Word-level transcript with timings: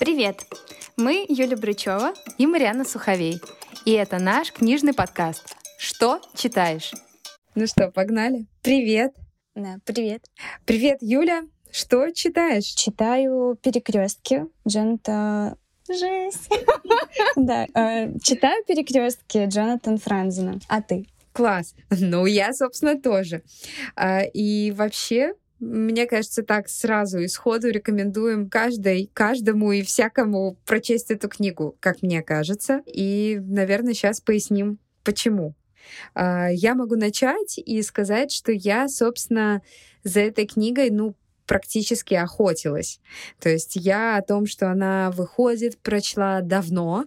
Привет! 0.00 0.44
Мы 0.96 1.26
Юля 1.28 1.56
Брычева 1.56 2.14
и 2.38 2.46
Марьяна 2.46 2.84
Суховей. 2.84 3.40
И 3.84 3.92
это 3.92 4.20
наш 4.20 4.52
книжный 4.52 4.94
подкаст 4.94 5.56
«Что 5.76 6.20
читаешь?». 6.36 6.92
Ну 7.56 7.66
что, 7.66 7.90
погнали? 7.90 8.46
Привет! 8.62 9.12
Да, 9.56 9.78
привет. 9.84 10.24
Привет, 10.64 10.98
Юля! 11.00 11.42
Что 11.72 12.12
читаешь? 12.12 12.64
Читаю 12.66 13.58
«Перекрестки» 13.60 14.46
Джоната 14.66 15.56
Жесть. 15.88 16.48
Да, 17.36 17.66
э, 17.74 18.18
читаю 18.22 18.62
перекрестки 18.64 19.46
Джонатан 19.46 19.98
Франзена. 19.98 20.60
А 20.68 20.80
ты? 20.80 21.06
Класс. 21.32 21.74
Ну, 21.90 22.26
я, 22.26 22.52
собственно, 22.52 23.00
тоже. 23.00 23.42
А, 23.96 24.22
и 24.22 24.70
вообще, 24.70 25.34
мне 25.60 26.06
кажется, 26.06 26.42
так 26.42 26.68
сразу 26.68 27.18
и 27.18 27.28
сходу 27.28 27.68
рекомендуем 27.68 28.48
каждой, 28.48 29.10
каждому 29.12 29.72
и 29.72 29.82
всякому 29.82 30.56
прочесть 30.64 31.10
эту 31.10 31.28
книгу, 31.28 31.76
как 31.80 32.02
мне 32.02 32.22
кажется. 32.22 32.82
И, 32.86 33.40
наверное, 33.42 33.94
сейчас 33.94 34.20
поясним, 34.20 34.78
почему. 35.02 35.54
А, 36.14 36.48
я 36.48 36.74
могу 36.74 36.96
начать 36.96 37.58
и 37.58 37.82
сказать, 37.82 38.30
что 38.30 38.52
я, 38.52 38.88
собственно, 38.88 39.62
за 40.04 40.20
этой 40.20 40.46
книгой, 40.46 40.90
ну, 40.90 41.14
практически 41.46 42.14
охотилась. 42.14 43.00
То 43.40 43.48
есть 43.48 43.74
я 43.74 44.18
о 44.18 44.22
том, 44.22 44.46
что 44.46 44.70
она 44.70 45.10
выходит, 45.10 45.78
прочла 45.78 46.42
давно, 46.42 47.06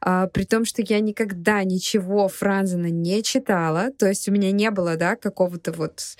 а, 0.00 0.26
при 0.26 0.44
том, 0.44 0.64
что 0.64 0.82
я 0.82 1.00
никогда 1.00 1.62
ничего 1.62 2.28
Франзена 2.28 2.90
не 2.90 3.22
читала, 3.22 3.90
то 3.96 4.06
есть 4.06 4.28
у 4.28 4.32
меня 4.32 4.50
не 4.50 4.70
было, 4.70 4.96
да, 4.96 5.14
какого-то 5.14 5.72
вот 5.72 6.16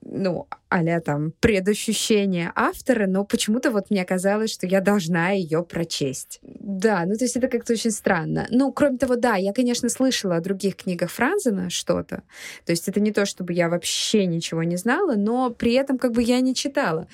ну, 0.00 0.48
а 0.68 1.00
там 1.00 1.32
предощущение 1.40 2.52
автора, 2.54 3.06
но 3.06 3.24
почему-то 3.24 3.70
вот 3.70 3.90
мне 3.90 4.04
казалось, 4.04 4.52
что 4.52 4.66
я 4.66 4.80
должна 4.80 5.30
ее 5.30 5.62
прочесть. 5.62 6.40
Да, 6.42 7.04
ну 7.06 7.16
то 7.16 7.24
есть 7.24 7.36
это 7.36 7.48
как-то 7.48 7.72
очень 7.72 7.90
странно. 7.90 8.46
Ну, 8.50 8.72
кроме 8.72 8.98
того, 8.98 9.16
да, 9.16 9.36
я, 9.36 9.52
конечно, 9.52 9.88
слышала 9.88 10.36
о 10.36 10.40
других 10.40 10.76
книгах 10.76 11.10
Франзена 11.10 11.70
что-то. 11.70 12.22
То 12.64 12.72
есть 12.72 12.88
это 12.88 13.00
не 13.00 13.12
то, 13.12 13.24
чтобы 13.24 13.52
я 13.52 13.68
вообще 13.68 14.26
ничего 14.26 14.62
не 14.62 14.76
знала, 14.76 15.14
но 15.14 15.50
при 15.50 15.74
этом 15.74 15.98
как 15.98 16.12
бы 16.12 16.22
я 16.22 16.40
не 16.40 16.54
читала. 16.54 17.06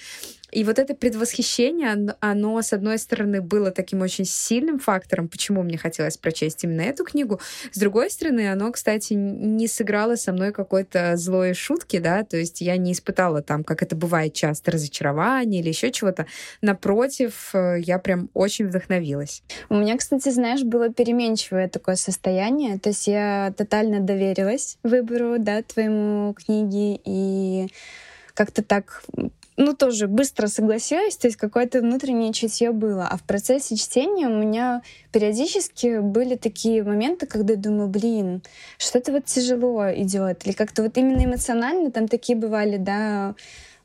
И 0.54 0.62
вот 0.62 0.78
это 0.78 0.94
предвосхищение, 0.94 2.14
оно, 2.20 2.62
с 2.62 2.72
одной 2.72 2.98
стороны, 2.98 3.40
было 3.40 3.72
таким 3.72 4.02
очень 4.02 4.24
сильным 4.24 4.78
фактором, 4.78 5.28
почему 5.28 5.62
мне 5.62 5.76
хотелось 5.76 6.16
прочесть 6.16 6.62
именно 6.62 6.82
эту 6.82 7.04
книгу. 7.04 7.40
С 7.72 7.78
другой 7.78 8.08
стороны, 8.08 8.50
оно, 8.50 8.70
кстати, 8.70 9.14
не 9.14 9.66
сыграло 9.66 10.14
со 10.14 10.32
мной 10.32 10.52
какой-то 10.52 11.16
злой 11.16 11.54
шутки, 11.54 11.98
да, 11.98 12.22
то 12.22 12.36
есть 12.36 12.60
я 12.60 12.76
не 12.76 12.92
испытала 12.92 13.42
там, 13.42 13.64
как 13.64 13.82
это 13.82 13.96
бывает 13.96 14.32
часто, 14.34 14.70
разочарование 14.70 15.60
или 15.60 15.70
еще 15.70 15.90
чего-то. 15.90 16.26
Напротив, 16.62 17.50
э, 17.52 17.80
я 17.80 17.98
прям 17.98 18.30
очень 18.32 18.68
вдохновилась. 18.68 19.42
У 19.68 19.74
меня, 19.74 19.96
кстати, 19.96 20.28
знаешь, 20.28 20.62
было 20.62 20.88
переменчивое 20.88 21.68
такое 21.68 21.96
состояние, 21.96 22.78
то 22.78 22.90
есть 22.90 23.08
я 23.08 23.52
тотально 23.56 23.98
доверилась 23.98 24.78
выбору, 24.84 25.36
да, 25.40 25.62
твоему 25.62 26.32
книги, 26.34 27.00
и 27.04 27.66
как-то 28.34 28.62
так 28.62 29.02
ну, 29.56 29.74
тоже 29.74 30.08
быстро 30.08 30.48
согласилась, 30.48 31.16
то 31.16 31.28
есть 31.28 31.36
какое-то 31.36 31.80
внутреннее 31.80 32.32
чутье 32.32 32.72
было. 32.72 33.06
А 33.08 33.16
в 33.16 33.22
процессе 33.22 33.76
чтения 33.76 34.26
у 34.26 34.36
меня 34.36 34.82
периодически 35.12 36.00
были 36.00 36.34
такие 36.34 36.82
моменты, 36.82 37.26
когда 37.26 37.54
я 37.54 37.58
думаю, 37.58 37.88
блин, 37.88 38.42
что-то 38.78 39.12
вот 39.12 39.26
тяжело 39.26 39.92
идет. 39.92 40.46
Или 40.46 40.54
как-то 40.54 40.82
вот 40.82 40.96
именно 40.98 41.24
эмоционально 41.24 41.90
там 41.90 42.08
такие 42.08 42.36
бывали, 42.36 42.78
да, 42.78 43.34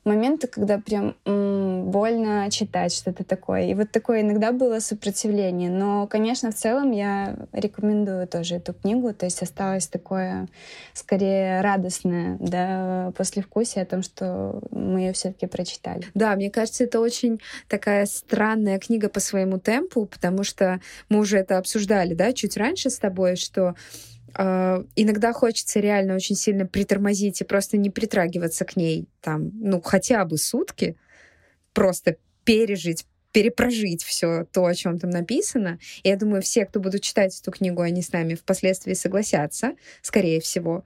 моменты, 0.04 0.46
когда 0.46 0.78
прям 0.78 1.14
м, 1.24 1.90
больно 1.90 2.48
читать 2.50 2.92
что-то 2.92 3.24
такое. 3.24 3.66
И 3.66 3.74
вот 3.74 3.90
такое 3.90 4.22
иногда 4.22 4.52
было 4.52 4.78
сопротивление. 4.80 5.70
Но, 5.70 6.06
конечно, 6.06 6.50
в 6.50 6.54
целом 6.54 6.90
я 6.90 7.36
рекомендую 7.52 8.26
тоже 8.26 8.56
эту 8.56 8.72
книгу. 8.72 9.12
То 9.12 9.26
есть 9.26 9.42
осталось 9.42 9.86
такое, 9.86 10.48
скорее, 10.94 11.60
радостное 11.60 12.36
да, 12.40 13.12
послевкусие 13.16 13.82
о 13.82 13.86
том, 13.86 14.02
что 14.02 14.60
мы 14.70 15.00
ее 15.00 15.12
все-таки 15.12 15.46
прочитали. 15.46 16.06
Да, 16.14 16.34
мне 16.34 16.50
кажется, 16.50 16.84
это 16.84 17.00
очень 17.00 17.40
такая 17.68 18.06
странная 18.06 18.78
книга 18.78 19.08
по 19.08 19.20
своему 19.20 19.58
темпу, 19.58 20.06
потому 20.06 20.44
что 20.44 20.80
мы 21.08 21.18
уже 21.18 21.38
это 21.38 21.58
обсуждали, 21.58 22.14
да, 22.14 22.32
чуть 22.32 22.56
раньше 22.56 22.90
с 22.90 22.98
тобой, 22.98 23.36
что 23.36 23.74
иногда 24.34 25.32
хочется 25.32 25.80
реально 25.80 26.14
очень 26.14 26.36
сильно 26.36 26.66
притормозить 26.66 27.40
и 27.40 27.44
просто 27.44 27.76
не 27.76 27.90
притрагиваться 27.90 28.64
к 28.64 28.76
ней 28.76 29.08
там, 29.20 29.50
ну, 29.54 29.80
хотя 29.80 30.24
бы 30.24 30.38
сутки, 30.38 30.96
просто 31.72 32.16
пережить, 32.44 33.06
перепрожить 33.32 34.02
все 34.02 34.44
то, 34.44 34.66
о 34.66 34.74
чем 34.74 34.98
там 34.98 35.10
написано. 35.10 35.78
И 36.02 36.08
я 36.08 36.16
думаю, 36.16 36.42
все, 36.42 36.66
кто 36.66 36.80
будут 36.80 37.02
читать 37.02 37.38
эту 37.40 37.50
книгу, 37.50 37.82
они 37.82 38.02
с 38.02 38.12
нами 38.12 38.34
впоследствии 38.34 38.94
согласятся, 38.94 39.74
скорее 40.02 40.40
всего. 40.40 40.84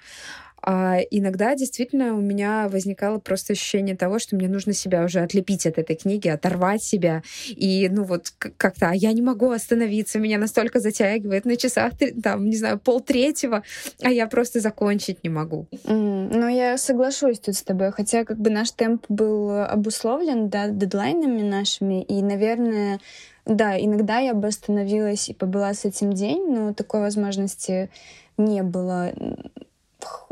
А 0.66 0.98
иногда 1.10 1.54
действительно 1.54 2.14
у 2.14 2.20
меня 2.20 2.69
возникало 2.70 3.19
просто 3.19 3.52
ощущение 3.52 3.97
того, 3.97 4.19
что 4.19 4.34
мне 4.34 4.48
нужно 4.48 4.72
себя 4.72 5.04
уже 5.04 5.20
отлепить 5.20 5.66
от 5.66 5.78
этой 5.78 5.94
книги, 5.94 6.28
оторвать 6.28 6.82
себя. 6.82 7.22
И, 7.48 7.88
ну 7.91 8.04
вот, 8.04 8.32
как-то, 8.38 8.88
а 8.88 8.94
я 8.94 9.12
не 9.12 9.20
могу 9.20 9.50
остановиться, 9.50 10.19
меня 10.19 10.38
настолько 10.38 10.80
затягивает 10.80 11.44
на 11.44 11.56
часах, 11.56 11.92
там, 12.22 12.48
не 12.48 12.56
знаю, 12.56 12.78
полтретьего, 12.78 13.62
а 14.02 14.10
я 14.10 14.26
просто 14.26 14.60
закончить 14.60 15.22
не 15.22 15.28
могу. 15.28 15.66
Mm, 15.84 16.30
ну, 16.34 16.48
я 16.48 16.78
соглашусь 16.78 17.41
тут 17.41 17.56
с 17.56 17.62
тобой, 17.62 17.92
хотя 17.92 18.25
как 18.25 18.38
бы 18.38 18.48
наш 18.48 18.70
темп 18.70 19.04
был 19.10 19.50
обусловлен, 19.50 20.48
да, 20.48 20.69
дедлайнами 20.69 21.42
нашими, 21.42 22.02
и, 22.02 22.22
наверное, 22.22 23.00
да, 23.44 23.78
иногда 23.78 24.20
я 24.20 24.32
бы 24.32 24.48
остановилась 24.48 25.28
и 25.28 25.34
побыла 25.34 25.75
с 25.75 25.84
этим 25.84 26.14
день, 26.14 26.46
но 26.48 26.72
такой 26.72 27.00
возможности 27.00 27.91
не 28.38 28.62
было. 28.62 29.12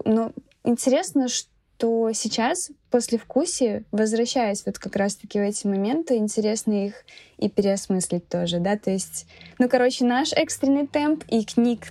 Но 0.05 0.33
интересно, 0.65 1.29
что 1.29 2.11
сейчас, 2.13 2.71
после 2.91 3.19
вкуси, 3.19 3.85
возвращаясь 3.91 4.65
вот 4.67 4.79
как 4.79 4.97
раз-таки 4.97 5.39
в 5.39 5.43
эти 5.43 5.67
моменты, 5.67 6.17
интересно 6.17 6.87
их 6.87 6.95
и 7.39 7.49
переосмыслить 7.49 8.29
тоже, 8.29 8.61
да, 8.61 8.77
то 8.77 8.91
есть, 8.91 9.27
ну, 9.59 9.69
короче, 9.69 10.05
наш 10.05 10.33
экстренный 10.33 10.87
темп 10.87 11.25
и 11.29 11.45
книг 11.45 11.89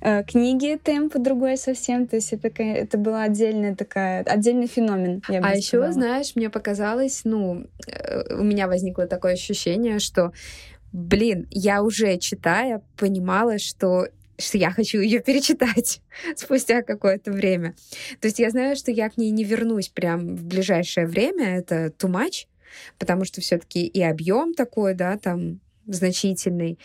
э, 0.00 0.24
книги 0.24 0.78
темп 0.82 1.18
другой 1.18 1.58
совсем, 1.58 2.06
то 2.06 2.16
есть 2.16 2.32
это, 2.32 2.48
это 2.62 2.96
была 2.96 3.24
отдельная 3.24 3.74
такая, 3.74 4.22
отдельный 4.22 4.66
феномен, 4.66 5.22
я 5.28 5.40
бы 5.40 5.46
А 5.46 5.54
еще, 5.54 5.92
знаешь, 5.92 6.34
мне 6.34 6.48
показалось, 6.48 7.22
ну, 7.24 7.66
э, 7.86 8.34
у 8.34 8.42
меня 8.42 8.66
возникло 8.66 9.06
такое 9.06 9.34
ощущение, 9.34 9.98
что 9.98 10.32
блин, 10.92 11.46
я 11.50 11.82
уже 11.82 12.16
читая 12.16 12.82
понимала, 12.96 13.58
что 13.58 14.06
что 14.38 14.56
я 14.56 14.70
хочу 14.70 15.00
ее 15.00 15.20
перечитать 15.20 16.00
спустя 16.36 16.82
какое-то 16.82 17.32
время. 17.32 17.74
То 18.20 18.28
есть 18.28 18.38
я 18.38 18.50
знаю, 18.50 18.76
что 18.76 18.90
я 18.90 19.10
к 19.10 19.16
ней 19.16 19.30
не 19.30 19.44
вернусь 19.44 19.88
прям 19.88 20.36
в 20.36 20.44
ближайшее 20.44 21.06
время, 21.06 21.58
это 21.58 21.92
too 21.98 22.10
much, 22.10 22.46
потому 22.98 23.24
что 23.24 23.40
все-таки 23.40 23.86
и 23.86 24.02
объем 24.02 24.54
такой, 24.54 24.94
да, 24.94 25.18
там 25.18 25.60
значительный, 25.86 26.78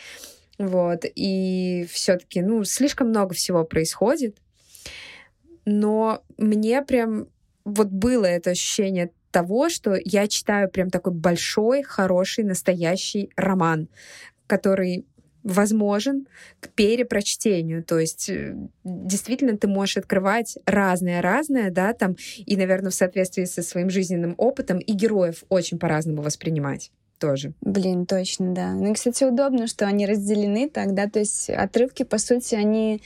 вот, 0.58 1.04
и 1.04 1.88
все-таки, 1.92 2.42
ну, 2.42 2.64
слишком 2.64 3.10
много 3.10 3.34
всего 3.34 3.64
происходит, 3.64 4.38
но 5.66 6.24
мне 6.38 6.82
прям 6.82 7.28
вот 7.66 7.88
было 7.88 8.26
это 8.26 8.52
ощущение 8.52 9.12
того, 9.32 9.70
что 9.70 9.98
я 10.04 10.28
читаю 10.28 10.70
прям 10.70 10.90
такой 10.90 11.14
большой, 11.14 11.82
хороший, 11.82 12.44
настоящий 12.44 13.32
роман, 13.36 13.90
который 14.48 15.06
возможен 15.44 16.28
к 16.60 16.70
перепрочтению. 16.70 17.84
То 17.84 18.00
есть 18.00 18.30
э, 18.30 18.56
действительно 18.84 19.58
ты 19.58 19.68
можешь 19.68 19.98
открывать 19.98 20.58
разное-разное, 20.66 21.72
да, 21.72 21.94
там, 21.94 22.16
и, 22.38 22.56
наверное, 22.58 22.92
в 22.92 22.96
соответствии 22.96 23.46
со 23.46 23.62
своим 23.62 23.90
жизненным 23.90 24.36
опытом 24.38 24.80
и 24.80 24.94
героев 24.94 25.44
очень 25.50 25.80
по-разному 25.80 26.22
воспринимать 26.22 26.92
тоже. 27.20 27.54
Блин, 27.62 28.06
точно, 28.06 28.54
да. 28.54 28.74
Ну 28.74 28.92
и, 28.92 28.94
кстати, 28.94 29.24
удобно, 29.24 29.68
что 29.68 29.86
они 29.86 30.06
разделены 30.06 30.70
так, 30.70 30.94
да, 30.94 31.10
то 31.10 31.20
есть 31.20 31.50
отрывки, 31.50 32.04
по 32.04 32.18
сути, 32.18 32.56
они 32.56 33.02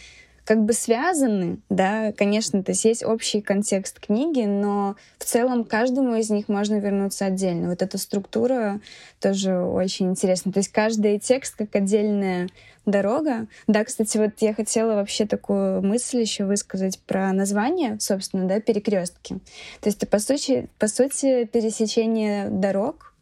как 0.48 0.64
бы 0.64 0.72
связаны, 0.72 1.60
да, 1.70 2.14
конечно, 2.14 2.64
то 2.64 2.72
есть 2.72 2.86
есть 2.86 3.04
общий 3.04 3.42
контекст 3.42 4.00
книги, 4.00 4.46
но 4.46 4.96
в 5.18 5.26
целом 5.26 5.66
каждому 5.66 6.16
из 6.16 6.30
них 6.30 6.48
можно 6.48 6.80
вернуться 6.80 7.26
отдельно. 7.26 7.68
Вот 7.68 7.82
эта 7.82 7.98
структура 7.98 8.80
тоже 9.20 9.60
очень 9.60 10.12
интересна. 10.12 10.54
То 10.54 10.60
есть 10.60 10.72
каждый 10.72 11.20
текст 11.20 11.58
как 11.58 11.76
отдельная 11.76 12.48
дорога. 12.86 13.48
Да, 13.68 13.84
кстати, 13.84 14.18
вот 14.18 14.36
я 14.40 14.54
хотела 14.54 14.94
вообще 14.94 15.26
такую 15.26 15.82
мысль 15.82 16.22
еще 16.22 16.46
высказать 16.46 16.98
про 17.00 17.34
название, 17.34 18.00
собственно, 18.00 18.48
да, 18.48 18.62
перекрестки. 18.62 19.40
То 19.82 19.90
есть 19.90 19.98
это, 19.98 20.08
по 20.08 20.20
сути, 20.20 20.70
по 20.80 20.88
сути 20.88 21.44
пересечение 21.44 22.50
дорог, 22.50 23.14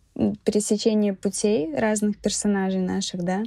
пересечение 0.43 1.15
путей 1.15 1.75
разных 1.75 2.19
персонажей 2.19 2.81
наших, 2.81 3.23
да. 3.23 3.41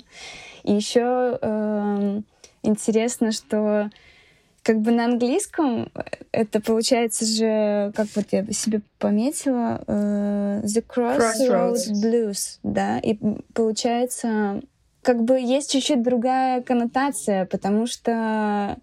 И 0.65 0.73
еще 0.73 1.39
э, 1.41 1.47
эм, 1.47 2.25
интересно, 2.63 3.33
что 3.33 3.91
как 4.63 4.81
бы 4.81 4.91
на 4.91 5.07
английском 5.07 5.91
это 6.31 6.61
получается 6.61 7.25
же, 7.25 7.93
как 7.95 8.07
вот 8.15 8.27
я 8.33 8.45
себе 8.53 8.83
пометила, 8.99 9.83
uh, 9.87 10.63
The 10.63 10.85
Crossroads, 10.87 11.49
Crossroads 11.49 11.93
Blues, 12.05 12.59
да, 12.63 12.99
и 12.99 13.19
получается, 13.55 14.61
как 15.03 15.23
бы 15.23 15.41
есть 15.41 15.73
чуть-чуть 15.73 16.03
другая 16.03 16.61
коннотация, 16.63 17.47
потому 17.47 17.87
что 17.87 18.77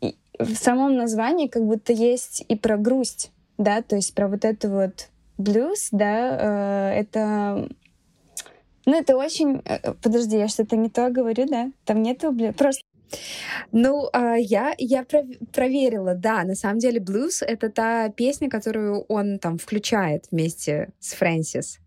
в 0.00 0.54
самом 0.54 0.96
названии 0.96 1.46
как 1.46 1.64
будто 1.64 1.92
есть 1.92 2.44
и 2.48 2.56
про 2.56 2.76
грусть, 2.76 3.30
да, 3.58 3.82
то 3.82 3.96
есть 3.96 4.14
про 4.14 4.28
вот 4.28 4.44
это 4.44 4.68
вот 4.68 5.08
блюз, 5.36 5.88
да, 5.92 6.90
э, 6.92 7.00
это 7.00 7.68
ну, 8.88 8.94
это 8.94 9.18
очень... 9.18 9.60
Э, 9.66 9.92
подожди, 10.02 10.38
я 10.38 10.48
что-то 10.48 10.74
не 10.74 10.88
то 10.88 11.10
говорю, 11.10 11.46
да? 11.46 11.70
Там 11.84 12.02
нету 12.02 12.32
блюз. 12.32 12.54
Просто 12.56 12.82
ну, 13.72 14.08
а, 14.12 14.36
я, 14.36 14.74
я 14.78 15.04
проверила, 15.52 16.14
да, 16.14 16.44
на 16.44 16.54
самом 16.54 16.78
деле 16.78 17.00
блюз— 17.00 17.42
это 17.46 17.70
та 17.70 18.08
песня, 18.10 18.48
которую 18.48 19.02
он 19.08 19.38
там 19.38 19.58
включает 19.58 20.26
вместе 20.30 20.90
с 21.00 21.14
Фрэнсис. 21.14 21.78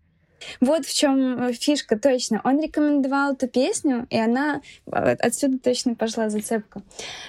Вот 0.60 0.86
в 0.86 0.94
чем 0.94 1.40
э, 1.40 1.52
фишка, 1.52 1.98
точно. 1.98 2.40
Он 2.44 2.60
рекомендовал 2.60 3.34
эту 3.34 3.48
песню, 3.48 4.06
и 4.10 4.18
она 4.18 4.60
отсюда 4.86 5.58
точно 5.58 5.94
пошла 5.94 6.28
зацепка, 6.28 6.82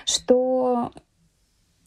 что 0.06 0.92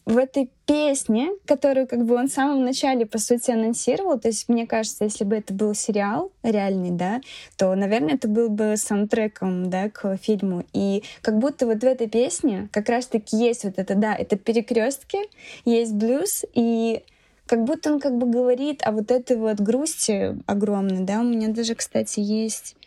в 0.07 0.17
этой 0.17 0.49
песне, 0.65 1.31
которую 1.45 1.85
как 1.85 2.05
бы 2.05 2.15
он 2.15 2.29
в 2.29 2.31
самом 2.31 2.63
начале, 2.63 3.05
по 3.05 3.17
сути, 3.17 3.51
анонсировал, 3.51 4.17
то 4.17 4.29
есть 4.29 4.47
мне 4.47 4.65
кажется, 4.65 5.03
если 5.03 5.25
бы 5.25 5.35
это 5.35 5.53
был 5.53 5.75
сериал 5.75 6.31
реальный, 6.43 6.91
да, 6.91 7.19
то, 7.57 7.75
наверное, 7.75 8.15
это 8.15 8.29
был 8.29 8.47
бы 8.47 8.75
саундтреком, 8.77 9.69
да, 9.69 9.89
к 9.89 10.15
фильму. 10.15 10.63
И 10.71 11.03
как 11.21 11.37
будто 11.39 11.65
вот 11.65 11.79
в 11.79 11.83
этой 11.83 12.07
песне 12.07 12.69
как 12.71 12.87
раз-таки 12.87 13.35
есть 13.35 13.65
вот 13.65 13.73
это, 13.75 13.95
да, 13.95 14.15
это 14.15 14.37
перекрестки, 14.37 15.17
есть 15.65 15.93
блюз, 15.93 16.45
и 16.53 17.03
как 17.45 17.65
будто 17.65 17.91
он 17.91 17.99
как 17.99 18.17
бы 18.17 18.31
говорит 18.31 18.83
о 18.87 18.93
вот 18.93 19.11
этой 19.11 19.35
вот 19.35 19.59
грусти 19.59 20.37
огромной, 20.45 21.03
да, 21.03 21.19
у 21.19 21.25
меня 21.25 21.49
даже, 21.49 21.75
кстати, 21.75 22.21
есть 22.21 22.77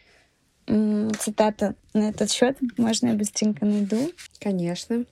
цитата 0.66 1.74
на 1.92 2.08
этот 2.08 2.30
счет, 2.30 2.56
можно 2.78 3.08
я 3.08 3.14
быстренько 3.14 3.66
найду? 3.66 4.10
Конечно. 4.38 5.04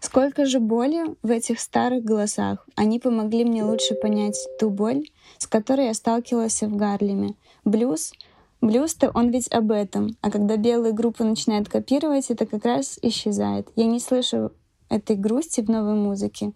Сколько 0.00 0.46
же 0.46 0.60
боли 0.60 1.14
в 1.22 1.30
этих 1.30 1.60
старых 1.60 2.04
голосах. 2.04 2.66
Они 2.76 2.98
помогли 2.98 3.44
мне 3.44 3.64
лучше 3.64 3.94
понять 3.94 4.38
ту 4.58 4.70
боль, 4.70 5.04
с 5.38 5.46
которой 5.46 5.86
я 5.86 5.94
сталкивалась 5.94 6.62
в 6.62 6.76
Гарлеме. 6.76 7.34
Блюз 7.64 8.12
Блюз-то 8.60 9.10
он 9.14 9.30
ведь 9.30 9.50
об 9.50 9.70
этом, 9.70 10.18
а 10.20 10.30
когда 10.30 10.58
белые 10.58 10.92
группы 10.92 11.24
начинают 11.24 11.70
копировать, 11.70 12.30
это 12.30 12.44
как 12.44 12.64
раз 12.66 12.98
исчезает. 13.00 13.68
Я 13.74 13.86
не 13.86 14.00
слышу 14.00 14.52
этой 14.90 15.16
грусти 15.16 15.62
в 15.62 15.70
новой 15.70 15.94
музыке, 15.94 16.52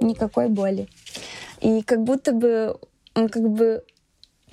никакой 0.00 0.48
боли. 0.48 0.88
И 1.60 1.82
как 1.82 2.02
будто 2.02 2.32
бы 2.32 2.76
он 3.14 3.28
как 3.28 3.48
бы 3.48 3.84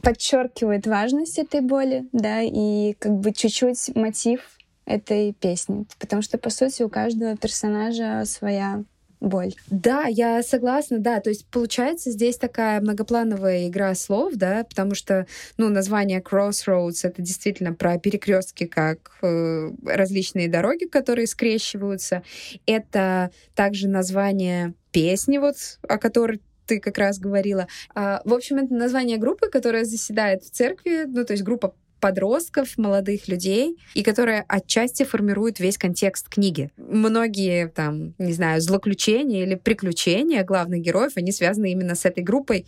подчеркивает 0.04 0.86
важность 0.86 1.40
этой 1.40 1.62
боли, 1.62 2.08
да, 2.12 2.42
и 2.42 2.94
как 2.94 3.14
бы 3.20 3.34
чуть-чуть 3.34 3.96
мотив 3.96 4.42
этой 4.86 5.34
песни. 5.34 5.86
Потому 6.00 6.22
что, 6.22 6.38
по 6.38 6.50
сути, 6.50 6.84
у 6.84 6.90
каждого 6.90 7.38
персонажа 7.38 8.24
своя 8.26 8.84
боль. 9.22 9.54
Да, 9.70 10.06
я 10.08 10.42
согласна, 10.42 10.98
да. 10.98 11.22
То 11.22 11.30
есть 11.30 11.46
получается 11.46 12.12
здесь 12.12 12.38
такая 12.38 12.82
многоплановая 12.82 13.68
игра 13.68 13.94
слов, 13.94 14.34
да, 14.36 14.66
потому 14.68 14.96
что, 14.96 15.28
ну, 15.58 15.70
название 15.70 16.22
Crossroads 16.22 17.02
это 17.04 17.22
действительно 17.22 17.74
про 17.74 18.00
перекрестки, 18.00 18.66
как 18.66 19.12
э, 19.22 19.72
различные 19.86 20.50
дороги, 20.50 20.86
которые 20.86 21.28
скрещиваются. 21.28 22.24
Это 22.66 23.30
также 23.54 23.88
название 23.88 24.74
песни, 24.92 25.38
вот, 25.38 25.56
о 25.88 25.98
которой 25.98 26.42
ты 26.66 26.80
как 26.80 26.98
раз 26.98 27.20
говорила. 27.20 27.68
А, 27.94 28.22
в 28.26 28.34
общем, 28.34 28.58
это 28.58 28.74
название 28.74 29.18
группы, 29.18 29.50
которая 29.50 29.86
заседает 29.86 30.44
в 30.44 30.50
церкви, 30.50 31.04
ну, 31.06 31.26
то 31.26 31.34
есть 31.34 31.44
группа 31.44 31.76
подростков, 32.02 32.78
молодых 32.78 33.30
людей, 33.30 33.78
и 33.94 34.04
которая 34.04 34.44
отчасти 34.48 35.04
формирует 35.04 35.60
весь 35.60 35.78
контекст 35.78 36.28
книги. 36.28 36.72
Многие 36.76 37.68
там, 37.68 38.14
не 38.18 38.34
знаю, 38.34 38.60
злоключения 38.60 39.44
или 39.44 39.56
приключения 39.56 40.44
главных 40.44 40.82
героев, 40.82 41.14
они 41.16 41.32
связаны 41.32 41.72
именно 41.72 41.96
с 41.96 42.04
этой 42.04 42.24
группой 42.24 42.66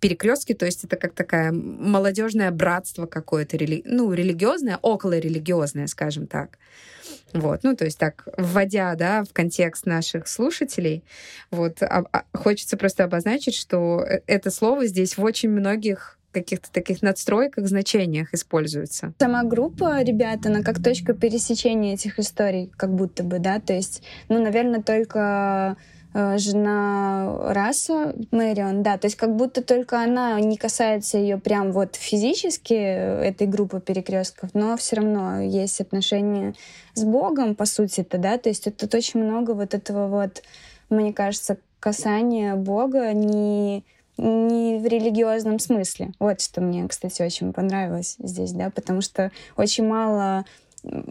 перекрестки, 0.00 0.54
то 0.54 0.66
есть 0.66 0.84
это 0.84 0.96
как 0.96 1.14
такая 1.14 1.52
молодежное 1.52 2.50
братство 2.50 3.06
какое-то, 3.06 3.58
ну, 3.84 4.12
религиозное, 4.12 4.78
около 4.82 5.18
религиозное, 5.18 5.86
скажем 5.86 6.26
так. 6.26 6.58
Вот, 7.32 7.64
ну, 7.64 7.74
то 7.74 7.84
есть 7.84 7.98
так, 7.98 8.26
вводя, 8.36 8.94
да, 8.94 9.24
в 9.24 9.32
контекст 9.32 9.86
наших 9.86 10.28
слушателей, 10.28 11.02
вот, 11.50 11.82
а, 11.82 12.04
а, 12.12 12.24
хочется 12.32 12.76
просто 12.76 13.04
обозначить, 13.04 13.54
что 13.54 14.04
э, 14.04 14.20
это 14.26 14.50
слово 14.50 14.86
здесь 14.86 15.16
в 15.16 15.22
очень 15.22 15.50
многих 15.50 16.15
каких-то 16.36 16.70
таких 16.70 17.00
надстройках, 17.00 17.66
значениях 17.66 18.34
используется. 18.34 19.14
Сама 19.18 19.42
группа 19.42 20.02
ребят, 20.02 20.44
она 20.44 20.62
как 20.62 20.82
точка 20.82 21.14
пересечения 21.14 21.94
этих 21.94 22.18
историй, 22.18 22.70
как 22.76 22.92
будто 22.92 23.22
бы, 23.22 23.38
да, 23.38 23.58
то 23.58 23.72
есть, 23.72 24.02
ну, 24.28 24.42
наверное, 24.42 24.82
только 24.82 25.76
э, 26.12 26.36
жена 26.36 27.52
Раса, 27.54 28.14
Мэрион, 28.32 28.82
да, 28.82 28.98
то 28.98 29.06
есть 29.06 29.16
как 29.16 29.34
будто 29.34 29.62
только 29.62 30.02
она 30.02 30.38
не 30.40 30.58
касается 30.58 31.16
ее 31.16 31.38
прям 31.38 31.72
вот 31.72 31.96
физически, 31.96 32.74
э, 32.74 33.22
этой 33.22 33.46
группы 33.46 33.80
перекрестков, 33.80 34.50
но 34.52 34.76
все 34.76 34.96
равно 34.96 35.40
есть 35.40 35.80
отношения 35.80 36.54
с 36.92 37.02
Богом, 37.02 37.54
по 37.54 37.64
сути-то, 37.64 38.18
да, 38.18 38.36
то 38.36 38.50
есть 38.50 38.68
тут 38.76 38.94
очень 38.94 39.24
много 39.24 39.52
вот 39.52 39.72
этого 39.72 40.06
вот, 40.08 40.42
мне 40.90 41.14
кажется, 41.14 41.56
касания 41.80 42.56
Бога 42.56 43.12
не 43.14 43.84
не 44.18 44.78
в 44.78 44.86
религиозном 44.86 45.58
смысле. 45.58 46.12
Вот 46.18 46.40
что 46.40 46.60
мне, 46.60 46.86
кстати, 46.88 47.22
очень 47.22 47.52
понравилось 47.52 48.16
здесь, 48.18 48.52
да, 48.52 48.70
потому 48.70 49.00
что 49.00 49.30
очень 49.56 49.86
мало 49.86 50.44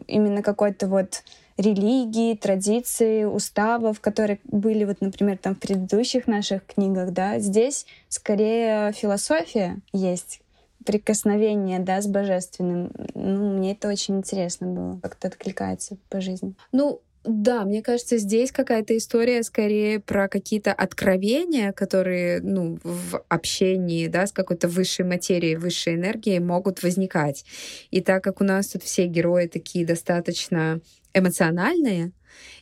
именно 0.07 0.41
какой-то 0.41 0.87
вот 0.87 1.23
религии, 1.57 2.35
традиции, 2.35 3.23
уставов, 3.23 3.99
которые 4.01 4.39
были 4.43 4.83
вот, 4.83 5.01
например, 5.01 5.37
там 5.37 5.55
в 5.55 5.59
предыдущих 5.59 6.27
наших 6.27 6.65
книгах, 6.65 7.11
да, 7.11 7.39
здесь 7.39 7.85
скорее 8.09 8.91
философия 8.91 9.77
есть, 9.93 10.41
прикосновение, 10.85 11.79
да, 11.79 12.01
с 12.01 12.07
божественным. 12.07 12.91
Ну, 13.13 13.57
мне 13.57 13.71
это 13.71 13.87
очень 13.87 14.17
интересно 14.17 14.67
было, 14.67 14.99
как-то 15.01 15.27
откликается 15.27 15.97
по 16.09 16.21
жизни. 16.21 16.55
Ну, 16.71 17.01
да, 17.27 17.65
мне 17.65 17.81
кажется, 17.81 18.17
здесь 18.17 18.51
какая-то 18.51 18.95
история 18.95 19.41
скорее 19.43 19.99
про 19.99 20.27
какие-то 20.27 20.73
откровения, 20.73 21.71
которые, 21.71 22.39
ну, 22.41 22.77
в 22.83 23.23
общении, 23.29 24.07
да, 24.07 24.27
с 24.27 24.31
какой-то 24.31 24.67
высшей 24.67 25.05
материей, 25.05 25.55
высшей 25.55 25.95
энергией 25.95 26.39
могут 26.39 26.83
возникать. 26.83 27.43
И 27.89 28.01
так 28.01 28.23
как 28.23 28.41
у 28.41 28.43
нас 28.43 28.67
тут 28.67 28.83
все 28.83 29.07
герои 29.07 29.47
такие 29.47 29.85
достаточно 29.85 30.81
эмоциональные, 31.13 32.11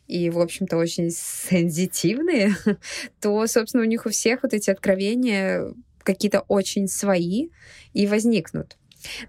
и, 0.07 0.29
в 0.29 0.39
общем-то, 0.39 0.77
очень 0.77 1.09
сензитивные, 1.11 2.55
то, 3.19 3.45
собственно, 3.47 3.83
у 3.83 3.87
них 3.87 4.05
у 4.05 4.09
всех 4.09 4.43
вот 4.43 4.53
эти 4.53 4.69
откровения 4.69 5.73
какие-то 6.03 6.41
очень 6.41 6.87
свои 6.87 7.49
и 7.93 8.07
возникнут. 8.07 8.77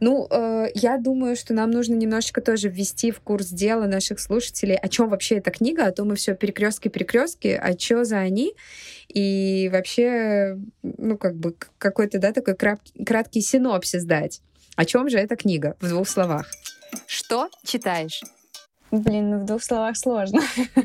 Ну, 0.01 0.27
э, 0.31 0.69
я 0.75 0.99
думаю, 0.99 1.37
что 1.37 1.55
нам 1.55 1.71
нужно 1.71 1.95
немножечко 1.95 2.41
тоже 2.41 2.69
ввести 2.69 3.11
в 3.11 3.21
курс 3.21 3.49
дела 3.49 3.87
наших 3.87 4.21
слушателей, 4.21 4.77
о 4.77 4.89
чем 4.89 5.09
вообще 5.09 5.37
эта 5.37 5.51
книга, 5.51 5.87
а 5.87 5.93
то 5.93 6.05
мы 6.05 6.17
все 6.17 6.35
перекрестки 6.35 6.89
перекрестки, 6.89 7.49
а 7.49 7.79
что 7.79 8.05
за 8.05 8.19
они? 8.19 8.55
И 9.09 9.69
вообще, 9.73 10.59
ну, 10.83 11.17
как 11.17 11.37
бы 11.37 11.55
какой-то, 11.79 12.19
да, 12.19 12.33
такой 12.33 12.57
краткий 12.57 13.41
синопсис 13.41 14.05
дать. 14.05 14.41
О 14.77 14.85
чем 14.85 15.09
же 15.09 15.19
эта 15.19 15.37
книга 15.37 15.77
в 15.81 15.89
двух 15.89 16.09
словах? 16.09 16.51
Что 17.07 17.49
читаешь? 17.65 18.23
Блин, 18.91 19.31
ну 19.31 19.39
в 19.41 19.45
двух 19.45 19.63
словах 19.63 19.97
сложно 19.97 20.41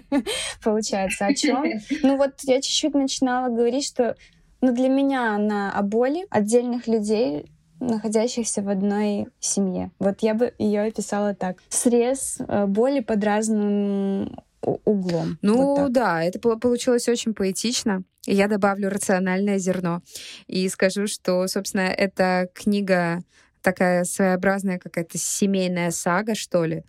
получается. 0.64 1.28
О 1.28 1.34
чем? 1.34 1.64
Ну 2.02 2.18
вот 2.18 2.34
я 2.44 2.62
чуть-чуть 2.62 2.94
начинала 2.96 3.50
говорить, 3.50 3.86
что 3.86 4.16
ну, 4.62 4.74
для 4.74 4.90
меня 4.90 5.36
она 5.36 5.72
о 5.72 5.82
боли 5.84 6.26
отдельных 6.30 6.88
людей, 6.88 7.46
находящихся 7.80 8.62
в 8.62 8.70
одной 8.70 9.28
семье. 9.40 9.92
Вот 10.00 10.20
я 10.22 10.34
бы 10.34 10.54
ее 10.58 10.82
описала 10.82 11.34
так. 11.34 11.58
Срез 11.70 12.38
э, 12.40 12.66
боли 12.66 13.00
под 13.00 13.24
разным 13.24 14.40
углом. 14.62 15.38
Ну 15.42 15.76
вот 15.76 15.94
да, 15.94 16.24
это 16.24 16.40
получилось 16.40 17.08
очень 17.08 17.34
поэтично. 17.34 18.04
Я 18.26 18.48
добавлю 18.48 18.90
рациональное 18.90 19.58
зерно 19.58 20.02
и 20.48 20.68
скажу, 20.70 21.08
что, 21.08 21.48
собственно, 21.48 21.82
эта 21.82 22.50
книга 22.54 23.24
такая 23.62 24.04
своеобразная 24.04 24.80
какая-то 24.80 25.18
семейная 25.18 25.92
сага, 25.92 26.36
что 26.36 26.66
ли. 26.66 26.84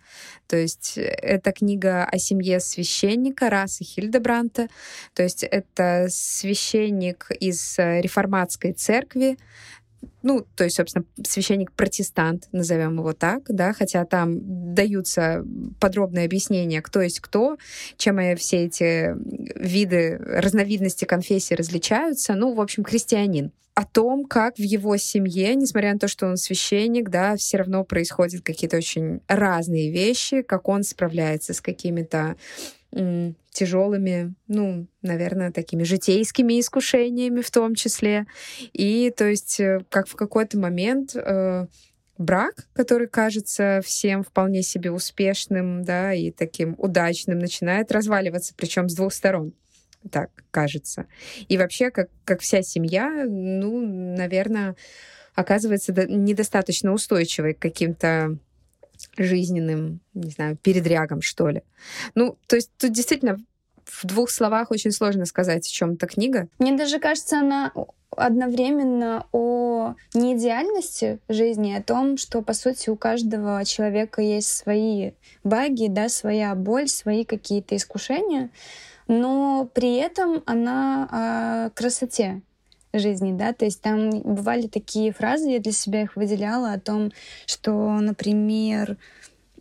То 0.47 0.57
есть 0.57 0.97
э, 0.97 1.01
это 1.01 1.51
книга 1.51 2.05
о 2.05 2.17
семье 2.17 2.59
священника 2.59 3.49
расы 3.49 3.83
Хильдебранта. 3.83 4.67
То 5.13 5.23
есть 5.23 5.43
это 5.43 6.07
священник 6.09 7.29
из 7.39 7.77
э, 7.77 8.01
реформатской 8.01 8.73
церкви, 8.73 9.37
ну, 10.23 10.45
то 10.55 10.63
есть, 10.63 10.75
собственно, 10.75 11.05
священник-протестант, 11.25 12.47
назовем 12.51 12.97
его 12.97 13.13
так, 13.13 13.43
да, 13.47 13.73
хотя 13.73 14.05
там 14.05 14.73
даются 14.73 15.43
подробные 15.79 16.25
объяснения, 16.25 16.81
кто 16.81 17.01
есть 17.01 17.19
кто, 17.19 17.57
чем 17.97 18.19
все 18.37 18.65
эти 18.65 19.15
виды, 19.59 20.17
разновидности 20.17 21.05
конфессии 21.05 21.53
различаются. 21.53 22.35
Ну, 22.35 22.53
в 22.53 22.61
общем, 22.61 22.83
христианин 22.83 23.51
о 23.73 23.85
том, 23.85 24.25
как 24.25 24.57
в 24.57 24.61
его 24.61 24.97
семье, 24.97 25.55
несмотря 25.55 25.93
на 25.93 25.99
то, 25.99 26.07
что 26.07 26.27
он 26.27 26.37
священник, 26.37 27.09
да, 27.09 27.35
все 27.37 27.57
равно 27.57 27.83
происходят 27.83 28.43
какие-то 28.43 28.77
очень 28.77 29.21
разные 29.27 29.91
вещи, 29.91 30.41
как 30.41 30.67
он 30.67 30.83
справляется 30.83 31.53
с 31.53 31.61
какими-то 31.61 32.35
тяжелыми, 33.51 34.33
ну, 34.47 34.87
наверное, 35.01 35.51
такими 35.51 35.83
житейскими 35.83 36.59
искушениями 36.59 37.41
в 37.41 37.51
том 37.51 37.75
числе. 37.75 38.25
И 38.73 39.13
то 39.15 39.25
есть 39.25 39.59
э, 39.59 39.81
как 39.89 40.07
в 40.07 40.15
какой-то 40.15 40.57
момент 40.57 41.15
э, 41.15 41.67
брак, 42.17 42.67
который 42.73 43.07
кажется 43.07 43.81
всем 43.83 44.23
вполне 44.23 44.61
себе 44.61 44.91
успешным, 44.91 45.83
да, 45.83 46.13
и 46.13 46.31
таким 46.31 46.75
удачным, 46.77 47.39
начинает 47.39 47.91
разваливаться, 47.91 48.53
причем 48.55 48.89
с 48.89 48.95
двух 48.95 49.13
сторон 49.13 49.53
так 50.09 50.31
кажется. 50.49 51.05
И 51.47 51.57
вообще, 51.57 51.91
как, 51.91 52.09
как 52.25 52.41
вся 52.41 52.63
семья, 52.63 53.25
ну, 53.27 53.85
наверное, 54.15 54.75
оказывается 55.35 55.93
недостаточно 55.93 56.91
устойчивой 56.93 57.53
к 57.53 57.59
каким-то 57.59 58.37
жизненным, 59.17 59.99
не 60.13 60.31
знаю, 60.31 60.57
передрягам, 60.57 61.21
что 61.21 61.49
ли. 61.49 61.63
Ну, 62.15 62.37
то 62.47 62.55
есть 62.55 62.71
тут 62.77 62.91
действительно 62.91 63.37
в 63.85 64.05
двух 64.05 64.29
словах 64.29 64.71
очень 64.71 64.91
сложно 64.91 65.25
сказать, 65.25 65.67
о 65.67 65.71
чем 65.71 65.93
эта 65.93 66.07
книга. 66.07 66.47
Мне 66.59 66.75
даже 66.77 66.99
кажется, 66.99 67.39
она 67.39 67.71
одновременно 68.15 69.25
о 69.31 69.95
неидеальности 70.13 71.19
жизни, 71.29 71.73
о 71.73 71.81
том, 71.81 72.17
что, 72.17 72.41
по 72.41 72.53
сути, 72.53 72.89
у 72.89 72.95
каждого 72.95 73.63
человека 73.65 74.21
есть 74.21 74.49
свои 74.49 75.11
баги, 75.43 75.87
да, 75.87 76.09
своя 76.09 76.53
боль, 76.55 76.87
свои 76.87 77.23
какие-то 77.25 77.75
искушения 77.75 78.49
но 79.11 79.69
при 79.73 79.95
этом 79.95 80.41
она 80.45 81.07
о 81.11 81.69
красоте 81.71 82.41
жизни, 82.93 83.33
да, 83.33 83.53
то 83.53 83.65
есть 83.65 83.81
там 83.81 84.09
бывали 84.21 84.67
такие 84.67 85.11
фразы, 85.11 85.49
я 85.49 85.59
для 85.59 85.71
себя 85.71 86.03
их 86.03 86.15
выделяла 86.15 86.73
о 86.73 86.79
том, 86.79 87.11
что, 87.45 87.71
например, 87.99 88.97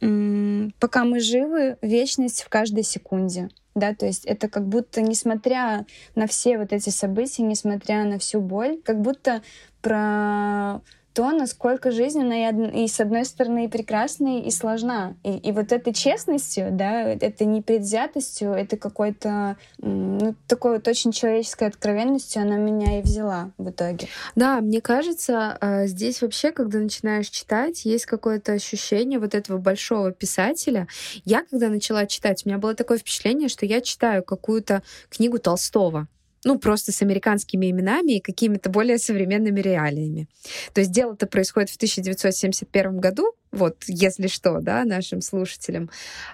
пока 0.00 1.04
мы 1.04 1.20
живы, 1.20 1.76
вечность 1.82 2.42
в 2.42 2.49
каждой 2.49 2.82
секунде, 2.82 3.50
да, 3.75 3.94
то 3.94 4.06
есть 4.06 4.25
это 4.25 4.49
как 4.49 4.66
будто, 4.66 5.02
несмотря 5.02 5.87
на 6.14 6.26
все 6.26 6.58
вот 6.58 6.72
эти 6.72 6.90
события, 6.90 7.42
несмотря 7.42 8.04
на 8.04 8.18
всю 8.18 8.40
боль, 8.40 8.80
как 8.82 9.00
будто 9.00 9.42
про 9.82 10.80
то, 11.20 11.32
насколько 11.32 11.90
жизнь, 11.90 12.22
она 12.22 12.48
и, 12.48 12.84
и 12.84 12.88
с 12.88 12.98
одной 12.98 13.26
стороны 13.26 13.66
и 13.66 13.68
прекрасна, 13.68 14.40
и 14.40 14.50
сложна. 14.50 15.16
И, 15.22 15.36
и 15.36 15.52
вот 15.52 15.70
этой 15.70 15.92
честностью, 15.92 16.70
да, 16.72 17.02
этой 17.02 17.46
непредвзятостью, 17.46 18.52
это 18.52 18.78
какой-то, 18.78 19.58
ну, 19.76 20.34
такой 20.46 20.76
вот 20.76 20.88
очень 20.88 21.12
человеческой 21.12 21.68
откровенностью 21.68 22.40
она 22.40 22.56
меня 22.56 23.00
и 23.00 23.02
взяла 23.02 23.50
в 23.58 23.68
итоге. 23.68 24.08
Да, 24.34 24.62
мне 24.62 24.80
кажется, 24.80 25.58
а, 25.60 25.86
здесь 25.86 26.22
вообще, 26.22 26.52
когда 26.52 26.78
начинаешь 26.78 27.28
читать, 27.28 27.84
есть 27.84 28.06
какое-то 28.06 28.52
ощущение 28.52 29.18
вот 29.18 29.34
этого 29.34 29.58
большого 29.58 30.12
писателя. 30.12 30.88
Я, 31.26 31.44
когда 31.44 31.68
начала 31.68 32.06
читать, 32.06 32.46
у 32.46 32.48
меня 32.48 32.56
было 32.56 32.74
такое 32.74 32.96
впечатление, 32.96 33.50
что 33.50 33.66
я 33.66 33.82
читаю 33.82 34.22
какую-то 34.22 34.82
книгу 35.10 35.38
Толстого 35.38 36.08
ну, 36.44 36.59
просто 36.59 36.92
с 36.92 37.02
американскими 37.02 37.70
именами 37.70 38.12
и 38.12 38.20
какими-то 38.20 38.70
более 38.70 38.99
современными 38.99 39.61
реалиями. 39.61 40.28
То 40.73 40.80
есть 40.80 40.92
дело-то 40.92 41.26
происходит 41.26 41.70
в 41.70 41.76
1971 41.76 42.99
году, 42.99 43.35
вот, 43.52 43.85
если 43.87 44.26
что, 44.26 44.61
да, 44.61 44.85
нашим 44.85 45.20
слушателям. 45.20 45.90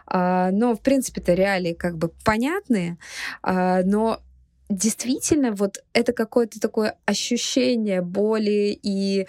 А, 0.07 0.51
но, 0.53 0.75
в 0.75 0.81
принципе-то, 0.81 1.35
реалии 1.35 1.73
как 1.73 1.97
бы 1.97 2.11
понятные, 2.25 2.99
а, 3.43 3.83
но 3.83 4.21
действительно 4.69 5.53
вот 5.53 5.83
это 5.93 6.13
какое-то 6.13 6.61
такое 6.61 6.97
ощущение 7.05 8.03
боли 8.03 8.79
и, 8.83 9.27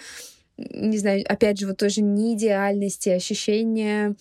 не 0.56 0.98
знаю, 0.98 1.24
опять 1.28 1.58
же, 1.58 1.66
вот 1.66 1.78
тоже 1.78 2.02
неидеальности, 2.02 3.08
ощущение 3.08 4.14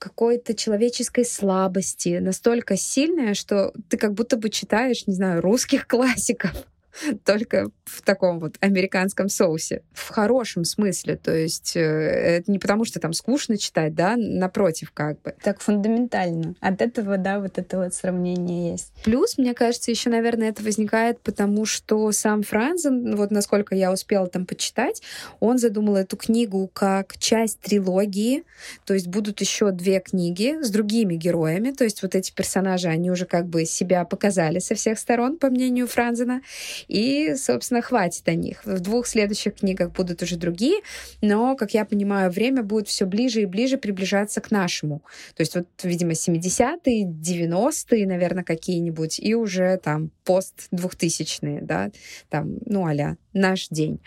какой-то 0.00 0.54
человеческой 0.54 1.26
слабости, 1.26 2.18
настолько 2.20 2.76
сильная, 2.76 3.34
что 3.34 3.72
ты 3.88 3.98
как 3.98 4.14
будто 4.14 4.36
бы 4.36 4.48
читаешь, 4.48 5.06
не 5.06 5.14
знаю, 5.14 5.42
русских 5.42 5.86
классиков. 5.86 6.52
только 7.24 7.70
в 7.84 8.02
таком 8.02 8.40
вот 8.40 8.56
американском 8.60 9.28
соусе. 9.28 9.82
В 9.92 10.10
хорошем 10.10 10.64
смысле. 10.64 11.16
То 11.16 11.34
есть 11.34 11.76
э, 11.76 11.80
это 11.80 12.50
не 12.50 12.58
потому, 12.58 12.84
что 12.84 13.00
там 13.00 13.12
скучно 13.12 13.58
читать, 13.58 13.94
да, 13.94 14.16
напротив, 14.16 14.92
как 14.92 15.20
бы. 15.22 15.34
Так 15.42 15.60
фундаментально. 15.60 16.54
От 16.60 16.82
этого, 16.82 17.16
да, 17.16 17.40
вот 17.40 17.58
это 17.58 17.78
вот 17.78 17.94
сравнение 17.94 18.72
есть. 18.72 18.92
Плюс, 19.04 19.38
мне 19.38 19.54
кажется, 19.54 19.90
еще, 19.90 20.10
наверное, 20.10 20.50
это 20.50 20.62
возникает, 20.62 21.20
потому 21.20 21.64
что 21.64 22.12
сам 22.12 22.42
Франзен, 22.42 23.16
вот 23.16 23.30
насколько 23.30 23.74
я 23.74 23.92
успела 23.92 24.26
там 24.26 24.46
почитать, 24.46 25.02
он 25.40 25.58
задумал 25.58 25.96
эту 25.96 26.16
книгу 26.16 26.70
как 26.72 27.16
часть 27.18 27.60
трилогии, 27.60 28.44
то 28.84 28.94
есть 28.94 29.08
будут 29.08 29.40
еще 29.40 29.70
две 29.72 30.00
книги 30.00 30.62
с 30.62 30.70
другими 30.70 31.14
героями, 31.14 31.70
то 31.70 31.84
есть 31.84 32.02
вот 32.02 32.14
эти 32.14 32.32
персонажи, 32.32 32.88
они 32.88 33.10
уже 33.10 33.26
как 33.26 33.46
бы 33.46 33.64
себя 33.64 34.04
показали 34.04 34.58
со 34.58 34.74
всех 34.74 34.98
сторон, 34.98 35.38
по 35.38 35.50
мнению 35.50 35.86
Франзена, 35.86 36.42
и, 36.88 37.34
собственно, 37.36 37.82
хватит 37.82 38.28
о 38.28 38.34
них. 38.34 38.64
В 38.64 38.80
двух 38.80 39.06
следующих 39.06 39.56
книгах 39.56 39.92
будут 39.92 40.22
уже 40.22 40.36
другие, 40.36 40.80
но, 41.20 41.56
как 41.56 41.74
я 41.74 41.84
понимаю, 41.84 42.30
время 42.30 42.62
будет 42.62 42.88
все 42.88 43.06
ближе 43.06 43.42
и 43.42 43.46
ближе 43.46 43.76
приближаться 43.76 44.40
к 44.40 44.50
нашему. 44.50 45.02
То 45.34 45.40
есть 45.40 45.54
вот, 45.54 45.66
видимо, 45.82 46.12
70-е, 46.12 47.06
90-е, 47.06 48.06
наверное, 48.06 48.44
какие-нибудь, 48.44 49.18
и 49.18 49.34
уже 49.34 49.76
там 49.78 50.10
пост-2000-е, 50.24 51.60
да, 51.62 51.90
там, 52.28 52.58
ну, 52.66 52.86
а 52.86 53.16
наш 53.32 53.68
день. 53.68 54.00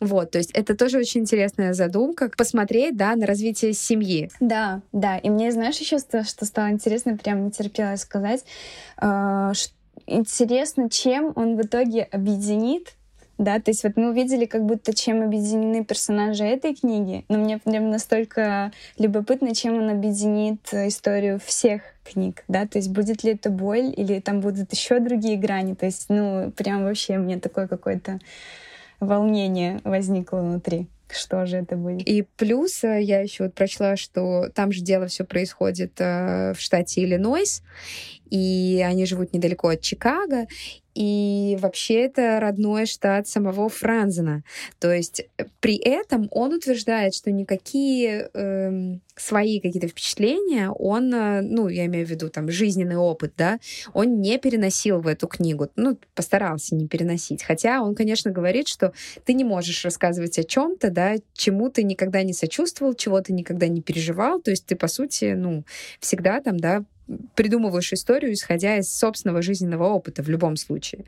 Вот, 0.00 0.30
то 0.30 0.38
есть 0.38 0.50
это 0.52 0.74
тоже 0.74 0.98
очень 0.98 1.20
интересная 1.20 1.74
задумка, 1.74 2.30
посмотреть, 2.34 2.96
да, 2.96 3.14
на 3.16 3.26
развитие 3.26 3.74
семьи. 3.74 4.30
Да, 4.40 4.80
да. 4.92 5.18
И 5.18 5.28
мне, 5.28 5.52
знаешь, 5.52 5.76
еще 5.76 5.98
что, 5.98 6.24
что 6.24 6.46
стало 6.46 6.70
интересно, 6.70 7.18
прям 7.18 7.44
не 7.44 7.50
терпелось 7.50 8.00
сказать, 8.00 8.42
э, 8.96 9.52
что 9.52 9.74
интересно, 10.06 10.90
чем 10.90 11.32
он 11.36 11.56
в 11.56 11.62
итоге 11.62 12.02
объединит 12.02 12.94
да, 13.40 13.58
то 13.58 13.70
есть 13.70 13.84
вот 13.84 13.96
мы 13.96 14.10
увидели 14.10 14.44
как 14.44 14.66
будто, 14.66 14.94
чем 14.94 15.22
объединены 15.22 15.82
персонажи 15.82 16.44
этой 16.44 16.74
книги, 16.74 17.24
но 17.30 17.38
мне 17.38 17.56
прям 17.56 17.88
настолько 17.88 18.70
любопытно, 18.98 19.54
чем 19.54 19.78
он 19.78 19.88
объединит 19.88 20.60
историю 20.74 21.40
всех 21.42 21.80
книг, 22.04 22.44
да, 22.48 22.66
то 22.66 22.76
есть 22.76 22.90
будет 22.90 23.24
ли 23.24 23.32
это 23.32 23.48
боль 23.48 23.94
или 23.96 24.20
там 24.20 24.40
будут 24.40 24.70
еще 24.74 25.00
другие 25.00 25.38
грани, 25.38 25.74
то 25.74 25.86
есть, 25.86 26.10
ну, 26.10 26.52
прям 26.54 26.84
вообще 26.84 27.16
мне 27.16 27.40
такое 27.40 27.66
какое-то 27.66 28.20
волнение 29.00 29.80
возникло 29.84 30.40
внутри 30.40 30.86
что 31.12 31.44
же 31.44 31.56
это 31.56 31.76
будет. 31.76 32.06
И 32.06 32.24
плюс 32.36 32.84
э, 32.84 33.02
я 33.02 33.20
еще 33.20 33.44
вот 33.44 33.54
прочла, 33.54 33.96
что 33.96 34.48
там 34.54 34.70
же 34.70 34.80
дело 34.80 35.08
все 35.08 35.24
происходит 35.24 36.00
э, 36.00 36.52
в 36.54 36.60
штате 36.60 37.02
Иллинойс, 37.02 37.62
и 38.30 38.84
они 38.86 39.06
живут 39.06 39.32
недалеко 39.32 39.68
от 39.68 39.80
Чикаго, 39.80 40.46
и 40.94 41.56
вообще 41.60 42.02
это 42.02 42.40
родной 42.40 42.86
штат 42.86 43.28
самого 43.28 43.68
Франзена. 43.68 44.42
То 44.80 44.92
есть 44.92 45.22
э, 45.38 45.44
при 45.60 45.76
этом 45.76 46.28
он 46.32 46.52
утверждает, 46.52 47.14
что 47.14 47.30
никакие 47.30 48.28
э, 48.34 48.96
свои 49.14 49.60
какие-то 49.60 49.86
впечатления 49.86 50.68
он, 50.70 51.14
э, 51.14 51.42
ну, 51.42 51.68
я 51.68 51.86
имею 51.86 52.06
в 52.06 52.10
виду 52.10 52.28
там 52.28 52.50
жизненный 52.50 52.96
опыт, 52.96 53.34
да, 53.36 53.60
он 53.92 54.20
не 54.20 54.36
переносил 54.38 55.00
в 55.00 55.06
эту 55.06 55.28
книгу. 55.28 55.68
Ну, 55.76 55.96
постарался 56.14 56.74
не 56.74 56.88
переносить. 56.88 57.44
Хотя 57.44 57.82
он, 57.82 57.94
конечно, 57.94 58.32
говорит, 58.32 58.66
что 58.66 58.92
ты 59.24 59.34
не 59.34 59.44
можешь 59.44 59.84
рассказывать 59.84 60.38
о 60.38 60.44
чем-то, 60.44 60.90
да, 60.90 61.14
чему 61.34 61.70
ты 61.70 61.84
никогда 61.84 62.22
не 62.24 62.32
сочувствовал, 62.32 62.94
чего 62.94 63.20
ты 63.20 63.32
никогда 63.32 63.68
не 63.68 63.80
переживал. 63.80 64.40
То 64.40 64.50
есть 64.50 64.66
ты, 64.66 64.74
по 64.74 64.88
сути, 64.88 65.34
ну, 65.36 65.64
всегда 66.00 66.40
там, 66.40 66.58
да, 66.58 66.84
придумываешь 67.34 67.92
историю, 67.92 68.32
исходя 68.32 68.78
из 68.78 68.92
собственного 68.92 69.42
жизненного 69.42 69.88
опыта 69.88 70.22
в 70.22 70.28
любом 70.28 70.56
случае. 70.56 71.04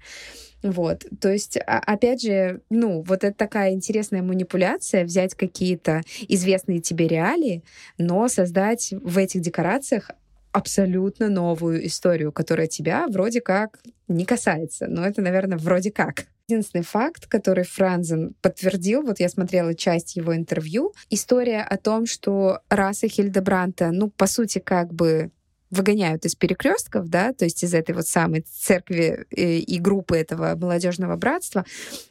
Вот, 0.63 1.05
то 1.21 1.31
есть, 1.31 1.57
а, 1.57 1.79
опять 1.79 2.23
же, 2.23 2.61
ну, 2.71 3.03
вот 3.03 3.25
это 3.25 3.37
такая 3.37 3.73
интересная 3.73 4.23
манипуляция, 4.23 5.05
взять 5.05 5.35
какие-то 5.35 6.03
известные 6.29 6.81
тебе 6.81 7.09
реалии, 7.09 7.65
но 7.99 8.29
создать 8.29 8.93
в 9.03 9.19
этих 9.19 9.41
декорациях 9.41 10.11
абсолютно 10.53 11.29
новую 11.29 11.85
историю, 11.87 12.31
которая 12.31 12.69
тебя 12.69 13.07
вроде 13.09 13.41
как 13.41 13.81
не 14.07 14.25
касается. 14.25 14.87
Но 14.87 15.05
это, 15.05 15.21
наверное, 15.23 15.59
вроде 15.59 15.91
как. 15.91 16.27
Единственный 16.49 16.85
факт, 16.85 17.27
который 17.27 17.65
Франзен 17.65 18.35
подтвердил, 18.43 19.03
вот 19.03 19.21
я 19.21 19.29
смотрела 19.29 19.75
часть 19.75 20.17
его 20.17 20.37
интервью, 20.37 20.93
история 21.09 21.63
о 21.63 21.77
том, 21.77 22.05
что 22.07 22.61
раса 22.69 23.09
Хильдебранта, 23.09 23.91
ну, 23.91 24.11
по 24.11 24.27
сути, 24.27 24.59
как 24.59 24.93
бы 24.93 25.31
выгоняют 25.73 26.27
из 26.27 26.35
перекрестков, 26.35 27.09
да, 27.09 27.33
то 27.33 27.47
есть 27.47 27.65
из 27.65 27.73
этой 27.73 27.95
вот 27.95 28.07
самой 28.07 28.43
церкви 28.43 29.27
и, 29.31 29.59
и 29.59 29.79
группы 29.81 30.17
этого 30.17 30.55
молодежного 30.55 31.17
братства, 31.17 31.65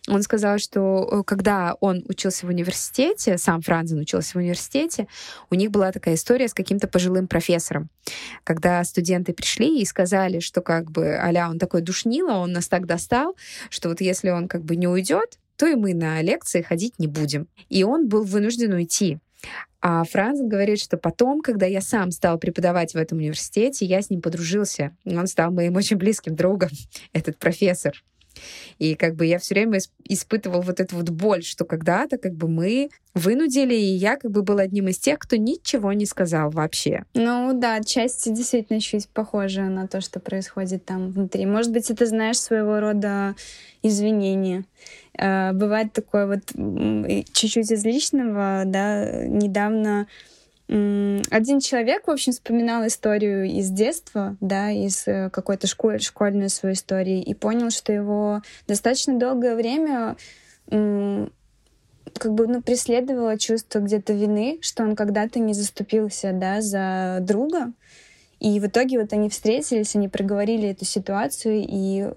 он 0.07 0.23
сказал, 0.23 0.57
что 0.57 1.07
э, 1.11 1.23
когда 1.23 1.75
он 1.79 2.03
учился 2.09 2.47
в 2.47 2.49
университете, 2.49 3.37
сам 3.37 3.61
Франзен 3.61 3.99
учился 3.99 4.33
в 4.33 4.35
университете, 4.37 5.07
у 5.51 5.55
них 5.55 5.69
была 5.69 5.91
такая 5.91 6.15
история 6.15 6.47
с 6.47 6.55
каким-то 6.55 6.87
пожилым 6.87 7.27
профессором, 7.27 7.89
когда 8.43 8.83
студенты 8.83 9.31
пришли 9.31 9.79
и 9.79 9.85
сказали, 9.85 10.39
что 10.39 10.61
как 10.61 10.89
бы, 10.89 11.15
аля, 11.15 11.47
он 11.47 11.59
такой 11.59 11.81
душнило, 11.81 12.31
он 12.33 12.53
нас 12.53 12.67
так 12.67 12.87
достал, 12.87 13.37
что 13.69 13.89
вот 13.89 14.01
если 14.01 14.31
он 14.31 14.47
как 14.47 14.63
бы 14.63 14.75
не 14.75 14.87
уйдет, 14.87 15.37
то 15.55 15.67
и 15.67 15.75
мы 15.75 15.93
на 15.93 16.19
лекции 16.23 16.63
ходить 16.63 16.97
не 16.97 17.05
будем. 17.05 17.47
И 17.69 17.83
он 17.83 18.09
был 18.09 18.23
вынужден 18.23 18.73
уйти. 18.73 19.19
А 19.81 20.03
Франц 20.03 20.39
говорит, 20.41 20.79
что 20.79 20.97
потом, 20.97 21.41
когда 21.41 21.65
я 21.65 21.81
сам 21.81 22.11
стал 22.11 22.37
преподавать 22.37 22.93
в 22.93 22.97
этом 22.97 23.17
университете, 23.17 23.85
я 23.85 24.01
с 24.01 24.09
ним 24.11 24.21
подружился. 24.21 24.95
Он 25.05 25.25
стал 25.25 25.51
моим 25.51 25.75
очень 25.75 25.97
близким 25.97 26.35
другом, 26.35 26.69
этот 27.13 27.37
профессор. 27.37 27.93
И 28.79 28.95
как 28.95 29.15
бы 29.15 29.25
я 29.25 29.39
все 29.39 29.55
время 29.55 29.79
испытывал 30.05 30.61
вот 30.61 30.79
эту 30.79 30.95
вот 30.95 31.09
боль, 31.09 31.43
что 31.43 31.65
когда-то 31.65 32.17
как 32.17 32.33
бы 32.33 32.47
мы 32.47 32.89
вынудили, 33.13 33.75
и 33.75 33.95
я 33.95 34.15
как 34.15 34.31
бы 34.31 34.41
был 34.41 34.57
одним 34.57 34.87
из 34.87 34.97
тех, 34.97 35.19
кто 35.19 35.35
ничего 35.35 35.93
не 35.93 36.05
сказал 36.05 36.49
вообще. 36.49 37.03
Ну 37.13 37.51
да, 37.53 37.75
отчасти 37.75 38.29
действительно 38.29 38.79
чуть 38.79 39.07
похоже 39.09 39.63
на 39.63 39.87
то, 39.87 40.01
что 40.01 40.19
происходит 40.19 40.85
там 40.85 41.11
внутри. 41.11 41.45
Может 41.45 41.71
быть, 41.71 41.89
это, 41.91 42.05
знаешь, 42.05 42.39
своего 42.39 42.79
рода 42.79 43.35
извинение. 43.83 44.65
Э, 45.17 45.51
бывает 45.53 45.93
такое 45.93 46.27
вот 46.27 46.39
чуть-чуть 47.33 47.71
из 47.71 47.83
личного, 47.83 48.63
да, 48.65 49.25
недавно 49.25 50.07
один 50.71 51.59
человек, 51.59 52.07
в 52.07 52.11
общем, 52.11 52.31
вспоминал 52.31 52.87
историю 52.87 53.45
из 53.45 53.69
детства, 53.69 54.37
да, 54.39 54.71
из 54.71 55.05
э, 55.05 55.29
какой-то 55.29 55.67
школь, 55.67 55.99
школьной 55.99 56.47
своей 56.49 56.75
истории, 56.75 57.21
и 57.21 57.33
понял, 57.33 57.71
что 57.71 57.91
его 57.91 58.41
достаточно 58.67 59.19
долгое 59.19 59.55
время 59.55 60.15
как 60.69 62.33
бы 62.33 62.47
ну, 62.47 62.61
преследовало 62.61 63.37
чувство 63.37 63.79
где-то 63.79 64.13
вины, 64.13 64.59
что 64.61 64.83
он 64.83 64.95
когда-то 64.95 65.39
не 65.39 65.53
заступился 65.53 66.31
да, 66.31 66.61
за 66.61 67.17
друга. 67.21 67.73
И 68.41 68.59
в 68.59 68.65
итоге 68.65 68.99
вот 68.99 69.13
они 69.13 69.29
встретились, 69.29 69.95
они 69.95 70.07
проговорили 70.07 70.69
эту 70.69 70.83
ситуацию 70.83 71.63
и 71.63 72.11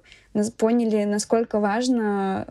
поняли, 0.56 1.04
насколько 1.04 1.60
важно 1.60 2.48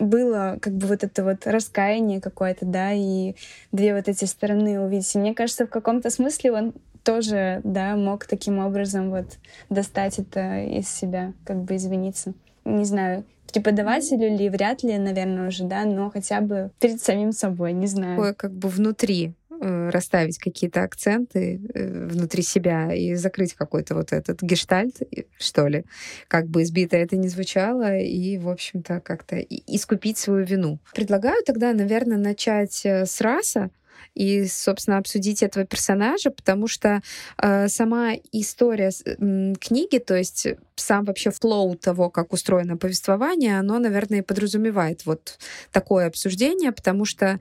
было 0.00 0.58
как 0.60 0.74
бы 0.74 0.88
вот 0.88 1.04
это 1.04 1.22
вот 1.22 1.46
раскаяние 1.46 2.20
какое-то, 2.20 2.66
да, 2.66 2.90
и 2.92 3.36
две 3.70 3.94
вот 3.94 4.08
эти 4.08 4.24
стороны 4.24 4.80
увидеть. 4.80 5.14
И 5.14 5.18
мне 5.18 5.34
кажется, 5.34 5.66
в 5.66 5.70
каком-то 5.70 6.10
смысле 6.10 6.50
он 6.50 6.74
тоже, 7.04 7.60
да, 7.62 7.94
мог 7.94 8.26
таким 8.26 8.58
образом 8.58 9.10
вот 9.10 9.38
достать 9.70 10.18
это 10.18 10.64
из 10.64 10.88
себя, 10.88 11.32
как 11.44 11.62
бы 11.62 11.76
извиниться. 11.76 12.34
Не 12.64 12.84
знаю, 12.84 13.22
преподавателю 13.52 14.36
ли, 14.36 14.48
вряд 14.48 14.82
ли, 14.82 14.98
наверное, 14.98 15.46
уже, 15.46 15.62
да, 15.62 15.84
но 15.84 16.10
хотя 16.10 16.40
бы 16.40 16.70
перед 16.80 17.00
самим 17.00 17.30
собой, 17.30 17.72
не 17.72 17.86
знаю. 17.86 18.16
Такое 18.16 18.34
как 18.34 18.52
бы 18.52 18.68
внутри 18.68 19.34
расставить 19.62 20.38
какие-то 20.38 20.82
акценты 20.82 21.60
э, 21.72 22.08
внутри 22.08 22.42
себя 22.42 22.92
и 22.92 23.14
закрыть 23.14 23.54
какой-то 23.54 23.94
вот 23.94 24.12
этот 24.12 24.42
гештальт, 24.42 25.00
что 25.38 25.68
ли, 25.68 25.84
как 26.28 26.48
бы 26.48 26.62
избито 26.62 26.96
это 26.96 27.16
не 27.16 27.28
звучало, 27.28 27.96
и, 27.98 28.38
в 28.38 28.48
общем-то, 28.48 29.00
как-то 29.00 29.36
искупить 29.38 30.18
свою 30.18 30.44
вину. 30.44 30.78
Предлагаю 30.94 31.42
тогда, 31.44 31.72
наверное, 31.72 32.18
начать 32.18 32.84
э, 32.84 33.06
с 33.06 33.20
раса, 33.20 33.70
и, 34.14 34.46
собственно, 34.46 34.98
обсудить 34.98 35.42
этого 35.42 35.64
персонажа, 35.64 36.30
потому 36.30 36.66
что 36.66 37.00
э, 37.38 37.68
сама 37.68 38.12
история 38.32 38.90
э, 39.04 39.54
книги, 39.58 39.98
то 39.98 40.16
есть 40.16 40.48
сам 40.76 41.04
вообще 41.04 41.30
флоу 41.30 41.76
того, 41.76 42.10
как 42.10 42.32
устроено 42.32 42.76
повествование, 42.76 43.58
оно, 43.58 43.78
наверное, 43.78 44.18
и 44.18 44.22
подразумевает 44.22 45.06
вот 45.06 45.38
такое 45.70 46.08
обсуждение, 46.08 46.72
потому 46.72 47.04
что 47.04 47.40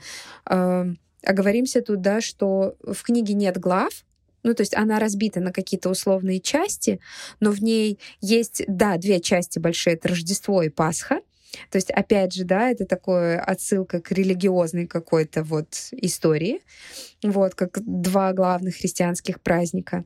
э, 0.50 0.94
оговоримся 1.24 1.82
тут, 1.82 2.02
да, 2.02 2.22
что 2.22 2.76
в 2.84 3.04
книге 3.04 3.34
нет 3.34 3.58
глав, 3.58 3.92
ну, 4.44 4.54
то 4.54 4.62
есть 4.62 4.76
она 4.76 5.00
разбита 5.00 5.40
на 5.40 5.52
какие-то 5.52 5.90
условные 5.90 6.40
части, 6.40 7.00
но 7.40 7.52
в 7.52 7.62
ней 7.62 8.00
есть, 8.22 8.64
да, 8.68 8.98
две 8.98 9.20
части 9.20 9.60
большие, 9.60 9.94
это 9.94 10.10
Рождество 10.10 10.64
и 10.64 10.70
Пасха. 10.70 11.22
То 11.70 11.76
есть, 11.76 11.92
опять 11.92 12.34
же, 12.34 12.46
да, 12.46 12.70
это 12.70 12.86
такое 12.86 13.40
отсылка 13.40 14.00
к 14.00 14.12
религиозной 14.12 14.88
какой-то 14.88 15.44
вот 15.44 15.90
истории, 15.92 16.62
вот, 17.22 17.56
как 17.56 17.80
два 17.84 18.32
главных 18.32 18.78
христианских 18.78 19.42
праздника. 19.42 20.06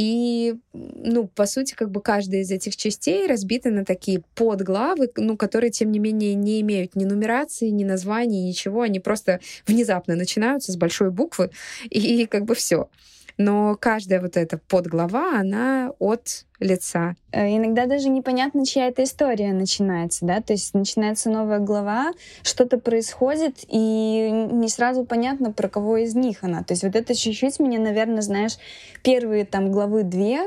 И, 0.00 0.54
ну, 0.72 1.26
по 1.26 1.44
сути, 1.44 1.74
как 1.74 1.90
бы 1.90 2.00
каждая 2.00 2.40
из 2.40 2.50
этих 2.50 2.74
частей 2.74 3.26
разбита 3.26 3.68
на 3.68 3.84
такие 3.84 4.22
подглавы, 4.34 5.10
ну, 5.14 5.36
которые, 5.36 5.70
тем 5.70 5.92
не 5.92 5.98
менее, 5.98 6.32
не 6.32 6.62
имеют 6.62 6.96
ни 6.96 7.04
нумерации, 7.04 7.68
ни 7.68 7.84
названий, 7.84 8.48
ничего. 8.48 8.80
Они 8.80 8.98
просто 8.98 9.40
внезапно 9.66 10.16
начинаются 10.16 10.72
с 10.72 10.76
большой 10.76 11.10
буквы, 11.10 11.50
и, 11.90 12.24
как 12.24 12.46
бы 12.46 12.54
все 12.54 12.88
но 13.40 13.74
каждая 13.80 14.20
вот 14.20 14.36
эта 14.36 14.58
подглава, 14.58 15.38
она 15.38 15.92
от 15.98 16.44
лица. 16.58 17.16
Э, 17.32 17.48
иногда 17.56 17.86
даже 17.86 18.10
непонятно, 18.10 18.66
чья 18.66 18.88
эта 18.88 19.02
история 19.02 19.54
начинается, 19.54 20.26
да, 20.26 20.42
то 20.42 20.52
есть 20.52 20.74
начинается 20.74 21.30
новая 21.30 21.58
глава, 21.58 22.12
что-то 22.42 22.76
происходит, 22.76 23.60
и 23.66 24.30
не 24.30 24.68
сразу 24.68 25.06
понятно, 25.06 25.52
про 25.52 25.70
кого 25.70 25.96
из 25.96 26.14
них 26.14 26.44
она. 26.44 26.62
То 26.62 26.74
есть 26.74 26.84
вот 26.84 26.94
это 26.94 27.14
чуть-чуть 27.14 27.60
меня, 27.60 27.80
наверное, 27.80 28.20
знаешь, 28.20 28.58
первые 29.02 29.46
там 29.46 29.72
главы 29.72 30.02
две, 30.02 30.40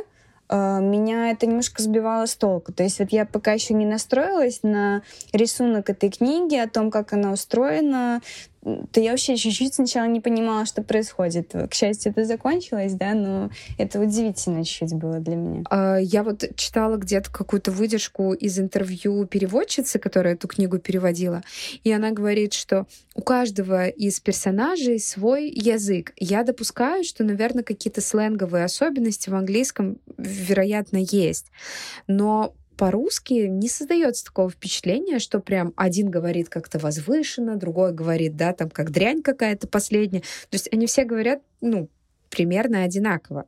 э, 0.50 0.80
меня 0.80 1.32
это 1.32 1.48
немножко 1.48 1.82
сбивало 1.82 2.28
с 2.28 2.36
толку. 2.36 2.74
То 2.74 2.84
есть 2.84 3.00
вот 3.00 3.12
я 3.12 3.26
пока 3.26 3.54
еще 3.54 3.74
не 3.74 3.88
настроилась 3.88 4.60
на 4.62 5.02
рисунок 5.32 5.90
этой 5.90 6.12
книги, 6.12 6.58
о 6.58 6.70
том, 6.70 6.92
как 6.92 7.14
она 7.14 7.32
устроена, 7.32 8.22
то 8.92 9.00
я 9.00 9.12
вообще 9.12 9.36
чуть-чуть 9.36 9.74
сначала 9.74 10.06
не 10.06 10.22
понимала, 10.22 10.66
что 10.66 10.84
происходит. 10.84 11.52
К 11.52 11.74
счастью, 11.74 12.12
это 12.12 12.26
закончилось, 12.26 12.94
да, 12.94 13.14
но 13.14 13.50
это 13.78 14.00
удивительно 14.00 14.64
чуть-чуть 14.64 14.94
было 14.94 15.20
для 15.20 15.36
меня. 15.36 15.64
А, 15.70 15.98
я 15.98 16.24
вот 16.24 16.44
читала 16.56 16.98
где-то 16.98 17.30
какую-то 17.32 17.72
выдержку 17.72 18.34
из 18.34 18.60
интервью 18.60 19.26
переводчицы, 19.26 20.00
которая 20.00 20.36
эту 20.36 20.48
книгу 20.48 20.80
переводила, 20.80 21.44
и 21.84 21.92
она 21.92 22.12
говорит, 22.12 22.54
что 22.54 22.88
у 23.16 23.22
каждого 23.22 23.88
из 23.88 24.20
персонажей 24.20 25.00
свой 25.00 25.50
язык. 25.50 26.14
Я 26.18 26.44
допускаю, 26.44 27.04
что, 27.04 27.24
наверное, 27.24 27.64
какие-то 27.64 28.02
сленговые 28.02 28.64
особенности 28.64 29.30
в 29.30 29.36
английском, 29.36 29.98
вероятно, 30.18 30.98
есть. 30.98 31.48
Но 32.08 32.54
по-русски 32.78 33.34
не 33.48 33.70
создается 33.70 34.26
такого 34.26 34.50
впечатления, 34.50 35.20
что 35.20 35.40
прям 35.40 35.74
один 35.76 36.10
говорит 36.10 36.50
как-то 36.50 36.80
возвышенно, 36.80 37.56
другой 37.56 37.94
говорит, 37.94 38.36
да, 38.36 38.54
там 38.54 38.70
как 38.70 38.92
дрянь 38.92 39.22
какая-то 39.22 39.68
последняя. 39.68 40.22
То 40.22 40.54
есть 40.54 40.70
они 40.72 40.88
все 40.88 41.06
говорят, 41.06 41.42
ну, 41.62 41.90
примерно 42.30 42.84
одинаково. 42.84 43.46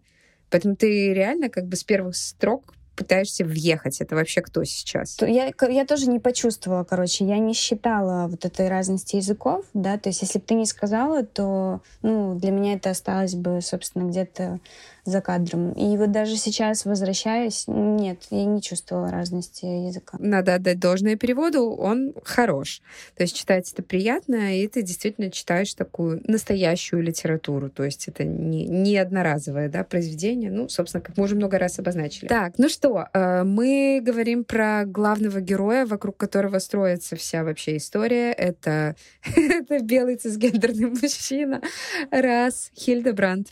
Поэтому 0.49 0.75
ты 0.75 1.13
реально 1.13 1.49
как 1.49 1.65
бы 1.65 1.75
с 1.75 1.83
первых 1.83 2.15
строк 2.15 2.73
пытаешься 2.95 3.43
въехать. 3.43 3.99
Это 4.01 4.15
вообще 4.15 4.41
кто 4.41 4.63
сейчас? 4.63 5.17
Я, 5.21 5.51
я 5.69 5.85
тоже 5.85 6.09
не 6.09 6.19
почувствовала, 6.19 6.83
короче, 6.83 7.25
я 7.25 7.37
не 7.39 7.53
считала 7.53 8.27
вот 8.27 8.45
этой 8.45 8.69
разности 8.69 9.17
языков, 9.17 9.65
да, 9.73 9.97
то 9.97 10.09
есть 10.09 10.21
если 10.21 10.39
бы 10.39 10.45
ты 10.45 10.53
не 10.53 10.65
сказала, 10.65 11.23
то, 11.23 11.81
ну, 12.01 12.35
для 12.35 12.51
меня 12.51 12.73
это 12.73 12.91
осталось 12.91 13.35
бы, 13.35 13.59
собственно, 13.61 14.09
где-то 14.09 14.59
за 15.05 15.21
кадром. 15.21 15.71
И 15.73 15.97
вот 15.97 16.11
даже 16.11 16.35
сейчас, 16.35 16.85
возвращаясь, 16.85 17.65
нет, 17.67 18.23
я 18.31 18.45
не 18.45 18.61
чувствовала 18.61 19.11
разности 19.11 19.65
языка. 19.65 20.17
Надо 20.19 20.55
отдать 20.55 20.79
должное 20.79 21.15
переводу, 21.15 21.69
он 21.69 22.13
хорош. 22.23 22.81
То 23.15 23.23
есть 23.23 23.35
читать 23.35 23.71
это 23.71 23.83
приятно, 23.83 24.57
и 24.57 24.67
ты 24.67 24.81
действительно 24.81 25.29
читаешь 25.29 25.73
такую 25.75 26.21
настоящую 26.27 27.03
литературу. 27.03 27.69
То 27.69 27.83
есть 27.83 28.07
это 28.07 28.23
не, 28.23 28.65
не 28.65 28.97
одноразовое 28.97 29.69
да, 29.69 29.83
произведение. 29.83 30.49
Ну, 30.49 30.67
собственно, 30.69 31.01
как 31.01 31.17
мы 31.17 31.23
уже 31.23 31.35
много 31.35 31.59
раз 31.59 31.77
обозначили. 31.77 32.27
Так, 32.27 32.55
ну 32.57 32.67
что, 32.67 33.07
э, 33.13 33.43
мы 33.43 34.01
говорим 34.03 34.43
про 34.43 34.85
главного 34.85 35.39
героя, 35.39 35.85
вокруг 35.85 36.17
которого 36.17 36.57
строится 36.59 37.15
вся 37.15 37.43
вообще 37.43 37.77
история. 37.77 38.31
Это, 38.31 38.95
это 39.35 39.79
белый 39.79 40.15
цисгендерный 40.15 40.89
мужчина. 40.89 41.61
Раз, 42.09 42.71
Хильдебранд 42.75 43.49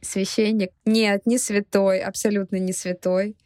священник. 0.00 0.70
Нет, 0.84 1.26
не 1.26 1.38
святой, 1.38 2.00
абсолютно 2.00 2.56
не 2.56 2.72
святой, 2.72 3.36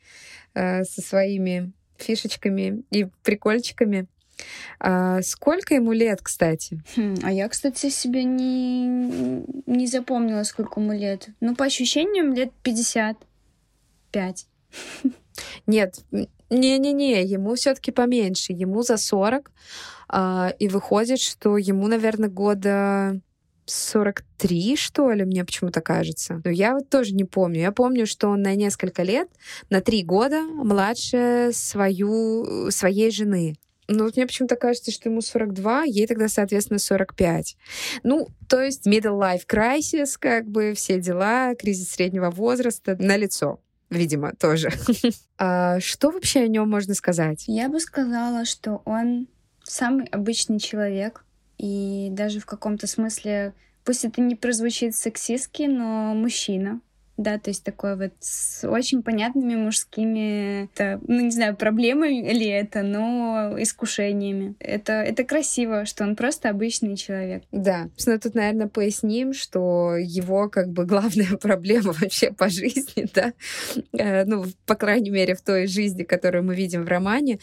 э, 0.55 0.85
со 0.85 1.01
своими 1.01 1.73
фишечками 1.97 2.83
и 2.91 3.07
прикольчиками. 3.23 4.07
А 4.81 5.23
сколько 5.23 5.75
ему 5.75 5.93
лет, 5.93 6.21
кстати? 6.23 6.83
Хм, 6.97 7.15
а 7.23 7.33
я, 7.33 7.49
кстати, 7.49 7.91
себе 7.91 8.25
не, 8.25 9.45
не 9.67 9.87
запомнила, 9.87 10.43
сколько 10.43 10.81
ему 10.81 10.93
лет. 10.93 11.29
Ну, 11.41 11.55
по 11.55 11.65
ощущениям, 11.65 12.33
лет 12.33 12.53
55. 12.63 14.47
Нет, 15.67 16.01
не-не-не, 16.51 17.25
ему 17.25 17.55
все-таки 17.55 17.93
поменьше. 17.93 18.53
Ему 18.53 18.83
за 18.83 18.97
40. 18.97 19.51
А, 20.09 20.53
и 20.59 20.69
выходит, 20.69 21.21
что 21.21 21.57
ему, 21.57 21.87
наверное, 21.87 22.29
года 22.29 23.21
43, 23.73 24.77
что 24.77 25.11
ли, 25.13 25.25
мне 25.25 25.45
почему-то 25.45 25.81
кажется. 25.81 26.41
Но 26.45 26.51
я 26.51 26.75
вот 26.75 26.89
тоже 26.89 27.15
не 27.15 27.25
помню. 27.25 27.61
Я 27.61 27.73
помню, 27.73 28.07
что 28.07 28.29
он 28.29 28.43
на 28.43 28.55
несколько 28.55 29.03
лет, 29.03 29.29
на 29.71 29.81
три 29.81 30.03
года 30.03 30.43
младше 30.43 31.51
свою, 31.53 32.71
своей 32.71 33.11
жены. 33.11 33.57
Ну, 33.89 34.05
вот 34.05 34.17
мне 34.17 34.27
почему-то 34.27 34.57
кажется, 34.57 34.91
что 34.91 35.09
ему 35.09 35.21
42, 35.21 35.85
ей 35.85 36.07
тогда, 36.07 36.29
соответственно, 36.29 36.79
45. 36.79 37.57
Ну, 38.05 38.29
то 38.49 38.63
есть 38.63 38.87
middle 38.87 39.19
life 39.19 39.43
crisis, 39.47 40.17
как 40.19 40.47
бы 40.47 40.75
все 40.75 41.01
дела, 41.01 41.55
кризис 41.55 41.91
среднего 41.91 42.31
возраста 42.31 42.97
на 42.99 43.17
лицо 43.17 43.61
видимо, 43.91 44.33
тоже. 44.33 44.71
а 45.39 45.79
что 45.81 46.11
вообще 46.11 46.41
о 46.41 46.49
нем 46.49 46.71
можно 46.71 46.95
сказать? 46.95 47.45
Я 47.47 47.69
бы 47.69 47.79
сказала, 47.79 48.47
что 48.47 48.81
он 48.87 49.29
самый 49.65 50.07
обычный 50.07 50.59
человек, 50.59 51.25
и 51.63 52.09
даже 52.11 52.41
в 52.41 52.47
каком-то 52.47 52.89
смысле, 52.89 53.55
пусть 53.85 54.05
это 54.05 54.21
не 54.21 54.35
прозвучит 54.35 54.97
сексистски, 54.97 55.63
но 55.63 56.13
мужчина 56.13 56.81
да, 57.17 57.39
то 57.39 57.51
есть 57.51 57.63
такой 57.63 57.97
вот 57.97 58.13
с 58.21 58.67
очень 58.67 59.03
понятными 59.03 59.55
мужскими, 59.55 60.65
это, 60.65 61.01
ну, 61.07 61.21
не 61.21 61.31
знаю, 61.31 61.57
проблемами 61.57 62.33
ли 62.33 62.47
это, 62.47 62.83
но 62.83 63.55
искушениями. 63.59 64.55
Это, 64.59 64.95
это 64.95 65.25
красиво, 65.25 65.85
что 65.85 66.05
он 66.05 66.17
просто 66.17 66.49
обычный 66.49 66.97
человек. 66.97 67.45
Да, 67.53 67.89
ну 68.07 68.19
тут, 68.19 68.35
наверное, 68.35 68.67
поясним, 68.69 69.33
что 69.33 69.97
его 69.97 70.49
как 70.49 70.69
бы 70.71 70.85
главная 70.85 71.37
проблема 71.41 71.93
вообще 71.93 72.33
по 72.33 72.49
жизни, 72.49 73.07
да, 73.15 73.33
э, 73.93 74.25
ну, 74.25 74.45
по 74.67 74.75
крайней 74.75 75.11
мере, 75.11 75.35
в 75.35 75.43
той 75.43 75.67
жизни, 75.67 76.03
которую 76.03 76.45
мы 76.45 76.55
видим 76.55 76.85
в 76.85 76.89
романе, 76.89 77.39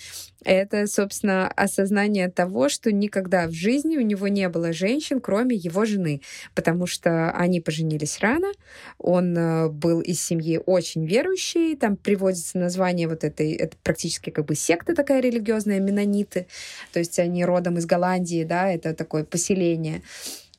это, 0.45 0.87
собственно, 0.87 1.47
осознание 1.47 2.29
того, 2.29 2.69
что 2.69 2.91
никогда 2.91 3.47
в 3.47 3.51
жизни 3.51 3.97
у 3.97 4.01
него 4.01 4.27
не 4.27 4.47
было 4.49 4.71
женщин, 4.71 5.19
кроме 5.19 5.55
его 5.55 5.85
жены, 5.85 6.21
потому 6.55 6.87
что 6.87 7.31
они 7.31 7.59
поженились 7.59 8.19
рано, 8.19 8.51
он 8.97 9.37
э, 9.37 9.69
был 9.69 10.01
из 10.01 10.21
семьи 10.21 10.59
очень 10.65 11.05
верующей, 11.05 11.75
там 11.75 11.97
приводится 11.97 12.57
название 12.57 13.07
вот 13.07 13.23
этой, 13.23 13.51
это 13.53 13.75
практически 13.83 14.29
как 14.29 14.45
бы 14.45 14.55
секта 14.55 14.95
такая 14.95 15.21
религиозная, 15.21 15.79
менониты, 15.79 16.47
то 16.93 16.99
есть 16.99 17.19
они 17.19 17.43
родом 17.43 17.77
из 17.77 17.85
Голландии, 17.85 18.43
да, 18.43 18.71
это 18.71 18.93
такое 18.93 19.23
поселение. 19.23 20.01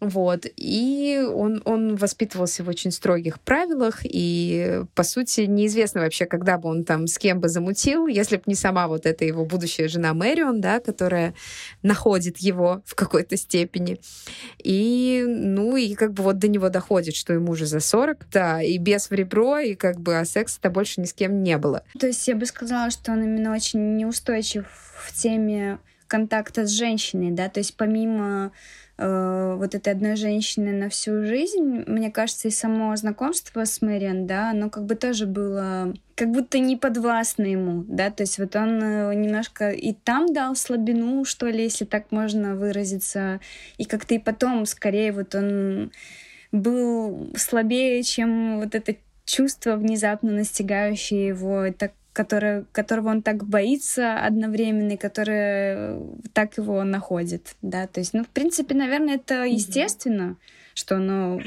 Вот. 0.01 0.47
И 0.57 1.23
он, 1.23 1.61
он 1.67 1.97
воспитывался 1.97 2.65
в 2.65 2.69
очень 2.69 2.91
строгих 2.91 3.39
правилах, 3.39 4.01
и, 4.03 4.83
по 4.95 5.03
сути, 5.03 5.43
неизвестно 5.43 6.01
вообще, 6.01 6.25
когда 6.25 6.57
бы 6.57 6.71
он 6.71 6.85
там 6.85 7.07
с 7.07 7.19
кем 7.19 7.41
бы 7.41 7.49
замутил, 7.49 8.07
если 8.07 8.37
бы 8.37 8.43
не 8.47 8.55
сама 8.55 8.89
вот 8.89 9.05
эта 9.05 9.27
его 9.27 9.45
будущая 9.45 9.89
жена 9.89 10.15
Мэрион, 10.15 10.63
да, 10.63 10.81
которая 10.81 11.35
находит 11.83 12.39
его 12.39 12.83
в 12.87 12.95
какой-то 12.95 13.37
степени. 13.37 14.01
И, 14.59 15.23
ну, 15.27 15.77
и 15.77 15.95
как 15.95 16.15
бы 16.15 16.23
вот 16.23 16.39
до 16.39 16.49
него 16.49 16.71
доходит, 16.71 17.15
что 17.15 17.35
ему 17.35 17.53
уже 17.53 17.67
за 17.67 17.81
40, 17.81 18.27
да, 18.33 18.63
и 18.63 18.79
без 18.79 19.11
в 19.11 19.13
ребро, 19.13 19.59
и 19.59 19.75
как 19.75 20.01
бы, 20.01 20.19
а 20.19 20.25
секса-то 20.25 20.71
больше 20.71 21.03
ни 21.03 21.07
с 21.07 21.13
кем 21.13 21.43
не 21.43 21.59
было. 21.59 21.85
То 21.99 22.07
есть 22.07 22.27
я 22.27 22.37
бы 22.37 22.47
сказала, 22.47 22.91
что 22.91 23.13
он 23.13 23.23
именно 23.23 23.55
очень 23.55 23.97
неустойчив 23.97 24.65
в 24.97 25.13
теме 25.21 25.79
контакта 26.07 26.67
с 26.67 26.71
женщиной, 26.71 27.31
да, 27.31 27.49
то 27.49 27.61
есть 27.61 27.77
помимо 27.77 28.53
э, 29.01 29.55
вот 29.57 29.75
этой 29.75 29.93
одной 29.93 30.17
женщины 30.17 30.73
на 30.73 30.89
всю 30.89 31.25
жизнь, 31.25 31.85
мне 31.87 32.11
кажется, 32.11 32.49
и 32.49 32.51
само 32.51 32.95
знакомство 32.97 33.65
с 33.65 33.81
Мэриан, 33.81 34.27
да, 34.27 34.51
оно 34.51 34.71
как 34.71 34.85
бы 34.85 34.95
тоже 34.95 35.27
было 35.27 35.95
как 36.15 36.31
будто 36.33 36.59
не 36.59 36.77
подвластно 36.77 37.45
ему, 37.45 37.83
да, 37.89 38.11
то 38.11 38.25
есть 38.25 38.39
вот 38.39 38.55
он 38.55 38.83
э, 38.83 39.15
немножко 39.15 39.71
и 39.71 39.95
там 39.95 40.33
дал 40.33 40.55
слабину, 40.55 41.25
что 41.25 41.47
ли, 41.47 41.63
если 41.63 41.87
так 41.87 42.13
можно 42.13 42.57
выразиться, 42.57 43.41
и 43.79 43.85
как-то 43.85 44.15
и 44.15 44.19
потом 44.19 44.67
скорее 44.67 45.13
вот 45.13 45.35
он 45.35 45.93
был 46.53 47.33
слабее, 47.37 48.03
чем 48.03 48.61
вот 48.61 48.75
это 48.75 48.97
чувство 49.25 49.77
внезапно 49.77 50.33
настигающее 50.33 51.29
его, 51.29 51.73
так 51.73 51.93
которое, 52.21 52.67
которого 52.73 53.09
он 53.09 53.23
так 53.23 53.47
боится 53.47 54.19
одновременно, 54.23 54.93
и 54.93 54.99
которое 54.99 55.99
так 56.35 56.59
его 56.59 56.85
находит, 56.85 57.57
да, 57.63 57.87
то 57.87 58.01
есть, 58.01 58.13
ну, 58.13 58.25
в 58.25 58.29
принципе, 58.29 58.75
наверное, 58.75 59.15
это 59.15 59.45
естественно, 59.45 60.37
mm-hmm. 60.37 60.71
что 60.75 60.97
оно 60.97 61.41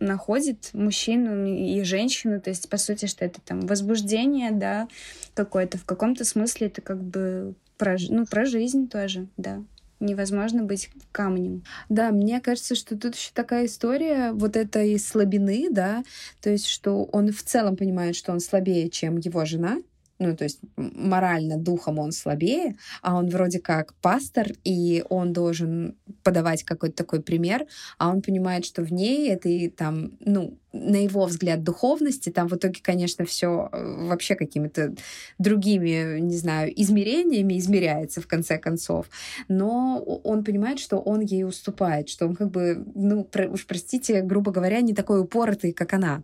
находит 0.00 0.70
мужчину 0.72 1.46
и 1.46 1.84
женщину, 1.84 2.40
то 2.40 2.50
есть, 2.50 2.68
по 2.68 2.78
сути, 2.78 3.06
что 3.06 3.24
это 3.24 3.40
там 3.42 3.60
возбуждение, 3.60 4.50
да, 4.50 4.88
какое-то, 5.34 5.78
в 5.78 5.84
каком-то 5.84 6.24
смысле 6.24 6.66
это 6.66 6.80
как 6.80 7.00
бы 7.00 7.54
про, 7.78 7.96
ну, 8.08 8.26
про 8.26 8.46
жизнь 8.46 8.88
тоже, 8.88 9.28
да 9.36 9.62
невозможно 10.04 10.62
быть 10.62 10.90
камнем. 11.12 11.64
Да, 11.88 12.10
мне 12.10 12.40
кажется, 12.40 12.74
что 12.74 12.96
тут 12.96 13.14
еще 13.16 13.30
такая 13.34 13.66
история 13.66 14.32
вот 14.32 14.56
этой 14.56 14.98
слабины, 14.98 15.68
да, 15.70 16.04
то 16.40 16.50
есть 16.50 16.66
что 16.66 17.04
он 17.04 17.32
в 17.32 17.42
целом 17.42 17.76
понимает, 17.76 18.16
что 18.16 18.32
он 18.32 18.40
слабее, 18.40 18.90
чем 18.90 19.16
его 19.16 19.44
жена, 19.44 19.78
ну, 20.18 20.36
то 20.36 20.44
есть 20.44 20.60
морально, 20.76 21.58
духом 21.58 21.98
он 21.98 22.12
слабее, 22.12 22.76
а 23.02 23.16
он 23.16 23.28
вроде 23.28 23.58
как 23.58 23.94
пастор, 23.94 24.48
и 24.62 25.04
он 25.08 25.32
должен 25.32 25.96
подавать 26.22 26.62
какой-то 26.62 26.96
такой 26.96 27.20
пример, 27.20 27.66
а 27.98 28.10
он 28.10 28.22
понимает, 28.22 28.64
что 28.64 28.82
в 28.82 28.92
ней 28.92 29.28
этой 29.28 29.68
там, 29.68 30.12
ну, 30.20 30.58
на 30.72 30.96
его 30.96 31.24
взгляд, 31.26 31.62
духовности, 31.62 32.30
там 32.30 32.48
в 32.48 32.56
итоге, 32.56 32.80
конечно, 32.82 33.24
все 33.24 33.68
э, 33.72 34.06
вообще 34.08 34.34
какими-то 34.34 34.94
другими, 35.38 36.18
не 36.20 36.36
знаю, 36.36 36.72
измерениями 36.80 37.58
измеряется 37.58 38.20
в 38.20 38.26
конце 38.26 38.58
концов. 38.58 39.06
Но 39.48 39.98
он 40.24 40.44
понимает, 40.44 40.78
что 40.80 40.98
он 40.98 41.20
ей 41.20 41.44
уступает, 41.44 42.08
что 42.08 42.26
он 42.26 42.34
как 42.34 42.50
бы, 42.50 42.84
ну, 42.94 43.28
уж 43.50 43.66
простите, 43.66 44.22
грубо 44.22 44.52
говоря, 44.52 44.80
не 44.80 44.94
такой 44.94 45.20
упоротый, 45.20 45.72
как 45.72 45.92
она 45.92 46.22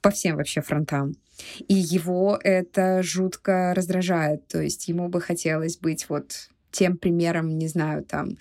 по 0.00 0.10
всем 0.10 0.36
вообще 0.36 0.60
фронтам. 0.60 1.14
И 1.68 1.74
его 1.74 2.38
это 2.42 3.02
жутко 3.02 3.72
раздражает. 3.74 4.46
То 4.48 4.60
есть 4.60 4.88
ему 4.88 5.08
бы 5.08 5.20
хотелось 5.20 5.78
быть 5.78 6.08
вот 6.08 6.48
тем 6.72 6.96
примером, 6.96 7.58
не 7.58 7.68
знаю, 7.68 8.02
там, 8.02 8.38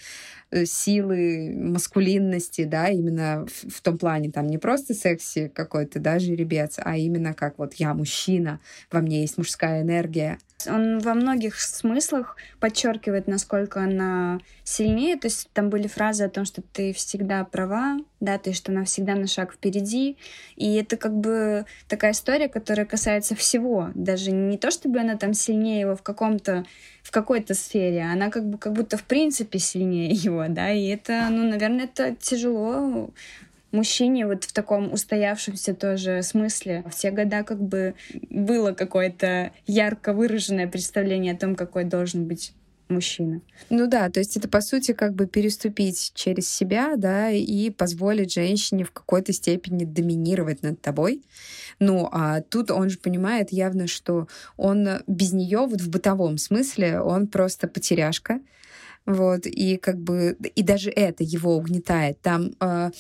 э, 0.52 0.66
силы, 0.66 1.54
маскулинности, 1.54 2.64
да, 2.64 2.88
именно 2.88 3.46
в, 3.46 3.70
в 3.70 3.82
том 3.82 3.98
плане, 3.98 4.32
там, 4.32 4.48
не 4.48 4.58
просто 4.58 4.94
секси 4.94 5.52
какой-то, 5.54 6.00
да, 6.00 6.18
жеребец, 6.18 6.76
а 6.78 6.98
именно 6.98 7.34
как 7.34 7.60
вот 7.60 7.74
я 7.76 7.94
мужчина, 7.94 8.60
во 8.90 9.02
мне 9.02 9.22
есть 9.22 9.38
мужская 9.38 9.82
энергия, 9.82 10.40
он 10.68 11.00
во 11.00 11.14
многих 11.14 11.60
смыслах 11.60 12.36
подчеркивает, 12.60 13.28
насколько 13.28 13.82
она 13.82 14.40
сильнее. 14.64 15.18
То 15.18 15.28
есть 15.28 15.50
там 15.54 15.70
были 15.70 15.88
фразы 15.88 16.24
о 16.24 16.30
том, 16.30 16.46
что 16.46 16.62
ты 16.62 16.94
всегда 16.94 17.44
права, 17.44 17.98
да, 18.20 18.38
то 18.38 18.50
есть 18.50 18.62
что 18.62 18.72
она 18.72 18.86
всегда 18.86 19.16
на 19.16 19.28
шаг 19.28 19.54
впереди. 19.54 20.18
И 20.56 20.76
это 20.76 20.98
как 20.98 21.14
бы 21.14 21.66
такая 21.88 22.12
история, 22.12 22.50
которая 22.50 22.86
касается 22.86 23.36
всего. 23.36 23.90
Даже 23.96 24.32
не 24.32 24.58
то, 24.58 24.72
чтобы 24.72 25.00
она 25.00 25.18
там 25.18 25.34
сильнее 25.34 25.82
его 25.82 25.96
в 25.96 26.04
каком-то 26.04 26.66
в 27.04 27.12
какой-то 27.12 27.56
сфере, 27.56 28.04
она 28.04 28.30
как 28.30 28.46
бы 28.46 28.58
как 28.58 28.74
будто 28.74 28.96
в 28.96 29.04
принципе 29.04 29.60
сильнее 29.60 30.12
его, 30.12 30.46
да, 30.48 30.72
и 30.72 30.86
это, 30.88 31.28
ну, 31.32 31.50
наверное, 31.50 31.86
это 31.86 32.16
тяжело 32.16 33.10
мужчине 33.72 34.28
вот 34.28 34.44
в 34.44 34.54
таком 34.54 34.92
устоявшемся 34.92 35.74
тоже 35.74 36.22
смысле. 36.24 36.84
В 36.90 36.96
те 36.96 37.12
года 37.12 37.44
как 37.44 37.62
бы 37.62 37.96
было 38.30 38.74
какое-то 38.74 39.52
ярко 39.68 40.14
выраженное 40.14 40.68
представление 40.68 41.34
о 41.34 41.38
том, 41.38 41.56
какой 41.56 41.84
должен 41.84 42.26
быть 42.28 42.54
мужчина. 42.92 43.42
Ну 43.70 43.88
да, 43.88 44.10
то 44.10 44.20
есть 44.20 44.38
это 44.38 44.48
по 44.48 44.62
сути 44.62 44.92
как 44.92 45.16
бы 45.16 45.26
переступить 45.26 46.12
через 46.14 46.50
себя, 46.50 46.96
да, 46.98 47.32
и 47.32 47.70
позволить 47.70 48.34
женщине 48.34 48.84
в 48.84 48.92
какой-то 48.92 49.34
степени 49.34 49.86
доминировать 49.86 50.62
над 50.62 50.82
тобой. 50.82 51.24
Ну, 51.80 52.08
а 52.12 52.42
тут 52.42 52.70
он 52.70 52.90
же 52.90 53.00
понимает 53.00 53.52
явно, 53.52 53.88
что 53.88 54.28
он 54.58 54.88
без 55.08 55.32
нее 55.32 55.60
вот 55.60 55.82
в 55.82 55.90
бытовом 55.90 56.38
смысле 56.38 57.00
он 57.00 57.28
просто 57.28 57.68
потеряшка, 57.68 58.42
вот, 59.06 59.48
и 59.48 59.78
как 59.78 59.98
бы, 59.98 60.38
и 60.56 60.62
даже 60.62 60.92
это 60.92 61.24
его 61.24 61.56
угнетает. 61.56 62.22
Там 62.22 62.52
э, 62.60 62.92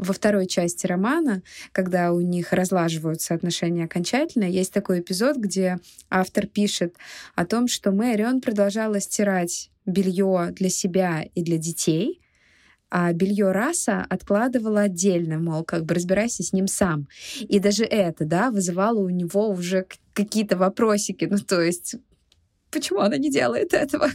во 0.00 0.14
второй 0.14 0.46
части 0.46 0.86
романа, 0.86 1.42
когда 1.72 2.12
у 2.12 2.20
них 2.20 2.52
разлаживаются 2.52 3.34
отношения 3.34 3.84
окончательно, 3.84 4.44
есть 4.44 4.72
такой 4.72 5.00
эпизод, 5.00 5.36
где 5.36 5.78
автор 6.08 6.46
пишет 6.46 6.94
о 7.34 7.44
том, 7.44 7.68
что 7.68 7.92
Мэрион 7.92 8.40
продолжала 8.40 8.98
стирать 9.00 9.70
белье 9.84 10.52
для 10.52 10.70
себя 10.70 11.24
и 11.34 11.42
для 11.42 11.58
детей, 11.58 12.22
а 12.88 13.12
белье 13.12 13.52
раса 13.52 14.04
откладывала 14.08 14.82
отдельно, 14.82 15.38
мол, 15.38 15.64
как 15.64 15.84
бы 15.84 15.94
разбирайся 15.94 16.42
с 16.42 16.52
ним 16.52 16.66
сам. 16.66 17.06
И 17.38 17.60
даже 17.60 17.84
это, 17.84 18.24
да, 18.24 18.50
вызывало 18.50 19.00
у 19.00 19.10
него 19.10 19.48
уже 19.50 19.86
какие-то 20.14 20.56
вопросики. 20.56 21.28
Ну, 21.30 21.38
то 21.38 21.60
есть 21.60 21.96
почему 22.70 23.00
она 23.00 23.16
не 23.16 23.30
делает 23.30 23.74
этого? 23.74 24.08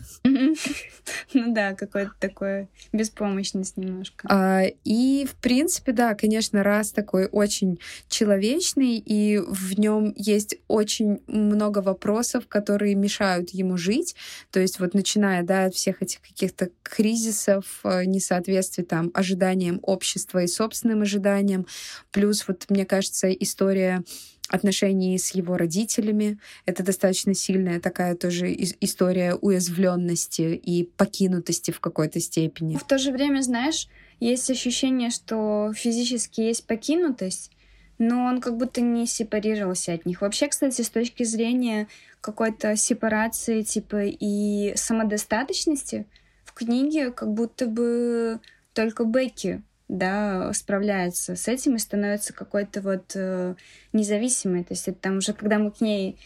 Ну 1.33 1.53
да, 1.53 1.73
какой-то 1.73 2.13
такой 2.19 2.67
беспомощность 2.91 3.77
немножко. 3.77 4.27
А, 4.29 4.63
и, 4.83 5.27
в 5.29 5.35
принципе, 5.35 5.91
да, 5.91 6.15
конечно, 6.15 6.63
раз 6.63 6.91
такой 6.91 7.27
очень 7.27 7.79
человечный, 8.07 8.97
и 8.97 9.37
в 9.37 9.77
нем 9.77 10.13
есть 10.15 10.57
очень 10.67 11.21
много 11.27 11.79
вопросов, 11.79 12.47
которые 12.47 12.95
мешают 12.95 13.51
ему 13.51 13.77
жить. 13.77 14.15
То 14.51 14.59
есть 14.59 14.79
вот 14.79 14.93
начиная, 14.93 15.43
да, 15.43 15.65
от 15.65 15.75
всех 15.75 16.01
этих 16.01 16.21
каких-то 16.21 16.69
кризисов, 16.81 17.81
э, 17.83 18.05
несоответствий 18.05 18.83
там 18.83 19.11
ожиданиям 19.13 19.79
общества 19.83 20.43
и 20.43 20.47
собственным 20.47 21.01
ожиданиям, 21.01 21.67
плюс 22.11 22.47
вот, 22.47 22.65
мне 22.69 22.85
кажется, 22.85 23.29
история 23.31 24.03
отношений 24.49 25.17
с 25.17 25.31
его 25.31 25.57
родителями. 25.57 26.37
Это 26.65 26.83
достаточно 26.83 27.33
сильная 27.33 27.79
такая 27.79 28.15
тоже 28.15 28.53
история 28.81 29.33
уязвленности 29.35 30.55
и 30.55 30.83
покинутости 30.83 31.71
в 31.71 31.79
какой-то 31.79 32.19
степени. 32.19 32.77
В 32.77 32.83
то 32.83 32.97
же 32.97 33.11
время, 33.11 33.41
знаешь, 33.41 33.87
есть 34.19 34.49
ощущение, 34.49 35.09
что 35.09 35.73
физически 35.75 36.41
есть 36.41 36.65
покинутость, 36.65 37.51
но 37.97 38.25
он 38.25 38.41
как 38.41 38.57
будто 38.57 38.81
не 38.81 39.07
сепарировался 39.07 39.93
от 39.93 40.05
них. 40.05 40.21
Вообще, 40.21 40.47
кстати, 40.47 40.81
с 40.81 40.89
точки 40.89 41.23
зрения 41.23 41.87
какой-то 42.21 42.75
сепарации 42.75 43.61
типа 43.61 44.03
и 44.05 44.73
самодостаточности, 44.75 46.05
в 46.43 46.53
книге 46.53 47.11
как 47.11 47.33
будто 47.33 47.67
бы 47.67 48.39
только 48.73 49.05
Бекки 49.05 49.61
да, 49.87 50.51
справляется 50.53 51.35
с 51.35 51.47
этим 51.47 51.75
и 51.75 51.79
становится 51.79 52.33
какой-то 52.33 52.81
вот 52.81 53.11
э, 53.15 53.55
независимой. 53.93 54.63
То 54.63 54.73
есть 54.73 54.87
это 54.87 54.99
там 54.99 55.17
уже, 55.17 55.33
когда 55.33 55.59
мы 55.59 55.71
к 55.71 55.81
ней 55.81 56.17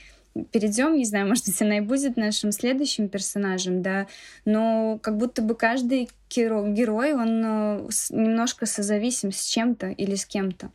перейдем, 0.52 0.96
не 0.96 1.06
знаю, 1.06 1.28
может 1.28 1.46
быть, 1.46 1.62
она 1.62 1.78
и 1.78 1.82
будет 1.82 2.18
нашим 2.18 2.52
следующим 2.52 3.10
персонажем, 3.10 3.82
да, 3.82 4.08
но 4.46 5.00
как 5.02 5.18
будто 5.18 5.42
бы 5.42 5.56
каждый 5.56 6.10
герой, 6.30 7.14
он 7.14 7.42
э, 7.44 7.90
немножко 8.10 8.66
созависим 8.66 9.32
с 9.32 9.44
чем-то 9.44 9.88
или 9.90 10.16
с 10.16 10.26
кем-то. 10.26 10.72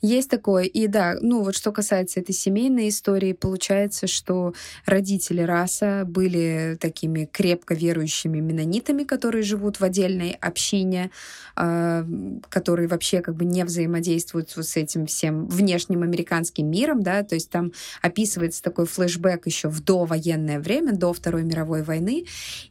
Есть 0.00 0.30
такое. 0.30 0.64
И 0.64 0.86
да, 0.86 1.16
ну 1.20 1.42
вот 1.42 1.54
что 1.54 1.72
касается 1.72 2.20
этой 2.20 2.32
семейной 2.32 2.88
истории, 2.88 3.32
получается, 3.32 4.06
что 4.06 4.54
родители 4.86 5.40
раса 5.40 6.04
были 6.06 6.76
такими 6.80 7.28
крепко 7.30 7.74
верующими 7.74 8.40
менонитами, 8.40 9.04
которые 9.04 9.42
живут 9.42 9.78
в 9.78 9.84
отдельной 9.84 10.36
общине, 10.40 11.10
э, 11.56 12.04
которые 12.48 12.88
вообще 12.88 13.20
как 13.20 13.36
бы 13.36 13.44
не 13.44 13.64
взаимодействуют 13.64 14.54
вот 14.56 14.66
с 14.66 14.76
этим 14.76 15.06
всем 15.06 15.46
внешним 15.46 16.02
американским 16.02 16.68
миром, 16.68 17.02
да, 17.02 17.22
то 17.22 17.34
есть 17.34 17.50
там 17.50 17.72
описывается 18.00 18.62
такой 18.62 18.86
флешбэк 18.86 19.46
еще 19.46 19.68
в 19.68 19.82
довоенное 19.82 20.58
время, 20.58 20.92
до 20.92 21.12
Второй 21.12 21.44
мировой 21.44 21.82
войны, 21.82 22.24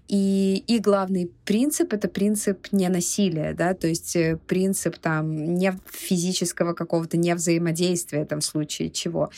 и, 0.08 0.64
и 0.68 0.80
главный 0.80 1.32
принцип— 1.46 1.94
это 1.94 2.10
ненасилия, 2.72 3.54
да, 3.54 3.74
то 3.74 3.88
есть 3.88 4.16
э, 4.16 4.38
принцип 4.48 4.98
там 4.98 5.56
не 5.56 5.74
физического 5.92 6.74
какого-то 6.74 7.18
не 7.18 7.34
взаимодействия 7.36 8.26
там 8.26 8.40
в 8.40 8.46
случае 8.46 8.90
чего. 8.90 9.32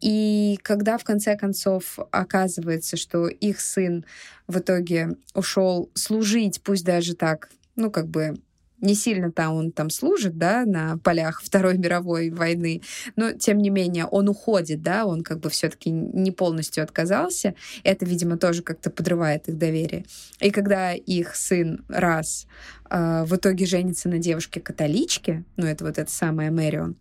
И 0.00 0.58
когда 0.62 0.96
в 0.96 1.04
конце 1.04 1.36
концов 1.36 1.98
оказывается, 2.10 2.96
что 2.96 3.26
их 3.26 3.60
сын 3.60 4.04
в 4.46 4.58
итоге 4.58 5.16
ушел 5.34 5.90
служить, 5.94 6.62
пусть 6.62 6.84
даже 6.84 7.14
так, 7.14 7.50
ну 7.74 7.90
как 7.90 8.08
бы 8.08 8.36
не 8.80 8.94
сильно-то 8.94 9.50
он 9.50 9.72
там 9.72 9.90
служит, 9.90 10.38
да, 10.38 10.64
на 10.64 10.98
полях 10.98 11.42
Второй 11.44 11.78
мировой 11.78 12.30
войны, 12.30 12.82
но 13.16 13.32
тем 13.32 13.58
не 13.58 13.70
менее 13.70 14.06
он 14.06 14.28
уходит, 14.28 14.82
да, 14.82 15.06
он 15.06 15.22
как 15.22 15.40
бы 15.40 15.50
все-таки 15.50 15.90
не 15.90 16.30
полностью 16.30 16.82
отказался. 16.82 17.54
Это, 17.84 18.04
видимо, 18.04 18.38
тоже 18.38 18.62
как-то 18.62 18.90
подрывает 18.90 19.48
их 19.48 19.58
доверие. 19.58 20.04
И 20.40 20.50
когда 20.50 20.92
их 20.92 21.34
сын 21.34 21.84
раз 21.88 22.46
э, 22.90 23.24
в 23.24 23.36
итоге 23.36 23.66
женится 23.66 24.08
на 24.08 24.18
девушке-католичке, 24.18 25.44
ну 25.56 25.66
это 25.66 25.84
вот 25.84 25.98
эта 25.98 26.10
самая 26.10 26.50
Мэрион, 26.50 26.96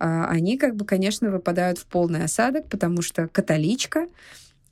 э, 0.00 0.24
они 0.28 0.58
как 0.58 0.76
бы, 0.76 0.84
конечно, 0.84 1.30
выпадают 1.30 1.78
в 1.78 1.86
полный 1.86 2.24
осадок, 2.24 2.68
потому 2.68 3.02
что 3.02 3.28
католичка 3.28 4.00
а, 4.00 4.08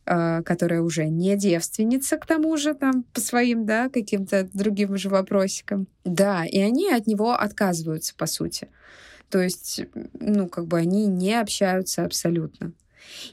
которая 0.05 0.81
уже 0.81 1.07
не 1.07 1.37
девственница, 1.37 2.17
к 2.17 2.27
тому 2.27 2.57
же, 2.57 2.75
там, 2.75 3.05
по 3.13 3.21
своим, 3.21 3.67
да, 3.67 3.89
каким-то 3.89 4.49
другим 4.53 4.97
же 4.97 5.09
вопросикам. 5.09 5.87
Да, 6.05 6.45
и 6.45 6.59
они 6.59 6.91
от 6.91 7.07
него 7.07 7.33
отказываются, 7.33 8.15
по 8.17 8.27
сути. 8.27 8.69
То 9.31 9.41
есть, 9.41 9.81
ну, 10.19 10.49
как 10.49 10.67
бы 10.67 10.79
они 10.79 11.07
не 11.07 11.41
общаются 11.41 12.05
абсолютно. 12.05 12.73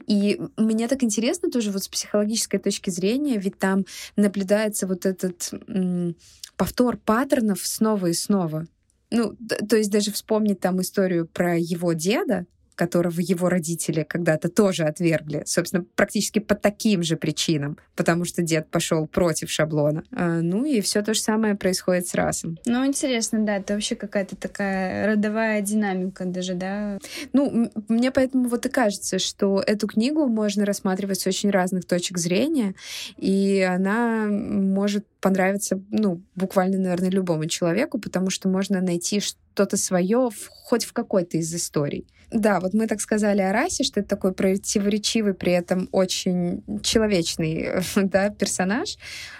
И 0.06 0.40
мне 0.56 0.88
так 0.88 1.02
интересно 1.02 1.50
тоже 1.50 1.70
вот 1.70 1.84
с 1.84 1.88
психологической 1.88 2.58
точки 2.58 2.90
зрения, 2.90 3.38
ведь 3.38 3.58
там 3.58 3.84
наблюдается 4.16 4.86
вот 4.86 5.06
этот 5.06 5.50
м, 5.68 6.16
повтор 6.56 6.96
паттернов 6.96 7.66
снова 7.66 8.06
и 8.06 8.12
снова. 8.12 8.66
Ну, 9.10 9.36
то 9.68 9.76
есть 9.76 9.90
даже 9.90 10.12
вспомнить 10.12 10.60
там 10.60 10.80
историю 10.80 11.26
про 11.26 11.58
его 11.58 11.92
деда, 11.92 12.46
которого 12.80 13.20
его 13.20 13.50
родители 13.50 14.04
когда-то 14.08 14.48
тоже 14.48 14.84
отвергли, 14.84 15.42
собственно, 15.44 15.84
практически 15.96 16.38
по 16.38 16.54
таким 16.54 17.02
же 17.02 17.18
причинам, 17.18 17.76
потому 17.94 18.24
что 18.24 18.40
дед 18.40 18.70
пошел 18.70 19.06
против 19.06 19.50
шаблона. 19.50 20.02
А, 20.12 20.40
ну 20.40 20.64
и 20.64 20.80
все 20.80 21.02
то 21.02 21.12
же 21.12 21.20
самое 21.20 21.56
происходит 21.56 22.06
с 22.06 22.14
расом. 22.14 22.56
Ну, 22.64 22.86
интересно, 22.86 23.44
да, 23.44 23.58
это 23.58 23.74
вообще 23.74 23.96
какая-то 23.96 24.34
такая 24.34 25.06
родовая 25.08 25.60
динамика 25.60 26.24
даже, 26.24 26.54
да? 26.54 26.98
Ну, 27.34 27.70
мне 27.88 28.10
поэтому 28.10 28.48
вот 28.48 28.64
и 28.64 28.70
кажется, 28.70 29.18
что 29.18 29.62
эту 29.66 29.86
книгу 29.86 30.26
можно 30.26 30.64
рассматривать 30.64 31.20
с 31.20 31.26
очень 31.26 31.50
разных 31.50 31.84
точек 31.84 32.16
зрения, 32.16 32.74
и 33.18 33.60
она 33.60 34.26
может 34.26 35.04
понравиться, 35.20 35.82
ну, 35.90 36.22
буквально, 36.34 36.78
наверное, 36.78 37.10
любому 37.10 37.46
человеку, 37.46 37.98
потому 37.98 38.30
что 38.30 38.48
можно 38.48 38.80
найти 38.80 39.20
что-то 39.20 39.76
свое 39.76 40.30
в, 40.30 40.48
хоть 40.48 40.84
в 40.84 40.92
какой-то 40.92 41.36
из 41.36 41.54
историй. 41.54 42.06
Да, 42.30 42.60
вот 42.60 42.74
мы 42.74 42.86
так 42.86 43.00
сказали 43.00 43.40
о 43.40 43.52
расе, 43.52 43.82
что 43.82 44.00
это 44.00 44.08
такой 44.08 44.32
противоречивый, 44.32 45.34
при 45.34 45.52
этом 45.52 45.88
очень 45.90 46.62
человечный 46.82 47.82
да, 47.96 48.30
персонаж. 48.30 48.96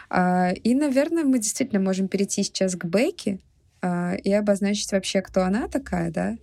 А, 0.08 0.50
и, 0.52 0.74
наверное, 0.74 1.24
мы 1.24 1.38
действительно 1.38 1.80
можем 1.80 2.08
перейти 2.08 2.42
сейчас 2.42 2.74
к 2.74 2.84
Бейке 2.84 3.38
а, 3.80 4.14
и 4.14 4.32
обозначить 4.32 4.90
вообще, 4.92 5.22
кто 5.22 5.42
она 5.42 5.68
такая, 5.68 6.10
да? 6.10 6.36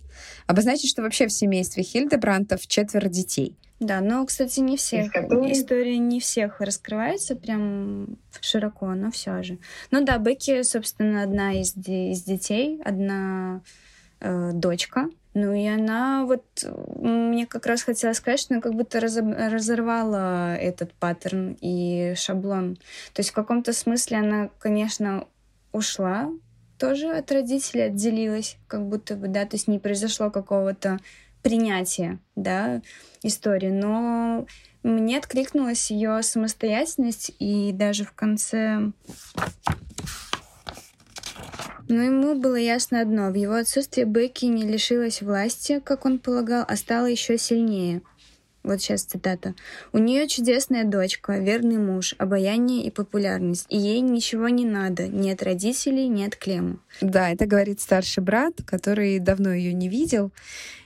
Обозначить, 0.46 0.90
что 0.90 1.02
вообще 1.02 1.26
в 1.26 1.32
семействе 1.32 1.82
Хильдебрантов 1.82 2.66
четверо 2.66 3.08
детей. 3.08 3.56
Да, 3.80 4.00
но, 4.00 4.26
кстати, 4.26 4.60
не 4.60 4.76
всех. 4.76 5.14
История 5.14 5.98
не 5.98 6.18
всех 6.18 6.60
раскрывается 6.60 7.36
прям 7.36 8.18
широко, 8.40 8.86
но 8.94 9.10
все 9.10 9.42
же. 9.42 9.58
Ну 9.90 10.04
да, 10.04 10.18
Бекки, 10.18 10.62
собственно, 10.62 11.22
одна 11.22 11.52
из, 11.52 11.76
из 11.76 12.22
детей, 12.22 12.80
одна 12.84 13.60
э, 14.20 14.50
дочка. 14.52 15.08
Ну 15.34 15.52
и 15.52 15.66
она 15.66 16.24
вот, 16.24 16.44
мне 16.96 17.46
как 17.46 17.66
раз 17.66 17.82
хотела 17.82 18.12
сказать, 18.14 18.40
что 18.40 18.54
она 18.54 18.60
как 18.60 18.74
будто 18.74 18.98
разорвала 18.98 20.56
этот 20.56 20.92
паттерн 20.94 21.56
и 21.60 22.14
шаблон. 22.16 22.76
То 23.12 23.20
есть 23.20 23.30
в 23.30 23.34
каком-то 23.34 23.72
смысле 23.72 24.16
она, 24.16 24.50
конечно, 24.58 25.28
ушла 25.70 26.30
тоже 26.78 27.10
от 27.10 27.30
родителей, 27.30 27.82
отделилась, 27.82 28.56
как 28.66 28.86
будто 28.88 29.14
бы, 29.14 29.28
да, 29.28 29.44
то 29.44 29.54
есть 29.54 29.68
не 29.68 29.78
произошло 29.78 30.30
какого-то 30.30 30.98
принятия, 31.42 32.18
да, 32.36 32.82
истории, 33.22 33.70
но 33.70 34.46
мне 34.82 35.18
откликнулась 35.18 35.90
ее 35.90 36.22
самостоятельность, 36.22 37.32
и 37.38 37.72
даже 37.72 38.04
в 38.04 38.12
конце 38.12 38.92
но 41.88 42.02
ему 42.02 42.34
было 42.34 42.56
ясно 42.56 43.00
одно. 43.00 43.30
В 43.30 43.34
его 43.34 43.54
отсутствии 43.54 44.04
Бекки 44.04 44.44
не 44.44 44.64
лишилась 44.64 45.22
власти, 45.22 45.80
как 45.82 46.04
он 46.04 46.18
полагал, 46.18 46.64
а 46.68 46.76
стала 46.76 47.06
еще 47.06 47.38
сильнее. 47.38 48.02
Вот 48.62 48.82
сейчас 48.82 49.04
цитата. 49.04 49.54
«У 49.92 49.98
нее 49.98 50.28
чудесная 50.28 50.84
дочка, 50.84 51.38
верный 51.38 51.78
муж, 51.78 52.14
обаяние 52.18 52.84
и 52.84 52.90
популярность, 52.90 53.64
и 53.70 53.78
ей 53.78 54.00
ничего 54.00 54.48
не 54.48 54.66
надо, 54.66 55.08
ни 55.08 55.30
от 55.30 55.42
родителей, 55.42 56.08
ни 56.08 56.22
от 56.22 56.36
Клема». 56.36 56.78
Да, 57.00 57.30
это 57.30 57.46
говорит 57.46 57.80
старший 57.80 58.22
брат, 58.22 58.54
который 58.66 59.18
давно 59.20 59.54
ее 59.54 59.72
не 59.72 59.88
видел, 59.88 60.32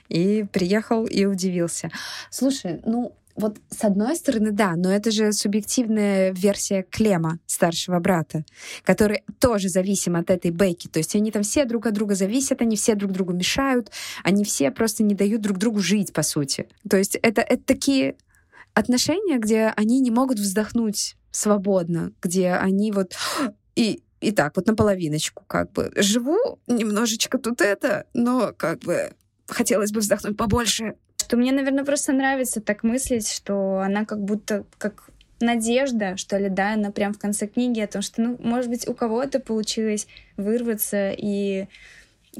и 0.09 0.45
приехал 0.51 1.05
и 1.05 1.25
удивился. 1.25 1.89
Слушай, 2.29 2.81
ну, 2.85 3.15
вот 3.35 3.57
с 3.69 3.83
одной 3.83 4.15
стороны, 4.15 4.51
да, 4.51 4.75
но 4.75 4.91
это 4.91 5.09
же 5.11 5.33
субъективная 5.33 6.31
версия 6.31 6.83
Клема, 6.83 7.39
старшего 7.47 7.99
брата, 7.99 8.45
который 8.83 9.23
тоже 9.39 9.69
зависим 9.69 10.15
от 10.15 10.29
этой 10.29 10.51
Бейки. 10.51 10.87
То 10.87 10.99
есть 10.99 11.15
они 11.15 11.31
там 11.31 11.43
все 11.43 11.65
друг 11.65 11.87
от 11.87 11.93
друга 11.93 12.15
зависят, 12.15 12.61
они 12.61 12.75
все 12.75 12.95
друг 12.95 13.11
другу 13.11 13.33
мешают, 13.33 13.91
они 14.23 14.43
все 14.43 14.69
просто 14.71 15.03
не 15.03 15.15
дают 15.15 15.41
друг 15.41 15.57
другу 15.57 15.79
жить, 15.79 16.13
по 16.13 16.21
сути. 16.21 16.67
То 16.87 16.97
есть 16.97 17.15
это, 17.15 17.41
это 17.41 17.63
такие 17.63 18.15
отношения, 18.73 19.39
где 19.39 19.73
они 19.75 19.99
не 19.99 20.11
могут 20.11 20.39
вздохнуть 20.39 21.15
свободно, 21.31 22.11
где 22.21 22.51
они 22.51 22.91
вот 22.91 23.15
и, 23.75 24.03
и 24.21 24.31
так 24.31 24.55
вот 24.55 24.67
наполовиночку 24.67 25.43
как 25.47 25.71
бы 25.71 25.91
живу, 25.95 26.59
немножечко 26.67 27.39
тут 27.39 27.61
это, 27.61 28.05
но 28.13 28.53
как 28.55 28.79
бы 28.81 29.13
хотелось 29.53 29.91
бы 29.91 30.01
вздохнуть 30.01 30.37
побольше, 30.37 30.95
что 31.17 31.37
мне, 31.37 31.51
наверное, 31.51 31.85
просто 31.85 32.11
нравится 32.11 32.61
так 32.61 32.83
мыслить, 32.83 33.31
что 33.31 33.79
она 33.79 34.05
как 34.05 34.21
будто 34.21 34.65
как 34.77 35.09
надежда, 35.39 36.17
что 36.17 36.37
ли, 36.37 36.49
да, 36.49 36.73
она 36.73 36.91
прям 36.91 37.13
в 37.13 37.19
конце 37.19 37.47
книги 37.47 37.79
о 37.79 37.87
том, 37.87 38.01
что, 38.01 38.21
ну, 38.21 38.37
может 38.39 38.69
быть, 38.69 38.87
у 38.87 38.93
кого-то 38.93 39.39
получилось 39.39 40.07
вырваться 40.37 41.11
и 41.11 41.67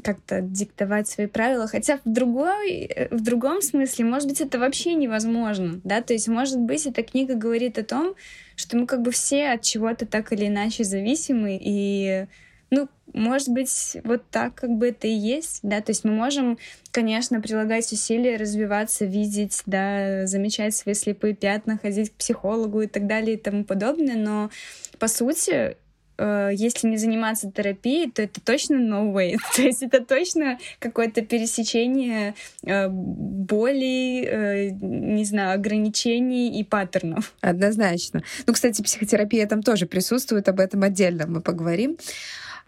как-то 0.02 0.40
диктовать 0.40 1.08
свои 1.08 1.26
правила, 1.26 1.68
хотя 1.68 2.00
в 2.04 2.12
другой, 2.12 3.08
в 3.10 3.22
другом 3.22 3.62
смысле, 3.62 4.04
может 4.06 4.28
быть, 4.28 4.40
это 4.40 4.58
вообще 4.58 4.94
невозможно, 4.94 5.80
да, 5.84 6.02
то 6.02 6.12
есть, 6.12 6.26
может 6.26 6.58
быть, 6.58 6.86
эта 6.86 7.02
книга 7.02 7.34
говорит 7.34 7.78
о 7.78 7.84
том, 7.84 8.14
что 8.56 8.76
мы 8.76 8.86
как 8.86 9.02
бы 9.02 9.12
все 9.12 9.50
от 9.50 9.62
чего-то 9.62 10.04
так 10.06 10.32
или 10.32 10.46
иначе 10.48 10.82
зависимы, 10.82 11.58
и 11.60 12.26
ну, 12.74 12.88
может 13.12 13.48
быть, 13.48 13.96
вот 14.02 14.22
так 14.30 14.56
как 14.56 14.70
бы 14.70 14.88
это 14.88 15.06
и 15.06 15.12
есть, 15.12 15.60
да, 15.62 15.80
то 15.80 15.90
есть 15.90 16.04
мы 16.04 16.10
можем, 16.10 16.58
конечно, 16.90 17.40
прилагать 17.40 17.90
усилия, 17.92 18.36
развиваться, 18.36 19.04
видеть, 19.04 19.62
да, 19.66 20.26
замечать 20.26 20.74
свои 20.74 20.94
слепые 20.94 21.34
пятна, 21.34 21.78
ходить 21.78 22.10
к 22.10 22.14
психологу 22.14 22.82
и 22.82 22.86
так 22.86 23.06
далее 23.06 23.36
и 23.36 23.40
тому 23.40 23.64
подобное, 23.64 24.16
но 24.16 24.50
по 24.98 25.06
сути 25.06 25.76
э, 26.18 26.50
если 26.54 26.88
не 26.88 26.96
заниматься 26.96 27.52
терапией, 27.52 28.10
то 28.10 28.22
это 28.22 28.40
точно 28.40 28.76
no 28.76 29.12
way. 29.12 29.36
то 29.56 29.62
есть 29.62 29.82
это 29.84 30.04
точно 30.04 30.58
какое-то 30.80 31.22
пересечение 31.22 32.34
э, 32.64 32.88
болей, 32.88 34.24
э, 34.24 34.70
не 34.70 35.24
знаю, 35.24 35.54
ограничений 35.54 36.58
и 36.58 36.64
паттернов. 36.64 37.32
Однозначно. 37.40 38.24
Ну, 38.46 38.52
кстати, 38.52 38.82
психотерапия 38.82 39.46
там 39.46 39.62
тоже 39.62 39.86
присутствует, 39.86 40.48
об 40.48 40.58
этом 40.58 40.82
отдельно 40.82 41.26
мы 41.28 41.40
поговорим. 41.40 41.96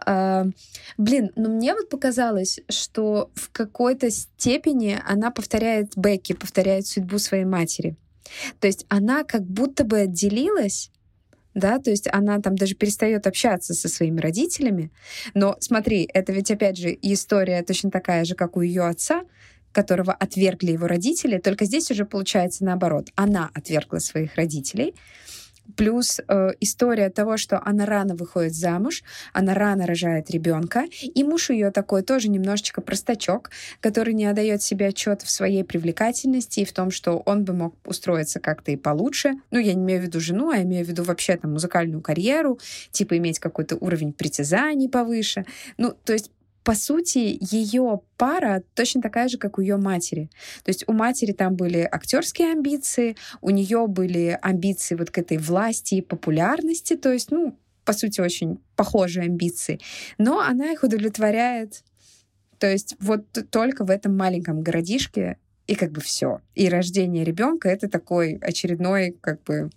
А, 0.04 0.46
блин, 0.98 1.30
но 1.36 1.48
мне 1.48 1.74
вот 1.74 1.88
показалось, 1.88 2.60
что 2.68 3.30
в 3.34 3.50
какой-то 3.50 4.10
степени 4.10 4.98
она 5.06 5.30
повторяет 5.30 5.96
Бекки, 5.96 6.32
повторяет 6.32 6.86
судьбу 6.86 7.18
своей 7.18 7.44
матери. 7.44 7.96
То 8.60 8.66
есть 8.66 8.86
она 8.88 9.24
как 9.24 9.42
будто 9.42 9.84
бы 9.84 10.00
отделилась 10.00 10.90
да, 11.56 11.78
то 11.78 11.90
есть 11.90 12.06
она 12.12 12.38
там 12.42 12.54
даже 12.54 12.74
перестает 12.74 13.26
общаться 13.26 13.72
со 13.72 13.88
своими 13.88 14.20
родителями. 14.20 14.92
Но 15.32 15.56
смотри, 15.60 16.06
это 16.12 16.30
ведь 16.32 16.50
опять 16.50 16.76
же 16.76 16.96
история 17.00 17.62
точно 17.62 17.90
такая 17.90 18.26
же, 18.26 18.34
как 18.34 18.58
у 18.58 18.60
ее 18.60 18.82
отца, 18.82 19.22
которого 19.72 20.12
отвергли 20.12 20.72
его 20.72 20.86
родители, 20.86 21.38
только 21.38 21.64
здесь 21.64 21.90
уже 21.90 22.04
получается 22.04 22.62
наоборот. 22.62 23.08
Она 23.14 23.50
отвергла 23.54 24.00
своих 24.00 24.34
родителей, 24.36 24.94
Плюс 25.76 26.20
э, 26.26 26.50
история 26.60 27.10
того, 27.10 27.36
что 27.36 27.60
она 27.64 27.86
рано 27.86 28.14
выходит 28.14 28.54
замуж, 28.54 29.02
она 29.32 29.54
рано 29.54 29.86
рожает 29.86 30.30
ребенка, 30.30 30.84
и 31.02 31.24
муж 31.24 31.50
ее 31.50 31.70
такой 31.70 32.02
тоже 32.02 32.28
немножечко 32.28 32.80
простачок, 32.80 33.50
который 33.80 34.14
не 34.14 34.26
отдает 34.26 34.62
себе 34.62 34.88
отчет 34.88 35.22
в 35.22 35.30
своей 35.30 35.64
привлекательности 35.64 36.60
и 36.60 36.64
в 36.64 36.72
том, 36.72 36.90
что 36.90 37.18
он 37.26 37.44
бы 37.44 37.52
мог 37.52 37.74
устроиться 37.84 38.40
как-то 38.40 38.70
и 38.70 38.76
получше. 38.76 39.34
Ну, 39.50 39.58
я 39.58 39.74
не 39.74 39.82
имею 39.82 40.00
в 40.00 40.04
виду 40.04 40.20
жену, 40.20 40.50
а 40.50 40.62
имею 40.62 40.84
в 40.84 40.88
виду 40.88 41.02
вообще 41.02 41.36
там 41.36 41.52
музыкальную 41.52 42.00
карьеру, 42.00 42.58
типа 42.90 43.16
иметь 43.18 43.38
какой-то 43.38 43.76
уровень 43.76 44.12
притязаний 44.12 44.88
повыше. 44.88 45.46
Ну, 45.78 45.94
то 46.04 46.12
есть 46.12 46.30
по 46.66 46.74
сути, 46.74 47.38
ее 47.40 48.00
пара 48.16 48.60
точно 48.74 49.00
такая 49.00 49.28
же, 49.28 49.38
как 49.38 49.56
у 49.56 49.60
ее 49.60 49.76
матери. 49.76 50.30
То 50.64 50.70
есть 50.70 50.82
у 50.88 50.92
матери 50.92 51.30
там 51.30 51.54
были 51.54 51.88
актерские 51.88 52.50
амбиции, 52.50 53.14
у 53.40 53.50
нее 53.50 53.86
были 53.86 54.36
амбиции 54.42 54.96
вот 54.96 55.12
к 55.12 55.18
этой 55.18 55.38
власти 55.38 55.94
и 55.94 56.02
популярности, 56.02 56.96
то 56.96 57.12
есть, 57.12 57.30
ну, 57.30 57.56
по 57.84 57.92
сути, 57.92 58.20
очень 58.20 58.58
похожие 58.74 59.26
амбиции. 59.26 59.78
Но 60.18 60.40
она 60.40 60.72
их 60.72 60.82
удовлетворяет. 60.82 61.84
То 62.58 62.68
есть 62.68 62.96
вот 62.98 63.26
только 63.50 63.84
в 63.84 63.90
этом 63.90 64.16
маленьком 64.16 64.62
городишке 64.62 65.38
и 65.68 65.76
как 65.76 65.92
бы 65.92 66.00
все. 66.00 66.40
И 66.56 66.68
рождение 66.68 67.22
ребенка 67.22 67.68
это 67.68 67.88
такой 67.88 68.38
очередной, 68.42 69.16
как 69.20 69.40
бы, 69.44 69.70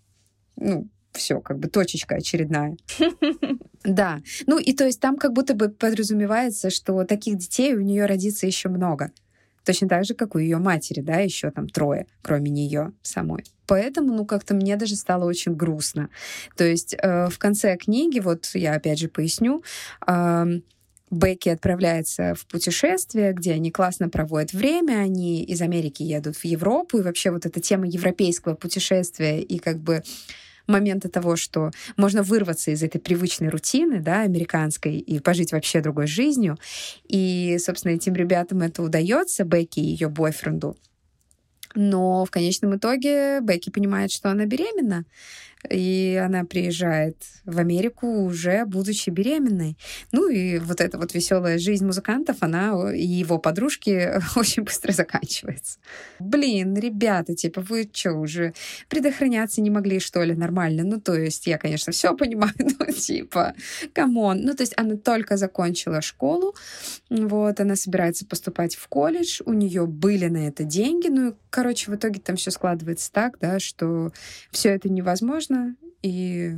ну, 0.55 0.87
все, 1.13 1.41
как 1.41 1.59
бы 1.59 1.67
точечка 1.67 2.15
очередная. 2.15 2.77
Да. 3.85 4.19
Ну 4.45 4.59
и 4.59 4.73
то 4.73 4.85
есть 4.85 4.99
там 4.99 5.15
как 5.15 5.31
будто 5.31 5.53
бы 5.53 5.69
подразумевается, 5.69 6.69
что 6.69 7.05
таких 7.05 7.37
детей 7.37 7.73
у 7.73 7.79
нее 7.79 8.05
родится 8.07 8.45
еще 8.45 8.67
много. 8.67 9.11
Точно 9.63 9.87
так 9.87 10.03
же, 10.03 10.15
как 10.15 10.35
у 10.35 10.37
ее 10.37 10.57
матери, 10.57 10.99
да, 10.99 11.19
еще 11.19 11.49
там 11.49 11.69
трое, 11.69 12.05
кроме 12.21 12.51
нее 12.51 12.91
самой. 13.03 13.45
Поэтому, 13.67 14.13
ну, 14.13 14.25
как-то 14.25 14.53
мне 14.53 14.75
даже 14.75 14.95
стало 14.95 15.25
очень 15.25 15.53
грустно. 15.53 16.09
То 16.57 16.65
есть 16.65 16.93
э, 16.93 17.29
в 17.29 17.39
конце 17.39 17.77
книги, 17.77 18.19
вот 18.19 18.49
я 18.53 18.73
опять 18.73 18.99
же 18.99 19.07
поясню, 19.07 19.63
э, 20.05 20.45
Бекки 21.11 21.49
отправляется 21.49 22.35
в 22.35 22.45
путешествие, 22.45 23.33
где 23.33 23.53
они 23.53 23.71
классно 23.71 24.09
проводят 24.09 24.53
время, 24.53 24.99
они 24.99 25.43
из 25.43 25.61
Америки 25.61 26.03
едут 26.03 26.35
в 26.35 26.45
Европу, 26.45 26.99
и 26.99 27.01
вообще 27.01 27.31
вот 27.31 27.45
эта 27.45 27.59
тема 27.59 27.87
европейского 27.87 28.53
путешествия 28.53 29.41
и 29.41 29.57
как 29.57 29.79
бы 29.79 30.03
моменты 30.69 31.09
того, 31.09 31.35
что 31.35 31.71
можно 31.97 32.23
вырваться 32.23 32.71
из 32.71 32.83
этой 32.83 32.99
привычной 32.99 33.49
рутины, 33.49 33.99
да, 33.99 34.21
американской, 34.21 34.97
и 34.97 35.19
пожить 35.19 35.51
вообще 35.51 35.81
другой 35.81 36.07
жизнью. 36.07 36.57
И, 37.07 37.57
собственно, 37.59 37.93
этим 37.93 38.15
ребятам 38.15 38.61
это 38.61 38.81
удается, 38.81 39.43
Бекки 39.43 39.79
и 39.79 39.83
ее 39.83 40.07
бойфренду. 40.09 40.77
Но 41.75 42.25
в 42.25 42.31
конечном 42.31 42.75
итоге 42.77 43.41
Бекки 43.41 43.69
понимает, 43.69 44.11
что 44.11 44.31
она 44.31 44.45
беременна 44.45 45.05
и 45.69 46.21
она 46.23 46.45
приезжает 46.45 47.17
в 47.43 47.59
Америку 47.59 48.23
уже 48.23 48.65
будучи 48.65 49.09
беременной. 49.09 49.77
Ну 50.11 50.29
и 50.29 50.57
вот 50.57 50.79
эта 50.79 50.97
вот 50.97 51.13
веселая 51.13 51.59
жизнь 51.59 51.85
музыкантов, 51.85 52.37
она 52.41 52.93
и 52.93 53.05
его 53.05 53.39
подружки 53.39 54.21
очень 54.35 54.63
быстро 54.63 54.93
заканчивается. 54.93 55.79
Блин, 56.19 56.77
ребята, 56.77 57.35
типа, 57.35 57.61
вы 57.61 57.89
что, 57.91 58.13
уже 58.13 58.53
предохраняться 58.87 59.61
не 59.61 59.69
могли, 59.69 59.99
что 59.99 60.23
ли, 60.23 60.33
нормально? 60.33 60.83
Ну, 60.83 61.01
то 61.01 61.15
есть, 61.15 61.45
я, 61.47 61.57
конечно, 61.57 61.91
все 61.91 62.15
понимаю, 62.15 62.53
но 62.79 62.85
типа, 62.85 63.53
come 63.93 64.21
on. 64.21 64.41
Ну, 64.41 64.53
то 64.53 64.63
есть, 64.63 64.73
она 64.77 64.95
только 64.95 65.35
закончила 65.35 66.01
школу, 66.01 66.55
вот, 67.09 67.59
она 67.59 67.75
собирается 67.75 68.25
поступать 68.25 68.75
в 68.75 68.87
колледж, 68.87 69.41
у 69.45 69.53
нее 69.53 69.85
были 69.87 70.27
на 70.27 70.47
это 70.47 70.63
деньги, 70.63 71.07
ну, 71.07 71.35
короче, 71.49 71.91
в 71.91 71.95
итоге 71.95 72.19
там 72.19 72.35
все 72.35 72.51
складывается 72.51 73.11
так, 73.11 73.39
да, 73.39 73.59
что 73.59 74.11
все 74.51 74.69
это 74.69 74.89
невозможно, 74.89 75.48
можно, 75.49 75.75
и 76.01 76.55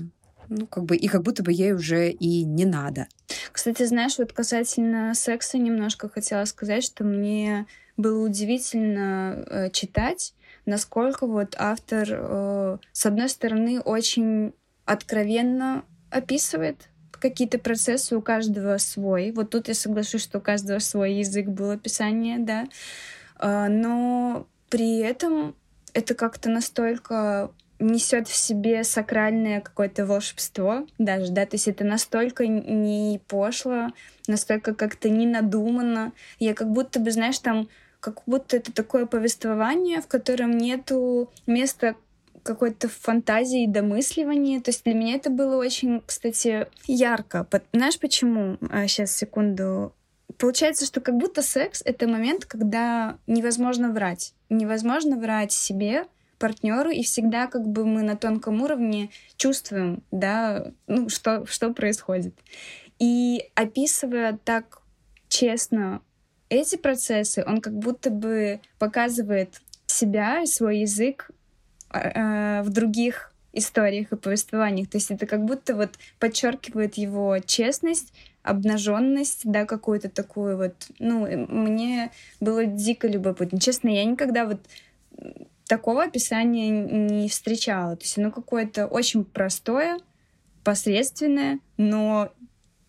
ну, 0.50 0.68
как 0.68 0.84
бы, 0.84 0.96
и 0.96 1.08
как 1.08 1.24
будто 1.24 1.44
бы 1.44 1.52
ей 1.52 1.74
уже 1.74 2.10
и 2.10 2.44
не 2.44 2.66
надо. 2.66 3.08
Кстати, 3.52 3.84
знаешь, 3.86 4.18
вот 4.18 4.34
касательно 4.34 5.14
секса 5.16 5.58
немножко 5.58 6.10
хотела 6.10 6.46
сказать, 6.46 6.84
что 6.84 7.04
мне 7.04 7.66
было 7.98 8.26
удивительно 8.26 9.46
э, 9.48 9.70
читать, 9.72 10.34
насколько 10.66 11.26
вот 11.26 11.56
автор, 11.58 12.08
э, 12.10 12.78
с 12.92 13.06
одной 13.06 13.30
стороны, 13.30 13.80
очень 13.80 14.54
откровенно 14.86 15.86
описывает 16.10 16.90
какие-то 17.12 17.60
процессы, 17.60 18.18
у 18.18 18.22
каждого 18.22 18.78
свой. 18.78 19.32
Вот 19.32 19.52
тут 19.52 19.68
я 19.68 19.76
соглашусь, 19.76 20.24
что 20.24 20.40
у 20.40 20.42
каждого 20.42 20.80
свой 20.80 21.14
язык 21.14 21.48
был 21.48 21.70
описание, 21.70 22.40
да. 22.40 22.66
Э, 23.40 23.68
но 23.70 24.48
при 24.70 25.00
этом 25.00 25.56
это 25.94 26.14
как-то 26.16 26.50
настолько 26.50 27.52
несет 27.82 28.28
в 28.28 28.36
себе 28.36 28.84
сакральное 28.84 29.62
какое-то 29.62 30.06
волшебство 30.06 30.88
даже, 30.98 31.32
да, 31.32 31.46
то 31.46 31.56
есть 31.56 31.68
это 31.68 31.84
настолько 31.84 32.48
не 32.48 33.20
пошло, 33.28 33.88
настолько 34.28 34.74
как-то 34.74 35.10
не 35.10 35.26
надуманно. 35.26 36.14
Я 36.40 36.54
как 36.54 36.72
будто 36.72 37.00
бы, 37.00 37.12
знаешь, 37.12 37.40
там, 37.40 37.68
как 38.00 38.22
будто 38.26 38.58
это 38.58 38.72
такое 38.72 39.06
повествование, 39.06 40.02
в 40.02 40.08
котором 40.08 40.58
нету 40.58 41.30
места 41.48 41.96
какой-то 42.44 42.90
фантазии 42.90 43.64
и 43.64 43.68
домысливания. 43.68 44.62
То 44.62 44.70
есть 44.70 44.84
для 44.84 44.94
меня 44.94 45.16
это 45.16 45.30
было 45.30 45.58
очень, 45.58 46.02
кстати, 46.06 46.68
ярко. 46.88 47.48
Знаешь 47.74 48.00
почему? 48.00 48.58
Сейчас, 48.88 49.14
а, 49.14 49.18
секунду. 49.18 49.94
Получается, 50.38 50.86
что 50.86 51.02
как 51.02 51.18
будто 51.18 51.44
секс— 51.44 51.82
это 51.86 52.08
момент, 52.08 52.46
когда 52.46 53.18
невозможно 53.28 53.92
врать. 53.92 54.34
Невозможно 54.50 55.18
врать 55.18 55.52
себе, 55.52 56.06
партнеру, 56.42 56.90
и 56.90 57.04
всегда 57.04 57.46
как 57.46 57.68
бы 57.68 57.86
мы 57.86 58.02
на 58.02 58.18
тонком 58.18 58.62
уровне 58.62 59.10
чувствуем, 59.38 60.02
да, 60.12 60.72
ну, 60.88 61.08
что, 61.08 61.46
что 61.46 61.72
происходит. 61.72 62.34
И 62.98 63.50
описывая 63.56 64.40
так 64.44 64.82
честно 65.30 66.02
эти 66.50 66.76
процессы, 66.76 67.44
он 67.48 67.62
как 67.62 67.74
будто 67.74 68.10
бы 68.10 68.60
показывает 68.80 69.62
себя 69.86 70.42
и 70.42 70.48
свой 70.48 70.80
язык 70.80 71.30
э, 71.94 72.64
в 72.64 72.70
других 72.70 73.34
историях 73.54 74.12
и 74.12 74.16
повествованиях. 74.16 74.90
То 74.90 74.98
есть 74.98 75.12
это 75.12 75.28
как 75.28 75.46
будто 75.46 75.76
вот 75.76 75.92
подчеркивает 76.20 76.96
его 76.96 77.38
честность, 77.46 78.14
обнаженность, 78.44 79.42
да, 79.44 79.66
какую-то 79.66 80.10
такую 80.10 80.58
вот. 80.58 80.74
Ну, 81.00 81.28
мне 81.48 82.12
было 82.40 82.66
дико 82.66 83.08
любопытно. 83.08 83.60
Честно, 83.60 83.90
я 83.90 84.04
никогда 84.06 84.46
вот 84.46 84.60
такого 85.72 86.04
описания 86.04 86.70
не 86.70 87.30
встречала. 87.30 87.96
То 87.96 88.04
есть 88.04 88.18
оно 88.18 88.30
какое-то 88.30 88.88
очень 88.88 89.24
простое, 89.24 90.00
посредственное, 90.66 91.60
но 91.78 92.34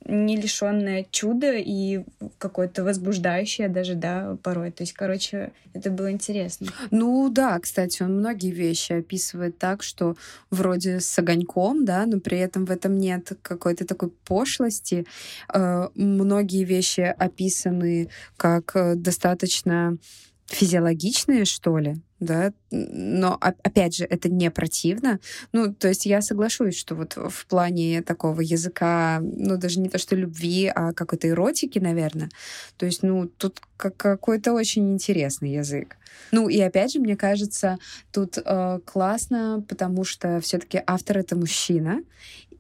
не 0.05 0.37
лишенное 0.37 1.07
чуда 1.13 1.53
и 1.59 2.01
какое-то 2.39 2.83
возбуждающее 2.83 3.69
даже, 3.69 3.95
да, 3.95 4.37
порой. 4.43 4.73
То 4.73 4.83
есть, 4.83 4.95
короче, 4.95 5.53
это 5.75 5.91
было 5.91 6.11
интересно. 6.11 6.73
Ну 6.91 7.29
да, 7.29 7.57
кстати, 7.61 8.03
он 8.03 8.19
многие 8.19 8.51
вещи 8.51 8.95
описывает 8.95 9.59
так, 9.59 9.85
что 9.85 10.17
вроде 10.51 10.99
с 10.99 11.17
огоньком, 11.21 11.85
да, 11.85 12.05
но 12.05 12.19
при 12.19 12.39
этом 12.41 12.65
в 12.65 12.73
этом 12.73 12.99
нет 12.99 13.31
какой-то 13.43 13.87
такой 13.87 14.11
пошлости. 14.11 15.07
Э, 15.55 15.87
многие 15.95 16.65
вещи 16.65 17.15
описаны 17.17 18.09
как 18.37 18.75
э, 18.75 18.97
достаточно 18.97 19.99
физиологичные, 20.47 21.45
что 21.45 21.79
ли, 21.79 21.97
да, 22.25 22.53
но 22.71 23.37
опять 23.41 23.97
же 23.97 24.05
это 24.05 24.29
не 24.29 24.51
противно. 24.51 25.21
Ну, 25.53 25.75
то 25.75 25.89
есть 25.89 26.07
я 26.07 26.23
соглашусь, 26.23 26.77
что 26.77 26.95
вот 26.95 27.17
в 27.17 27.47
плане 27.47 28.03
такого 28.03 28.41
языка, 28.41 29.21
ну 29.23 29.57
даже 29.57 29.81
не 29.81 29.89
то 29.89 29.99
что 29.99 30.17
любви, 30.17 30.71
а 30.75 30.93
какой-то 30.93 31.29
эротики, 31.29 31.79
наверное. 31.79 32.31
То 32.77 32.87
есть, 32.87 33.03
ну 33.03 33.27
тут 33.27 33.61
какой-то 33.77 34.53
очень 34.53 34.93
интересный 34.93 35.53
язык. 35.53 35.97
Ну 36.31 36.49
и 36.49 36.59
опять 36.61 36.93
же, 36.93 37.01
мне 37.01 37.17
кажется, 37.17 37.79
тут 38.13 38.39
э, 38.39 38.81
классно, 38.85 39.65
потому 39.69 40.05
что 40.05 40.41
все-таки 40.41 40.81
автор 40.87 41.19
это 41.19 41.37
мужчина, 41.37 42.03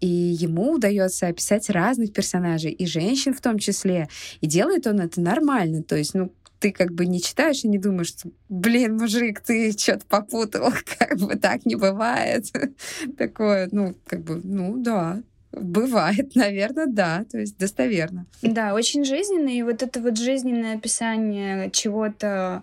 и 0.01 0.07
ему 0.07 0.73
удается 0.73 1.29
описать 1.29 1.71
разных 1.71 2.13
персонажей, 2.13 2.73
и 2.73 2.87
женщин 2.87 3.33
в 3.35 3.41
том 3.41 3.59
числе. 3.59 4.09
И 4.41 4.47
делает 4.47 4.89
он 4.89 5.01
это 5.01 5.21
нормально. 5.21 5.85
То 5.85 5.97
есть, 5.97 6.15
ну, 6.15 6.33
ты 6.63 6.71
как 6.71 6.93
бы 6.93 7.07
не 7.07 7.21
читаешь 7.21 7.65
и 7.65 7.69
не 7.69 7.79
думаешь, 7.79 8.09
что, 8.09 8.31
блин, 8.49 8.97
мужик, 8.97 9.41
ты 9.41 9.73
что-то 9.73 10.07
попутал, 10.07 10.73
как 10.99 11.19
бы 11.19 11.35
так 11.35 11.67
не 11.67 11.75
бывает. 11.75 12.47
Такое, 13.19 13.69
ну, 13.73 13.95
как 14.07 14.21
бы, 14.21 14.41
ну, 14.43 14.77
да, 14.79 15.21
Бывает, 15.53 16.35
наверное, 16.35 16.87
да, 16.87 17.27
то 17.31 17.39
есть 17.39 17.59
достоверно. 17.59 18.25
Да, 18.41 18.73
очень 18.73 19.05
жизненно, 19.05 19.51
и 19.51 19.63
вот 19.63 19.83
это 19.83 20.01
вот 20.01 20.17
жизненное 20.17 20.77
описание 20.77 21.71
чего-то, 21.71 22.63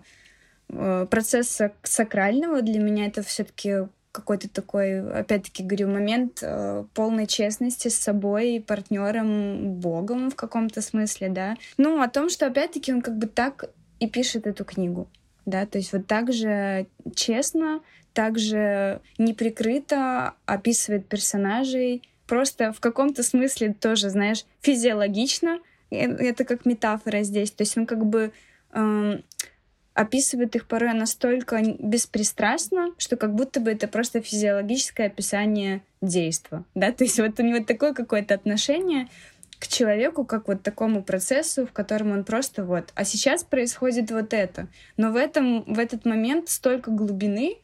э, 0.68 1.06
процесса 1.08 1.72
сакрального 1.84 2.62
для 2.62 2.80
меня 2.80 3.06
это 3.06 3.22
все-таки 3.22 3.86
какой-то 4.12 4.48
такой, 4.48 5.08
опять-таки 5.08 5.62
говорю, 5.62 5.88
момент 5.88 6.40
э, 6.42 6.84
полной 6.94 7.28
честности 7.28 7.86
с 7.86 7.96
собой, 7.96 8.64
партнером, 8.66 9.74
Богом 9.74 10.30
в 10.30 10.34
каком-то 10.34 10.82
смысле, 10.82 11.28
да. 11.28 11.56
Ну, 11.76 12.02
о 12.02 12.08
том, 12.08 12.28
что 12.28 12.46
опять-таки 12.46 12.92
он 12.92 13.02
как 13.02 13.16
бы 13.18 13.28
так 13.28 13.70
и 14.00 14.08
пишет 14.08 14.46
эту 14.46 14.64
книгу. 14.64 15.08
Да, 15.46 15.66
то 15.66 15.78
есть 15.78 15.92
вот 15.92 16.06
так 16.06 16.32
же 16.32 16.86
честно, 17.14 17.80
так 18.12 18.38
же 18.38 19.00
неприкрыто 19.18 20.34
описывает 20.46 21.06
персонажей, 21.06 22.02
просто 22.26 22.72
в 22.72 22.80
каком-то 22.80 23.22
смысле 23.22 23.72
тоже, 23.72 24.10
знаешь, 24.10 24.44
физиологично, 24.60 25.60
это 25.90 26.44
как 26.44 26.66
метафора 26.66 27.22
здесь, 27.22 27.50
то 27.50 27.62
есть 27.62 27.76
он 27.76 27.86
как 27.86 28.04
бы 28.06 28.32
эм, 28.72 29.24
описывает 29.94 30.54
их 30.54 30.66
порой 30.66 30.94
настолько 30.94 31.60
беспристрастно, 31.78 32.92
что 32.98 33.16
как 33.16 33.34
будто 33.34 33.60
бы 33.60 33.70
это 33.72 33.88
просто 33.88 34.20
физиологическое 34.20 35.08
описание 35.08 35.82
действа, 36.00 36.64
да, 36.74 36.92
то 36.92 37.04
есть 37.04 37.18
вот 37.18 37.40
у 37.40 37.42
него 37.42 37.64
такое 37.64 37.92
какое-то 37.92 38.34
отношение, 38.34 39.08
к 39.60 39.68
человеку, 39.68 40.24
как 40.24 40.48
вот 40.48 40.62
такому 40.62 41.04
процессу, 41.04 41.66
в 41.66 41.72
котором 41.72 42.12
он 42.12 42.24
просто 42.24 42.64
вот. 42.64 42.90
А 42.94 43.04
сейчас 43.04 43.44
происходит 43.44 44.10
вот 44.10 44.32
это. 44.32 44.68
Но 44.96 45.12
в, 45.12 45.16
этом, 45.16 45.62
в 45.64 45.78
этот 45.78 46.06
момент 46.06 46.48
столько 46.48 46.90
глубины, 46.90 47.58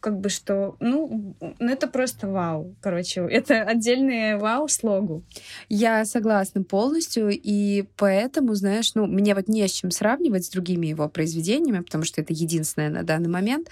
как 0.00 0.18
бы 0.18 0.30
что, 0.30 0.76
ну, 0.80 1.34
ну 1.40 1.70
это 1.70 1.86
просто 1.86 2.28
вау, 2.28 2.74
короче, 2.80 3.20
это 3.20 3.62
отдельный 3.62 4.38
вау 4.38 4.68
слогу. 4.68 5.22
Я 5.68 6.06
согласна 6.06 6.62
полностью, 6.62 7.28
и 7.30 7.84
поэтому, 7.96 8.54
знаешь, 8.54 8.94
ну, 8.94 9.06
мне 9.06 9.34
вот 9.34 9.46
не 9.46 9.68
с 9.68 9.72
чем 9.72 9.90
сравнивать 9.90 10.46
с 10.46 10.50
другими 10.50 10.86
его 10.86 11.10
произведениями, 11.10 11.80
потому 11.80 12.04
что 12.04 12.22
это 12.22 12.32
единственное 12.32 12.88
на 12.88 13.02
данный 13.02 13.28
момент, 13.28 13.68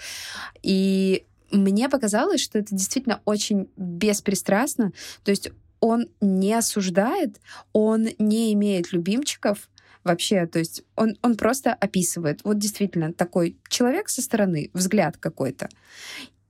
и 0.61 1.25
мне 1.51 1.89
показалось, 1.89 2.41
что 2.41 2.59
это 2.59 2.75
действительно 2.75 3.21
очень 3.25 3.67
беспристрастно, 3.77 4.91
то 5.23 5.31
есть 5.31 5.51
он 5.83 6.07
не 6.21 6.53
осуждает, 6.53 7.41
он 7.73 8.07
не 8.17 8.53
имеет 8.53 8.93
любимчиков, 8.93 9.69
вообще, 10.05 10.47
то 10.47 10.59
есть 10.59 10.83
он, 10.95 11.17
он 11.21 11.35
просто 11.35 11.73
описывает. 11.73 12.39
Вот 12.45 12.57
действительно 12.57 13.11
такой 13.11 13.57
человек 13.67 14.07
со 14.07 14.21
стороны, 14.21 14.69
взгляд 14.73 15.17
какой-то. 15.17 15.67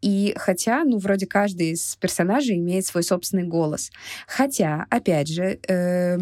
И 0.01 0.35
хотя, 0.37 0.83
ну, 0.83 0.99
вроде 0.99 1.25
каждый 1.25 1.71
из 1.71 1.95
персонажей 1.95 2.57
имеет 2.57 2.85
свой 2.85 3.01
собственный 3.01 3.47
голос. 3.47 3.89
Хотя, 4.27 4.85
опять 4.91 5.29
же, 5.29 5.59
э, 5.67 6.17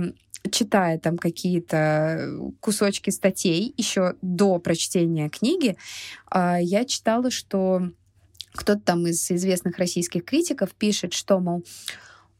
читая 0.50 0.98
там 0.98 1.18
какие-то 1.18 2.30
кусочки 2.62 3.10
статей 3.10 3.74
еще 3.76 4.16
до 4.22 4.58
прочтения 4.60 5.28
книги, 5.28 5.76
э, 6.34 6.60
я 6.62 6.86
читала, 6.86 7.30
что 7.30 7.92
кто-то 8.54 8.80
там 8.80 9.06
из 9.06 9.30
известных 9.30 9.78
российских 9.80 10.24
критиков 10.24 10.74
пишет, 10.76 11.14
что, 11.14 11.42
мол, 11.42 11.66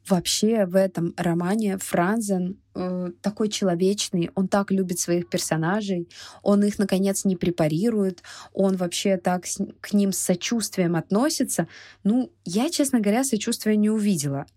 Вообще 0.08 0.66
в 0.66 0.76
этом 0.76 1.14
романе 1.16 1.78
Франзен 1.78 2.58
э, 2.74 3.12
такой 3.22 3.50
человечный, 3.50 4.32
он 4.34 4.48
так 4.48 4.72
любит 4.72 5.00
своих 5.00 5.30
персонажей, 5.30 6.10
он 6.42 6.64
их, 6.64 6.80
наконец, 6.80 7.24
не 7.24 7.36
препарирует, 7.36 8.24
он 8.52 8.78
вообще 8.78 9.18
так 9.18 9.46
с, 9.46 9.62
к 9.80 9.94
ним 9.94 10.12
с 10.12 10.18
сочувствием 10.18 10.96
относится. 10.96 11.68
Ну, 12.04 12.32
я, 12.46 12.70
честно 12.70 13.00
говоря, 13.00 13.24
сочувствия 13.24 13.76
не 13.76 13.90
увидела. 13.90 14.48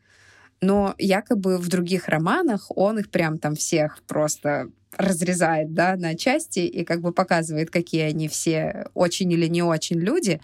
Но 0.61 0.95
якобы 0.99 1.59
в 1.59 1.69
других 1.69 2.09
романах 2.09 2.67
он 2.71 2.99
их 2.99 3.11
прям 3.11 3.39
там 3.39 3.55
всех 3.55 4.03
просто 4.07 4.71
разрезает 4.97 5.75
да, 5.75 5.97
на 5.97 6.15
части 6.17 6.61
и 6.61 6.85
как 6.85 7.01
бы 7.01 7.13
показывает, 7.13 7.71
какие 7.71 8.03
они 8.03 8.29
все 8.29 8.89
очень 8.95 9.31
или 9.33 9.47
не 9.47 9.63
очень 9.63 9.99
люди, 9.99 10.41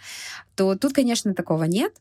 то 0.57 0.75
тут, 0.75 0.93
конечно, 0.93 1.35
такого 1.35 1.65
нет. 1.65 1.95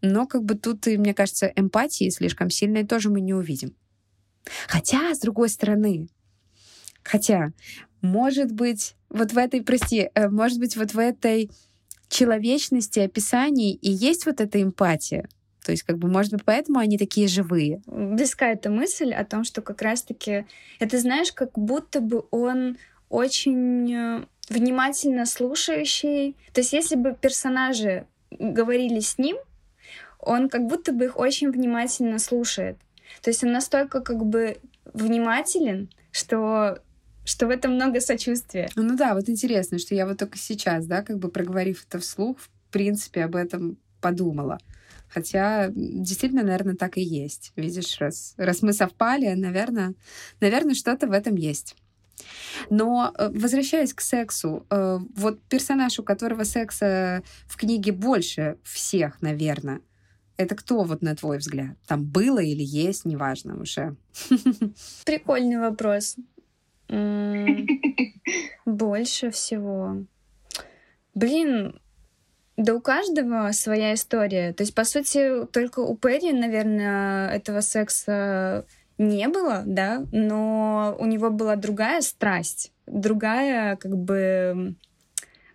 Но 0.00 0.26
как 0.26 0.44
бы 0.44 0.54
тут, 0.54 0.86
мне 0.86 1.14
кажется, 1.14 1.52
эмпатии 1.54 2.10
слишком 2.10 2.50
сильной 2.50 2.86
тоже 2.86 3.10
мы 3.10 3.20
не 3.20 3.34
увидим. 3.34 3.74
Хотя, 4.68 5.14
с 5.14 5.20
другой 5.20 5.48
стороны, 5.48 6.08
хотя, 7.02 7.52
может 8.00 8.52
быть, 8.52 8.94
вот 9.08 9.32
в 9.32 9.38
этой, 9.38 9.62
прости, 9.62 10.10
э, 10.14 10.28
может 10.28 10.58
быть, 10.58 10.76
вот 10.76 10.94
в 10.94 10.98
этой 10.98 11.50
человечности 12.08 13.00
описаний 13.00 13.72
и 13.72 13.90
есть 13.90 14.26
вот 14.26 14.40
эта 14.40 14.62
эмпатия. 14.62 15.28
То 15.64 15.72
есть, 15.72 15.82
как 15.82 15.98
бы, 15.98 16.08
может 16.08 16.32
быть, 16.32 16.44
поэтому 16.44 16.78
они 16.78 16.96
такие 16.96 17.26
живые. 17.26 17.82
Близка 17.86 18.52
эта 18.52 18.70
мысль 18.70 19.12
о 19.12 19.24
том, 19.24 19.42
что 19.42 19.62
как 19.62 19.82
раз-таки 19.82 20.46
это, 20.78 20.98
знаешь, 20.98 21.32
как 21.32 21.58
будто 21.58 22.00
бы 22.00 22.24
он 22.30 22.76
очень 23.08 23.92
э, 23.92 24.24
внимательно 24.48 25.26
слушающий. 25.26 26.36
То 26.52 26.60
есть, 26.60 26.72
если 26.72 26.94
бы 26.94 27.16
персонажи 27.20 28.06
говорили 28.30 29.00
с 29.00 29.18
ним, 29.18 29.36
он 30.26 30.48
как 30.48 30.66
будто 30.66 30.92
бы 30.92 31.06
их 31.06 31.18
очень 31.18 31.50
внимательно 31.50 32.18
слушает. 32.18 32.76
То 33.22 33.30
есть 33.30 33.44
он 33.44 33.52
настолько 33.52 34.00
как 34.00 34.24
бы 34.24 34.58
внимателен, 34.92 35.88
что 36.10 36.80
что 37.24 37.48
в 37.48 37.50
этом 37.50 37.74
много 37.74 38.00
сочувствия. 38.00 38.70
Ну 38.76 38.96
да, 38.96 39.14
вот 39.14 39.28
интересно, 39.28 39.78
что 39.78 39.96
я 39.96 40.06
вот 40.06 40.18
только 40.18 40.38
сейчас, 40.38 40.86
да, 40.86 41.02
как 41.02 41.18
бы 41.18 41.28
проговорив 41.28 41.84
это 41.88 41.98
вслух, 41.98 42.38
в 42.38 42.48
принципе, 42.70 43.24
об 43.24 43.34
этом 43.34 43.78
подумала. 44.00 44.58
Хотя 45.08 45.68
действительно, 45.70 46.44
наверное, 46.44 46.76
так 46.76 46.96
и 46.96 47.02
есть. 47.02 47.52
Видишь, 47.56 47.98
раз, 47.98 48.34
раз 48.36 48.62
мы 48.62 48.72
совпали, 48.72 49.34
наверное, 49.34 49.94
наверное, 50.40 50.74
что-то 50.74 51.08
в 51.08 51.12
этом 51.12 51.34
есть. 51.34 51.74
Но 52.70 53.12
э, 53.16 53.30
возвращаясь 53.34 53.92
к 53.92 54.00
сексу, 54.00 54.64
э, 54.70 54.98
вот 55.16 55.42
персонаж, 55.48 55.98
у 55.98 56.02
которого 56.02 56.44
секса 56.44 57.22
в 57.46 57.56
книге 57.56 57.92
больше 57.92 58.56
всех, 58.62 59.20
наверное, 59.20 59.80
это 60.36 60.54
кто, 60.54 60.84
вот 60.84 61.02
на 61.02 61.14
твой 61.16 61.38
взгляд? 61.38 61.76
Там 61.86 62.04
было 62.04 62.38
или 62.38 62.62
есть, 62.62 63.04
неважно 63.04 63.60
уже. 63.60 63.96
Прикольный 65.04 65.58
вопрос. 65.58 66.16
Больше 68.64 69.30
всего. 69.30 70.04
Блин, 71.14 71.80
да 72.56 72.74
у 72.74 72.80
каждого 72.80 73.50
своя 73.52 73.94
история. 73.94 74.52
То 74.52 74.62
есть, 74.62 74.74
по 74.74 74.84
сути, 74.84 75.46
только 75.46 75.80
у 75.80 75.96
Перри, 75.96 76.32
наверное, 76.32 77.28
этого 77.30 77.60
секса 77.60 78.66
не 78.98 79.28
было, 79.28 79.62
да, 79.66 80.04
но 80.12 80.96
у 80.98 81.04
него 81.06 81.30
была 81.30 81.56
другая 81.56 82.00
страсть, 82.00 82.72
другая, 82.86 83.76
как 83.76 83.96
бы, 83.96 84.74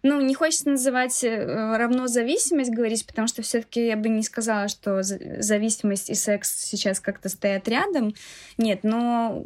ну, 0.04 0.22
не 0.22 0.34
хочется 0.34 0.70
называть 0.70 1.24
э, 1.24 1.78
равно 1.78 2.08
зависимость 2.08 2.72
говорить, 2.72 3.06
потому 3.06 3.28
что 3.28 3.42
все-таки 3.42 3.86
я 3.86 3.98
бы 3.98 4.10
не 4.10 4.24
сказала, 4.24 4.68
что 4.68 5.04
зависимость 5.04 6.10
и 6.10 6.16
секс 6.16 6.66
сейчас 6.66 7.00
как-то 7.00 7.30
стоят 7.30 7.68
рядом. 7.68 8.14
Нет, 8.58 8.80
но 8.84 9.46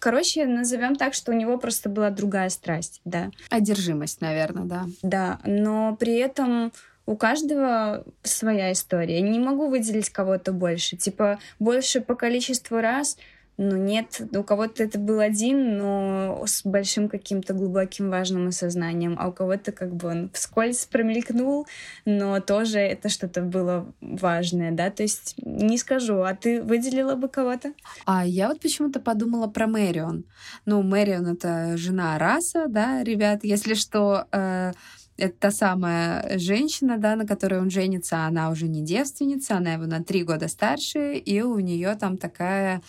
Короче, 0.00 0.44
назовем 0.44 0.96
так, 0.96 1.14
что 1.14 1.32
у 1.32 1.34
него 1.34 1.56
просто 1.56 1.88
была 1.88 2.10
другая 2.10 2.50
страсть, 2.50 3.00
да. 3.06 3.30
Одержимость, 3.48 4.20
наверное, 4.20 4.64
да. 4.64 4.84
Да, 5.02 5.40
но 5.44 5.96
при 5.96 6.16
этом 6.16 6.72
у 7.06 7.16
каждого 7.16 8.04
своя 8.22 8.72
история. 8.72 9.20
Не 9.20 9.38
могу 9.38 9.68
выделить 9.68 10.10
кого-то 10.10 10.52
больше. 10.52 10.96
Типа, 10.96 11.38
больше 11.58 12.00
по 12.00 12.14
количеству 12.14 12.80
раз 12.80 13.16
ну 13.56 13.76
нет, 13.76 14.20
у 14.32 14.42
кого-то 14.42 14.82
это 14.82 14.98
был 14.98 15.20
один, 15.20 15.78
но 15.78 16.42
с 16.46 16.64
большим 16.64 17.08
каким-то 17.08 17.54
глубоким 17.54 18.10
важным 18.10 18.48
осознанием, 18.48 19.16
а 19.18 19.28
у 19.28 19.32
кого-то 19.32 19.70
как 19.70 19.94
бы 19.94 20.08
он 20.08 20.30
вскользь 20.32 20.86
промелькнул, 20.86 21.66
но 22.04 22.40
тоже 22.40 22.78
это 22.80 23.08
что-то 23.08 23.42
было 23.42 23.92
важное, 24.00 24.72
да, 24.72 24.90
то 24.90 25.02
есть 25.04 25.34
не 25.38 25.78
скажу, 25.78 26.22
а 26.22 26.34
ты 26.34 26.62
выделила 26.62 27.14
бы 27.14 27.28
кого-то? 27.28 27.72
А 28.06 28.26
я 28.26 28.48
вот 28.48 28.60
почему-то 28.60 28.98
подумала 28.98 29.46
про 29.46 29.66
Мэрион. 29.66 30.24
Ну, 30.66 30.82
Мэрион— 30.82 31.26
это 31.34 31.76
жена 31.76 32.18
Раса, 32.18 32.66
да, 32.68 33.04
ребят, 33.04 33.44
если 33.44 33.74
что, 33.74 34.26
э, 34.32 34.72
это 35.16 35.34
та 35.38 35.50
самая 35.50 36.38
женщина, 36.38 36.98
да, 36.98 37.14
на 37.14 37.26
которой 37.26 37.60
он 37.60 37.70
женится, 37.70 38.26
она 38.26 38.50
уже 38.50 38.66
не 38.66 38.82
девственница, 38.82 39.56
она 39.56 39.74
его 39.74 39.86
на 39.86 40.02
три 40.02 40.24
года 40.24 40.48
старше, 40.48 41.14
и 41.14 41.40
у 41.42 41.58
нее 41.60 41.94
там 41.94 42.16
такая 42.18 42.82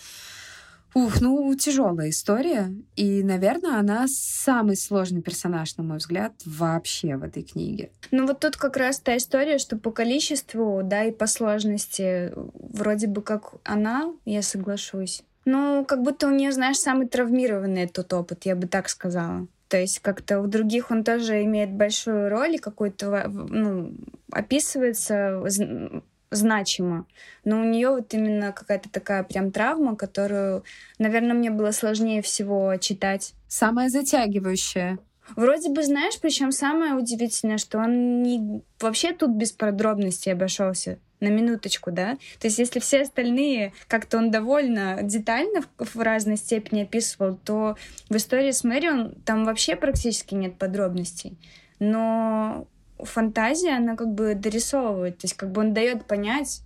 Ух, 0.96 1.20
ну, 1.20 1.54
тяжелая 1.54 2.08
история. 2.08 2.72
И, 2.94 3.22
наверное, 3.22 3.78
она 3.78 4.06
самый 4.08 4.76
сложный 4.76 5.20
персонаж, 5.20 5.76
на 5.76 5.84
мой 5.84 5.98
взгляд, 5.98 6.32
вообще 6.46 7.16
в 7.16 7.22
этой 7.22 7.42
книге. 7.42 7.90
Ну, 8.10 8.26
вот 8.26 8.40
тут 8.40 8.56
как 8.56 8.78
раз 8.78 8.98
та 9.00 9.18
история, 9.18 9.58
что 9.58 9.76
по 9.76 9.90
количеству, 9.90 10.80
да, 10.82 11.04
и 11.04 11.12
по 11.12 11.26
сложности, 11.26 12.32
вроде 12.34 13.08
бы 13.08 13.20
как 13.20 13.56
она, 13.62 14.10
я 14.24 14.40
соглашусь. 14.40 15.22
Ну, 15.44 15.84
как 15.84 16.00
будто 16.00 16.28
у 16.28 16.30
нее, 16.30 16.50
знаешь, 16.50 16.78
самый 16.78 17.06
травмированный 17.06 17.82
этот 17.82 18.10
опыт, 18.14 18.46
я 18.46 18.56
бы 18.56 18.66
так 18.66 18.88
сказала. 18.88 19.46
То 19.68 19.78
есть 19.78 19.98
как-то 19.98 20.40
у 20.40 20.46
других 20.46 20.90
он 20.90 21.04
тоже 21.04 21.42
имеет 21.42 21.74
большую 21.74 22.30
роль 22.30 22.54
и 22.54 22.58
какой-то, 22.58 23.28
ну, 23.28 23.92
описывается 24.32 25.42
значимо. 26.30 27.06
Но 27.44 27.60
у 27.60 27.64
нее 27.64 27.90
вот 27.90 28.12
именно 28.14 28.52
какая-то 28.52 28.88
такая 28.90 29.22
прям 29.22 29.50
травма, 29.50 29.96
которую, 29.96 30.64
наверное, 30.98 31.34
мне 31.34 31.50
было 31.50 31.70
сложнее 31.70 32.22
всего 32.22 32.76
читать. 32.76 33.34
Самая 33.48 33.88
затягивающая. 33.88 34.98
Вроде 35.34 35.70
бы, 35.70 35.82
знаешь, 35.82 36.18
причем 36.20 36.52
самое 36.52 36.94
удивительное, 36.94 37.58
что 37.58 37.78
он 37.78 38.22
не 38.22 38.62
вообще 38.80 39.12
тут 39.12 39.30
без 39.30 39.52
подробностей 39.52 40.32
обошелся 40.32 40.98
на 41.20 41.28
минуточку, 41.28 41.90
да. 41.90 42.16
То 42.38 42.46
есть, 42.46 42.58
если 42.58 42.78
все 42.78 43.02
остальные 43.02 43.72
как-то 43.88 44.18
он 44.18 44.30
довольно 44.30 45.00
детально 45.02 45.62
в, 45.78 45.94
в 45.94 46.00
разной 46.00 46.36
степени 46.36 46.82
описывал, 46.82 47.36
то 47.36 47.76
в 48.08 48.16
истории 48.16 48.50
с 48.50 48.64
Мэрион 48.64 49.14
там 49.24 49.44
вообще 49.44 49.76
практически 49.76 50.34
нет 50.34 50.58
подробностей. 50.58 51.38
Но 51.78 52.68
фантазия, 52.98 53.76
она 53.76 53.96
как 53.96 54.12
бы 54.12 54.34
дорисовывает, 54.34 55.18
то 55.18 55.24
есть 55.24 55.34
как 55.34 55.50
бы 55.50 55.60
он 55.60 55.74
дает 55.74 56.06
понять, 56.06 56.62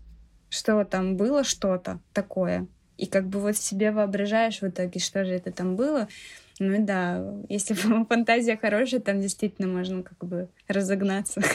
что 0.49 0.85
там 0.85 1.16
было 1.16 1.45
что-то 1.45 2.01
такое. 2.12 2.66
И 2.97 3.07
как 3.07 3.26
бы 3.26 3.41
вот 3.41 3.57
себе 3.57 3.93
воображаешь 3.93 4.61
в 4.61 4.68
итоге, 4.68 5.01
что 5.01 5.24
же 5.24 5.33
это 5.33 5.51
там 5.53 5.76
было. 5.76 6.09
Ну 6.62 6.84
да, 6.84 7.24
если 7.48 7.72
фантазия 8.08 8.58
хорошая, 8.58 9.00
там 9.00 9.18
действительно 9.18 9.66
можно 9.66 10.02
как 10.02 10.18
бы 10.18 10.48
разогнаться. 10.68 11.42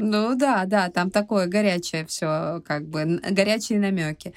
Ну 0.00 0.36
да, 0.36 0.66
да, 0.66 0.90
там 0.90 1.10
такое 1.10 1.46
горячее 1.46 2.04
все, 2.04 2.62
как 2.66 2.86
бы 2.86 3.20
горячие 3.30 3.80
намеки. 3.80 4.34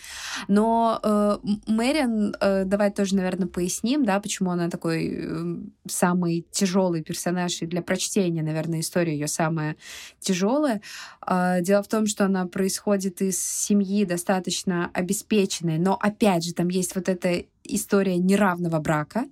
Но 0.47 0.99
э, 1.03 1.37
Мэрин, 1.67 2.35
э, 2.39 2.63
давай 2.63 2.89
тоже, 2.89 3.15
наверное, 3.15 3.47
поясним, 3.47 4.05
да, 4.05 4.19
почему 4.21 4.51
она 4.51 4.69
такой 4.69 5.11
э, 5.13 5.55
самый 5.87 6.47
тяжелый 6.51 7.03
персонаж 7.03 7.61
и 7.61 7.67
для 7.67 7.81
прочтения, 7.81 8.41
наверное, 8.41 8.79
история 8.79 9.13
ее 9.13 9.27
самая 9.27 9.75
тяжелая. 10.19 10.81
Э, 11.27 11.61
дело 11.61 11.83
в 11.83 11.89
том, 11.89 12.07
что 12.07 12.25
она 12.25 12.47
происходит 12.47 13.21
из 13.21 13.37
семьи 13.37 14.05
достаточно 14.05 14.89
обеспеченной, 14.93 15.77
но 15.77 15.95
опять 15.99 16.45
же 16.45 16.53
там 16.53 16.69
есть 16.69 16.95
вот 16.95 17.09
эта 17.09 17.43
история 17.65 18.17
неравного 18.17 18.79
брака 18.79 19.25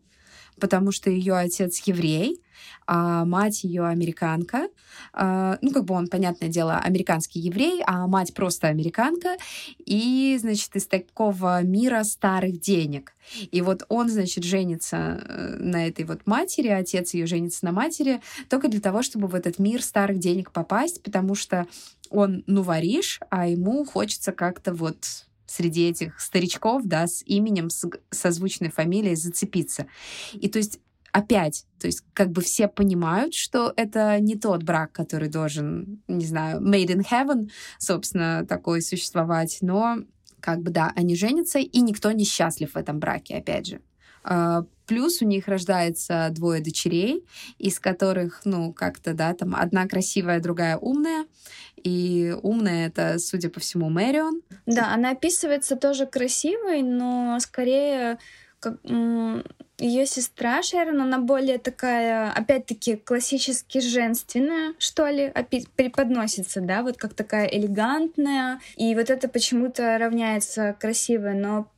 потому 0.59 0.91
что 0.91 1.09
ее 1.09 1.35
отец 1.35 1.79
еврей, 1.85 2.41
а 2.91 3.23
мать 3.25 3.63
ее 3.63 3.85
американка. 3.85 4.67
А, 5.13 5.57
ну, 5.61 5.71
как 5.71 5.85
бы 5.85 5.93
он, 5.93 6.07
понятное 6.07 6.49
дело, 6.49 6.77
американский 6.77 7.39
еврей, 7.39 7.83
а 7.85 8.07
мать 8.07 8.33
просто 8.33 8.67
американка. 8.67 9.37
И, 9.85 10.35
значит, 10.39 10.75
из 10.75 10.87
такого 10.87 11.61
мира 11.61 12.03
старых 12.03 12.59
денег. 12.59 13.13
И 13.51 13.61
вот 13.61 13.83
он, 13.89 14.09
значит, 14.09 14.43
женится 14.43 14.97
э, 15.23 15.55
на 15.59 15.87
этой 15.87 16.05
вот 16.05 16.25
матери, 16.25 16.69
отец 16.69 17.13
ее 17.13 17.27
женится 17.27 17.63
на 17.65 17.71
матери, 17.71 18.21
только 18.49 18.67
для 18.67 18.81
того, 18.81 19.03
чтобы 19.03 19.27
в 19.27 19.35
этот 19.35 19.59
мир 19.59 19.83
старых 19.83 20.17
денег 20.17 20.51
попасть, 20.51 21.03
потому 21.03 21.35
что 21.35 21.67
он, 22.09 22.43
ну, 22.47 22.63
варишь, 22.63 23.19
а 23.29 23.47
ему 23.47 23.85
хочется 23.85 24.31
как-то 24.31 24.73
вот 24.73 25.27
среди 25.49 25.89
этих 25.89 26.19
старичков, 26.19 26.83
да, 26.85 27.07
с 27.07 27.23
именем, 27.25 27.69
с 27.69 27.89
созвучной 28.11 28.69
фамилией 28.69 29.15
зацепиться. 29.15 29.87
И 30.33 30.47
то 30.47 30.59
есть 30.59 30.79
опять, 31.11 31.65
то 31.79 31.87
есть 31.87 32.03
как 32.13 32.31
бы 32.31 32.41
все 32.41 32.67
понимают, 32.67 33.33
что 33.33 33.73
это 33.75 34.19
не 34.19 34.35
тот 34.35 34.63
брак, 34.63 34.91
который 34.91 35.29
должен, 35.29 36.01
не 36.07 36.25
знаю, 36.25 36.61
made 36.61 36.87
in 36.87 37.03
heaven, 37.09 37.49
собственно, 37.77 38.45
такой 38.45 38.81
существовать, 38.81 39.57
но 39.61 39.97
как 40.39 40.61
бы 40.61 40.71
да, 40.71 40.93
они 40.95 41.15
женятся, 41.15 41.59
и 41.59 41.79
никто 41.81 42.11
не 42.11 42.23
счастлив 42.23 42.73
в 42.73 42.77
этом 42.77 42.99
браке, 42.99 43.37
опять 43.37 43.67
же. 43.67 43.81
А, 44.23 44.63
плюс 44.85 45.21
у 45.21 45.25
них 45.25 45.47
рождается 45.47 46.29
двое 46.31 46.61
дочерей, 46.61 47.25
из 47.57 47.79
которых, 47.79 48.41
ну, 48.45 48.73
как-то, 48.73 49.13
да, 49.13 49.33
там 49.33 49.55
одна 49.55 49.87
красивая, 49.87 50.39
другая 50.39 50.77
умная. 50.77 51.25
И 51.83 52.35
умная 52.41 52.87
это, 52.87 53.19
судя 53.19 53.49
по 53.49 53.59
всему, 53.59 53.89
Мэрион. 53.89 54.41
Да, 54.65 54.93
она 54.93 55.11
описывается 55.11 55.75
тоже 55.75 56.05
красивой, 56.05 56.81
но 56.81 57.37
скорее 57.39 58.17
как, 58.59 58.77
ее 59.79 60.05
сестра 60.05 60.61
Шерон, 60.61 61.01
она 61.01 61.19
более 61.19 61.57
такая, 61.57 62.31
опять-таки, 62.31 62.97
классически 62.97 63.79
женственная, 63.79 64.73
что 64.77 65.07
ли, 65.07 65.31
преподносится, 65.75 66.61
да, 66.61 66.83
вот 66.83 66.97
как 66.97 67.13
такая 67.13 67.45
элегантная, 67.45 68.59
и 68.75 68.93
вот 68.95 69.09
это 69.09 69.29
почему-то 69.29 69.97
равняется 69.97 70.75
красивой, 70.79 71.35
но 71.35 71.71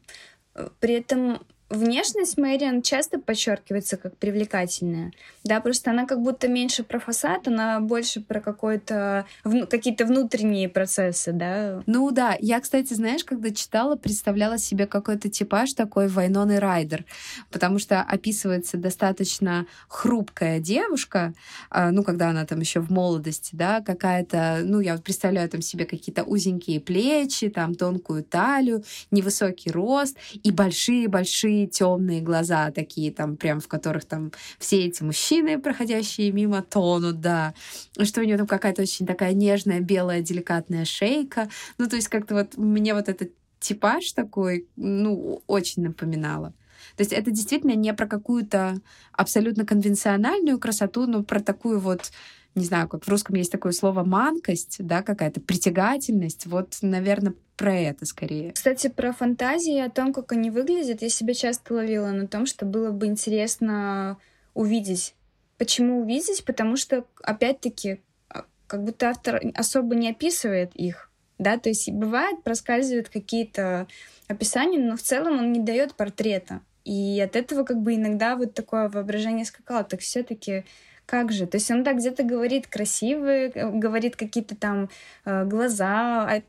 э, 0.55 0.69
при 0.79 0.95
этом 0.95 1.45
внешность 1.72 2.38
Мэриан 2.38 2.82
часто 2.82 3.19
подчеркивается 3.19 3.97
как 3.97 4.17
привлекательная. 4.17 5.11
Да, 5.43 5.59
просто 5.61 5.91
она 5.91 6.05
как 6.05 6.22
будто 6.22 6.47
меньше 6.47 6.84
про 6.84 6.99
фасад, 6.99 7.47
она 7.47 7.80
больше 7.80 8.22
про 8.22 8.39
какой-то 8.39 9.26
какие-то 9.69 10.05
внутренние 10.05 10.69
процессы, 10.69 11.32
да. 11.32 11.82
Ну 11.88 12.11
да, 12.11 12.36
я, 12.39 12.59
кстати, 12.59 12.93
знаешь, 12.93 13.24
когда 13.24 13.51
читала, 13.51 13.95
представляла 13.95 14.57
себе 14.57 14.86
какой-то 14.86 15.30
типаж 15.30 15.74
такой 15.74 16.07
Вайноны 16.07 16.59
Райдер, 16.59 17.05
потому 17.49 17.80
что 17.80 18.01
описывается 18.01 18.78
достаточно 18.78 19.65
хрупкая 19.88 20.59
девушка, 20.59 21.34
а, 21.69 21.91
ну, 21.91 22.03
когда 22.03 22.30
она 22.30 22.45
там 22.45 22.59
еще 22.59 22.82
в 22.82 22.91
молодости, 22.91 23.55
да, 23.55 23.82
какая-то, 23.82 24.61
ну, 24.63 24.80
я 24.80 24.93
вот 24.93 25.03
представляю 25.03 25.49
там 25.49 25.61
себе 25.61 25.86
какие-то 25.86 26.24
узенькие 26.24 26.80
плечи, 26.80 27.49
там 27.49 27.76
тонкую 27.76 28.24
талию, 28.24 28.84
невысокий 29.09 29.72
рост 29.72 30.17
и 30.43 30.51
большие-большие 30.51 31.61
темные 31.68 32.22
глаза 32.22 32.72
такие 32.72 33.12
там, 33.12 33.38
прям 33.38 33.59
в 33.59 33.68
которых 33.68 34.05
там 34.05 34.32
все 34.59 34.86
эти 34.86 35.03
мужчины, 35.03 35.59
проходящие 35.59 36.32
мимо, 36.32 36.62
тонут, 36.62 37.22
да. 37.22 37.53
Что 38.01 38.22
у 38.22 38.24
нее 38.24 38.38
там 38.38 38.47
какая-то 38.47 38.82
очень 38.82 39.05
такая 39.05 39.34
нежная, 39.34 39.80
белая, 39.80 40.22
деликатная 40.22 40.86
шейка. 40.86 41.49
Ну, 41.78 41.88
то 41.88 41.95
есть 41.95 42.07
как-то 42.07 42.36
вот 42.36 42.57
мне 42.57 42.93
вот 42.93 43.09
этот 43.09 43.32
типаж 43.59 44.12
такой, 44.12 44.68
ну, 44.76 45.43
очень 45.47 45.84
напоминало. 45.84 46.53
То 46.97 47.01
есть 47.01 47.14
это 47.14 47.32
действительно 47.32 47.76
не 47.76 47.93
про 47.93 48.07
какую-то 48.07 48.76
абсолютно 49.14 49.66
конвенциональную 49.66 50.59
красоту, 50.59 51.05
но 51.07 51.24
про 51.24 51.39
такую 51.39 51.80
вот 51.80 52.12
не 52.56 52.66
знаю, 52.66 52.88
как 52.88 53.06
в 53.06 53.10
русском 53.10 53.36
есть 53.36 53.52
такое 53.52 53.72
слово 53.72 54.04
манкость, 54.04 54.78
да, 54.80 55.04
какая-то 55.04 55.39
притягательность. 55.39 56.45
Вот, 56.45 56.78
наверное, 56.82 57.34
про 57.56 57.76
это 57.76 58.06
скорее. 58.06 58.52
Кстати, 58.52 58.88
про 58.88 59.14
фантазии, 59.14 59.80
о 59.80 59.89
том, 59.89 60.14
как 60.14 60.32
они 60.32 60.49
выглядят, 60.49 61.02
я 61.02 61.10
себя 61.10 61.34
часто 61.34 61.76
ловила 61.76 62.08
на 62.08 62.28
том, 62.28 62.45
что 62.45 62.66
было 62.66 62.91
бы 62.91 63.06
интересно 63.06 64.18
увидеть. 64.54 65.16
Почему 65.58 66.02
увидеть? 66.02 66.43
Потому 66.43 66.76
что, 66.76 67.06
опять-таки, 67.22 68.02
а, 68.30 68.45
как 68.68 68.84
будто 68.84 69.10
автор 69.10 69.41
особо 69.54 69.95
не 69.95 70.10
описывает 70.10 70.76
их. 70.76 71.10
Да, 71.38 71.58
то 71.58 71.70
есть 71.70 71.89
бывает, 71.89 72.43
проскальзывают 72.43 73.10
какие-то 73.10 73.88
описания, 74.28 74.80
но 74.80 74.97
в 74.97 75.02
целом 75.02 75.39
он 75.39 75.52
не 75.52 75.60
дает 75.60 75.95
портрета. 75.95 76.62
И 76.84 77.20
от 77.20 77.36
этого 77.36 77.64
как 77.64 77.82
бы 77.82 77.95
иногда 77.95 78.36
вот 78.36 78.54
такое 78.54 78.89
воображение 78.89 79.45
скакало. 79.45 79.84
Так 79.84 80.02
все-таки 80.02 80.66
как 81.12 81.34
же? 81.34 81.45
То 81.45 81.57
есть 81.57 81.70
он 81.70 81.84
так 81.84 81.97
где-то 81.97 82.24
говорит 82.24 82.68
красивые, 82.68 83.51
э, 83.53 83.70
говорит 83.70 84.16
какие-то 84.16 84.55
там 84.55 84.89
э, 85.26 85.43
глаза, 85.43 86.24
а, 86.24 86.41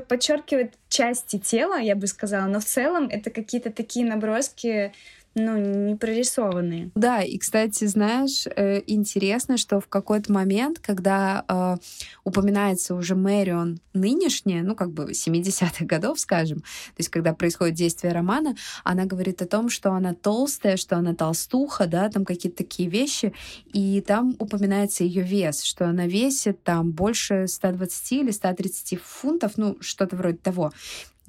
подчеркивает 0.00 0.74
части 0.90 1.38
тела, 1.38 1.78
я 1.78 1.96
бы 1.96 2.06
сказала, 2.06 2.46
но 2.46 2.60
в 2.60 2.66
целом 2.66 3.08
это 3.10 3.30
какие-то 3.30 3.70
такие 3.70 4.04
наброски 4.04 4.92
ну, 5.34 5.56
не 5.56 5.94
прорисованные. 5.94 6.90
Да, 6.96 7.22
и, 7.22 7.38
кстати, 7.38 7.84
знаешь, 7.84 8.46
э, 8.46 8.82
интересно, 8.86 9.58
что 9.58 9.78
в 9.78 9.86
какой-то 9.86 10.32
момент, 10.32 10.80
когда 10.80 11.44
э, 11.48 11.76
упоминается 12.24 12.96
уже 12.96 13.14
Мэрион 13.14 13.78
нынешняя, 13.94 14.64
ну, 14.64 14.74
как 14.74 14.90
бы 14.90 15.12
70-х 15.12 15.84
годов, 15.84 16.18
скажем, 16.18 16.58
то 16.58 16.98
есть 16.98 17.10
когда 17.10 17.32
происходит 17.32 17.76
действие 17.76 18.12
романа, 18.12 18.56
она 18.82 19.04
говорит 19.04 19.40
о 19.40 19.46
том, 19.46 19.70
что 19.70 19.92
она 19.92 20.14
толстая, 20.14 20.76
что 20.76 20.96
она 20.96 21.14
толстуха, 21.14 21.86
да, 21.86 22.08
там 22.08 22.24
какие-то 22.24 22.58
такие 22.58 22.88
вещи, 22.88 23.32
и 23.72 24.00
там 24.00 24.34
упоминается 24.40 25.04
ее 25.04 25.22
вес, 25.22 25.62
что 25.62 25.88
она 25.88 26.06
весит 26.06 26.64
там 26.64 26.90
больше 26.90 27.46
120 27.46 28.12
или 28.12 28.30
130 28.32 29.00
фунтов, 29.00 29.52
ну, 29.56 29.76
что-то 29.80 30.16
вроде 30.16 30.38
того. 30.38 30.72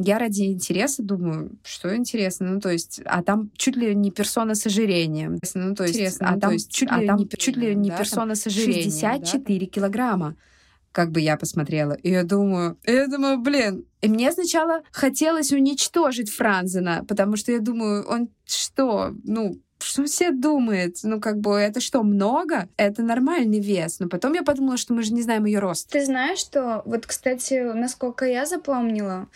Я 0.04 0.20
ради 0.20 0.44
интереса 0.44 1.04
думаю, 1.04 1.58
что 1.64 1.96
интересно, 1.96 2.52
ну 2.52 2.60
то 2.60 2.70
есть, 2.70 3.02
а 3.06 3.24
там 3.24 3.52
чуть 3.56 3.76
ли 3.76 3.96
не 3.96 4.12
персона 4.12 4.56
с 4.56 4.66
ожирением, 4.66 5.40
ну 5.54 5.76
то 5.76 5.84
есть, 5.84 5.96
интересно, 5.96 6.30
а 6.30 6.36
ну, 6.36 6.40
там 6.40 6.50
то 6.50 6.54
есть, 6.54 6.72
чуть 6.72 6.90
а 6.92 7.00
ли 7.00 7.08
там 7.08 7.18
не, 7.18 7.30
чуть 7.30 7.58
ли 7.58 7.76
не 7.76 7.90
да, 7.90 7.98
персона 7.98 8.36
с 8.36 8.48
ожирением, 8.48 8.84
64 8.84 9.60
да? 9.60 9.72
килограмма 9.72 10.36
как 10.92 11.12
бы 11.12 11.22
я 11.22 11.38
посмотрела. 11.38 11.94
И 11.94 12.10
я 12.10 12.24
думаю, 12.24 12.78
я 12.86 13.08
думаю, 13.08 13.40
блин. 13.40 13.86
И 14.02 14.10
мне 14.10 14.32
сначала 14.32 14.82
хотелось 14.92 15.54
уничтожить 15.54 16.30
Франзена, 16.30 17.06
потому 17.08 17.38
что 17.38 17.54
я 17.54 17.60
думаю, 17.60 18.06
он 18.08 18.30
что, 18.46 19.16
ну, 19.24 19.58
что 19.84 20.06
все 20.06 20.32
думают? 20.32 20.98
Ну, 21.04 21.20
как 21.20 21.40
бы, 21.40 21.56
это 21.56 21.80
что, 21.80 22.04
много? 22.04 22.70
Это 22.78 23.02
нормальный 23.02 23.60
вес. 23.60 24.00
Но 24.00 24.08
потом 24.08 24.34
я 24.34 24.44
подумала, 24.44 24.78
что 24.78 24.94
мы 24.94 25.04
же 25.04 25.14
не 25.14 25.22
знаем 25.22 25.46
ее 25.46 25.60
рост. 25.60 25.90
Ты 25.90 26.06
знаешь, 26.06 26.40
что, 26.40 26.82
вот, 26.86 27.06
кстати, 27.06 27.74
насколько 27.74 28.26
я 28.26 28.46
запомнила, 28.46 29.28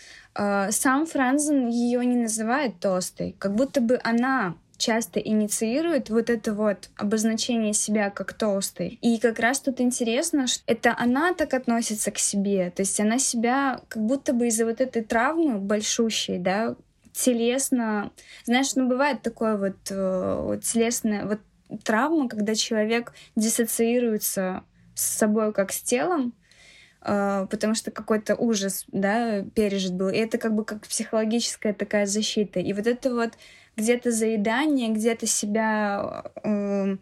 сам 0.70 1.06
Франзен 1.06 1.68
ее 1.68 2.04
не 2.04 2.16
называет 2.16 2.78
толстой. 2.80 3.34
Как 3.38 3.54
будто 3.54 3.80
бы 3.80 3.98
она 4.02 4.54
часто 4.76 5.20
инициирует 5.20 6.10
вот 6.10 6.30
это 6.30 6.52
вот 6.52 6.90
обозначение 6.96 7.72
себя 7.72 8.10
как 8.10 8.34
толстой. 8.34 8.98
И 9.00 9.18
как 9.18 9.38
раз 9.38 9.60
тут 9.60 9.80
интересно, 9.80 10.46
что 10.46 10.62
это 10.66 10.94
она 10.98 11.34
так 11.34 11.54
относится 11.54 12.10
к 12.10 12.18
себе. 12.18 12.70
То 12.70 12.82
есть 12.82 13.00
она 13.00 13.18
себя 13.18 13.80
как 13.88 14.02
будто 14.02 14.32
бы 14.32 14.48
из-за 14.48 14.66
вот 14.66 14.80
этой 14.80 15.02
травмы 15.02 15.58
большущей, 15.58 16.38
да, 16.38 16.76
телесно... 17.12 18.12
Знаешь, 18.44 18.74
ну 18.74 18.88
бывает 18.88 19.22
такое 19.22 19.56
вот, 19.56 19.76
э, 19.90 20.40
вот 20.42 20.62
телесная 20.62 21.24
вот 21.24 21.40
травма, 21.82 22.28
когда 22.28 22.54
человек 22.54 23.14
диссоциируется 23.34 24.62
с 24.94 25.16
собой 25.16 25.52
как 25.52 25.72
с 25.72 25.80
телом, 25.80 26.34
э, 26.34 26.45
потому 27.06 27.74
что 27.74 27.90
какой-то 27.90 28.34
ужас, 28.34 28.84
да, 28.88 29.44
пережит 29.54 29.94
был. 29.94 30.08
И 30.08 30.16
это 30.16 30.38
как 30.38 30.54
бы 30.54 30.64
как 30.64 30.82
психологическая 30.86 31.72
такая 31.72 32.06
защита. 32.06 32.58
И 32.58 32.72
вот 32.72 32.86
это 32.86 33.14
вот 33.14 33.32
где-то 33.76 34.10
заедание, 34.10 34.88
где-то 34.88 35.26
себя 35.26 36.24
э, 36.42 36.96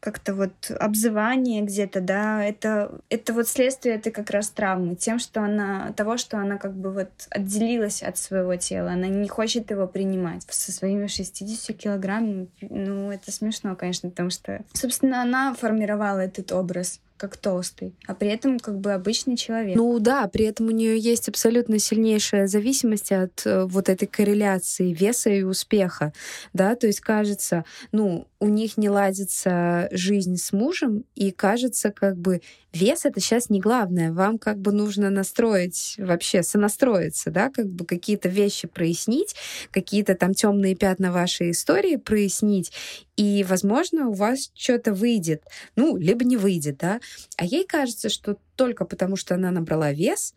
как-то 0.00 0.34
вот 0.34 0.70
обзывание 0.70 1.62
где-то, 1.62 2.00
да, 2.00 2.44
это, 2.44 3.00
это 3.08 3.32
вот 3.32 3.48
следствие 3.48 3.96
этой 3.96 4.12
как 4.12 4.30
раз 4.30 4.50
травмы, 4.50 4.94
тем, 4.94 5.18
что 5.18 5.42
она, 5.42 5.92
того, 5.96 6.16
что 6.16 6.38
она 6.38 6.58
как 6.58 6.74
бы 6.74 6.92
вот 6.92 7.10
отделилась 7.30 8.02
от 8.02 8.16
своего 8.16 8.56
тела, 8.56 8.92
она 8.92 9.08
не 9.08 9.28
хочет 9.28 9.70
его 9.70 9.86
принимать. 9.86 10.44
Со 10.48 10.72
своими 10.72 11.06
60 11.06 11.76
килограммами, 11.76 12.48
ну, 12.60 13.10
это 13.10 13.32
смешно, 13.32 13.74
конечно, 13.74 14.10
потому 14.10 14.30
что, 14.30 14.62
собственно, 14.72 15.22
она 15.22 15.54
формировала 15.54 16.20
этот 16.20 16.52
образ 16.52 17.00
как 17.16 17.36
толстый, 17.36 17.94
а 18.06 18.14
при 18.14 18.28
этом 18.28 18.58
как 18.58 18.78
бы 18.78 18.92
обычный 18.92 19.36
человек. 19.36 19.76
Ну 19.76 19.98
да, 19.98 20.28
при 20.28 20.44
этом 20.44 20.66
у 20.66 20.70
нее 20.70 20.98
есть 20.98 21.28
абсолютно 21.28 21.78
сильнейшая 21.78 22.46
зависимость 22.46 23.12
от 23.12 23.46
э, 23.46 23.64
вот 23.64 23.88
этой 23.88 24.06
корреляции 24.06 24.92
веса 24.92 25.30
и 25.30 25.42
успеха, 25.42 26.12
да, 26.52 26.74
то 26.74 26.86
есть 26.86 27.00
кажется, 27.00 27.64
ну, 27.92 28.26
у 28.38 28.48
них 28.48 28.76
не 28.76 28.90
ладится 28.90 29.88
жизнь 29.90 30.36
с 30.36 30.52
мужем, 30.52 31.04
и 31.14 31.30
кажется, 31.30 31.90
как 31.90 32.16
бы 32.18 32.42
вес 32.72 33.06
это 33.06 33.20
сейчас 33.20 33.48
не 33.48 33.60
главное, 33.60 34.12
вам 34.12 34.38
как 34.38 34.58
бы 34.58 34.72
нужно 34.72 35.10
настроить, 35.10 35.94
вообще 35.98 36.42
сонастроиться, 36.42 37.30
да, 37.30 37.50
как 37.50 37.66
бы 37.66 37.86
какие-то 37.86 38.28
вещи 38.28 38.68
прояснить, 38.68 39.34
какие-то 39.70 40.14
там 40.14 40.34
темные 40.34 40.76
пятна 40.76 41.12
вашей 41.12 41.50
истории 41.50 41.96
прояснить, 41.96 42.72
и, 43.16 43.44
возможно, 43.44 44.08
у 44.08 44.12
вас 44.12 44.50
что-то 44.54 44.92
выйдет, 44.92 45.42
ну, 45.74 45.96
либо 45.96 46.24
не 46.24 46.36
выйдет, 46.36 46.78
да, 46.78 47.00
а 47.36 47.44
ей 47.44 47.66
кажется, 47.66 48.08
что 48.08 48.38
только 48.56 48.84
потому, 48.84 49.16
что 49.16 49.34
она 49.34 49.50
набрала 49.50 49.92
вес, 49.92 50.34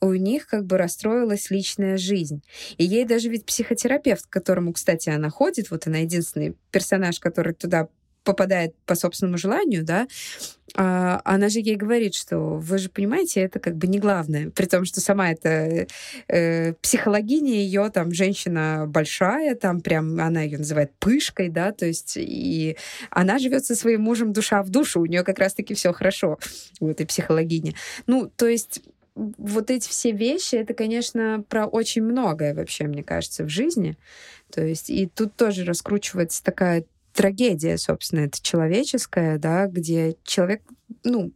у 0.00 0.14
них 0.14 0.46
как 0.46 0.64
бы 0.64 0.78
расстроилась 0.78 1.50
личная 1.50 1.96
жизнь. 1.96 2.42
И 2.76 2.84
ей 2.84 3.04
даже 3.04 3.28
ведь 3.28 3.44
психотерапевт, 3.44 4.26
к 4.26 4.30
которому, 4.30 4.72
кстати, 4.72 5.08
она 5.08 5.28
ходит, 5.28 5.70
вот 5.70 5.86
она 5.86 5.98
единственный 5.98 6.56
персонаж, 6.70 7.18
который 7.18 7.54
туда 7.54 7.88
попадает 8.28 8.74
по 8.84 8.94
собственному 8.94 9.38
желанию, 9.38 9.84
да, 9.84 10.06
а, 10.74 11.22
она 11.24 11.48
же 11.48 11.60
ей 11.60 11.76
говорит, 11.76 12.14
что 12.14 12.36
вы 12.38 12.76
же 12.76 12.90
понимаете, 12.90 13.40
это 13.40 13.58
как 13.58 13.76
бы 13.76 13.86
не 13.86 13.98
главное. 13.98 14.50
При 14.50 14.66
том, 14.66 14.84
что 14.84 15.00
сама 15.00 15.30
эта 15.30 15.86
э, 16.28 16.74
психологиня 16.74 17.54
ее, 17.54 17.88
там, 17.88 18.12
женщина 18.12 18.84
большая, 18.86 19.54
там 19.54 19.80
прям, 19.80 20.20
она 20.20 20.42
ее 20.42 20.58
называет 20.58 20.92
пышкой, 20.98 21.48
да, 21.48 21.72
то 21.72 21.86
есть 21.86 22.18
и 22.18 22.76
она 23.08 23.38
живет 23.38 23.64
со 23.64 23.74
своим 23.74 24.02
мужем 24.02 24.34
душа 24.34 24.62
в 24.62 24.68
душу, 24.68 25.00
у 25.00 25.06
нее 25.06 25.24
как 25.24 25.38
раз-таки 25.38 25.72
все 25.72 25.94
хорошо 25.94 26.38
у 26.80 26.88
этой 26.88 27.06
психологини. 27.06 27.74
Ну, 28.06 28.30
то 28.36 28.46
есть 28.46 28.82
вот 29.14 29.70
эти 29.70 29.88
все 29.88 30.12
вещи, 30.12 30.56
это, 30.56 30.74
конечно, 30.74 31.42
про 31.48 31.64
очень 31.64 32.02
многое 32.02 32.54
вообще, 32.54 32.84
мне 32.84 33.02
кажется, 33.02 33.44
в 33.44 33.48
жизни. 33.48 33.96
То 34.52 34.62
есть 34.62 34.90
и 34.90 35.06
тут 35.06 35.34
тоже 35.34 35.64
раскручивается 35.64 36.44
такая 36.44 36.84
трагедия, 37.18 37.76
собственно, 37.78 38.20
это 38.20 38.40
человеческая, 38.40 39.38
да, 39.38 39.66
где 39.66 40.14
человек, 40.22 40.62
ну, 41.02 41.32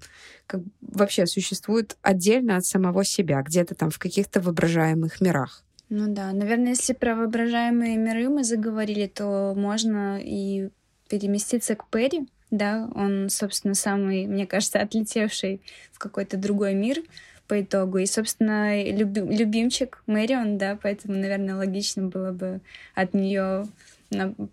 как 0.47 0.61
вообще 0.81 1.27
существует 1.27 1.97
отдельно 2.03 2.57
от 2.57 2.65
самого 2.65 3.05
себя, 3.05 3.43
где-то 3.43 3.75
там 3.75 3.91
в 3.91 3.99
каких-то 3.99 4.41
воображаемых 4.41 5.21
мирах. 5.21 5.65
Ну 5.89 6.07
да, 6.07 6.31
наверное, 6.31 6.69
если 6.69 6.93
про 6.93 7.17
воображаемые 7.17 7.97
миры 7.97 8.29
мы 8.29 8.45
заговорили, 8.45 9.09
то 9.09 9.55
можно 9.57 10.21
и 10.23 10.69
переместиться 11.09 11.75
к 11.75 11.89
Перри, 11.89 12.29
да, 12.53 12.89
он, 12.95 13.29
собственно, 13.29 13.75
самый, 13.75 14.29
мне 14.29 14.47
кажется, 14.47 14.79
отлетевший 14.79 15.63
в 15.91 15.99
какой-то 15.99 16.37
другой 16.37 16.75
мир 16.75 17.03
по 17.49 17.61
итогу. 17.61 17.99
И, 17.99 18.07
собственно, 18.07 18.85
люби, 18.85 19.21
любимчик 19.21 20.05
Мэрион, 20.07 20.59
да, 20.59 20.79
поэтому, 20.81 21.17
наверное, 21.19 21.57
логично 21.57 22.05
было 22.05 22.31
бы 22.31 22.61
от 22.95 23.15
нее 23.15 23.67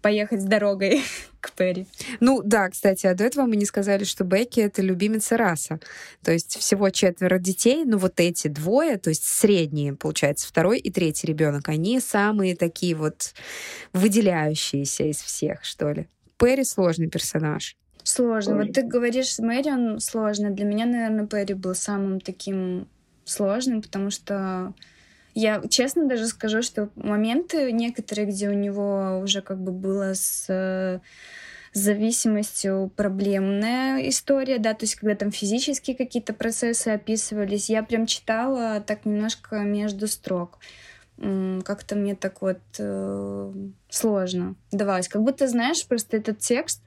поехать 0.02 0.42
с 0.42 0.46
дорогой 0.46 1.02
к 1.42 1.52
Перри. 1.52 1.88
Ну 2.20 2.42
да, 2.44 2.70
кстати, 2.70 3.08
а 3.08 3.16
до 3.16 3.24
этого 3.24 3.46
мы 3.46 3.56
не 3.56 3.66
сказали, 3.66 4.04
что 4.04 4.24
Бекки— 4.24 4.60
это 4.62 4.82
любимица 4.82 5.38
раса. 5.38 5.80
То 6.24 6.32
есть 6.32 6.58
всего 6.58 6.90
четверо 6.90 7.40
детей, 7.40 7.86
но 7.86 7.98
вот 7.98 8.20
эти 8.20 8.48
двое, 8.48 8.98
то 8.98 9.10
есть 9.10 9.24
средние, 9.24 9.94
получается, 9.94 10.48
второй 10.48 10.80
и 10.80 10.92
третий 10.92 11.28
ребенок, 11.28 11.70
они 11.70 12.00
самые 12.00 12.56
такие 12.56 12.96
вот 12.96 13.34
выделяющиеся 13.94 15.04
из 15.06 15.18
всех, 15.18 15.64
что 15.64 15.92
ли. 15.92 16.08
Перри 16.38 16.64
сложный 16.64 17.08
персонаж. 17.08 17.76
Сложно. 18.04 18.56
Вот 18.56 18.74
ты 18.74 18.82
говоришь, 18.84 19.38
Мэри, 19.40 19.70
он 19.70 20.00
сложный. 20.00 20.52
Для 20.52 20.66
меня, 20.66 20.86
наверное, 20.86 21.28
Перри 21.28 21.54
был 21.54 21.76
самым 21.76 22.20
таким 22.22 22.88
сложным, 23.26 23.82
потому 23.82 24.10
что 24.10 24.74
я 25.40 25.62
честно 25.70 26.06
даже 26.06 26.28
скажу, 26.28 26.62
что 26.62 26.90
моменты 26.96 27.72
некоторые, 27.72 28.28
где 28.28 28.50
у 28.50 28.54
него 28.54 29.20
уже 29.24 29.42
как 29.42 29.62
бы 29.62 29.72
было 29.72 30.14
с 30.14 30.46
э, 30.50 31.00
зависимостью 31.74 32.92
проблемная 32.96 34.08
история, 34.10 34.60
да, 34.60 34.74
то 34.74 34.84
есть 34.84 34.96
когда 34.96 35.16
там 35.16 35.32
физические 35.32 35.96
какие-то 35.96 36.34
процессы 36.34 36.90
описывались, 36.90 37.70
я 37.70 37.84
прям 37.84 38.06
читала 38.06 38.82
так 38.82 39.06
немножко 39.06 39.60
между 39.60 40.08
строк. 40.08 40.60
Как-то 41.18 41.96
мне 41.96 42.16
так 42.16 42.42
вот 42.42 42.60
э, 42.78 43.54
сложно 43.90 44.56
давалось. 44.72 45.10
Как 45.10 45.22
будто, 45.22 45.50
знаешь, 45.50 45.86
просто 45.86 46.16
этот 46.16 46.40
текст, 46.40 46.82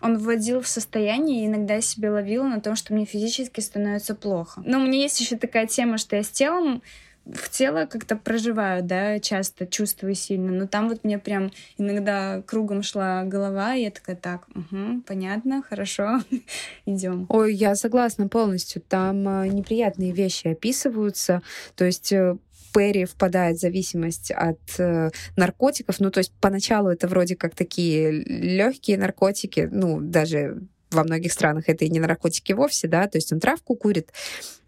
он 0.00 0.18
вводил 0.18 0.60
в 0.60 0.68
состояние, 0.68 1.42
и 1.44 1.46
иногда 1.46 1.74
я 1.74 1.80
себе 1.80 2.10
ловила 2.10 2.44
на 2.44 2.60
том, 2.60 2.76
что 2.76 2.94
мне 2.94 3.04
физически 3.04 3.60
становится 3.60 4.14
плохо. 4.14 4.60
Но 4.64 4.78
у 4.78 4.82
меня 4.82 5.02
есть 5.02 5.20
еще 5.20 5.36
такая 5.36 5.66
тема, 5.66 5.98
что 5.98 6.16
я 6.16 6.22
с 6.22 6.28
телом 6.28 6.82
в 7.26 7.50
тело 7.50 7.86
как-то 7.86 8.16
проживаю, 8.16 8.82
да, 8.82 9.18
часто 9.18 9.66
чувствую 9.66 10.14
сильно, 10.14 10.52
но 10.52 10.66
там 10.66 10.88
вот 10.88 11.04
мне 11.04 11.18
прям 11.18 11.50
иногда 11.76 12.42
кругом 12.42 12.82
шла 12.82 13.24
голова, 13.24 13.74
и 13.74 13.82
я 13.82 13.90
такая, 13.90 14.16
так, 14.16 14.46
угу, 14.54 15.02
понятно, 15.06 15.62
хорошо, 15.62 16.20
идем. 16.86 17.26
Ой, 17.28 17.54
я 17.54 17.74
согласна 17.74 18.28
полностью, 18.28 18.82
там 18.82 19.28
э, 19.28 19.48
неприятные 19.48 20.12
вещи 20.12 20.48
описываются, 20.48 21.42
то 21.74 21.84
есть 21.84 22.12
э, 22.12 22.36
Перри 22.76 23.06
впадает 23.06 23.56
в 23.56 23.60
зависимость 23.60 24.30
от 24.30 24.60
э, 24.78 25.10
наркотиков. 25.34 25.98
Ну, 25.98 26.10
то 26.10 26.18
есть 26.18 26.32
поначалу 26.42 26.90
это 26.90 27.08
вроде 27.08 27.34
как 27.34 27.54
такие 27.54 28.10
легкие 28.10 28.98
наркотики, 28.98 29.66
ну, 29.72 29.98
даже 30.02 30.60
во 30.96 31.04
многих 31.04 31.32
странах 31.32 31.64
это 31.68 31.84
и 31.84 31.90
не 31.90 32.00
наркотики 32.00 32.52
вовсе, 32.52 32.88
да, 32.88 33.06
то 33.06 33.18
есть 33.18 33.32
он 33.32 33.40
травку 33.40 33.76
курит, 33.76 34.10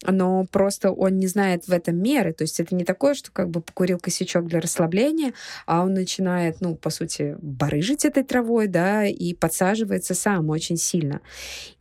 но 0.06 0.44
просто 0.44 0.92
он 0.92 1.16
не 1.16 1.26
знает 1.26 1.66
в 1.66 1.72
этом 1.72 1.96
меры. 1.96 2.32
То 2.32 2.44
есть 2.44 2.60
это 2.60 2.74
не 2.74 2.84
такое, 2.84 3.14
что 3.14 3.32
как 3.32 3.50
бы 3.50 3.60
покурил 3.60 3.98
косячок 3.98 4.46
для 4.46 4.60
расслабления, 4.60 5.32
а 5.66 5.82
он 5.82 5.94
начинает, 5.94 6.60
ну, 6.60 6.76
по 6.76 6.90
сути, 6.90 7.36
барыжить 7.40 8.04
этой 8.04 8.22
травой, 8.22 8.68
да, 8.68 9.04
и 9.06 9.34
подсаживается 9.34 10.14
сам 10.14 10.50
очень 10.50 10.76
сильно. 10.76 11.20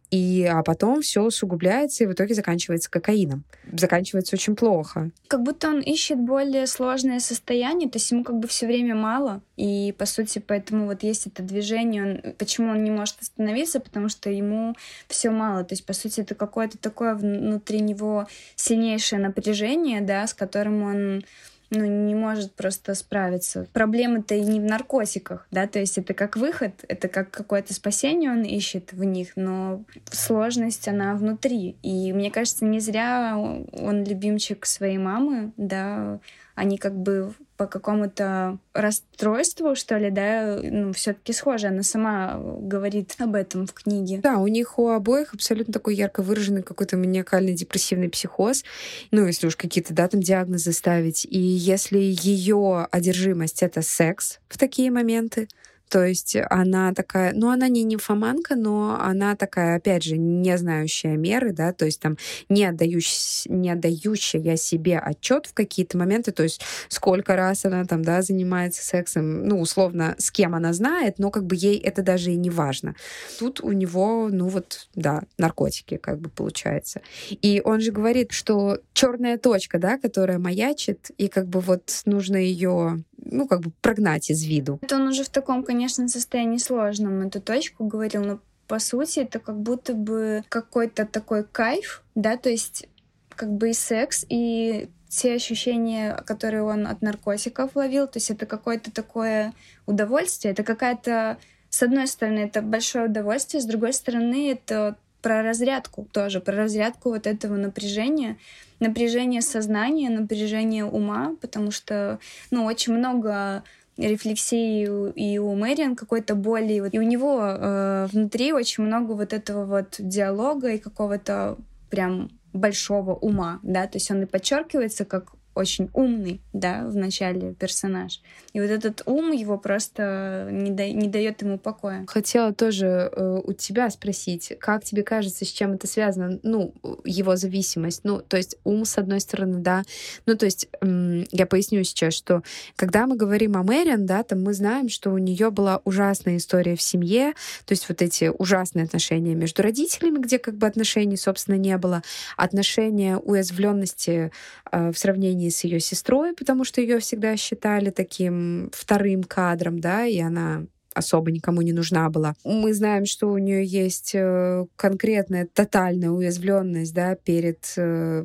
И, 0.09 0.45
а 0.45 0.63
потом 0.63 1.01
все 1.01 1.21
усугубляется 1.21 2.03
и 2.03 2.07
в 2.07 2.13
итоге 2.13 2.33
заканчивается 2.33 2.89
кокаином. 2.89 3.43
Заканчивается 3.73 4.35
очень 4.35 4.55
плохо. 4.55 5.11
Как 5.27 5.43
будто 5.43 5.67
он 5.67 5.81
ищет 5.81 6.17
более 6.17 6.65
сложное 6.65 7.19
состояние, 7.19 7.89
то 7.89 7.97
есть 7.97 8.09
ему 8.11 8.23
как 8.23 8.39
бы 8.39 8.47
все 8.47 8.67
время 8.67 8.95
мало. 8.95 9.41
И, 9.57 9.93
по 9.97 10.05
сути, 10.05 10.39
поэтому 10.39 10.85
вот 10.85 11.03
есть 11.03 11.27
это 11.27 11.43
движение. 11.43 12.03
Он, 12.03 12.33
почему 12.37 12.71
он 12.71 12.83
не 12.83 12.91
может 12.91 13.17
остановиться? 13.21 13.81
Потому 13.81 14.07
что 14.07 14.29
ему 14.29 14.75
все 15.09 15.29
мало. 15.29 15.65
То 15.65 15.73
есть, 15.73 15.85
по 15.85 15.93
сути, 15.93 16.21
это 16.21 16.35
какое-то 16.35 16.77
такое 16.77 17.13
внутри 17.13 17.81
него 17.81 18.27
сильнейшее 18.55 19.19
напряжение, 19.19 19.99
да, 19.99 20.25
с 20.25 20.33
которым 20.33 20.83
он 20.83 21.23
ну, 21.69 21.85
не 21.85 22.15
может 22.15 22.53
просто 22.53 22.95
справиться. 22.95 23.67
Проблема-то 23.73 24.35
и 24.35 24.41
не 24.41 24.59
в 24.59 24.63
наркотиках, 24.63 25.47
да, 25.51 25.67
то 25.67 25.79
есть 25.79 25.97
это 25.97 26.13
как 26.13 26.37
выход, 26.37 26.73
это 26.87 27.07
как 27.07 27.31
какое-то 27.31 27.73
спасение 27.73 28.31
он 28.31 28.43
ищет 28.43 28.93
в 28.93 29.03
них, 29.03 29.33
но 29.35 29.83
сложность, 30.11 30.87
она 30.87 31.15
внутри. 31.15 31.75
И 31.83 32.13
мне 32.13 32.31
кажется, 32.31 32.65
не 32.65 32.79
зря 32.79 33.37
он 33.37 34.03
любимчик 34.03 34.65
своей 34.65 34.97
мамы, 34.97 35.51
да, 35.57 36.19
они 36.55 36.77
как 36.77 36.95
бы 36.95 37.33
по 37.57 37.65
какому-то 37.65 38.59
расстройству, 38.73 39.75
что 39.75 39.97
ли, 39.97 40.11
да, 40.11 40.59
ну, 40.63 40.93
все-таки 40.93 41.33
схожи. 41.33 41.67
Она 41.67 41.81
сама 41.81 42.39
говорит 42.39 43.15
об 43.17 43.33
этом 43.33 43.65
в 43.65 43.73
книге. 43.73 44.19
Да, 44.21 44.37
у 44.37 44.47
них 44.47 44.77
у 44.77 44.89
обоих 44.89 45.33
абсолютно 45.33 45.73
такой 45.73 45.95
ярко 45.95 46.21
выраженный 46.21 46.61
какой-то 46.61 46.97
маниакальный 46.97 47.53
депрессивный 47.53 48.09
психоз. 48.09 48.63
Ну, 49.09 49.25
если 49.25 49.47
уж 49.47 49.55
какие-то, 49.55 49.93
да, 49.93 50.07
там 50.07 50.21
диагнозы 50.21 50.71
ставить. 50.71 51.25
И 51.25 51.39
если 51.39 51.97
ее 51.97 52.87
одержимость— 52.91 53.63
это 53.63 53.81
секс 53.81 54.39
в 54.47 54.57
такие 54.59 54.91
моменты, 54.91 55.47
то 55.89 56.03
есть 56.03 56.35
она 56.49 56.93
такая, 56.93 57.33
ну, 57.33 57.49
она 57.49 57.67
не 57.67 57.83
нимфоманка, 57.83 58.55
но 58.55 58.97
она 58.99 59.35
такая, 59.35 59.77
опять 59.77 60.03
же, 60.03 60.17
не 60.17 60.57
знающая 60.57 61.15
меры, 61.15 61.53
да, 61.53 61.73
то 61.73 61.85
есть 61.85 62.01
там 62.01 62.17
не, 62.49 62.65
отдающая, 62.65 63.51
не 63.51 63.71
отдающая 63.71 64.57
себе 64.57 64.99
отчет 64.99 65.45
в 65.45 65.53
какие-то 65.53 65.97
моменты, 65.97 66.31
то 66.31 66.43
есть 66.43 66.61
сколько 66.89 67.35
раз 67.35 67.65
она 67.65 67.85
там, 67.85 68.03
да, 68.03 68.21
занимается 68.21 68.83
сексом, 68.83 69.47
ну, 69.47 69.59
условно, 69.61 70.15
с 70.17 70.31
кем 70.31 70.55
она 70.55 70.73
знает, 70.73 71.19
но 71.19 71.31
как 71.31 71.45
бы 71.45 71.55
ей 71.55 71.77
это 71.77 72.01
даже 72.01 72.31
и 72.31 72.35
не 72.35 72.49
важно. 72.49 72.95
Тут 73.39 73.61
у 73.61 73.71
него, 73.71 74.29
ну, 74.31 74.47
вот, 74.47 74.87
да, 74.95 75.23
наркотики, 75.37 75.97
как 75.97 76.19
бы 76.19 76.29
получается. 76.29 77.01
И 77.29 77.61
он 77.63 77.81
же 77.81 77.91
говорит, 77.91 78.31
что 78.31 78.79
черная 78.93 79.37
точка, 79.37 79.79
да, 79.79 79.97
которая 79.97 80.39
маячит, 80.39 81.11
и 81.17 81.27
как 81.27 81.47
бы 81.47 81.59
вот 81.59 82.01
нужно 82.05 82.37
ее 82.37 83.03
ну, 83.17 83.47
как 83.47 83.61
бы 83.61 83.71
прогнать 83.81 84.29
из 84.29 84.43
виду. 84.43 84.79
Это 84.81 84.95
он 84.95 85.07
уже 85.07 85.23
в 85.23 85.29
таком, 85.29 85.63
конечно, 85.63 86.07
состоянии 86.07 86.57
сложном 86.57 87.21
эту 87.21 87.41
точку 87.41 87.85
говорил, 87.85 88.23
но 88.23 88.39
по 88.67 88.79
сути 88.79 89.19
это 89.19 89.39
как 89.39 89.59
будто 89.59 89.93
бы 89.93 90.43
какой-то 90.49 91.05
такой 91.05 91.43
кайф, 91.43 92.03
да, 92.15 92.37
то 92.37 92.49
есть 92.49 92.87
как 93.29 93.51
бы 93.53 93.69
и 93.69 93.73
секс, 93.73 94.25
и 94.29 94.89
те 95.09 95.33
ощущения, 95.33 96.15
которые 96.25 96.63
он 96.63 96.85
от 96.87 97.01
наркотиков 97.01 97.75
ловил, 97.75 98.07
то 98.07 98.17
есть 98.17 98.29
это 98.29 98.45
какое-то 98.45 98.91
такое 98.91 99.53
удовольствие, 99.85 100.51
это 100.51 100.63
какая-то, 100.63 101.37
с 101.69 101.81
одной 101.81 102.07
стороны, 102.07 102.39
это 102.39 102.61
большое 102.61 103.05
удовольствие, 103.05 103.61
с 103.61 103.65
другой 103.65 103.93
стороны, 103.93 104.51
это 104.51 104.97
про 105.27 105.43
разрядку 105.43 106.07
тоже, 106.13 106.39
про 106.39 106.55
разрядку 106.55 107.09
вот 107.09 107.27
этого 107.27 107.57
напряжения, 107.57 108.37
напряжение 108.79 109.41
сознания, 109.41 110.09
напряжение 110.09 110.85
ума, 110.85 111.35
потому 111.41 111.69
что, 111.69 112.19
ну, 112.49 112.63
очень 112.63 112.93
много 112.93 113.63
рефлексии 113.97 114.87
и 115.15 115.37
у 115.37 115.53
Мэриан 115.53 115.97
какой-то 115.97 116.33
боли, 116.35 116.81
и 116.93 116.99
у 116.99 117.01
него 117.01 117.41
э, 117.41 118.07
внутри 118.13 118.53
очень 118.53 118.85
много 118.85 119.11
вот 119.11 119.33
этого 119.33 119.65
вот 119.65 119.95
диалога 119.99 120.69
и 120.69 120.77
какого-то 120.77 121.57
прям 121.89 122.29
большого 122.53 123.13
ума, 123.13 123.59
да, 123.63 123.85
то 123.85 123.97
есть 123.97 124.09
он 124.09 124.21
и 124.21 124.25
подчеркивается 124.25 125.03
как 125.03 125.33
очень 125.57 125.89
умный, 125.93 126.39
да, 126.53 126.85
в 126.85 126.95
начале 126.95 127.53
персонаж. 127.53 128.21
И 128.53 128.61
вот 128.61 128.69
этот 128.69 129.01
ум 129.05 129.31
его 129.31 129.57
просто 129.57 130.47
не, 130.51 130.71
да, 130.71 130.87
не 130.87 131.07
дает 131.07 131.41
ему 131.41 131.57
покоя. 131.57 132.05
Хотела 132.07 132.53
тоже 132.53 133.11
э, 133.11 133.41
у 133.43 133.53
тебя 133.53 133.89
спросить, 133.89 134.53
как 134.59 134.83
тебе 134.83 135.03
кажется, 135.03 135.45
с 135.45 135.49
чем 135.49 135.73
это 135.73 135.87
связано, 135.87 136.39
ну, 136.43 136.73
его 137.03 137.35
зависимость, 137.35 138.01
ну, 138.03 138.21
то 138.21 138.37
есть 138.37 138.57
ум, 138.63 138.85
с 138.85 138.97
одной 138.97 139.19
стороны, 139.19 139.59
да, 139.59 139.83
ну, 140.25 140.37
то 140.37 140.45
есть 140.45 140.67
э, 140.81 141.23
я 141.31 141.45
поясню 141.45 141.83
сейчас, 141.83 142.13
что 142.13 142.43
когда 142.75 143.07
мы 143.07 143.17
говорим 143.17 143.57
о 143.57 143.63
Мэриан, 143.63 144.05
да, 144.05 144.23
там 144.23 144.43
мы 144.43 144.53
знаем, 144.53 144.89
что 144.89 145.11
у 145.11 145.17
нее 145.17 145.51
была 145.51 145.81
ужасная 145.83 146.37
история 146.37 146.75
в 146.75 146.81
семье, 146.81 147.33
то 147.65 147.73
есть 147.73 147.89
вот 147.89 148.01
эти 148.01 148.31
ужасные 148.37 148.85
отношения 148.85 149.35
между 149.35 149.63
родителями, 149.63 150.19
где 150.19 150.39
как 150.39 150.55
бы 150.55 150.67
отношений, 150.67 151.17
собственно, 151.17 151.55
не 151.55 151.77
было, 151.77 152.03
отношения 152.35 153.17
уязвленности 153.17 154.31
э, 154.71 154.91
в 154.91 154.97
сравнении 154.97 155.46
отношений 155.47 155.49
с 155.49 155.63
ее 155.63 155.79
сестрой, 155.79 156.33
потому 156.33 156.65
что 156.65 156.81
ее 156.81 156.99
всегда 156.99 157.37
считали 157.37 157.89
таким 157.89 158.69
вторым 158.73 159.23
кадром, 159.23 159.79
да, 159.79 160.05
и 160.05 160.19
она 160.19 160.65
особо 160.93 161.31
никому 161.31 161.61
не 161.61 161.73
нужна 161.73 162.09
была. 162.09 162.33
Мы 162.43 162.73
знаем, 162.73 163.05
что 163.05 163.27
у 163.27 163.37
нее 163.37 163.63
есть 163.63 164.15
э, 164.15 164.65
конкретная 164.75 165.47
тотальная 165.53 166.09
уязвленность, 166.09 166.93
да, 166.93 167.15
перед 167.15 167.73
э, 167.77 168.23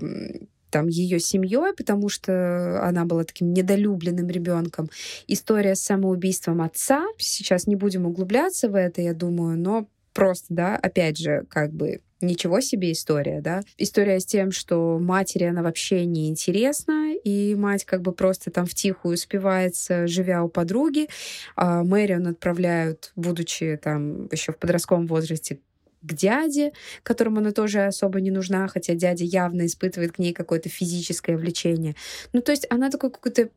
там 0.70 0.88
ее 0.88 1.20
семьей, 1.20 1.74
потому 1.76 2.08
что 2.08 2.80
она 2.82 3.04
была 3.04 3.24
таким 3.24 3.52
недолюбленным 3.52 4.28
ребенком. 4.28 4.88
История 5.28 5.74
с 5.74 5.82
самоубийством 5.82 6.62
отца. 6.62 7.04
Сейчас 7.18 7.66
не 7.66 7.76
будем 7.76 8.06
углубляться 8.06 8.68
в 8.68 8.74
это, 8.74 9.02
я 9.02 9.12
думаю, 9.12 9.58
но 9.58 9.86
просто, 10.14 10.46
да, 10.48 10.76
опять 10.76 11.18
же, 11.18 11.44
как 11.50 11.72
бы 11.72 12.00
Ничего 12.22 12.60
себе 12.60 12.92
история, 12.92 13.40
да? 13.40 13.62
История 13.78 14.20
с 14.20 14.24
тем, 14.24 14.52
что 14.52 14.98
матери 15.00 15.44
она 15.44 15.62
вообще 15.62 16.06
не 16.06 16.28
интересна, 16.28 17.14
и 17.14 17.56
мать 17.56 17.84
как 17.84 18.00
бы 18.00 18.12
просто 18.12 18.52
там 18.52 18.64
втихую 18.64 19.14
успевается, 19.14 20.06
живя 20.06 20.44
у 20.44 20.48
подруги. 20.48 21.08
А 21.56 21.82
Мэрион 21.82 22.28
отправляют, 22.28 23.12
будучи 23.16 23.78
там 23.82 24.28
еще 24.30 24.52
в 24.52 24.58
подростковом 24.58 25.08
возрасте, 25.08 25.58
к 26.02 26.14
дяде, 26.14 26.72
которому 27.02 27.38
она 27.38 27.52
тоже 27.52 27.84
особо 27.86 28.20
не 28.20 28.30
нужна, 28.30 28.68
хотя 28.68 28.94
дядя 28.94 29.24
явно 29.24 29.66
испытывает 29.66 30.12
к 30.12 30.18
ней 30.18 30.32
какое-то 30.32 30.68
физическое 30.68 31.36
влечение. 31.36 31.94
Ну, 32.32 32.40
то 32.40 32.52
есть 32.52 32.66
она 32.70 32.90
такой 32.90 33.10
какой-то 33.10 33.50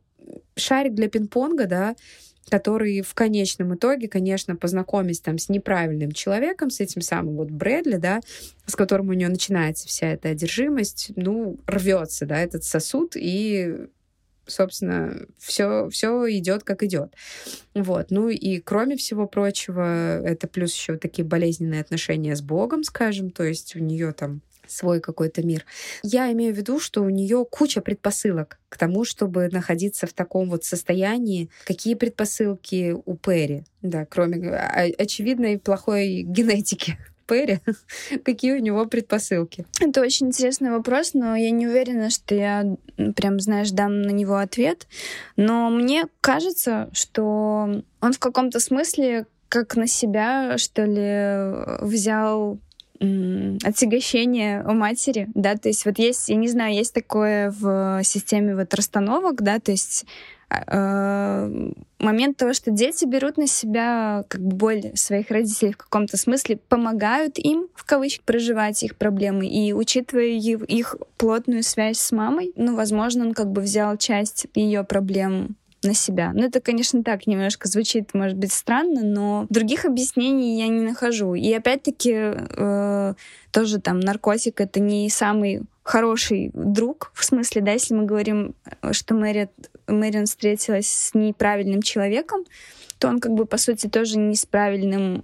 шарик 0.55 0.93
для 0.93 1.07
пинг-понга, 1.07 1.65
да, 1.65 1.95
который 2.49 3.01
в 3.01 3.13
конечном 3.13 3.75
итоге, 3.75 4.07
конечно, 4.07 4.55
познакомясь 4.55 5.19
там 5.19 5.37
с 5.37 5.49
неправильным 5.49 6.11
человеком, 6.11 6.69
с 6.69 6.79
этим 6.79 7.01
самым 7.01 7.35
вот 7.37 7.49
Брэдли, 7.49 7.97
да, 7.97 8.21
с 8.65 8.75
которым 8.75 9.09
у 9.09 9.13
нее 9.13 9.29
начинается 9.29 9.87
вся 9.87 10.09
эта 10.09 10.29
одержимость, 10.29 11.11
ну, 11.15 11.59
рвется, 11.65 12.25
да, 12.25 12.39
этот 12.39 12.63
сосуд, 12.63 13.15
и 13.15 13.87
собственно, 14.47 15.25
все, 15.39 15.89
все 15.89 16.29
идет 16.37 16.63
как 16.63 16.83
идет. 16.83 17.13
Вот. 17.73 18.11
Ну 18.11 18.29
и 18.29 18.59
кроме 18.59 18.95
всего 18.95 19.27
прочего, 19.27 20.21
это 20.21 20.47
плюс 20.47 20.73
еще 20.73 20.97
такие 20.97 21.25
болезненные 21.25 21.81
отношения 21.81 22.35
с 22.35 22.41
Богом, 22.41 22.83
скажем, 22.83 23.31
то 23.31 23.43
есть 23.43 23.75
у 23.75 23.79
нее 23.79 24.11
там 24.13 24.41
свой 24.67 24.99
какой-то 24.99 25.43
мир. 25.43 25.65
Я 26.03 26.31
имею 26.31 26.53
в 26.53 26.57
виду, 26.57 26.79
что 26.79 27.01
у 27.01 27.09
нее 27.09 27.45
куча 27.49 27.81
предпосылок 27.81 28.59
к 28.69 28.77
тому, 28.77 29.05
чтобы 29.05 29.49
находиться 29.49 30.07
в 30.07 30.13
таком 30.13 30.49
вот 30.49 30.63
состоянии. 30.63 31.49
Какие 31.65 31.95
предпосылки 31.95 32.95
у 33.05 33.15
Перри? 33.15 33.63
Да, 33.81 34.05
кроме 34.05 34.51
очевидной 34.51 35.59
плохой 35.59 36.23
генетики. 36.23 36.97
Перри, 37.27 37.59
какие 38.23 38.53
у 38.53 38.59
него 38.59 38.85
предпосылки? 38.85 39.65
Это 39.79 40.01
очень 40.01 40.27
интересный 40.27 40.71
вопрос, 40.71 41.13
но 41.13 41.35
я 41.35 41.51
не 41.51 41.67
уверена, 41.67 42.09
что 42.09 42.35
я 42.35 42.75
прям, 43.15 43.39
знаешь, 43.39 43.71
дам 43.71 44.01
на 44.01 44.11
него 44.11 44.35
ответ. 44.35 44.87
Но 45.35 45.69
мне 45.69 46.05
кажется, 46.21 46.89
что 46.93 47.81
он 48.01 48.13
в 48.13 48.19
каком-то 48.19 48.59
смысле 48.59 49.25
как 49.49 49.75
на 49.75 49.87
себя, 49.87 50.57
что 50.57 50.83
ли, 50.83 51.85
взял 51.85 52.59
отягощение 52.99 54.63
у 54.63 54.73
матери, 54.73 55.27
да, 55.33 55.55
то 55.55 55.69
есть 55.69 55.85
вот 55.85 55.99
есть, 55.99 56.29
я 56.29 56.35
не 56.35 56.47
знаю, 56.47 56.73
есть 56.73 56.93
такое 56.93 57.51
в 57.51 58.01
системе 58.03 58.55
вот 58.55 58.73
расстановок, 58.73 59.41
да, 59.41 59.59
то 59.59 59.71
есть 59.71 60.05
э, 60.49 61.71
момент 61.99 62.37
того, 62.37 62.53
что 62.53 62.71
дети 62.71 63.05
берут 63.05 63.37
на 63.37 63.47
себя 63.47 64.23
как 64.27 64.41
бы 64.41 64.55
боль 64.55 64.91
своих 64.95 65.31
родителей 65.31 65.73
в 65.73 65.77
каком-то 65.77 66.17
смысле, 66.17 66.57
помогают 66.57 67.37
им, 67.37 67.67
в 67.75 67.85
кавычках, 67.85 68.25
проживать 68.25 68.83
их 68.83 68.95
проблемы. 68.95 69.47
И 69.47 69.73
учитывая 69.73 70.25
их 70.27 70.95
плотную 71.17 71.63
связь 71.63 71.99
с 71.99 72.11
мамой, 72.11 72.51
ну, 72.55 72.75
возможно, 72.75 73.25
он 73.25 73.33
как 73.33 73.51
бы 73.51 73.61
взял 73.61 73.97
часть 73.97 74.47
ее 74.55 74.83
проблем 74.83 75.55
на 75.85 75.93
себя. 75.93 76.31
Ну, 76.33 76.43
это, 76.43 76.59
конечно, 76.59 77.03
так 77.03 77.27
немножко 77.27 77.67
звучит, 77.67 78.13
может 78.13 78.37
быть, 78.37 78.51
странно, 78.51 79.01
но 79.03 79.45
других 79.49 79.85
объяснений 79.85 80.59
я 80.59 80.67
не 80.67 80.81
нахожу. 80.81 81.33
И 81.35 81.51
опять-таки 81.53 82.13
э, 82.13 83.13
тоже 83.51 83.79
там 83.79 83.99
наркотик— 83.99 84.59
это 84.61 84.79
не 84.79 85.09
самый 85.09 85.61
хороший 85.83 86.51
друг, 86.53 87.11
в 87.13 87.23
смысле, 87.23 87.61
да, 87.61 87.71
если 87.73 87.93
мы 87.93 88.05
говорим, 88.05 88.55
что 88.91 89.13
Мэри, 89.13 89.49
Мэриан 89.87 90.25
встретилась 90.25 90.87
с 90.87 91.13
неправильным 91.13 91.83
человеком, 91.83 92.43
то 92.97 93.07
он 93.07 93.19
как 93.19 93.33
бы, 93.33 93.45
по 93.45 93.57
сути, 93.57 93.87
тоже 93.87 94.17
не 94.17 94.35
с 94.35 94.45
правильным 94.45 95.23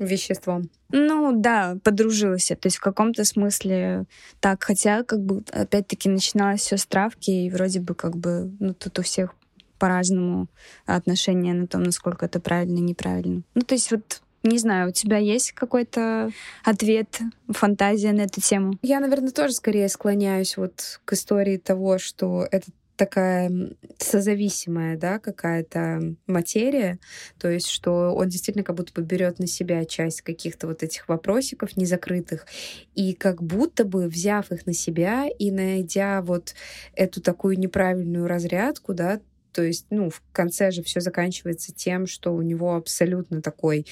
веществом. 0.00 0.70
Ну 0.90 1.32
да, 1.36 1.76
подружилась. 1.84 2.48
То 2.48 2.66
есть 2.66 2.78
в 2.78 2.80
каком-то 2.80 3.24
смысле 3.24 4.06
так. 4.40 4.64
Хотя, 4.64 5.04
как 5.04 5.20
бы, 5.20 5.44
опять-таки, 5.52 6.08
начиналось 6.08 6.62
все 6.62 6.76
с 6.76 6.86
травки, 6.86 7.30
и 7.30 7.50
вроде 7.50 7.80
бы 7.80 7.94
как 7.94 8.16
бы, 8.16 8.50
ну, 8.58 8.74
тут 8.74 8.98
у 8.98 9.02
всех 9.02 9.34
по-разному 9.78 10.48
отношения 10.86 11.54
на 11.54 11.66
том, 11.66 11.82
насколько 11.82 12.26
это 12.26 12.40
правильно 12.40 12.78
и 12.78 12.82
неправильно. 12.82 13.42
Ну, 13.54 13.62
то 13.62 13.74
есть 13.74 13.90
вот 13.90 14.22
не 14.42 14.58
знаю, 14.58 14.88
у 14.88 14.92
тебя 14.92 15.18
есть 15.18 15.52
какой-то 15.52 16.30
ответ, 16.64 17.20
фантазия 17.48 18.12
на 18.12 18.22
эту 18.22 18.40
тему? 18.40 18.78
Я, 18.80 19.00
наверное, 19.00 19.32
тоже 19.32 19.52
скорее 19.52 19.88
склоняюсь 19.88 20.56
вот 20.56 21.00
к 21.04 21.12
истории 21.12 21.58
того, 21.58 21.98
что 21.98 22.46
этот 22.50 22.74
такая 23.00 23.50
созависимая, 23.96 24.98
да, 24.98 25.18
какая-то 25.18 26.16
материя, 26.26 26.98
то 27.38 27.48
есть 27.48 27.68
что 27.68 28.14
он 28.14 28.28
действительно 28.28 28.62
как 28.62 28.76
будто 28.76 28.92
бы 28.92 29.00
берет 29.00 29.38
на 29.38 29.46
себя 29.46 29.86
часть 29.86 30.20
каких-то 30.20 30.66
вот 30.66 30.82
этих 30.82 31.08
вопросиков 31.08 31.78
незакрытых, 31.78 32.46
и 32.94 33.14
как 33.14 33.42
будто 33.42 33.86
бы 33.86 34.06
взяв 34.06 34.52
их 34.52 34.66
на 34.66 34.74
себя 34.74 35.28
и 35.38 35.50
найдя 35.50 36.20
вот 36.20 36.54
эту 36.94 37.22
такую 37.22 37.58
неправильную 37.58 38.26
разрядку, 38.26 38.92
да, 38.92 39.18
то 39.52 39.62
есть, 39.62 39.86
ну, 39.90 40.10
в 40.10 40.22
конце 40.32 40.70
же 40.70 40.82
все 40.82 41.00
заканчивается 41.00 41.74
тем, 41.74 42.06
что 42.06 42.34
у 42.34 42.42
него 42.42 42.74
абсолютно 42.74 43.42
такой 43.42 43.86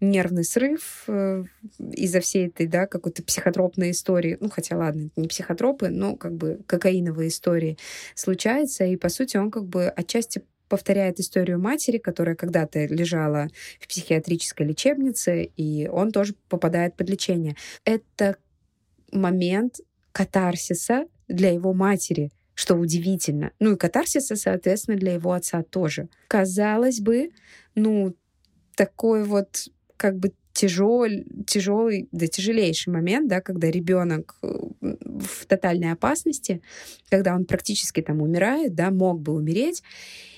нервный 0.00 0.44
срыв 0.44 1.04
э, 1.08 1.44
из-за 1.92 2.20
всей 2.20 2.48
этой, 2.48 2.66
да, 2.66 2.86
какой-то 2.86 3.22
психотропной 3.22 3.92
истории. 3.92 4.36
Ну, 4.40 4.50
хотя, 4.50 4.76
ладно, 4.76 5.10
не 5.16 5.28
психотропы, 5.28 5.88
но 5.88 6.16
как 6.16 6.34
бы 6.34 6.60
кокаиновые 6.66 7.28
истории 7.28 7.78
случается. 8.14 8.84
И, 8.84 8.96
по 8.96 9.08
сути, 9.08 9.36
он 9.36 9.50
как 9.50 9.64
бы 9.64 9.88
отчасти 9.88 10.42
повторяет 10.68 11.20
историю 11.20 11.60
матери, 11.60 11.98
которая 11.98 12.34
когда-то 12.34 12.86
лежала 12.86 13.48
в 13.80 13.86
психиатрической 13.86 14.66
лечебнице, 14.66 15.44
и 15.44 15.88
он 15.88 16.10
тоже 16.10 16.34
попадает 16.48 16.96
под 16.96 17.10
лечение. 17.10 17.56
Это 17.84 18.36
момент 19.12 19.80
катарсиса 20.12 21.06
для 21.28 21.50
его 21.50 21.72
матери— 21.72 22.30
что 22.54 22.76
удивительно. 22.76 23.52
Ну 23.58 23.72
и 23.72 23.76
катарсиса, 23.76 24.36
соответственно, 24.36 24.96
для 24.96 25.14
его 25.14 25.32
отца 25.32 25.62
тоже. 25.62 26.08
Казалось 26.28 27.00
бы, 27.00 27.30
ну, 27.74 28.14
такой 28.76 29.24
вот 29.24 29.68
как 29.96 30.18
бы 30.18 30.32
тяжелый, 30.52 31.26
тяжелый, 31.46 32.08
да 32.12 32.26
тяжелейший 32.26 32.92
момент, 32.92 33.28
да, 33.28 33.40
когда 33.40 33.70
ребенок 33.70 34.36
э, 34.42 34.46
в 34.80 35.46
тотальной 35.46 35.92
опасности, 35.92 36.62
когда 37.10 37.34
он 37.34 37.44
практически 37.44 38.00
там 38.00 38.22
умирает, 38.22 38.74
да, 38.74 38.90
мог 38.90 39.20
бы 39.20 39.34
умереть, 39.34 39.82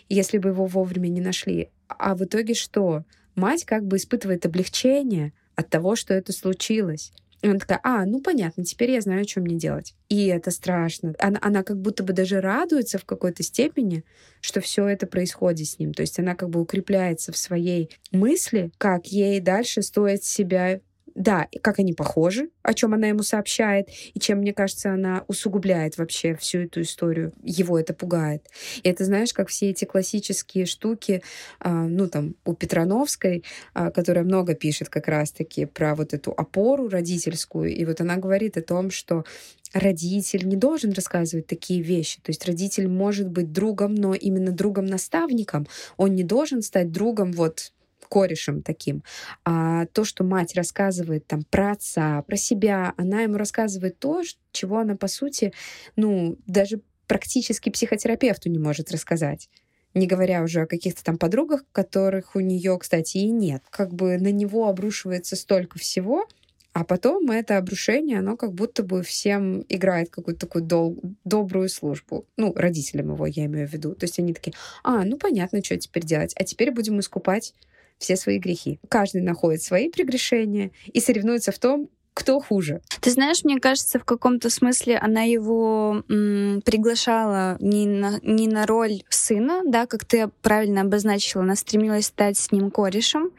если 0.08 0.38
бы 0.38 0.48
его 0.50 0.66
вовремя 0.66 1.08
не 1.08 1.20
нашли. 1.20 1.70
А 1.88 2.14
в 2.14 2.24
итоге 2.24 2.54
что? 2.54 3.04
Мать 3.34 3.64
как 3.64 3.86
бы 3.86 3.98
испытывает 3.98 4.46
облегчение 4.46 5.34
от 5.54 5.68
того, 5.68 5.96
что 5.96 6.14
это 6.14 6.32
случилось. 6.32 7.12
И 7.42 7.48
она 7.48 7.58
такая, 7.58 7.80
а, 7.82 8.04
ну 8.06 8.20
понятно, 8.20 8.64
теперь 8.64 8.92
я 8.92 9.00
знаю, 9.00 9.28
что 9.28 9.40
мне 9.40 9.56
делать. 9.56 9.94
И 10.08 10.26
это 10.26 10.50
страшно. 10.50 11.14
Она, 11.18 11.38
она 11.42 11.62
как 11.62 11.80
будто 11.80 12.02
бы 12.02 12.12
даже 12.12 12.40
радуется 12.40 12.98
в 12.98 13.04
какой-то 13.04 13.42
степени, 13.42 14.04
что 14.40 14.60
все 14.60 14.86
это 14.86 15.06
происходит 15.06 15.68
с 15.68 15.78
ним. 15.78 15.92
То 15.92 16.02
есть 16.02 16.18
она 16.18 16.34
как 16.34 16.50
бы 16.50 16.60
укрепляется 16.60 17.32
в 17.32 17.36
своей 17.36 17.90
мысли, 18.12 18.70
как 18.78 19.06
ей 19.06 19.40
дальше 19.40 19.82
стоит 19.82 20.24
себя 20.24 20.80
да, 21.16 21.48
как 21.62 21.78
они 21.78 21.94
похожи, 21.94 22.50
о 22.62 22.74
чем 22.74 22.94
она 22.94 23.08
ему 23.08 23.22
сообщает, 23.22 23.88
и 24.14 24.20
чем, 24.20 24.38
мне 24.38 24.52
кажется, 24.52 24.92
она 24.92 25.24
усугубляет 25.28 25.96
вообще 25.96 26.34
всю 26.36 26.60
эту 26.60 26.82
историю. 26.82 27.32
Его 27.42 27.78
это 27.78 27.94
пугает. 27.94 28.46
И 28.82 28.88
это, 28.88 29.04
знаешь, 29.04 29.32
как 29.32 29.48
все 29.48 29.70
эти 29.70 29.86
классические 29.86 30.66
штуки, 30.66 31.22
а, 31.58 31.70
ну, 31.70 32.06
там, 32.08 32.36
у 32.44 32.52
Петрановской, 32.52 33.44
а, 33.72 33.90
которая 33.90 34.24
много 34.24 34.54
пишет 34.54 34.90
как 34.90 35.08
раз-таки 35.08 35.64
про 35.64 35.94
вот 35.94 36.12
эту 36.12 36.32
опору 36.32 36.88
родительскую, 36.88 37.74
и 37.74 37.84
вот 37.86 38.00
она 38.00 38.16
говорит 38.16 38.58
о 38.58 38.62
том, 38.62 38.90
что 38.90 39.24
родитель 39.72 40.46
не 40.46 40.56
должен 40.56 40.92
рассказывать 40.92 41.46
такие 41.46 41.80
вещи. 41.80 42.20
То 42.22 42.30
есть 42.30 42.44
родитель 42.46 42.88
может 42.88 43.28
быть 43.28 43.52
другом, 43.52 43.94
но 43.94 44.14
именно 44.14 44.52
другом-наставником. 44.52 45.66
Он 45.96 46.14
не 46.14 46.24
должен 46.24 46.62
стать 46.62 46.92
другом 46.92 47.32
вот 47.32 47.72
корешем 48.08 48.62
таким. 48.62 49.02
А 49.44 49.86
то, 49.86 50.04
что 50.04 50.24
мать 50.24 50.54
рассказывает 50.54 51.26
там 51.26 51.44
про 51.44 51.72
отца, 51.72 52.22
про 52.22 52.36
себя, 52.36 52.94
она 52.96 53.22
ему 53.22 53.36
рассказывает 53.36 53.98
то, 53.98 54.22
чего 54.52 54.78
она, 54.78 54.96
по 54.96 55.08
сути, 55.08 55.52
ну, 55.96 56.38
даже 56.46 56.80
практически 57.06 57.70
психотерапевту 57.70 58.50
не 58.50 58.58
может 58.58 58.90
рассказать 58.90 59.48
не 59.96 60.06
говоря 60.06 60.42
уже 60.42 60.60
о 60.60 60.66
каких-то 60.66 61.02
там 61.02 61.16
подругах, 61.16 61.64
которых 61.72 62.36
у 62.36 62.40
нее, 62.40 62.76
кстати, 62.78 63.16
и 63.16 63.30
нет. 63.30 63.62
Как 63.70 63.94
бы 63.94 64.18
на 64.18 64.30
него 64.30 64.68
обрушивается 64.68 65.36
столько 65.36 65.78
всего, 65.78 66.28
а 66.74 66.84
потом 66.84 67.30
это 67.30 67.56
обрушение, 67.56 68.18
оно 68.18 68.36
как 68.36 68.52
будто 68.52 68.82
бы 68.82 69.02
всем 69.02 69.64
играет 69.70 70.10
какую-то 70.10 70.40
такую 70.40 70.62
дол- 70.62 71.00
добрую 71.24 71.70
службу. 71.70 72.26
Ну, 72.36 72.52
родителям 72.54 73.14
его 73.14 73.26
я 73.26 73.46
имею 73.46 73.66
в 73.66 73.72
виду. 73.72 73.94
То 73.94 74.04
есть 74.04 74.18
они 74.18 74.34
такие, 74.34 74.52
а, 74.84 75.02
ну 75.04 75.16
понятно, 75.16 75.64
что 75.64 75.78
теперь 75.78 76.04
делать. 76.04 76.34
А 76.36 76.44
теперь 76.44 76.70
будем 76.70 77.00
искупать 77.00 77.54
все 77.98 78.16
свои 78.16 78.38
грехи. 78.38 78.78
Каждый 78.88 79.22
находит 79.22 79.62
свои 79.62 79.88
прегрешения 79.90 80.70
и 80.92 81.00
соревнуется 81.00 81.52
в 81.52 81.58
том, 81.58 81.88
кто 82.16 82.40
хуже. 82.40 82.80
Ты 83.02 83.10
знаешь, 83.10 83.44
мне 83.44 83.60
кажется, 83.60 83.98
в 83.98 84.04
каком-то 84.04 84.48
смысле 84.48 84.96
она 84.96 85.22
его 85.24 86.02
м, 86.08 86.62
приглашала 86.64 87.58
не 87.60 87.86
на, 87.86 88.18
не 88.22 88.48
на 88.48 88.64
роль 88.64 89.02
сына, 89.10 89.60
да, 89.66 89.84
как 89.84 90.06
ты 90.06 90.30
правильно 90.40 90.80
обозначила, 90.80 91.42
она 91.42 91.56
стремилась 91.56 92.06
стать 92.06 92.38
с 92.38 92.52
ним 92.52 92.70
корешем, 92.70 93.32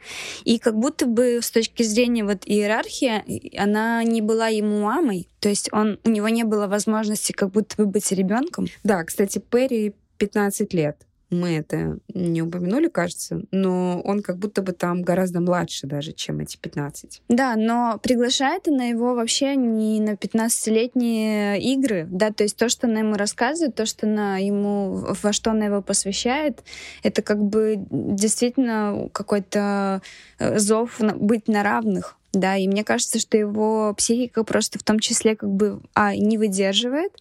и 0.44 0.60
как 0.60 0.76
будто 0.76 1.06
бы 1.06 1.40
с 1.42 1.50
точки 1.50 1.82
зрения 1.82 2.24
вот 2.24 2.42
иерархии 2.46 3.58
она 3.58 4.04
не 4.04 4.22
была 4.22 4.46
ему 4.46 4.82
мамой, 4.82 5.28
то 5.40 5.48
есть 5.48 5.68
он, 5.72 5.98
у 6.04 6.10
него 6.10 6.28
не 6.28 6.44
было 6.44 6.68
возможности 6.68 7.32
как 7.32 7.50
будто 7.50 7.74
бы 7.78 7.86
быть 7.86 8.12
ребенком. 8.12 8.66
Да, 8.84 9.02
кстати, 9.02 9.40
Перри 9.40 9.92
15 10.18 10.72
лет 10.72 11.07
мы 11.30 11.56
это 11.56 11.98
не 12.14 12.42
упомянули, 12.42 12.88
кажется, 12.88 13.42
но 13.50 14.00
он 14.00 14.22
как 14.22 14.38
будто 14.38 14.62
бы 14.62 14.72
там 14.72 15.02
гораздо 15.02 15.40
младше 15.40 15.86
даже, 15.86 16.12
чем 16.12 16.40
эти 16.40 16.56
15. 16.56 17.22
Да, 17.28 17.54
но 17.56 17.98
приглашает 18.02 18.68
она 18.68 18.84
его 18.84 19.14
вообще 19.14 19.56
не 19.56 20.00
на 20.00 20.14
15-летние 20.14 21.60
игры, 21.60 22.06
да, 22.10 22.30
то 22.30 22.44
есть 22.44 22.56
то, 22.56 22.68
что 22.68 22.86
она 22.86 23.00
ему 23.00 23.14
рассказывает, 23.14 23.74
то, 23.74 23.86
что 23.86 24.06
она 24.06 24.38
ему, 24.38 24.94
во 25.22 25.32
что 25.32 25.50
она 25.50 25.66
его 25.66 25.82
посвящает, 25.82 26.62
это 27.02 27.22
как 27.22 27.42
бы 27.42 27.76
действительно 27.90 29.08
какой-то 29.12 30.02
э, 30.38 30.58
зов 30.58 31.00
быть 31.00 31.48
на 31.48 31.62
равных. 31.62 32.18
Да, 32.34 32.56
и 32.56 32.68
мне 32.68 32.84
кажется, 32.84 33.18
что 33.18 33.38
его 33.38 33.94
психика 33.96 34.44
просто 34.44 34.78
в 34.78 34.82
том 34.82 34.98
числе 34.98 35.34
как 35.34 35.48
бы, 35.48 35.80
а, 35.94 36.14
не 36.14 36.36
выдерживает, 36.36 37.12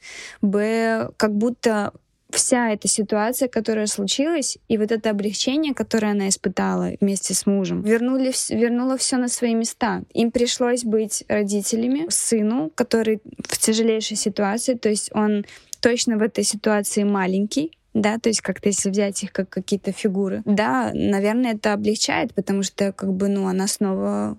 б, 0.42 1.10
как 1.16 1.34
будто 1.34 1.94
вся 2.30 2.72
эта 2.72 2.88
ситуация, 2.88 3.48
которая 3.48 3.88
случилась, 3.88 4.58
и 4.68 4.78
вот 4.78 4.92
это 4.92 5.10
облегчение, 5.10 5.74
которое 5.74 6.12
она 6.12 6.30
испытала 6.30 6.92
вместе 7.00 7.34
с 7.34 7.46
мужем, 7.46 7.82
вернули, 7.82 8.32
вернуло 8.50 8.98
все 8.98 9.18
на 9.18 9.28
свои 9.28 9.56
места. 9.56 10.04
Им 10.14 10.32
пришлось 10.32 10.84
быть 10.84 11.24
родителями 11.28 12.08
сыну, 12.10 12.72
который 12.76 13.22
в 13.48 13.58
тяжелейшей 13.58 14.18
ситуации, 14.18 14.74
то 14.74 14.90
есть 14.90 15.10
он 15.14 15.46
точно 15.80 16.18
в 16.18 16.22
этой 16.22 16.44
ситуации 16.44 17.04
маленький, 17.04 17.78
да, 17.94 18.20
то 18.20 18.30
есть 18.30 18.42
как-то 18.42 18.70
если 18.70 18.90
взять 18.90 19.24
их 19.24 19.32
как 19.32 19.50
какие-то 19.50 19.92
фигуры, 19.92 20.42
да, 20.46 20.92
наверное, 20.94 21.54
это 21.54 21.74
облегчает, 21.74 22.34
потому 22.34 22.64
что 22.64 22.92
как 22.92 23.14
бы, 23.14 23.28
ну, 23.28 23.48
она 23.48 23.68
снова 23.68 24.38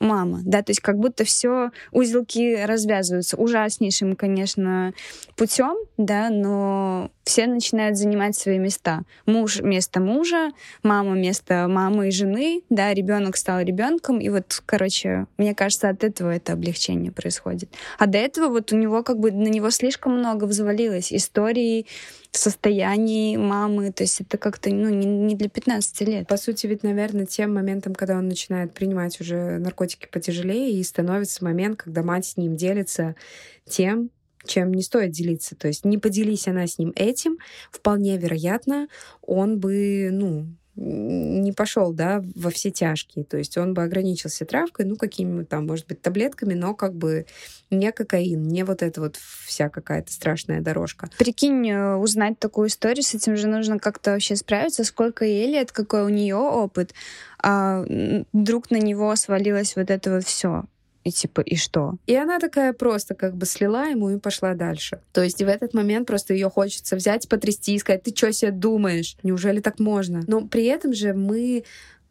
мама, 0.00 0.40
да, 0.44 0.62
то 0.62 0.70
есть 0.70 0.80
как 0.80 0.98
будто 0.98 1.24
все 1.24 1.70
узелки 1.92 2.64
развязываются 2.64 3.36
ужаснейшим, 3.36 4.14
конечно, 4.16 4.92
путем, 5.36 5.76
да, 5.96 6.30
но 6.30 7.10
все 7.24 7.46
начинают 7.46 7.96
занимать 7.96 8.36
свои 8.36 8.58
места. 8.58 9.02
Муж 9.26 9.60
место 9.60 10.00
мужа, 10.00 10.50
мама 10.82 11.14
место 11.14 11.66
мамы 11.68 12.08
и 12.08 12.10
жены, 12.10 12.62
да, 12.70 12.94
ребенок 12.94 13.36
стал 13.36 13.60
ребенком, 13.60 14.18
и 14.18 14.28
вот, 14.28 14.62
короче, 14.64 15.26
мне 15.36 15.54
кажется, 15.54 15.88
от 15.88 16.04
этого 16.04 16.30
это 16.30 16.52
облегчение 16.52 17.12
происходит. 17.12 17.70
А 17.98 18.06
до 18.06 18.18
этого 18.18 18.48
вот 18.48 18.72
у 18.72 18.76
него 18.76 19.02
как 19.02 19.18
бы 19.18 19.32
на 19.32 19.48
него 19.48 19.70
слишком 19.70 20.18
много 20.18 20.44
взвалилось 20.44 21.12
истории, 21.12 21.86
состоянии 22.30 23.36
мамы, 23.36 23.92
то 23.92 24.04
есть 24.04 24.20
это 24.20 24.38
как-то 24.38 24.70
ну, 24.70 24.88
не, 24.88 25.06
не 25.06 25.34
для 25.34 25.48
15 25.48 26.00
лет. 26.02 26.28
По 26.28 26.36
сути, 26.36 26.66
ведь, 26.66 26.82
наверное, 26.82 27.26
тем 27.26 27.54
моментом, 27.54 27.94
когда 27.94 28.16
он 28.16 28.28
начинает 28.28 28.72
принимать 28.72 29.20
уже 29.20 29.58
наркотики 29.58 29.87
потяжелее, 29.96 30.72
и 30.72 30.82
становится 30.82 31.44
момент, 31.44 31.82
когда 31.82 32.02
мать 32.02 32.26
с 32.26 32.36
ним 32.36 32.56
делится 32.56 33.16
тем, 33.64 34.10
чем 34.44 34.72
не 34.72 34.82
стоит 34.82 35.10
делиться. 35.10 35.56
То 35.56 35.68
есть 35.68 35.84
не 35.84 35.98
поделись 35.98 36.48
она 36.48 36.66
с 36.66 36.78
ним 36.78 36.92
этим, 36.96 37.38
вполне 37.70 38.16
вероятно, 38.18 38.88
он 39.22 39.58
бы, 39.58 40.10
ну, 40.12 40.46
не 40.80 41.52
пошел, 41.52 41.92
да, 41.92 42.22
во 42.36 42.50
все 42.50 42.70
тяжкие. 42.70 43.24
То 43.24 43.36
есть 43.36 43.58
он 43.58 43.74
бы 43.74 43.82
ограничился 43.82 44.44
травкой, 44.44 44.86
ну, 44.86 44.96
какими-нибудь 44.96 45.48
там, 45.48 45.66
может 45.66 45.86
быть, 45.86 46.00
таблетками, 46.00 46.54
но 46.54 46.74
как 46.74 46.94
бы 46.94 47.26
не 47.70 47.90
кокаин, 47.90 48.46
не 48.46 48.62
вот 48.62 48.82
эта 48.82 49.00
вот 49.00 49.16
вся 49.16 49.68
какая-то 49.68 50.12
страшная 50.12 50.60
дорожка. 50.60 51.10
Прикинь, 51.18 51.68
э, 51.68 51.96
узнать 51.96 52.38
такую 52.38 52.68
историю, 52.68 53.02
с 53.02 53.14
этим 53.14 53.36
же 53.36 53.48
нужно 53.48 53.78
как-то 53.78 54.12
вообще 54.12 54.36
справиться, 54.36 54.84
сколько 54.84 55.24
ей 55.24 55.48
лет, 55.48 55.72
какой 55.72 56.04
у 56.04 56.08
нее 56.08 56.36
опыт, 56.36 56.94
а 57.42 57.84
вдруг 58.32 58.70
на 58.70 58.78
него 58.78 59.14
свалилось 59.16 59.74
вот 59.76 59.90
это 59.90 60.14
вот 60.14 60.24
все. 60.24 60.64
И 61.04 61.10
типа, 61.10 61.40
и 61.40 61.56
что? 61.56 61.94
И 62.06 62.14
она 62.14 62.38
такая 62.38 62.72
просто 62.72 63.14
как 63.14 63.36
бы 63.36 63.46
слила 63.46 63.86
ему 63.86 64.10
и 64.10 64.18
пошла 64.18 64.54
дальше. 64.54 65.00
То 65.12 65.22
есть 65.22 65.38
в 65.42 65.48
этот 65.48 65.72
момент 65.72 66.06
просто 66.06 66.34
ее 66.34 66.50
хочется 66.50 66.96
взять, 66.96 67.28
потрясти 67.28 67.74
и 67.74 67.78
сказать, 67.78 68.02
ты 68.02 68.14
что 68.14 68.32
себе 68.32 68.50
думаешь? 68.50 69.16
Неужели 69.22 69.60
так 69.60 69.78
можно? 69.78 70.22
Но 70.26 70.46
при 70.46 70.64
этом 70.64 70.92
же 70.92 71.14
мы 71.14 71.64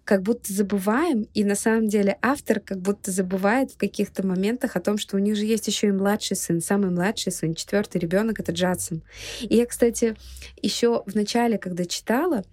как 0.07 0.23
будто 0.23 0.53
забываем, 0.53 1.27
и 1.33 1.43
на 1.43 1.55
самом 1.55 1.89
деле 1.89 2.17
автор 2.21 2.61
как 2.61 2.79
будто 2.79 3.11
забывает 3.11 3.71
в 3.71 3.77
каких-то 3.77 4.25
моментах 4.25 4.77
о 4.77 4.79
том, 4.79 4.97
что 4.97 5.17
у 5.17 5.19
них 5.19 5.35
же 5.35 5.43
есть 5.43 5.67
еще 5.67 5.88
и 5.88 5.91
младший 5.91 6.38
сын, 6.38 6.61
самый 6.61 6.91
младший 6.91 7.33
сын, 7.33 7.53
четвертый 7.53 7.99
ребенок 7.99 8.39
это 8.39 8.53
Джадсон. 8.53 9.03
И 9.41 9.57
я, 9.57 9.65
кстати, 9.65 10.15
еще 10.61 11.03
в 11.05 11.13
начале, 11.13 11.57
когда 11.57 11.83
читала, 11.83 12.45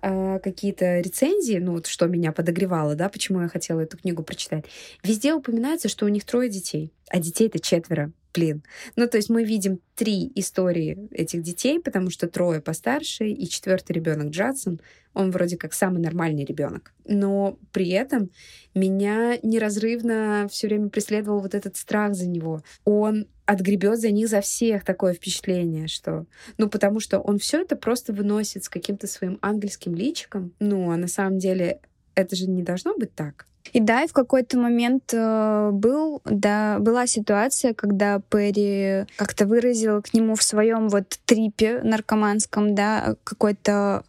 какие-то 0.00 1.00
рецензии, 1.00 1.58
ну 1.58 1.72
вот 1.72 1.86
что 1.86 2.06
меня 2.06 2.32
подогревало, 2.32 2.94
да, 2.94 3.08
почему 3.08 3.40
я 3.42 3.48
хотела 3.48 3.80
эту 3.80 3.98
книгу 3.98 4.22
прочитать, 4.22 4.64
везде 5.02 5.34
упоминается, 5.34 5.88
что 5.88 6.06
у 6.06 6.08
них 6.08 6.24
трое 6.24 6.48
детей, 6.48 6.92
а 7.10 7.18
детей-то 7.18 7.58
четверо. 7.58 8.12
Блин. 8.34 8.62
Ну, 8.94 9.08
то 9.08 9.16
есть 9.16 9.30
мы 9.30 9.42
видим 9.42 9.80
три 9.96 10.30
истории 10.34 11.08
этих 11.10 11.42
детей, 11.42 11.80
потому 11.80 12.10
что 12.10 12.28
трое 12.28 12.60
постарше, 12.60 13.28
и 13.28 13.48
четвертый 13.48 13.92
ребенок 13.92 14.28
Джадсон, 14.28 14.80
он 15.14 15.30
вроде 15.30 15.56
как 15.56 15.72
самый 15.72 16.00
нормальный 16.00 16.44
ребенок. 16.44 16.92
Но 17.04 17.58
при 17.72 17.88
этом 17.88 18.30
меня 18.74 19.38
неразрывно 19.42 20.46
все 20.50 20.68
время 20.68 20.90
преследовал 20.90 21.40
вот 21.40 21.54
этот 21.54 21.76
страх 21.76 22.14
за 22.14 22.28
него. 22.28 22.62
Он 22.84 23.26
отгребет 23.48 23.98
за 23.98 24.10
них 24.10 24.28
за 24.28 24.42
всех 24.42 24.84
такое 24.84 25.14
впечатление, 25.14 25.88
что... 25.88 26.26
Ну, 26.58 26.68
потому 26.68 27.00
что 27.00 27.18
он 27.18 27.38
все 27.38 27.62
это 27.62 27.76
просто 27.76 28.12
выносит 28.12 28.64
с 28.64 28.68
каким-то 28.68 29.06
своим 29.06 29.38
ангельским 29.40 29.94
личиком. 29.94 30.52
Ну, 30.60 30.90
а 30.90 30.98
на 30.98 31.08
самом 31.08 31.38
деле 31.38 31.80
это 32.14 32.36
же 32.36 32.46
не 32.46 32.62
должно 32.62 32.94
быть 32.94 33.14
так. 33.14 33.46
И 33.72 33.80
да, 33.80 34.02
и 34.02 34.06
в 34.06 34.12
какой-то 34.12 34.58
момент 34.58 35.14
э, 35.14 35.70
был, 35.72 36.20
да, 36.26 36.78
была 36.78 37.06
ситуация, 37.06 37.72
когда 37.72 38.20
Перри 38.20 39.06
как-то 39.16 39.46
выразил 39.46 40.02
к 40.02 40.12
нему 40.12 40.34
в 40.34 40.42
своем 40.42 40.90
вот 40.90 41.18
трипе 41.24 41.80
наркоманском, 41.82 42.74
да, 42.74 43.14
какой-то 43.24 44.04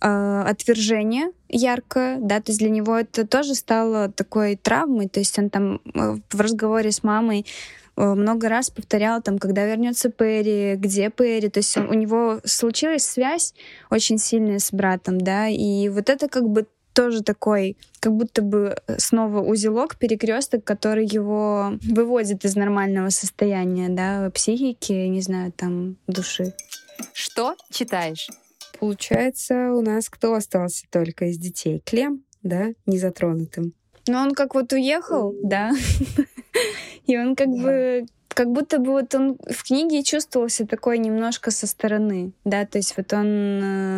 э, 0.00 0.42
отвержение 0.46 1.32
яркое, 1.50 2.18
да, 2.20 2.40
то 2.40 2.52
есть 2.52 2.60
для 2.60 2.70
него 2.70 2.96
это 2.96 3.26
тоже 3.26 3.54
стало 3.54 4.10
такой 4.10 4.56
травмой, 4.56 5.08
то 5.08 5.20
есть 5.20 5.38
он 5.38 5.50
там 5.50 5.82
э, 5.94 6.16
в 6.30 6.40
разговоре 6.40 6.90
с 6.90 7.02
мамой 7.02 7.44
много 7.98 8.48
раз 8.48 8.70
повторял, 8.70 9.20
там, 9.22 9.38
когда 9.38 9.66
вернется 9.66 10.10
Перри, 10.10 10.76
где 10.76 11.10
Перри. 11.10 11.48
То 11.48 11.58
есть 11.58 11.76
он, 11.76 11.88
у 11.88 11.94
него 11.94 12.40
случилась 12.44 13.04
связь 13.04 13.54
очень 13.90 14.18
сильная 14.18 14.58
с 14.58 14.72
братом, 14.72 15.20
да, 15.20 15.48
и 15.48 15.88
вот 15.88 16.08
это 16.08 16.28
как 16.28 16.48
бы 16.48 16.66
тоже 16.94 17.22
такой, 17.22 17.76
как 18.00 18.12
будто 18.12 18.42
бы 18.42 18.76
снова 18.96 19.40
узелок, 19.40 19.96
перекресток, 19.98 20.64
который 20.64 21.06
его 21.06 21.74
выводит 21.82 22.44
из 22.44 22.56
нормального 22.56 23.10
состояния, 23.10 23.88
да, 23.88 24.30
психики, 24.30 24.92
не 24.92 25.20
знаю, 25.20 25.52
там, 25.52 25.96
души. 26.08 26.54
Что 27.12 27.54
читаешь? 27.70 28.28
Получается, 28.80 29.72
у 29.72 29.80
нас 29.80 30.08
кто 30.08 30.34
остался 30.34 30.86
только 30.90 31.26
из 31.26 31.38
детей? 31.38 31.82
Клем, 31.84 32.24
да, 32.42 32.70
незатронутым. 32.86 33.74
Ну, 34.08 34.18
он 34.18 34.34
как 34.34 34.54
вот 34.54 34.72
уехал, 34.72 35.34
да, 35.42 35.70
и 37.06 37.16
он 37.18 37.36
как 37.36 37.48
бы 37.48 38.06
как 38.28 38.52
будто 38.52 38.78
бы 38.78 38.92
вот 38.92 39.12
он 39.16 39.36
в 39.50 39.64
книге 39.64 40.04
чувствовался 40.04 40.64
такой 40.64 40.98
немножко 40.98 41.50
со 41.50 41.66
стороны, 41.66 42.30
да, 42.44 42.66
то 42.66 42.78
есть 42.78 42.96
вот 42.96 43.12
он, 43.12 43.26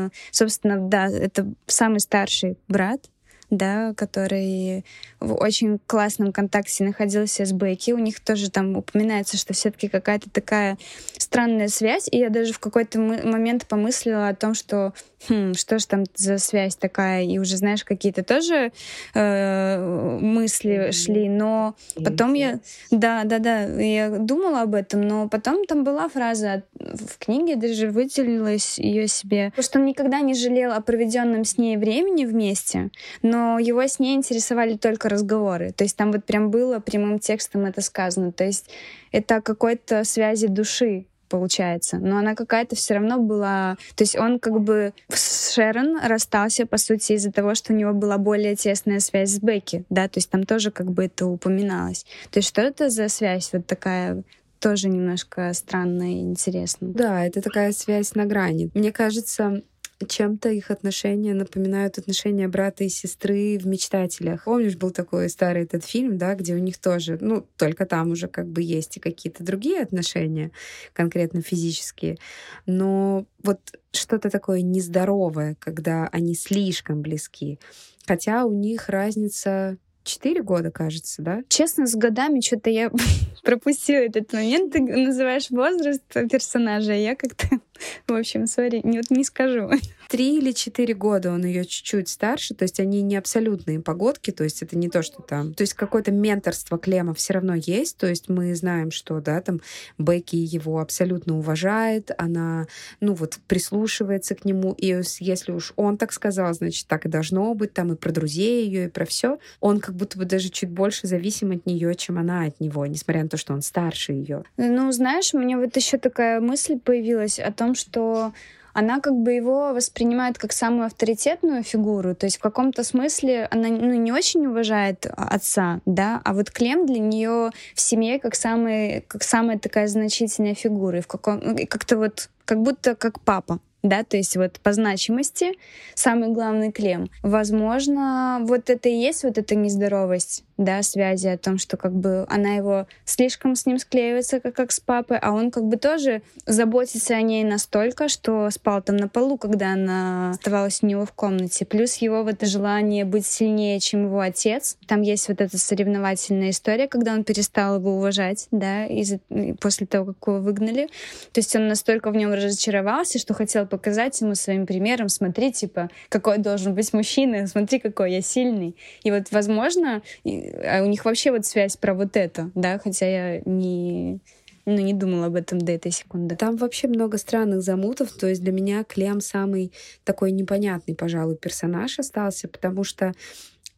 э, 0.07 0.11
собственно, 0.31 0.79
да, 0.79 1.09
это 1.09 1.47
самый 1.67 2.01
старший 2.01 2.57
брат, 2.67 3.11
да, 3.51 3.93
который 3.95 4.85
в 5.19 5.35
очень 5.35 5.79
классном 5.87 6.33
контакте 6.33 6.85
находился 6.85 7.45
с 7.45 7.53
Бекки. 7.53 7.93
У 7.93 7.99
них 7.99 8.21
тоже 8.21 8.51
там 8.51 8.77
упоминается, 8.77 9.37
что 9.37 9.53
все-таки 9.53 9.89
какая-то 9.89 10.31
такая 10.31 10.79
странная 11.19 11.69
связь. 11.69 12.09
И 12.11 12.19
я 12.19 12.31
даже 12.31 12.53
в 12.53 12.59
какой-то 12.59 12.99
момент 13.01 13.67
помыслила 13.67 14.29
о 14.29 14.35
том, 14.35 14.55
что 14.55 14.95
хм, 15.29 15.55
что 15.55 15.79
же 15.79 15.87
там 15.87 16.05
за 16.15 16.39
связь 16.39 16.77
такая, 16.77 17.25
и 17.25 17.39
уже, 17.39 17.57
знаешь, 17.57 17.85
какие-то 17.85 18.23
тоже 18.23 18.73
э, 19.15 20.19
мысли 20.21 20.91
шли, 20.93 21.29
но 21.29 21.75
потом 22.03 22.35
я, 22.35 22.61
да, 22.91 23.25
да, 23.25 23.39
да, 23.39 23.63
я 23.65 24.09
думала 24.11 24.63
об 24.63 24.75
этом, 24.75 25.03
но 25.03 25.29
потом 25.29 25.67
там 25.67 25.85
была 25.85 26.09
фраза 26.09 26.63
в 26.75 27.19
книге, 27.19 27.57
даже 27.57 27.91
выделилась 27.91 28.79
ее 28.79 29.09
себе, 29.09 29.53
что 29.59 29.79
он 29.79 29.87
никогда 29.87 30.21
не 30.21 30.35
жалел 30.35 30.73
о 30.73 30.81
проведенном 30.81 31.45
с 31.45 31.59
ней 31.59 31.77
времени 31.77 32.25
вместе, 32.25 32.91
но 33.23 33.40
его 33.59 33.83
с 33.83 33.99
ней 33.99 34.17
интересовали 34.17 34.77
только 34.77 35.09
разговоры, 35.09 35.73
то 35.73 35.85
есть 35.85 35.97
там 35.97 36.13
вот 36.13 36.25
прям 36.25 36.51
было 36.51 36.79
прямым 36.81 37.19
текстом 37.19 37.65
это 37.65 37.81
сказано, 37.81 38.33
то 38.33 38.45
есть 38.45 38.71
это 39.13 39.41
какой-то 39.41 40.05
связи 40.05 40.47
души, 40.47 41.07
получается. 41.29 41.99
Но 41.99 42.19
она 42.19 42.35
какая-то 42.35 42.77
все 42.77 42.95
равно 42.95 43.19
была... 43.19 43.79
То 43.95 44.03
есть 44.03 44.17
он 44.17 44.39
как 44.39 44.61
бы 44.61 44.93
с 45.09 45.55
Шерон 45.55 45.99
расстался, 46.03 46.67
по 46.67 46.77
сути, 46.77 47.13
из-за 47.13 47.33
того, 47.33 47.55
что 47.55 47.73
у 47.73 47.77
него 47.77 47.93
была 47.93 48.19
более 48.19 48.57
тесная 48.57 48.99
связь 48.99 49.31
с 49.31 49.39
Бекки, 49.39 49.85
да, 49.89 50.09
то 50.09 50.19
есть 50.19 50.29
там 50.29 50.45
тоже 50.45 50.71
как 50.71 50.91
бы 50.91 51.05
это 51.05 51.27
упоминалось. 51.27 52.05
То 52.31 52.39
есть 52.41 52.49
что 52.49 52.61
это 52.61 52.91
за 52.91 53.09
связь 53.09 53.51
вот 53.53 53.67
такая 53.67 54.23
тоже 54.59 54.89
немножко 54.89 55.53
странная 55.55 56.11
и 56.11 56.21
интересная. 56.21 56.93
Да, 56.93 57.25
это 57.25 57.41
такая 57.41 57.73
связь 57.73 58.15
на 58.15 58.27
грани. 58.27 58.71
Мне 58.75 58.93
кажется, 58.93 59.63
чем-то 60.07 60.49
их 60.49 60.71
отношения 60.71 61.35
напоминают 61.35 61.99
отношения 61.99 62.49
брата 62.49 62.85
и 62.85 62.89
сестры 62.89 63.59
в 63.59 63.67
«Мечтателях». 63.67 64.45
Помнишь, 64.45 64.77
был 64.77 64.91
такой 64.91 65.29
старый 65.29 65.65
этот 65.65 65.85
фильм, 65.85 66.17
да, 66.17 66.35
где 66.35 66.55
у 66.55 66.59
них 66.59 66.79
тоже, 66.79 67.19
ну, 67.21 67.47
только 67.57 67.87
там 67.87 68.11
уже 68.11 68.29
как 68.29 68.49
бы 68.49 68.63
есть 68.63 68.97
и 68.97 69.01
какие-то 69.01 69.45
другие 69.45 69.83
отношения, 69.83 70.53
конкретно 70.93 71.43
физические, 71.43 72.19
но 72.67 73.27
вот 73.43 73.61
что-то 73.93 74.31
такое 74.31 74.63
нездоровое, 74.63 75.57
когда 75.59 76.09
они 76.09 76.35
слишком 76.35 77.03
близки. 77.03 77.59
Хотя 78.07 78.45
у 78.45 78.53
них 78.53 78.89
разница 78.89 79.77
Четыре 80.03 80.43
года, 80.43 80.71
кажется, 80.71 81.23
да? 81.23 81.43
Честно, 81.49 81.87
с 81.87 81.95
годами 81.95 82.41
что-то 82.41 82.71
я 82.71 82.91
пропустила 83.45 83.99
этот 83.99 84.33
момент. 84.33 84.73
Ты 84.73 84.81
называешь 84.81 85.51
возраст 85.51 86.03
персонажа, 86.09 86.93
а 86.93 86.97
я 86.97 87.15
как-то 87.15 87.47
в 88.07 88.15
общем, 88.15 88.47
сори, 88.47 88.81
не, 88.85 88.99
вот 88.99 89.11
не 89.11 89.25
скажу. 89.25 89.71
Три 90.11 90.39
или 90.39 90.51
четыре 90.51 90.93
года 90.93 91.31
он 91.31 91.45
ее 91.45 91.65
чуть-чуть 91.65 92.09
старше, 92.09 92.53
то 92.53 92.65
есть 92.65 92.81
они 92.81 93.01
не 93.01 93.15
абсолютные 93.15 93.79
погодки, 93.79 94.33
то 94.33 94.43
есть 94.43 94.61
это 94.61 94.77
не 94.77 94.89
то, 94.89 95.05
что 95.05 95.23
там... 95.23 95.55
То 95.55 95.63
есть 95.63 95.75
какое-то 95.75 96.11
менторство 96.11 96.79
Клема 96.79 97.15
все 97.15 97.35
равно 97.35 97.55
есть, 97.55 97.97
то 97.97 98.09
есть 98.09 98.29
мы 98.29 98.53
знаем, 98.57 98.91
что, 98.91 99.21
да, 99.21 99.41
там 99.41 99.61
Бекки 99.99 100.35
его 100.35 100.81
абсолютно 100.81 101.39
уважает, 101.39 102.11
она, 102.19 102.67
ну 102.99 103.15
вот, 103.15 103.39
прислушивается 103.47 104.35
к 104.35 104.45
нему, 104.45 104.73
и 104.73 105.01
если 105.21 105.53
уж 105.53 105.73
он 105.77 105.97
так 105.97 106.13
сказал, 106.13 106.53
значит, 106.55 106.89
так 106.89 107.07
и 107.07 107.09
должно 107.09 107.55
быть, 107.55 107.73
там 107.73 107.93
и 107.93 107.97
про 107.97 108.11
друзей 108.11 108.67
ее, 108.67 108.87
и 108.87 108.91
про 108.91 109.05
все. 109.05 109.39
Он 109.61 109.79
как 109.79 109.95
будто 109.95 110.19
бы 110.19 110.25
даже 110.25 110.49
чуть 110.49 110.71
больше 110.71 111.07
зависим 111.07 111.53
от 111.53 111.67
нее, 111.67 111.95
чем 111.95 112.19
она 112.19 112.47
от 112.47 112.59
него, 112.59 112.85
несмотря 112.85 113.23
на 113.23 113.29
то, 113.29 113.37
что 113.37 113.53
он 113.53 113.63
старше 113.63 114.11
ее. 114.11 114.43
Ну, 114.57 114.91
знаешь, 114.91 115.33
у 115.35 115.39
меня 115.39 115.57
вот 115.57 115.77
еще 115.77 115.99
такая 115.99 116.41
мысль 116.41 116.81
появилась 116.81 117.39
о 117.39 117.53
том, 117.53 117.77
что 117.77 118.33
она 118.73 119.01
как 119.01 119.15
бы 119.15 119.33
его 119.33 119.73
воспринимает 119.73 120.39
как 120.39 120.53
самую 120.53 120.87
авторитетную 120.87 121.63
фигуру, 121.63 122.15
то 122.15 122.27
есть 122.27 122.39
в 122.39 122.41
каком-то 122.41 122.85
смысле 122.85 123.49
она 123.51 123.69
ну, 123.69 123.95
не 123.95 124.13
очень 124.13 124.47
уважает 124.47 125.07
отца, 125.17 125.81
да, 125.87 126.21
а 126.25 126.35
вот 126.35 126.51
Клем 126.51 126.87
для 126.87 126.99
нее 126.99 127.51
в 127.75 127.81
семье 127.81 128.19
как, 128.19 128.35
самый, 128.35 129.05
как 129.09 129.23
самая 129.23 129.59
такая 129.59 129.89
значительная 129.89 130.55
фигура, 130.55 130.99
и 130.99 131.03
в 131.03 131.07
каком, 131.07 131.57
как-то 131.67 131.97
вот 131.97 132.31
как 132.45 132.63
будто 132.63 132.95
как 132.95 133.21
папа, 133.21 133.61
да, 133.83 134.05
то 134.05 134.17
есть 134.17 134.37
вот 134.37 134.61
по 134.61 134.73
значимости 134.73 135.53
самый 135.95 136.29
главный 136.29 136.73
Клем. 136.73 137.11
Возможно, 137.23 138.39
вот 138.43 138.71
это 138.71 138.89
и 138.89 138.95
есть 138.95 139.25
вот 139.25 139.39
эта 139.39 139.55
нездоровость, 139.55 140.45
да, 140.59 140.83
связи 140.83 141.29
о 141.29 141.39
том, 141.39 141.59
что 141.59 141.77
как 141.77 141.93
бы 141.93 142.27
она 142.29 142.55
его 142.55 142.87
слишком 143.05 143.57
с 143.57 143.65
ним 143.67 143.79
склеивается, 143.79 144.41
как, 144.41 144.55
как 144.55 144.73
с 144.73 144.81
папой, 144.81 145.19
а 145.19 145.33
он 145.33 145.51
как 145.51 145.65
бы 145.65 145.77
тоже 145.77 146.23
заботится 146.47 147.15
о 147.15 147.23
ней 147.23 147.45
настолько, 147.45 148.09
что 148.09 148.51
спал 148.51 148.83
там 148.83 148.97
на 148.97 149.09
полу, 149.09 149.39
когда 149.39 149.73
она 149.73 150.31
оставалась 150.31 150.83
у 150.83 150.87
него 150.87 151.07
в 151.07 151.13
комнате. 151.13 151.65
Плюс 151.65 151.97
его 151.97 152.23
вот 152.23 152.35
это 152.35 152.47
желание 152.47 153.05
быть 153.05 153.27
сильнее, 153.27 153.81
чем 153.81 154.05
его 154.05 154.21
отец. 154.21 154.77
Там 154.87 155.03
есть 155.03 155.29
вот 155.29 155.41
эта 155.41 155.59
соревновательная 155.59 156.51
история, 156.51 156.89
когда 156.89 157.13
он 157.13 157.25
перестал 157.25 157.77
его 157.77 157.97
уважать, 157.97 158.49
да, 158.51 158.87
из 158.87 159.15
после 159.61 159.87
того, 159.87 160.13
как 160.13 160.29
его 160.29 160.41
выгнали. 160.41 160.87
То 161.33 161.41
есть 161.41 161.55
он 161.57 161.69
настолько 161.69 162.11
в 162.11 162.17
нем 162.17 162.33
разочаровался, 162.33 163.19
что 163.19 163.35
хотел 163.35 163.67
показать 163.71 164.21
ему 164.21 164.35
своим 164.35 164.67
примером, 164.67 165.09
смотри, 165.09 165.53
типа, 165.53 165.89
какой 166.09 166.39
должен 166.39 166.75
быть 166.75 166.93
мужчина, 166.93 167.47
смотри, 167.47 167.79
какой 167.79 168.13
я 168.13 168.21
сильный. 168.21 168.77
И 169.03 169.11
вот, 169.11 169.31
возможно, 169.31 170.03
а 170.25 170.83
у 170.83 170.87
них 170.87 171.05
вообще 171.05 171.31
вот 171.31 171.47
связь 171.47 171.77
про 171.77 171.95
вот 171.95 172.17
это, 172.17 172.51
да, 172.55 172.79
хотя 172.79 173.07
я 173.07 173.43
не 173.45 174.21
ну, 174.67 174.77
не 174.77 174.93
думала 174.93 175.27
об 175.27 175.37
этом 175.37 175.59
до 175.59 175.73
этой 175.73 175.91
секунды. 175.91 176.37
Там 176.37 176.57
вообще 176.57 176.87
много 176.87 177.19
странных 177.19 177.63
замутов, 177.63 178.13
то 178.13 178.27
есть 178.27 178.43
для 178.43 178.53
меня 178.53 178.85
Клем 178.85 179.21
самый 179.21 179.73
такой 180.05 180.33
непонятный, 180.33 180.95
пожалуй, 180.95 181.37
персонаж 181.37 181.99
остался, 181.99 182.47
потому 182.47 182.85
что 182.85 183.13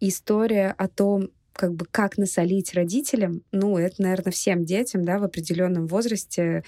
история 0.00 0.74
о 0.76 0.88
том, 0.88 1.30
как 1.52 1.74
бы 1.74 1.86
как 1.90 2.18
насолить 2.18 2.74
родителям, 2.74 3.42
ну, 3.52 3.78
это, 3.78 4.02
наверное, 4.02 4.32
всем 4.32 4.64
детям, 4.64 5.04
да, 5.04 5.18
в 5.18 5.24
определенном 5.24 5.86
возрасте 5.86 6.64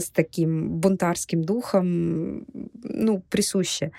с 0.00 0.10
таким 0.10 0.70
бунтарским 0.78 1.42
духом, 1.42 2.46
ну, 2.82 3.22
присуще. 3.28 3.92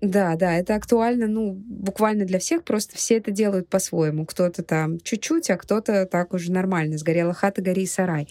Да, 0.00 0.36
да, 0.36 0.54
это 0.54 0.74
актуально, 0.74 1.26
ну, 1.26 1.52
буквально 1.52 2.24
для 2.24 2.38
всех, 2.38 2.64
просто 2.64 2.96
все 2.96 3.16
это 3.18 3.30
делают 3.30 3.68
по-своему. 3.68 4.24
Кто-то 4.24 4.62
там 4.62 4.98
чуть-чуть, 5.00 5.50
а 5.50 5.56
кто-то 5.56 6.06
так 6.06 6.32
уже 6.32 6.50
нормально. 6.50 6.98
Сгорела 6.98 7.34
хата, 7.34 7.62
гори 7.62 7.86
сарай. 7.86 8.28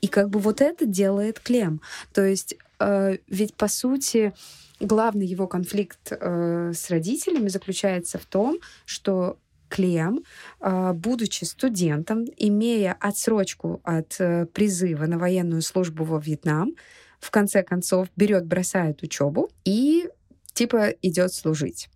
И 0.00 0.08
как 0.08 0.30
бы 0.30 0.40
вот 0.40 0.60
это 0.60 0.86
делает 0.86 1.38
Клем. 1.40 1.80
То 2.12 2.24
есть 2.24 2.56
э, 2.80 3.18
ведь, 3.28 3.54
по 3.54 3.68
сути, 3.68 4.32
главный 4.80 5.26
его 5.26 5.46
конфликт 5.46 6.12
э, 6.12 6.72
с 6.74 6.90
родителями 6.90 7.48
заключается 7.48 8.18
в 8.18 8.26
том, 8.26 8.58
что 8.84 9.38
Клем, 9.68 10.24
э, 10.60 10.92
будучи 10.92 11.44
студентом, 11.44 12.24
имея 12.36 12.96
отсрочку 13.00 13.80
от 13.84 14.16
э, 14.20 14.46
призыва 14.46 15.06
на 15.06 15.18
военную 15.18 15.62
службу 15.62 16.04
во 16.04 16.18
Вьетнам, 16.18 16.74
в 17.20 17.30
конце 17.30 17.62
концов 17.62 18.08
берет, 18.16 18.46
бросает 18.46 19.02
учебу 19.02 19.50
и 19.64 20.08
типа 20.52 20.90
идет 21.02 21.32
служить. 21.32 21.88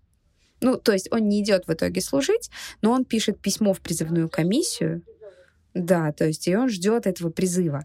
Ну, 0.61 0.77
то 0.77 0.93
есть 0.93 1.09
он 1.11 1.29
не 1.29 1.43
идет 1.43 1.67
в 1.67 1.73
итоге 1.73 2.01
служить, 2.01 2.51
но 2.83 2.93
он 2.93 3.05
пишет 3.05 3.41
письмо 3.41 3.73
в 3.73 3.81
призывную 3.81 4.29
комиссию. 4.29 5.03
Да, 5.75 6.13
то 6.13 6.27
есть 6.27 6.47
и 6.47 6.55
он 6.55 6.69
ждет 6.69 7.07
этого 7.07 7.31
призыва 7.31 7.85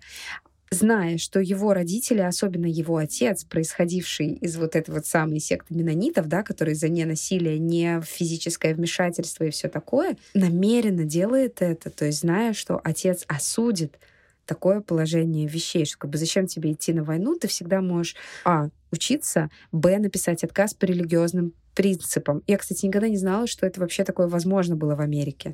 зная, 0.70 1.18
что 1.18 1.39
его 1.39 1.74
родители, 1.74 2.20
особенно 2.20 2.65
его 2.65 2.97
отец, 2.97 3.43
происходивший 3.43 4.34
из 4.34 4.57
вот 4.57 4.76
этой 4.76 4.91
вот 4.91 5.05
самой 5.05 5.39
секты 5.39 5.74
менонитов, 5.74 6.28
да, 6.28 6.43
который 6.43 6.74
за 6.74 6.89
ненасилие, 6.89 7.57
не 7.59 8.01
физическое 8.01 8.74
вмешательство 8.74 9.45
и 9.45 9.49
все 9.49 9.70
такое, 9.70 10.18
намеренно 10.34 11.05
делает 11.05 11.61
это, 11.61 11.89
то 11.89 12.05
есть 12.05 12.22
зная, 12.22 12.53
что 12.53 12.80
отец 12.84 13.24
осудит 13.28 13.97
такое 14.45 14.82
положение 14.82 15.47
вещей, 15.47 15.86
что 15.86 15.97
как 15.99 16.09
бы 16.09 16.18
зачем 16.18 16.47
тебе 16.47 16.72
идти 16.72 16.93
на 16.93 17.03
войну, 17.03 17.38
ты 17.38 17.47
всегда 17.47 17.82
можешь, 17.82 18.15
а, 18.45 18.70
учиться, 18.91 19.49
б, 19.72 19.97
написать 19.99 20.43
отказ 20.43 20.74
по 20.74 20.86
религиозным 20.86 21.53
принципам. 21.76 22.41
Я, 22.47 22.57
кстати, 22.57 22.86
никогда 22.86 23.09
не 23.09 23.18
знала, 23.18 23.45
что 23.45 23.65
это 23.65 23.80
вообще 23.82 24.03
такое 24.03 24.28
возможно 24.28 24.76
было 24.76 24.95
в 24.95 25.01
Америке 25.01 25.53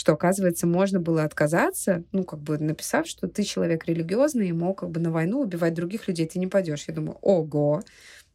что, 0.00 0.14
оказывается, 0.14 0.66
можно 0.66 0.98
было 0.98 1.24
отказаться, 1.24 2.04
ну, 2.10 2.24
как 2.24 2.40
бы 2.40 2.56
написав, 2.56 3.06
что 3.06 3.28
ты 3.28 3.42
человек 3.42 3.84
религиозный 3.84 4.48
и 4.48 4.52
мог 4.52 4.78
как 4.78 4.90
бы 4.90 4.98
на 4.98 5.10
войну 5.10 5.40
убивать 5.40 5.74
других 5.74 6.08
людей, 6.08 6.26
ты 6.26 6.38
не 6.38 6.46
пойдешь. 6.46 6.86
Я 6.88 6.94
думаю, 6.94 7.18
ого, 7.20 7.82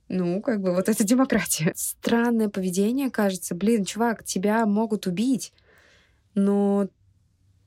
ну, 0.07 0.43
как 0.43 0.61
бы 0.61 0.75
вот 0.75 0.89
это 0.89 1.03
демократия. 1.03 1.73
Странное 1.75 2.49
поведение, 2.49 3.09
кажется. 3.09 3.55
Блин, 3.55 3.83
чувак, 3.83 4.23
тебя 4.23 4.63
могут 4.67 5.07
убить, 5.07 5.53
но 6.35 6.87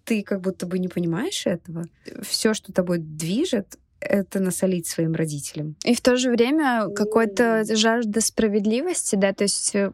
ты 0.04 0.22
как 0.22 0.42
будто 0.42 0.66
бы 0.66 0.78
не 0.78 0.86
понимаешь 0.86 1.44
этого. 1.44 1.86
Все, 2.22 2.54
что 2.54 2.72
тобой 2.72 2.98
движет, 2.98 3.80
это 4.00 4.40
насолить 4.40 4.86
своим 4.86 5.14
родителям. 5.14 5.76
И 5.84 5.94
в 5.94 6.00
то 6.00 6.16
же 6.16 6.30
время 6.30 6.88
какой-то 6.94 7.64
жажда 7.64 8.20
справедливости, 8.20 9.16
да, 9.16 9.32
то 9.32 9.44
есть 9.44 9.74
э, 9.74 9.90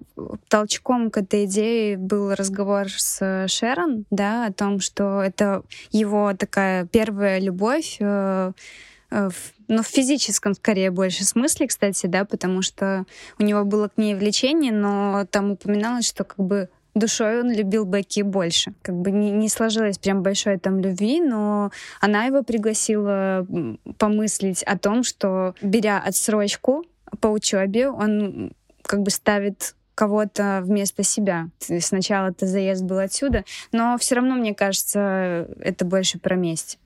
толчком 0.49 1.11
к 1.11 1.19
этой 1.19 1.47
идее 1.47 1.97
был 1.97 2.35
разговор 2.35 2.89
с 2.91 3.47
Шерон, 3.49 4.05
да, 4.11 4.47
о 4.47 4.53
том, 4.53 4.81
что 4.81 5.23
это 5.23 5.63
его 5.91 6.35
такая 6.35 6.87
первая 6.87 7.41
любовь, 7.41 7.97
э, 8.01 8.53
э, 9.11 9.31
ну, 9.69 9.83
в 9.83 9.87
физическом, 9.87 10.55
скорее, 10.55 10.91
больше 10.91 11.25
смысле, 11.25 11.69
кстати, 11.69 12.07
да, 12.07 12.25
потому 12.25 12.63
что 12.63 13.07
у 13.39 13.43
него 13.43 13.65
было 13.65 13.89
к 13.89 13.97
ней 13.97 14.15
влечение, 14.15 14.73
но 14.73 15.27
там 15.31 15.53
упоминалось, 15.53 16.07
что 16.07 16.25
как 16.25 16.45
бы 16.45 16.69
душой 16.95 17.41
он 17.41 17.53
любил 17.53 17.85
Бекки 17.85 18.23
больше. 18.23 18.75
Как 18.83 18.95
бы 18.95 19.11
не, 19.11 19.31
не 19.31 19.49
сложилось 19.49 19.99
прям 19.99 20.23
большой 20.23 20.59
там 20.59 20.81
любви, 20.81 21.21
но 21.21 21.71
она 22.01 22.25
его 22.25 22.43
пригласила 22.43 23.47
помыслить 23.99 24.63
о 24.63 24.79
том, 24.79 25.03
что 25.03 25.55
беря 25.61 26.01
отсрочку 26.01 26.85
по 27.21 27.29
учебе, 27.29 27.89
он 27.89 28.53
как 28.83 29.03
бы 29.03 29.11
ставит 29.11 29.75
кого-то 29.95 30.61
вместо 30.65 31.03
себя. 31.03 31.49
Сначала-то 31.59 32.47
заезд 32.47 32.83
был 32.83 32.99
отсюда, 32.99 33.45
но 33.73 33.97
все 33.99 34.17
равно, 34.17 34.35
мне 34.35 34.55
кажется, 34.55 35.49
это 35.61 35.85
больше 35.85 36.19
про 36.19 36.35
месть 36.35 36.79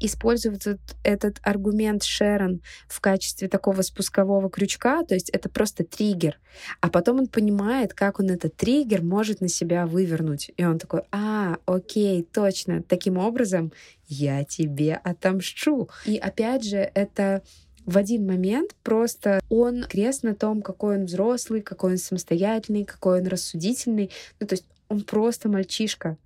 использовать 0.00 0.66
этот 1.04 1.38
аргумент 1.42 2.02
Шерон 2.02 2.62
в 2.88 3.00
качестве 3.00 3.48
такого 3.48 3.82
спускового 3.82 4.50
крючка, 4.50 5.04
то 5.04 5.14
есть 5.14 5.30
это 5.30 5.48
просто 5.48 5.84
триггер. 5.84 6.38
А 6.80 6.88
потом 6.88 7.20
он 7.20 7.26
понимает, 7.28 7.94
как 7.94 8.20
он 8.20 8.30
этот 8.30 8.56
триггер 8.56 9.02
может 9.02 9.40
на 9.40 9.48
себя 9.48 9.86
вывернуть. 9.86 10.50
И 10.56 10.64
он 10.64 10.78
такой, 10.78 11.02
а, 11.12 11.58
окей, 11.66 12.22
точно, 12.22 12.82
таким 12.82 13.18
образом 13.18 13.72
я 14.08 14.44
тебе 14.44 14.94
отомщу. 14.94 15.88
И 16.04 16.16
опять 16.16 16.64
же, 16.64 16.90
это 16.94 17.42
в 17.86 17.96
один 17.96 18.26
момент 18.26 18.74
просто 18.82 19.40
он 19.48 19.84
крест 19.84 20.22
на 20.22 20.34
том, 20.34 20.62
какой 20.62 20.98
он 20.98 21.04
взрослый, 21.06 21.62
какой 21.62 21.92
он 21.92 21.98
самостоятельный, 21.98 22.84
какой 22.84 23.20
он 23.20 23.26
рассудительный. 23.26 24.10
Ну, 24.38 24.46
то 24.46 24.54
есть 24.54 24.66
он 24.88 25.02
просто 25.02 25.48
мальчишка, 25.48 26.16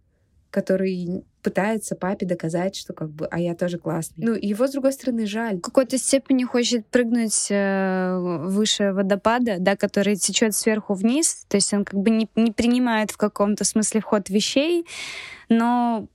который 0.54 1.24
пытается 1.42 1.96
папе 1.96 2.26
доказать, 2.26 2.76
что 2.76 2.92
как 2.92 3.10
бы, 3.10 3.26
а 3.26 3.40
я 3.40 3.56
тоже 3.56 3.76
классный. 3.78 4.24
Ну, 4.24 4.34
его, 4.34 4.68
с 4.68 4.70
другой 4.70 4.92
стороны, 4.92 5.26
жаль. 5.26 5.56
В 5.56 5.62
какой-то 5.62 5.98
степени 5.98 6.44
хочет 6.44 6.86
прыгнуть 6.86 7.48
э, 7.50 8.16
выше 8.18 8.92
водопада, 8.92 9.56
да, 9.58 9.74
который 9.74 10.14
течет 10.14 10.54
сверху 10.54 10.94
вниз. 10.94 11.44
То 11.48 11.56
есть 11.56 11.74
он 11.74 11.84
как 11.84 11.98
бы 11.98 12.10
не, 12.10 12.28
не 12.36 12.52
принимает 12.52 13.10
в 13.10 13.16
каком-то 13.16 13.64
смысле 13.64 14.00
вход 14.00 14.30
вещей, 14.30 14.86
но 15.48 16.06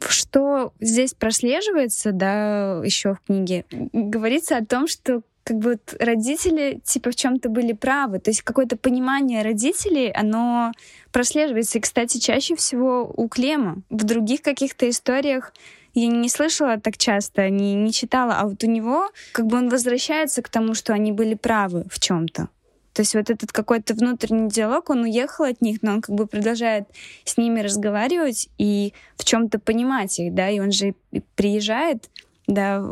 что 0.00 0.74
здесь 0.80 1.14
прослеживается, 1.14 2.10
да, 2.10 2.82
еще 2.84 3.14
в 3.14 3.20
книге, 3.20 3.64
говорится 3.70 4.56
о 4.56 4.66
том, 4.66 4.88
что 4.88 5.22
как 5.46 5.58
бы 5.58 5.70
вот 5.70 5.94
родители 6.00 6.80
типа 6.84 7.12
в 7.12 7.14
чем-то 7.14 7.48
были 7.48 7.72
правы. 7.72 8.18
То 8.18 8.30
есть 8.30 8.42
какое-то 8.42 8.76
понимание 8.76 9.42
родителей, 9.42 10.10
оно 10.10 10.72
прослеживается. 11.12 11.78
И, 11.78 11.80
кстати, 11.80 12.18
чаще 12.18 12.56
всего 12.56 13.08
у 13.16 13.28
Клема. 13.28 13.76
В 13.88 14.02
других 14.02 14.42
каких-то 14.42 14.90
историях 14.90 15.54
я 15.94 16.08
не 16.08 16.28
слышала 16.28 16.80
так 16.80 16.98
часто, 16.98 17.48
не, 17.48 17.74
не 17.74 17.92
читала, 17.92 18.34
а 18.40 18.48
вот 18.48 18.64
у 18.64 18.66
него 18.66 19.08
как 19.30 19.46
бы 19.46 19.56
он 19.56 19.68
возвращается 19.68 20.42
к 20.42 20.48
тому, 20.48 20.74
что 20.74 20.92
они 20.92 21.12
были 21.12 21.34
правы 21.34 21.84
в 21.88 22.00
чем-то. 22.00 22.48
То 22.92 23.02
есть 23.02 23.14
вот 23.14 23.30
этот 23.30 23.52
какой-то 23.52 23.94
внутренний 23.94 24.50
диалог, 24.50 24.90
он 24.90 25.02
уехал 25.04 25.44
от 25.44 25.60
них, 25.60 25.78
но 25.82 25.92
он 25.92 26.00
как 26.02 26.16
бы 26.16 26.26
продолжает 26.26 26.88
с 27.24 27.36
ними 27.36 27.60
разговаривать 27.60 28.48
и 28.58 28.94
в 29.16 29.24
чем-то 29.24 29.60
понимать 29.60 30.18
их, 30.18 30.34
да, 30.34 30.50
и 30.50 30.58
он 30.58 30.72
же 30.72 30.94
приезжает, 31.36 32.10
да, 32.48 32.82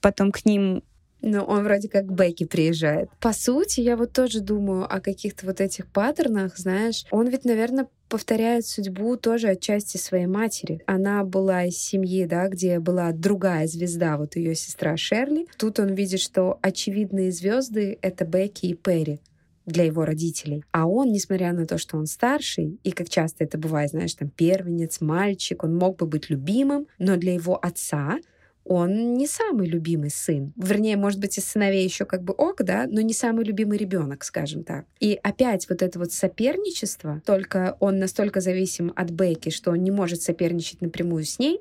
потом 0.00 0.32
к 0.32 0.44
ним 0.44 0.82
но 1.26 1.44
он 1.44 1.64
вроде 1.64 1.88
как 1.88 2.10
Бекки 2.10 2.44
приезжает. 2.44 3.10
По 3.20 3.32
сути, 3.32 3.80
я 3.80 3.96
вот 3.96 4.12
тоже 4.12 4.40
думаю 4.40 4.84
о 4.84 5.00
каких-то 5.00 5.46
вот 5.46 5.60
этих 5.60 5.86
паттернах, 5.88 6.56
знаешь. 6.56 7.04
Он 7.10 7.26
ведь, 7.26 7.44
наверное, 7.44 7.88
повторяет 8.08 8.64
судьбу 8.64 9.16
тоже 9.16 9.48
отчасти 9.48 9.96
своей 9.96 10.26
матери. 10.26 10.82
Она 10.86 11.24
была 11.24 11.64
из 11.64 11.78
семьи, 11.78 12.24
да, 12.26 12.48
где 12.48 12.78
была 12.78 13.10
другая 13.10 13.66
звезда, 13.66 14.16
вот 14.16 14.36
ее 14.36 14.54
сестра 14.54 14.96
Шерли. 14.96 15.46
Тут 15.58 15.80
он 15.80 15.94
видит, 15.94 16.20
что 16.20 16.58
очевидные 16.62 17.32
звезды— 17.32 17.98
это 18.02 18.24
Бекки 18.24 18.66
и 18.66 18.74
Перри 18.74 19.20
для 19.66 19.82
его 19.82 20.04
родителей. 20.04 20.62
А 20.70 20.86
он, 20.86 21.10
несмотря 21.10 21.52
на 21.52 21.66
то, 21.66 21.76
что 21.76 21.96
он 21.96 22.06
старший, 22.06 22.78
и 22.84 22.92
как 22.92 23.08
часто 23.08 23.42
это 23.42 23.58
бывает, 23.58 23.90
знаешь, 23.90 24.14
там 24.14 24.30
первенец, 24.30 25.00
мальчик, 25.00 25.64
он 25.64 25.74
мог 25.74 25.96
бы 25.96 26.06
быть 26.06 26.30
любимым, 26.30 26.86
но 27.00 27.16
для 27.16 27.34
его 27.34 27.58
отца 27.60 28.18
он 28.68 29.14
не 29.14 29.26
самый 29.26 29.68
любимый 29.68 30.10
сын. 30.10 30.52
Вернее, 30.56 30.96
может 30.96 31.20
быть, 31.20 31.38
из 31.38 31.44
сыновей 31.44 31.84
еще 31.84 32.04
как 32.04 32.22
бы 32.22 32.34
ок, 32.34 32.62
да, 32.64 32.86
но 32.88 33.00
не 33.00 33.14
самый 33.14 33.44
любимый 33.44 33.78
ребенок, 33.78 34.24
скажем 34.24 34.64
так. 34.64 34.86
И 34.98 35.18
опять 35.22 35.68
вот 35.68 35.82
это 35.82 35.98
вот 35.98 36.12
соперничество, 36.12 37.22
только 37.24 37.76
он 37.78 37.98
настолько 37.98 38.40
зависим 38.40 38.92
от 38.96 39.10
Бекки, 39.10 39.50
что 39.50 39.70
он 39.70 39.82
не 39.82 39.92
может 39.92 40.22
соперничать 40.22 40.80
напрямую 40.80 41.24
с 41.24 41.38
ней, 41.38 41.60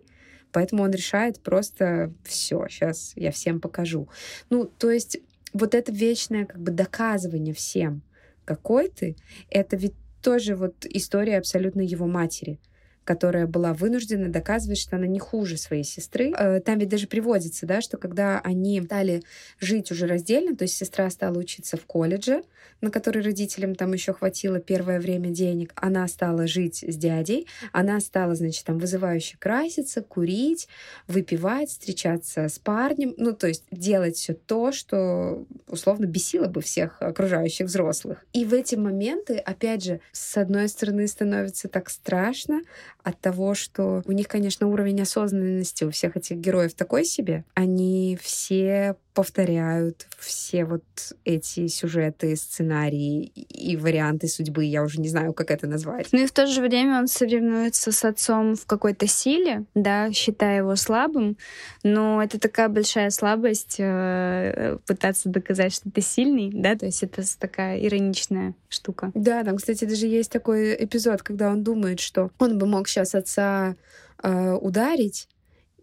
поэтому 0.51 0.83
он 0.83 0.91
решает 0.91 1.39
просто 1.41 2.11
все, 2.23 2.65
сейчас 2.69 3.13
я 3.15 3.31
всем 3.31 3.61
покажу. 3.61 4.09
Ну, 4.49 4.65
то 4.65 4.89
есть 4.89 5.19
вот 5.53 5.75
это 5.75 5.91
вечное 5.91 6.45
как 6.45 6.59
бы 6.59 6.71
доказывание 6.71 7.53
всем, 7.53 8.01
какой 8.45 8.89
ты, 8.89 9.15
это 9.51 9.75
ведь 9.75 9.93
тоже 10.23 10.55
вот 10.55 10.85
история 10.85 11.37
абсолютно 11.37 11.81
его 11.81 12.07
матери 12.07 12.59
которая 13.05 13.47
была 13.47 13.73
вынуждена 13.73 14.29
доказывать, 14.29 14.79
что 14.79 14.97
она 14.97 15.07
не 15.07 15.19
хуже 15.19 15.57
своей 15.57 15.83
сестры. 15.83 16.33
Э, 16.37 16.59
там 16.59 16.79
ведь 16.79 16.89
даже 16.89 17.07
приводится, 17.07 17.65
да, 17.65 17.79
что 17.79 17.97
когда 17.97 18.39
они 18.39 18.81
стали 18.81 19.23
жить 19.59 19.91
уже 19.91 20.07
раздельно, 20.07 20.55
то 20.55 20.63
есть 20.63 20.75
сестра 20.75 21.09
стала 21.09 21.37
учиться 21.37 21.77
в 21.77 21.85
колледже, 21.85 22.41
на 22.81 22.91
который 22.91 23.21
родителям 23.21 23.75
там 23.75 23.93
еще 23.93 24.13
хватило 24.13 24.59
первое 24.59 24.99
время 24.99 25.29
денег, 25.29 25.71
она 25.75 26.07
стала 26.07 26.47
жить 26.47 26.83
с 26.87 26.95
дядей, 26.95 27.47
она 27.71 27.99
стала, 27.99 28.35
значит, 28.35 28.65
там 28.65 28.79
вызывающе 28.79 29.37
краситься, 29.39 30.01
курить, 30.01 30.67
выпивать, 31.07 31.69
встречаться 31.69 32.49
с 32.49 32.59
парнем, 32.59 33.13
ну, 33.17 33.33
то 33.33 33.47
есть 33.47 33.63
делать 33.71 34.17
все 34.17 34.33
то, 34.33 34.71
что 34.71 35.45
условно 35.67 36.05
бесило 36.05 36.47
бы 36.47 36.61
всех 36.61 37.01
окружающих 37.01 37.67
взрослых. 37.67 38.25
И 38.33 38.45
в 38.45 38.53
эти 38.53 38.75
моменты, 38.75 39.37
опять 39.37 39.83
же, 39.83 40.01
с 40.11 40.37
одной 40.37 40.67
стороны 40.67 41.07
становится 41.07 41.67
так 41.67 41.89
страшно, 41.89 42.61
от 43.05 43.21
того, 43.21 43.53
что 43.53 44.01
у 44.05 44.11
них, 44.11 44.27
конечно, 44.27 44.67
уровень 44.67 45.01
осознанности 45.01 45.83
у 45.83 45.91
всех 45.91 46.17
этих 46.17 46.37
героев 46.37 46.73
такой 46.73 47.05
себе. 47.05 47.45
Они 47.53 48.17
все 48.19 48.95
повторяют 49.15 50.07
все 50.19 50.65
вот 50.65 50.83
эти 51.23 51.67
сюжеты, 51.67 52.35
сценарии 52.35 53.23
и 53.23 53.77
варианты 53.77 54.27
судьбы. 54.27 54.65
Я 54.65 54.83
уже 54.83 54.99
не 54.99 55.07
знаю, 55.07 55.33
как 55.33 55.51
это 55.51 55.67
назвать. 55.67 56.09
Ну 56.11 56.19
и 56.19 56.25
в 56.25 56.31
то 56.31 56.45
же 56.45 56.61
время 56.61 56.99
он 56.99 57.07
соревнуется 57.07 57.93
с 57.93 58.03
отцом 58.03 58.55
в 58.55 58.65
какой-то 58.65 59.07
силе, 59.07 59.63
да, 59.73 60.11
считая 60.11 60.57
его 60.57 60.75
слабым. 60.75 61.37
Но 61.81 62.21
это 62.21 62.39
такая 62.39 62.67
большая 62.67 63.09
слабость 63.09 63.77
э, 63.79 64.77
пытаться 64.85 65.29
доказать, 65.29 65.73
что 65.73 65.89
ты 65.89 66.01
сильный, 66.01 66.51
да, 66.53 66.75
то 66.75 66.85
есть 66.85 67.01
это 67.01 67.23
такая 67.39 67.79
ироничная 67.79 68.53
штука. 68.67 69.11
Да, 69.15 69.45
там, 69.45 69.55
кстати, 69.55 69.85
даже 69.85 70.07
есть 70.07 70.31
такой 70.31 70.75
эпизод, 70.75 71.23
когда 71.23 71.49
он 71.49 71.63
думает, 71.63 72.01
что 72.01 72.31
он 72.37 72.57
бы 72.57 72.67
мог 72.67 72.89
сейчас 72.89 73.15
отца 73.15 73.77
э, 74.21 74.51
ударить, 74.53 75.29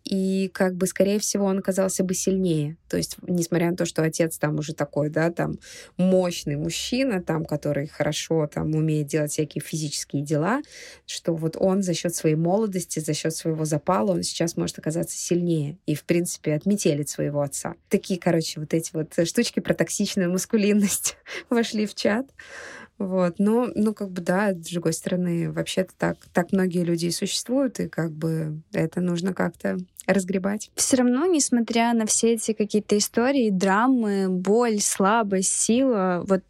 и 0.04 0.50
как 0.52 0.74
бы, 0.74 0.86
скорее 0.86 1.18
всего, 1.18 1.46
он 1.46 1.58
оказался 1.58 2.04
бы 2.04 2.14
сильнее. 2.14 2.76
То 2.88 2.96
есть, 2.96 3.16
несмотря 3.22 3.70
на 3.70 3.76
то, 3.76 3.84
что 3.84 4.02
отец 4.02 4.38
там 4.38 4.58
уже 4.58 4.74
такой, 4.74 5.08
да, 5.08 5.30
там, 5.30 5.58
мощный 5.96 6.56
мужчина, 6.56 7.22
там, 7.22 7.44
который 7.44 7.86
хорошо 7.86 8.46
там 8.46 8.74
умеет 8.74 9.06
делать 9.06 9.32
всякие 9.32 9.62
физические 9.62 10.22
дела, 10.22 10.60
что 11.06 11.34
вот 11.34 11.56
он 11.58 11.82
за 11.82 11.94
счет 11.94 12.14
своей 12.14 12.36
молодости, 12.36 12.98
за 12.98 13.14
счет 13.14 13.34
своего 13.34 13.64
запала, 13.64 14.12
он 14.12 14.22
сейчас 14.22 14.56
может 14.56 14.78
оказаться 14.78 15.16
сильнее 15.16 15.78
и, 15.86 15.94
в 15.94 16.04
принципе, 16.04 16.54
отметелить 16.54 17.08
своего 17.08 17.40
отца. 17.40 17.74
Такие, 17.88 18.18
короче, 18.18 18.60
вот 18.60 18.74
эти 18.74 18.90
вот 18.92 19.12
штучки 19.26 19.60
про 19.60 19.74
токсичную 19.74 20.30
маскулинность 20.30 21.16
вошли 21.50 21.86
в 21.86 21.94
чат. 21.94 22.26
Вот. 23.02 23.38
Но, 23.38 23.68
ну, 23.74 23.94
как 23.94 24.10
бы, 24.10 24.22
да, 24.22 24.52
с 24.52 24.70
другой 24.70 24.92
стороны, 24.92 25.50
вообще-то 25.50 25.92
так, 25.98 26.18
так 26.32 26.52
многие 26.52 26.84
люди 26.84 27.06
и 27.06 27.10
существуют, 27.10 27.80
и 27.80 27.88
как 27.88 28.12
бы 28.12 28.62
это 28.72 29.00
нужно 29.00 29.34
как-то 29.34 29.78
разгребать. 30.06 30.70
Все 30.76 30.98
равно, 30.98 31.26
несмотря 31.26 31.92
на 31.94 32.06
все 32.06 32.34
эти 32.34 32.52
какие-то 32.52 32.96
истории, 32.96 33.50
драмы, 33.50 34.28
боль, 34.28 34.78
слабость, 34.80 35.52
сила, 35.52 36.24
вот 36.28 36.44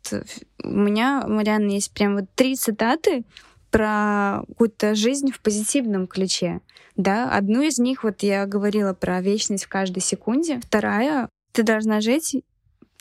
у 0.62 0.68
меня, 0.68 1.24
Марианна, 1.26 1.70
есть 1.70 1.92
прям 1.92 2.16
вот 2.16 2.26
три 2.34 2.54
цитаты 2.54 3.24
про 3.70 4.44
какую-то 4.48 4.94
жизнь 4.94 5.32
в 5.32 5.40
позитивном 5.40 6.06
ключе. 6.06 6.60
Да, 6.96 7.30
одну 7.34 7.62
из 7.62 7.78
них 7.78 8.04
вот 8.04 8.22
я 8.22 8.44
говорила 8.44 8.92
про 8.92 9.22
вечность 9.22 9.64
в 9.64 9.68
каждой 9.68 10.00
секунде. 10.00 10.60
Вторая, 10.62 11.30
ты 11.52 11.62
должна 11.62 12.02
жить 12.02 12.36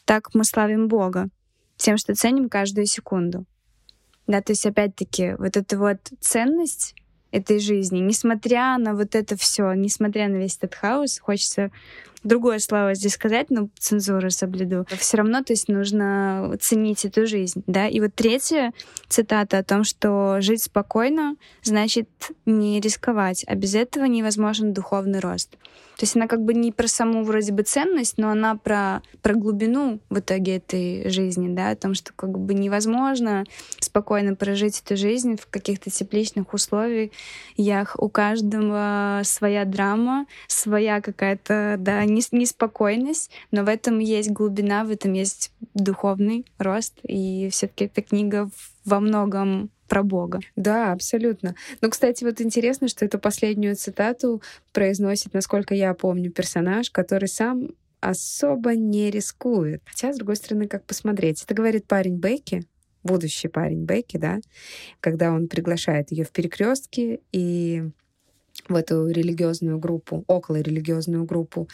так 0.06 0.34
мы 0.34 0.44
славим 0.44 0.88
Бога 0.88 1.30
тем, 1.82 1.98
что 1.98 2.16
ценим 2.16 2.50
каждую 2.50 2.86
секунду. 2.86 3.46
Да, 4.28 4.42
то 4.42 4.52
есть 4.52 4.66
опять-таки 4.66 5.36
вот 5.38 5.58
эта 5.58 5.78
вот 5.78 5.98
ценность 6.20 6.96
этой 7.32 7.60
жизни, 7.60 8.00
несмотря 8.00 8.78
на 8.78 8.94
вот 8.94 9.16
это 9.16 9.36
все, 9.36 9.74
несмотря 9.74 10.28
на 10.28 10.36
весь 10.36 10.58
этот 10.58 10.76
хаос, 10.76 11.20
хочется 11.20 11.72
другое 12.24 12.60
слово 12.60 12.94
здесь 12.96 13.14
сказать, 13.14 13.50
но 13.50 13.70
цензуру 13.78 14.30
соблюду. 14.30 14.86
Все 14.98 15.18
равно, 15.18 15.44
то 15.44 15.54
есть 15.54 15.68
нужно 15.68 16.58
ценить 16.60 17.06
эту 17.06 17.26
жизнь, 17.26 17.64
да. 17.68 17.88
И 17.88 18.00
вот 18.00 18.14
третья 18.16 18.74
цитата 19.08 19.58
о 19.58 19.64
том, 19.64 19.84
что 19.84 20.42
жить 20.42 20.64
спокойно 20.64 21.36
значит 21.64 22.10
не 22.46 22.80
рисковать, 22.80 23.44
а 23.48 23.56
без 23.56 23.76
этого 23.76 24.06
невозможен 24.06 24.74
духовный 24.74 25.20
рост. 25.20 25.58
То 26.02 26.06
есть 26.06 26.16
она 26.16 26.28
как 26.28 26.42
бы 26.42 26.56
не 26.56 26.72
про 26.72 26.88
саму 26.88 27.24
вроде 27.24 27.52
бы 27.52 27.62
ценность, 27.62 28.18
но 28.18 28.32
она 28.32 28.56
про, 28.56 29.04
про 29.22 29.36
глубину 29.36 30.00
в 30.10 30.18
итоге 30.18 30.56
этой 30.58 31.08
жизни, 31.12 31.54
да, 31.54 31.70
о 31.70 31.76
том, 31.76 31.94
что 31.94 32.12
как 32.16 32.40
бы 32.40 32.56
невозможно 32.56 33.44
спокойно 33.80 34.34
прожить 34.36 34.82
эту 34.84 34.98
жизнь 34.98 35.38
в 35.38 35.46
каких-то 35.48 35.92
тепличных 35.92 36.56
условиях. 36.56 37.12
У 37.98 38.10
каждого 38.10 39.22
своя 39.24 39.64
драма, 39.66 40.26
своя 40.48 41.02
какая-то, 41.02 41.76
да, 41.78 42.04
неспокойность, 42.32 43.32
но 43.52 43.64
в 43.64 43.68
этом 43.68 44.00
есть 44.00 44.32
глубина, 44.32 44.84
в 44.84 44.92
этом 44.92 45.14
есть 45.14 45.52
духовный 45.74 46.46
рост, 46.58 47.00
и 47.04 47.50
все-таки 47.52 47.86
эта 47.86 48.02
книга 48.02 48.50
во 48.86 49.00
многом 49.00 49.70
про 49.88 50.04
Бога. 50.04 50.40
Да, 50.56 50.94
абсолютно. 50.94 51.54
Ну, 51.82 51.90
кстати, 51.90 52.24
вот 52.24 52.40
интересно, 52.40 52.88
что 52.88 53.04
эту 53.04 53.20
последнюю 53.20 53.76
цитату 53.76 54.42
произносит, 54.72 55.34
насколько 55.34 55.76
я 55.76 55.94
помню, 55.94 56.32
персонаж, 56.32 56.90
который 56.92 57.28
сам 57.28 57.72
особо 58.00 58.74
не 58.76 59.12
рискует. 59.12 59.82
Хотя, 59.86 60.14
с 60.14 60.18
другой 60.18 60.38
стороны, 60.38 60.68
как 60.68 60.86
посмотреть. 60.86 61.44
Это 61.44 61.54
говорит 61.54 61.88
парень 61.88 62.18
Бейки, 62.18 62.64
будущий 63.04 63.48
парень 63.48 63.86
Бейки, 63.86 64.18
да, 64.18 64.40
когда 65.00 65.32
он 65.32 65.48
приглашает 65.48 66.12
ее 66.12 66.24
в 66.24 66.32
перекрестке 66.32 67.20
и 67.32 67.84
в 68.68 68.76
эту 68.76 69.08
религиозную 69.08 69.78
группу, 69.78 70.24
около 70.28 70.58
религиозную 70.58 71.26
группу. 71.26 71.68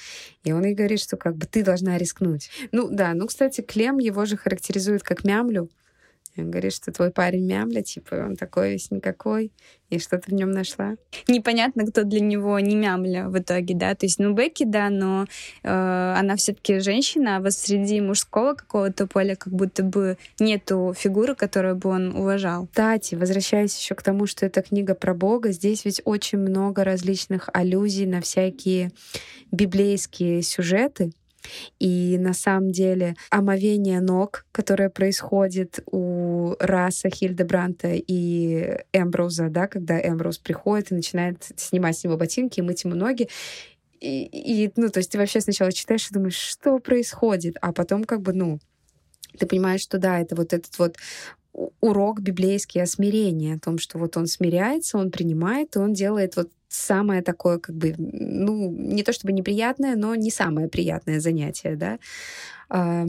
И 0.43 0.51
он 0.51 0.65
ей 0.65 0.75
говорит, 0.75 0.99
что 0.99 1.17
как 1.17 1.35
бы 1.35 1.45
ты 1.45 1.63
должна 1.63 1.97
рискнуть. 1.97 2.49
Ну 2.71 2.89
да, 2.89 3.13
ну, 3.13 3.27
кстати, 3.27 3.61
Клем 3.61 3.97
его 3.97 4.25
же 4.25 4.37
характеризует 4.37 5.03
как 5.03 5.23
мямлю, 5.23 5.69
он 6.37 6.51
говорит, 6.51 6.73
что 6.73 6.91
твой 6.91 7.11
парень 7.11 7.45
мямля, 7.45 7.81
типа, 7.81 8.15
он 8.15 8.35
такой 8.35 8.71
весь 8.71 8.91
никакой, 8.91 9.51
и 9.89 9.99
что 9.99 10.17
ты 10.17 10.31
в 10.31 10.33
нем 10.33 10.51
нашла? 10.51 10.95
Непонятно, 11.27 11.85
кто 11.85 12.03
для 12.03 12.19
него 12.19 12.59
не 12.59 12.75
мямля 12.75 13.29
в 13.29 13.37
итоге, 13.39 13.73
да. 13.73 13.95
То 13.95 14.05
есть, 14.05 14.19
ну, 14.19 14.33
Бекки, 14.33 14.65
да, 14.65 14.89
но 14.89 15.25
э, 15.63 16.13
она 16.17 16.35
все-таки 16.35 16.79
женщина, 16.79 17.37
а 17.37 17.39
вот 17.39 17.53
среди 17.53 18.01
мужского 18.01 18.53
какого-то 18.53 19.07
поля 19.07 19.35
как 19.35 19.53
будто 19.53 19.83
бы 19.83 20.17
нету 20.39 20.93
фигуры, 20.97 21.35
которую 21.35 21.75
бы 21.75 21.89
он 21.89 22.15
уважал. 22.15 22.67
Кстати, 22.67 23.15
возвращаясь 23.15 23.77
еще 23.77 23.95
к 23.95 24.03
тому, 24.03 24.27
что 24.27 24.45
это 24.45 24.61
книга 24.61 24.93
про 24.93 25.13
Бога, 25.13 25.51
здесь 25.51 25.85
ведь 25.85 26.01
очень 26.03 26.39
много 26.39 26.83
различных 26.83 27.49
аллюзий 27.53 28.05
на 28.05 28.21
всякие 28.21 28.91
библейские 29.51 30.41
сюжеты, 30.41 31.11
и 31.79 32.17
на 32.17 32.33
самом 32.33 32.71
деле 32.71 33.15
омовение 33.29 34.01
ног, 34.01 34.45
которое 34.51 34.89
происходит 34.89 35.79
у 35.91 36.55
Раса, 36.59 37.09
Хильдебранта 37.09 37.89
и 37.93 38.79
Эмброуза, 38.93 39.49
да, 39.49 39.67
когда 39.67 39.99
Эмброуз 39.99 40.37
приходит 40.37 40.91
и 40.91 40.95
начинает 40.95 41.51
снимать 41.55 41.97
с 41.97 42.03
него 42.03 42.17
ботинки 42.17 42.59
и 42.59 42.63
мыть 42.63 42.83
ему 42.83 42.95
ноги, 42.95 43.29
и, 43.99 44.25
и, 44.25 44.71
ну, 44.75 44.89
то 44.89 44.99
есть 44.99 45.11
ты 45.11 45.17
вообще 45.17 45.41
сначала 45.41 45.71
читаешь 45.71 46.09
и 46.09 46.13
думаешь, 46.13 46.35
что 46.35 46.77
происходит, 46.79 47.57
а 47.61 47.73
потом 47.73 48.03
как 48.03 48.21
бы, 48.21 48.33
ну, 48.33 48.59
ты 49.37 49.45
понимаешь, 49.45 49.81
что 49.81 49.97
да, 49.97 50.19
это 50.19 50.35
вот 50.35 50.53
этот 50.53 50.77
вот 50.77 50.97
урок 51.79 52.21
библейский 52.21 52.81
о 52.81 52.85
смирении, 52.85 53.55
о 53.55 53.59
том, 53.59 53.77
что 53.79 53.97
вот 53.97 54.17
он 54.17 54.27
смиряется, 54.27 54.97
он 54.97 55.11
принимает, 55.11 55.75
и 55.75 55.79
он 55.79 55.93
делает 55.93 56.35
вот 56.35 56.51
самое 56.77 57.21
такое, 57.21 57.59
как 57.59 57.75
бы, 57.75 57.93
ну, 57.97 58.71
не 58.71 59.03
то 59.03 59.13
чтобы 59.13 59.33
неприятное, 59.33 59.95
но 59.95 60.15
не 60.15 60.31
самое 60.31 60.67
приятное 60.67 61.19
занятие, 61.19 61.75
да. 61.75 61.99
А, 62.69 63.05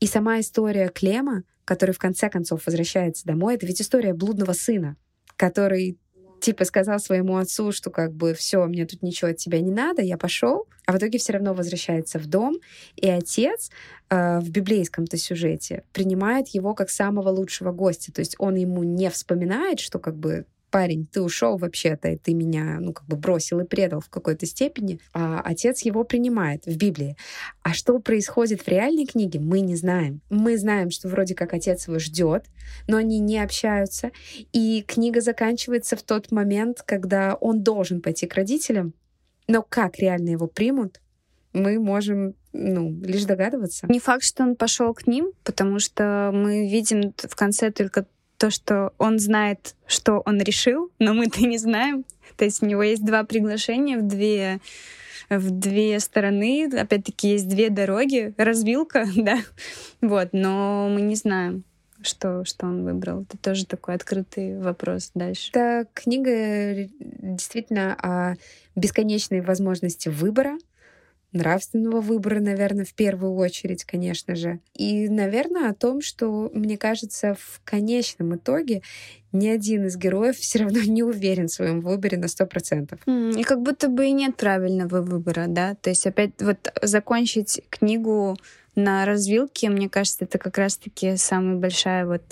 и 0.00 0.06
сама 0.06 0.40
история 0.40 0.88
Клема, 0.88 1.44
который 1.64 1.92
в 1.92 1.98
конце 1.98 2.28
концов 2.28 2.66
возвращается 2.66 3.26
домой, 3.26 3.54
это 3.54 3.66
ведь 3.66 3.80
история 3.80 4.14
блудного 4.14 4.52
сына, 4.52 4.96
который 5.36 5.98
типа 6.40 6.64
сказал 6.64 6.98
своему 6.98 7.38
отцу, 7.38 7.72
что 7.72 7.90
как 7.90 8.12
бы 8.12 8.34
все, 8.34 8.64
мне 8.66 8.84
тут 8.84 9.02
ничего 9.02 9.30
от 9.30 9.38
тебя 9.38 9.60
не 9.60 9.70
надо, 9.70 10.02
я 10.02 10.18
пошел, 10.18 10.66
а 10.86 10.92
в 10.92 10.98
итоге 10.98 11.18
все 11.18 11.32
равно 11.32 11.54
возвращается 11.54 12.18
в 12.18 12.26
дом, 12.26 12.56
и 12.94 13.08
отец 13.08 13.70
э, 14.10 14.38
в 14.40 14.50
библейском-то 14.50 15.16
сюжете 15.16 15.84
принимает 15.92 16.48
его 16.48 16.74
как 16.74 16.90
самого 16.90 17.30
лучшего 17.30 17.72
гостя, 17.72 18.12
то 18.12 18.20
есть 18.20 18.36
он 18.38 18.54
ему 18.56 18.82
не 18.82 19.10
вспоминает, 19.10 19.80
что 19.80 19.98
как 19.98 20.16
бы 20.16 20.46
парень, 20.70 21.06
ты 21.06 21.22
ушел 21.22 21.56
вообще-то, 21.56 22.08
и 22.08 22.16
ты 22.16 22.34
меня, 22.34 22.78
ну, 22.80 22.92
как 22.92 23.06
бы 23.06 23.16
бросил 23.16 23.60
и 23.60 23.66
предал 23.66 24.00
в 24.00 24.08
какой-то 24.08 24.46
степени, 24.46 25.00
а 25.12 25.40
отец 25.44 25.82
его 25.82 26.04
принимает 26.04 26.66
в 26.66 26.76
Библии. 26.76 27.16
А 27.62 27.72
что 27.72 27.98
происходит 27.98 28.62
в 28.62 28.68
реальной 28.68 29.06
книге, 29.06 29.40
мы 29.40 29.60
не 29.60 29.76
знаем. 29.76 30.20
Мы 30.30 30.56
знаем, 30.58 30.90
что 30.90 31.08
вроде 31.08 31.34
как 31.34 31.54
отец 31.54 31.88
его 31.88 31.98
ждет, 31.98 32.46
но 32.88 32.96
они 32.96 33.18
не 33.18 33.38
общаются, 33.38 34.10
и 34.52 34.84
книга 34.86 35.20
заканчивается 35.20 35.96
в 35.96 36.02
тот 36.02 36.30
момент, 36.30 36.82
когда 36.84 37.34
он 37.34 37.62
должен 37.62 38.00
пойти 38.00 38.26
к 38.26 38.34
родителям, 38.34 38.94
но 39.48 39.62
как 39.62 39.98
реально 39.98 40.30
его 40.30 40.46
примут, 40.46 41.00
мы 41.52 41.78
можем 41.78 42.34
ну, 42.52 42.90
лишь 43.02 43.24
догадываться. 43.24 43.86
Не 43.88 44.00
факт, 44.00 44.24
что 44.24 44.42
он 44.42 44.56
пошел 44.56 44.92
к 44.94 45.06
ним, 45.06 45.32
потому 45.44 45.78
что 45.78 46.30
мы 46.32 46.68
видим 46.68 47.14
в 47.16 47.34
конце 47.34 47.70
только 47.70 48.06
то, 48.38 48.50
что 48.50 48.92
он 48.98 49.18
знает, 49.18 49.74
что 49.86 50.22
он 50.24 50.40
решил, 50.40 50.90
но 50.98 51.14
мы-то 51.14 51.40
не 51.42 51.58
знаем. 51.58 52.04
То 52.36 52.44
есть 52.44 52.62
у 52.62 52.66
него 52.66 52.82
есть 52.82 53.04
два 53.04 53.24
приглашения 53.24 53.98
в 53.98 54.06
две 54.06 54.60
в 55.28 55.50
две 55.50 55.98
стороны, 55.98 56.70
опять-таки 56.72 57.30
есть 57.30 57.48
две 57.48 57.68
дороги, 57.68 58.32
развилка, 58.36 59.06
да, 59.16 59.38
вот, 60.00 60.28
но 60.32 60.88
мы 60.88 61.00
не 61.00 61.16
знаем, 61.16 61.64
что, 62.02 62.44
что 62.44 62.66
он 62.66 62.84
выбрал. 62.84 63.22
Это 63.22 63.36
тоже 63.38 63.66
такой 63.66 63.94
открытый 63.94 64.58
вопрос 64.58 65.10
дальше. 65.14 65.50
Это 65.52 65.86
книга 65.94 66.88
действительно 67.00 67.94
о 68.00 68.36
бесконечной 68.76 69.40
возможности 69.40 70.08
выбора, 70.08 70.58
нравственного 71.36 72.00
выбора, 72.00 72.40
наверное, 72.40 72.84
в 72.84 72.94
первую 72.94 73.34
очередь, 73.34 73.84
конечно 73.84 74.34
же. 74.34 74.60
И, 74.74 75.08
наверное, 75.08 75.70
о 75.70 75.74
том, 75.74 76.00
что, 76.00 76.50
мне 76.52 76.76
кажется, 76.76 77.36
в 77.38 77.60
конечном 77.64 78.36
итоге 78.36 78.82
ни 79.32 79.48
один 79.48 79.86
из 79.86 79.96
героев 79.96 80.36
все 80.38 80.60
равно 80.60 80.80
не 80.80 81.02
уверен 81.02 81.48
в 81.48 81.52
своем 81.52 81.80
выборе 81.80 82.18
на 82.18 82.28
сто 82.28 82.46
процентов. 82.46 83.00
И 83.06 83.42
как 83.42 83.62
будто 83.62 83.88
бы 83.88 84.06
и 84.06 84.12
нет 84.12 84.36
правильного 84.36 85.02
выбора, 85.02 85.46
да? 85.48 85.74
То 85.74 85.90
есть 85.90 86.06
опять 86.06 86.32
вот 86.40 86.72
закончить 86.82 87.62
книгу 87.70 88.36
на 88.74 89.06
развилке, 89.06 89.70
мне 89.70 89.88
кажется, 89.88 90.24
это 90.24 90.38
как 90.38 90.58
раз-таки 90.58 91.16
самая 91.16 91.56
большая 91.56 92.06
вот 92.06 92.22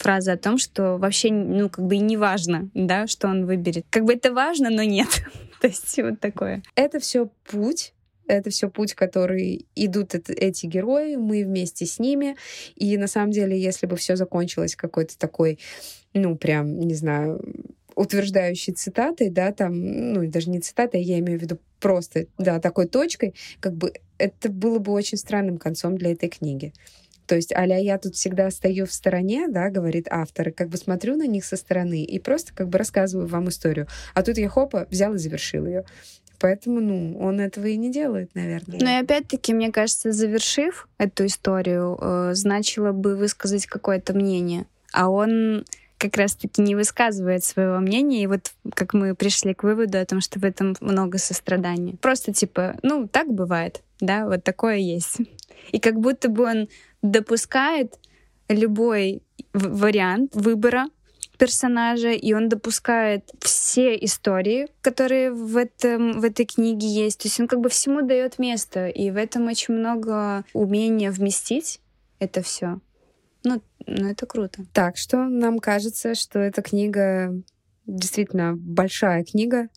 фраза 0.00 0.32
о 0.32 0.36
том, 0.38 0.58
что 0.58 0.96
вообще, 0.96 1.30
ну, 1.30 1.68
как 1.68 1.84
бы 1.84 1.96
и 1.96 2.00
не 2.00 2.16
важно, 2.16 2.70
да, 2.74 3.06
что 3.06 3.28
он 3.28 3.46
выберет. 3.46 3.84
Как 3.90 4.04
бы 4.04 4.14
это 4.14 4.32
важно, 4.32 4.70
но 4.70 4.82
нет. 4.82 5.08
То 5.60 5.68
есть 5.68 5.98
вот 5.98 6.20
такое. 6.20 6.62
Это 6.74 7.00
все 7.00 7.28
путь, 7.50 7.92
это 8.30 8.50
все 8.50 8.70
путь, 8.70 8.94
который 8.94 9.66
идут 9.74 10.14
эти 10.14 10.66
герои, 10.66 11.16
мы 11.16 11.44
вместе 11.44 11.86
с 11.86 11.98
ними. 11.98 12.36
И 12.76 12.96
на 12.96 13.06
самом 13.06 13.30
деле, 13.30 13.60
если 13.60 13.86
бы 13.86 13.96
все 13.96 14.16
закончилось 14.16 14.76
какой-то 14.76 15.18
такой, 15.18 15.58
ну, 16.14 16.36
прям, 16.36 16.78
не 16.80 16.94
знаю, 16.94 17.42
утверждающей 17.94 18.72
цитатой, 18.72 19.30
да, 19.30 19.52
там, 19.52 20.12
ну, 20.12 20.28
даже 20.28 20.50
не 20.50 20.60
цитатой, 20.60 21.02
я 21.02 21.18
имею 21.18 21.38
в 21.38 21.42
виду 21.42 21.58
просто, 21.80 22.26
да, 22.38 22.60
такой 22.60 22.86
точкой, 22.86 23.34
как 23.60 23.74
бы 23.74 23.92
это 24.18 24.48
было 24.48 24.78
бы 24.78 24.92
очень 24.92 25.18
странным 25.18 25.58
концом 25.58 25.96
для 25.96 26.12
этой 26.12 26.28
книги. 26.28 26.72
То 27.26 27.36
есть, 27.36 27.52
аля 27.54 27.78
я 27.78 27.96
тут 27.96 28.16
всегда 28.16 28.50
стою 28.50 28.86
в 28.86 28.92
стороне, 28.92 29.46
да, 29.48 29.70
говорит 29.70 30.08
автор, 30.10 30.48
и 30.48 30.52
как 30.52 30.68
бы 30.68 30.76
смотрю 30.76 31.16
на 31.16 31.28
них 31.28 31.44
со 31.44 31.56
стороны 31.56 32.02
и 32.02 32.18
просто 32.18 32.52
как 32.52 32.68
бы 32.68 32.76
рассказываю 32.76 33.28
вам 33.28 33.48
историю. 33.48 33.86
А 34.14 34.22
тут 34.22 34.36
я 34.36 34.48
хопа 34.48 34.88
взял 34.90 35.14
и 35.14 35.18
завершил 35.18 35.64
ее. 35.64 35.84
Поэтому, 36.40 36.80
ну, 36.80 37.18
он 37.20 37.38
этого 37.38 37.66
и 37.66 37.76
не 37.76 37.92
делает, 37.92 38.34
наверное. 38.34 38.78
Но 38.80 38.90
и 38.90 39.02
опять-таки, 39.02 39.52
мне 39.52 39.70
кажется, 39.70 40.10
завершив 40.10 40.88
эту 40.96 41.26
историю, 41.26 41.98
э, 42.00 42.30
значило 42.34 42.92
бы 42.92 43.14
высказать 43.14 43.66
какое-то 43.66 44.14
мнение. 44.14 44.64
А 44.92 45.10
он 45.10 45.64
как 45.98 46.16
раз-таки 46.16 46.62
не 46.62 46.74
высказывает 46.74 47.44
своего 47.44 47.78
мнения, 47.78 48.22
и 48.22 48.26
вот 48.26 48.52
как 48.74 48.94
мы 48.94 49.14
пришли 49.14 49.52
к 49.52 49.64
выводу 49.64 49.98
о 49.98 50.06
том, 50.06 50.22
что 50.22 50.40
в 50.40 50.44
этом 50.44 50.74
много 50.80 51.18
сострадания. 51.18 51.94
Просто 52.00 52.32
типа, 52.32 52.76
ну, 52.82 53.06
так 53.06 53.30
бывает, 53.30 53.82
да, 54.00 54.24
вот 54.24 54.42
такое 54.42 54.76
есть. 54.76 55.18
И 55.72 55.78
как 55.78 56.00
будто 56.00 56.30
бы 56.30 56.44
он 56.44 56.68
допускает 57.02 57.98
любой 58.48 59.22
вариант 59.52 60.34
выбора 60.34 60.86
персонажа, 61.40 62.10
и 62.10 62.34
он 62.34 62.50
допускает 62.50 63.30
все 63.40 63.96
истории, 63.96 64.68
которые 64.82 65.32
в, 65.32 65.56
этом, 65.56 66.20
в 66.20 66.24
этой 66.24 66.44
книге 66.44 66.86
есть. 66.86 67.20
То 67.20 67.28
есть 67.28 67.40
он 67.40 67.48
как 67.48 67.60
бы 67.60 67.70
всему 67.70 68.02
дает 68.02 68.38
место, 68.38 68.88
и 68.88 69.10
в 69.10 69.16
этом 69.16 69.48
очень 69.48 69.72
много 69.72 70.44
умения 70.52 71.10
вместить 71.10 71.80
это 72.18 72.42
все. 72.42 72.80
Ну, 73.42 73.62
ну, 73.86 74.08
это 74.08 74.26
круто. 74.26 74.66
Так 74.74 74.98
что 74.98 75.24
нам 75.24 75.60
кажется, 75.60 76.14
что 76.14 76.38
эта 76.38 76.60
книга 76.60 77.32
действительно 77.86 78.54
большая 78.54 79.24
книга, 79.24 79.70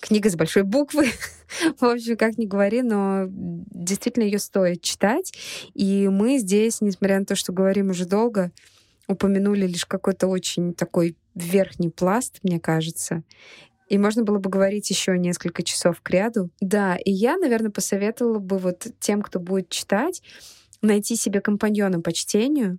книга 0.00 0.28
с 0.28 0.36
большой 0.36 0.64
буквы. 0.64 1.08
В 1.80 1.86
общем, 1.86 2.18
как 2.18 2.36
ни 2.36 2.44
говори, 2.44 2.82
но 2.82 3.24
действительно 3.28 4.24
ее 4.24 4.38
стоит 4.38 4.82
читать. 4.82 5.32
И 5.72 6.06
мы 6.08 6.36
здесь, 6.36 6.82
несмотря 6.82 7.18
на 7.18 7.24
то, 7.24 7.34
что 7.34 7.54
говорим 7.54 7.88
уже 7.88 8.04
долго, 8.04 8.52
упомянули 9.08 9.66
лишь 9.66 9.86
какой-то 9.86 10.28
очень 10.28 10.74
такой 10.74 11.16
верхний 11.34 11.90
пласт, 11.90 12.38
мне 12.42 12.60
кажется. 12.60 13.22
И 13.88 13.96
можно 13.96 14.22
было 14.22 14.38
бы 14.38 14.50
говорить 14.50 14.90
еще 14.90 15.18
несколько 15.18 15.62
часов 15.62 16.00
к 16.02 16.10
ряду. 16.10 16.50
Да, 16.60 16.96
и 16.96 17.10
я, 17.10 17.38
наверное, 17.38 17.70
посоветовала 17.70 18.38
бы 18.38 18.58
вот 18.58 18.86
тем, 19.00 19.22
кто 19.22 19.40
будет 19.40 19.70
читать, 19.70 20.22
найти 20.82 21.16
себе 21.16 21.40
компаньона 21.40 22.00
по 22.00 22.12
чтению 22.12 22.78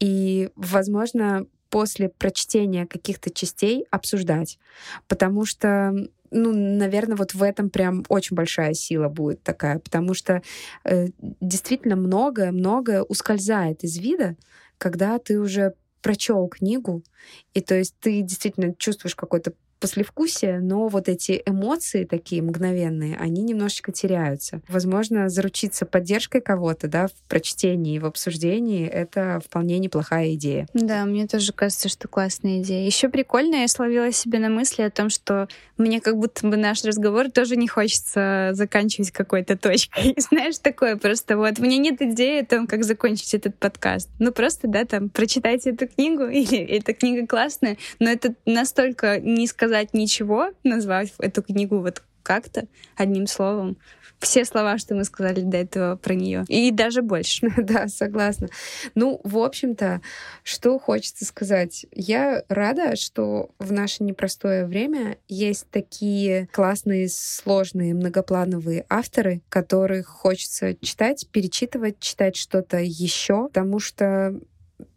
и, 0.00 0.50
возможно, 0.56 1.46
после 1.70 2.08
прочтения 2.08 2.86
каких-то 2.86 3.30
частей 3.30 3.86
обсуждать. 3.90 4.58
Потому 5.06 5.44
что 5.44 5.94
ну, 6.32 6.52
наверное, 6.52 7.16
вот 7.16 7.34
в 7.34 7.42
этом 7.42 7.70
прям 7.70 8.04
очень 8.08 8.36
большая 8.36 8.72
сила 8.74 9.08
будет 9.08 9.42
такая, 9.42 9.80
потому 9.80 10.14
что 10.14 10.42
э, 10.84 11.08
действительно 11.40 11.96
многое-многое 11.96 13.02
ускользает 13.02 13.82
из 13.82 13.98
вида, 13.98 14.36
когда 14.80 15.18
ты 15.18 15.38
уже 15.38 15.74
прочел 16.00 16.48
книгу, 16.48 17.04
и 17.52 17.60
то 17.60 17.74
есть 17.74 17.94
ты 18.00 18.22
действительно 18.22 18.74
чувствуешь 18.74 19.14
какой-то 19.14 19.52
послевкусие, 19.80 20.60
но 20.60 20.88
вот 20.88 21.08
эти 21.08 21.42
эмоции 21.46 22.04
такие 22.04 22.42
мгновенные, 22.42 23.16
они 23.16 23.42
немножечко 23.42 23.92
теряются. 23.92 24.60
Возможно, 24.68 25.28
заручиться 25.28 25.86
поддержкой 25.86 26.40
кого-то, 26.40 26.86
да, 26.86 27.08
в 27.08 27.12
прочтении, 27.28 27.98
в 27.98 28.04
обсуждении, 28.04 28.86
это 28.86 29.40
вполне 29.44 29.78
неплохая 29.78 30.34
идея. 30.34 30.66
Да, 30.74 31.04
мне 31.04 31.26
тоже 31.26 31.52
кажется, 31.52 31.88
что 31.88 32.08
классная 32.08 32.60
идея. 32.60 32.84
Еще 32.84 33.08
прикольно, 33.08 33.56
я 33.56 33.68
словила 33.68 34.12
себе 34.12 34.38
на 34.38 34.50
мысли 34.50 34.82
о 34.82 34.90
том, 34.90 35.08
что 35.08 35.48
мне 35.78 36.00
как 36.00 36.16
будто 36.16 36.46
бы 36.46 36.56
наш 36.56 36.84
разговор 36.84 37.30
тоже 37.30 37.56
не 37.56 37.66
хочется 37.66 38.50
заканчивать 38.52 39.10
какой-то 39.10 39.56
точкой. 39.56 40.14
Знаешь, 40.18 40.58
такое 40.58 40.96
просто 40.96 41.36
вот, 41.36 41.58
мне 41.58 41.78
нет 41.78 42.02
идеи 42.02 42.42
о 42.42 42.46
том, 42.46 42.66
как 42.66 42.84
закончить 42.84 43.32
этот 43.34 43.56
подкаст. 43.56 44.10
Ну 44.18 44.30
просто, 44.30 44.68
да, 44.68 44.84
там, 44.84 45.08
прочитайте 45.08 45.70
эту 45.70 45.88
книгу, 45.88 46.24
или 46.26 46.58
эта 46.58 46.92
книга 46.92 47.26
классная, 47.26 47.78
но 47.98 48.10
это 48.10 48.34
настолько 48.44 49.18
низко 49.18 49.69
сказать 49.70 49.94
ничего, 49.94 50.50
назвать 50.64 51.12
эту 51.20 51.42
книгу 51.42 51.78
вот 51.78 52.02
как-то 52.24 52.66
одним 52.96 53.28
словом. 53.28 53.76
Все 54.18 54.44
слова, 54.44 54.76
что 54.76 54.94
мы 54.94 55.04
сказали 55.04 55.40
до 55.40 55.56
этого 55.58 55.96
про 55.96 56.12
нее. 56.12 56.44
И 56.48 56.70
даже 56.72 57.00
больше. 57.00 57.48
да, 57.56 57.88
согласна. 57.88 58.48
Ну, 58.94 59.20
в 59.24 59.38
общем-то, 59.38 60.02
что 60.42 60.78
хочется 60.78 61.24
сказать. 61.24 61.86
Я 61.92 62.42
рада, 62.48 62.96
что 62.96 63.50
в 63.58 63.72
наше 63.72 64.02
непростое 64.02 64.66
время 64.66 65.16
есть 65.28 65.68
такие 65.70 66.48
классные, 66.52 67.08
сложные, 67.08 67.94
многоплановые 67.94 68.84
авторы, 68.90 69.40
которых 69.48 70.08
хочется 70.08 70.74
читать, 70.82 71.26
перечитывать, 71.30 72.00
читать 72.00 72.36
что-то 72.36 72.78
еще, 72.78 73.46
потому 73.46 73.78
что 73.78 74.34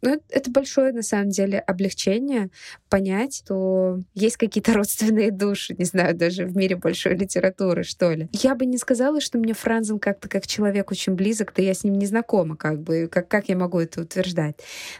ну, 0.01 0.21
это 0.29 0.51
большое, 0.51 0.91
на 0.93 1.01
самом 1.01 1.29
деле, 1.29 1.59
облегчение 1.59 2.49
понять, 2.89 3.37
что 3.37 3.99
есть 4.13 4.37
какие-то 4.37 4.73
родственные 4.73 5.31
души, 5.31 5.75
не 5.77 5.85
знаю, 5.85 6.15
даже 6.15 6.45
в 6.45 6.55
мире 6.55 6.75
большой 6.75 7.15
литературы, 7.15 7.83
что 7.83 8.11
ли. 8.11 8.29
Я 8.33 8.55
бы 8.55 8.65
не 8.65 8.77
сказала, 8.77 9.21
что 9.21 9.37
мне 9.37 9.53
Франзен 9.53 9.99
как-то 9.99 10.29
как 10.29 10.47
человек 10.47 10.91
очень 10.91 11.13
близок, 11.13 11.53
да 11.55 11.61
я 11.61 11.73
с 11.73 11.83
ним 11.83 11.95
не 11.95 12.05
знакома, 12.05 12.55
как 12.55 12.81
бы, 12.81 13.07
как, 13.11 13.27
как 13.27 13.49
я 13.49 13.57
могу 13.57 13.79
это 13.79 14.01
утверждать. 14.01 14.55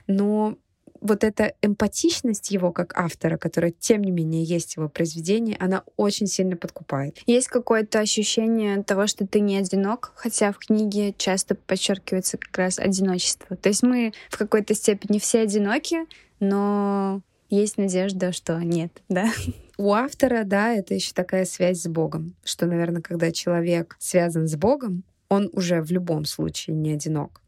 Но 0.08 0.58
вот 1.04 1.24
эта 1.24 1.54
эмпатичность 1.62 2.50
его 2.50 2.72
как 2.72 2.98
автора, 2.98 3.38
которая, 3.38 3.72
тем 3.72 4.04
не 4.04 4.12
менее, 4.12 4.44
есть 4.44 4.74
в 4.74 4.78
его 4.78 4.90
произведении, 4.90 5.58
она 5.60 5.84
очень 5.98 6.28
сильно 6.28 6.56
подкупает. 6.56 7.18
Есть 7.26 7.50
какое-то 7.50 8.00
ощущение 8.00 8.82
того, 8.84 9.06
что 9.08 9.28
ты 9.28 9.42
не 9.42 9.58
одинок, 9.58 10.14
хотя 10.16 10.52
в 10.52 10.58
книге 10.58 11.14
часто 11.18 11.56
подчеркивается 11.56 12.38
как 12.38 12.58
раз 12.58 12.80
одиночество. 12.80 13.56
То 13.58 13.70
есть 13.70 13.84
мы 13.84 14.14
в 14.30 14.38
какой-то 14.38 14.74
степени 14.74 15.20
все 15.20 15.42
одиноки, 15.42 16.08
но 16.40 17.22
есть 17.50 17.78
надежда, 17.78 18.32
что 18.32 18.58
нет, 18.60 19.04
да? 19.10 19.30
У 19.78 19.92
автора, 19.92 20.44
да, 20.46 20.74
это 20.74 20.94
еще 20.94 21.14
такая 21.14 21.46
связь 21.46 21.82
с 21.82 21.88
Богом, 21.88 22.36
что, 22.44 22.66
наверное, 22.66 23.02
когда 23.02 23.32
человек 23.32 23.98
связан 24.00 24.48
с 24.48 24.56
Богом, 24.56 25.04
он 25.30 25.50
уже 25.52 25.82
в 25.82 25.92
любом 25.92 26.26
случае 26.26 26.76
не 26.76 26.94
одинок. 26.94 27.42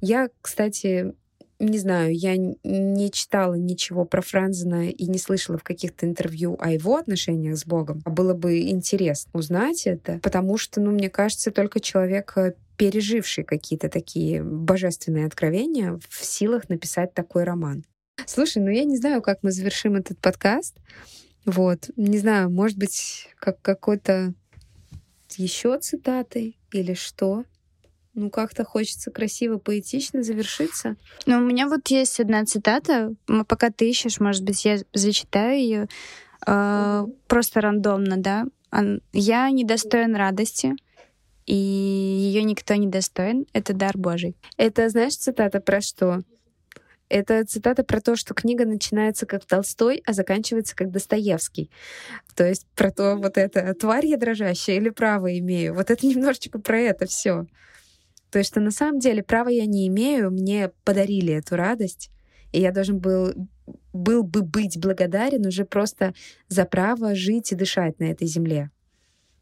Я, 0.00 0.28
кстати, 0.40 1.14
не 1.58 1.78
знаю, 1.78 2.14
я 2.14 2.36
не 2.36 3.10
читала 3.10 3.54
ничего 3.54 4.04
про 4.04 4.22
Франзена 4.22 4.90
и 4.90 5.06
не 5.06 5.18
слышала 5.18 5.58
в 5.58 5.64
каких-то 5.64 6.06
интервью 6.06 6.56
о 6.60 6.70
его 6.70 6.96
отношениях 6.96 7.56
с 7.56 7.64
Богом. 7.64 8.02
Было 8.04 8.34
бы 8.34 8.60
интересно 8.60 9.30
узнать 9.32 9.86
это, 9.86 10.20
потому 10.22 10.58
что, 10.58 10.80
ну, 10.80 10.90
мне 10.90 11.08
кажется, 11.08 11.50
только 11.50 11.80
человек, 11.80 12.32
э, 12.36 12.54
переживший 12.76 13.44
какие-то 13.44 13.88
такие 13.88 14.42
божественные 14.42 15.26
откровения, 15.26 15.98
в 16.08 16.24
силах 16.24 16.68
написать 16.68 17.14
такой 17.14 17.44
роман. 17.44 17.84
Слушай, 18.26 18.62
ну 18.62 18.70
я 18.70 18.84
не 18.84 18.96
знаю, 18.96 19.22
как 19.22 19.42
мы 19.42 19.50
завершим 19.50 19.94
этот 19.94 20.18
подкаст. 20.18 20.76
Вот, 21.44 21.90
не 21.96 22.18
знаю, 22.18 22.50
может 22.50 22.76
быть, 22.76 23.28
как 23.38 23.60
какой-то 23.62 24.34
еще 25.36 25.78
цитатой 25.78 26.58
или 26.72 26.94
что? 26.94 27.44
Ну, 28.16 28.30
как-то 28.30 28.64
хочется 28.64 29.10
красиво, 29.10 29.58
поэтично 29.58 30.22
завершиться. 30.22 30.96
Ну, 31.26 31.36
у 31.36 31.42
меня 31.42 31.68
вот 31.68 31.86
есть 31.88 32.18
одна 32.18 32.46
цитата. 32.46 33.12
Пока 33.46 33.70
ты 33.70 33.90
ищешь, 33.90 34.20
может 34.20 34.42
быть, 34.42 34.64
я 34.64 34.78
зачитаю 34.94 35.58
ее. 35.58 35.82
Э, 35.82 35.86
а, 36.46 37.06
просто 37.28 37.60
рандомно, 37.60 38.16
да. 38.16 38.46
Я 39.12 39.50
недостоин 39.50 40.16
радости, 40.16 40.72
и 41.44 41.54
ее 41.54 42.42
никто 42.42 42.74
не 42.76 42.86
достоин. 42.86 43.44
Это 43.52 43.74
дар 43.74 43.98
Божий. 43.98 44.34
Это, 44.56 44.88
знаешь, 44.88 45.16
цитата 45.16 45.60
про 45.60 45.82
что? 45.82 46.22
Это 47.10 47.44
цитата 47.44 47.84
про 47.84 48.00
то, 48.00 48.16
что 48.16 48.32
книга 48.32 48.64
начинается 48.64 49.26
как 49.26 49.44
Толстой, 49.44 50.02
а 50.06 50.14
заканчивается 50.14 50.74
как 50.74 50.90
Достоевский. 50.90 51.70
То 52.34 52.48
есть 52.48 52.66
про 52.74 52.90
то, 52.90 53.16
вот 53.16 53.36
это 53.36 53.74
тварь 53.74 54.06
я 54.06 54.16
дрожащая 54.16 54.76
или 54.76 54.88
право 54.88 55.38
имею. 55.38 55.74
Вот 55.74 55.90
это 55.90 56.06
немножечко 56.06 56.58
про 56.58 56.80
это 56.80 57.04
все. 57.04 57.46
То 58.30 58.38
есть, 58.38 58.50
что 58.50 58.60
на 58.60 58.70
самом 58.70 58.98
деле 58.98 59.22
права 59.22 59.48
я 59.48 59.66
не 59.66 59.86
имею, 59.88 60.30
мне 60.30 60.70
подарили 60.84 61.32
эту 61.32 61.56
радость, 61.56 62.10
и 62.52 62.60
я 62.60 62.72
должен 62.72 62.98
был, 62.98 63.32
был 63.92 64.22
бы 64.22 64.42
быть 64.42 64.78
благодарен 64.78 65.46
уже 65.46 65.64
просто 65.64 66.14
за 66.48 66.64
право 66.64 67.14
жить 67.14 67.52
и 67.52 67.56
дышать 67.56 67.98
на 67.98 68.04
этой 68.04 68.26
земле. 68.26 68.70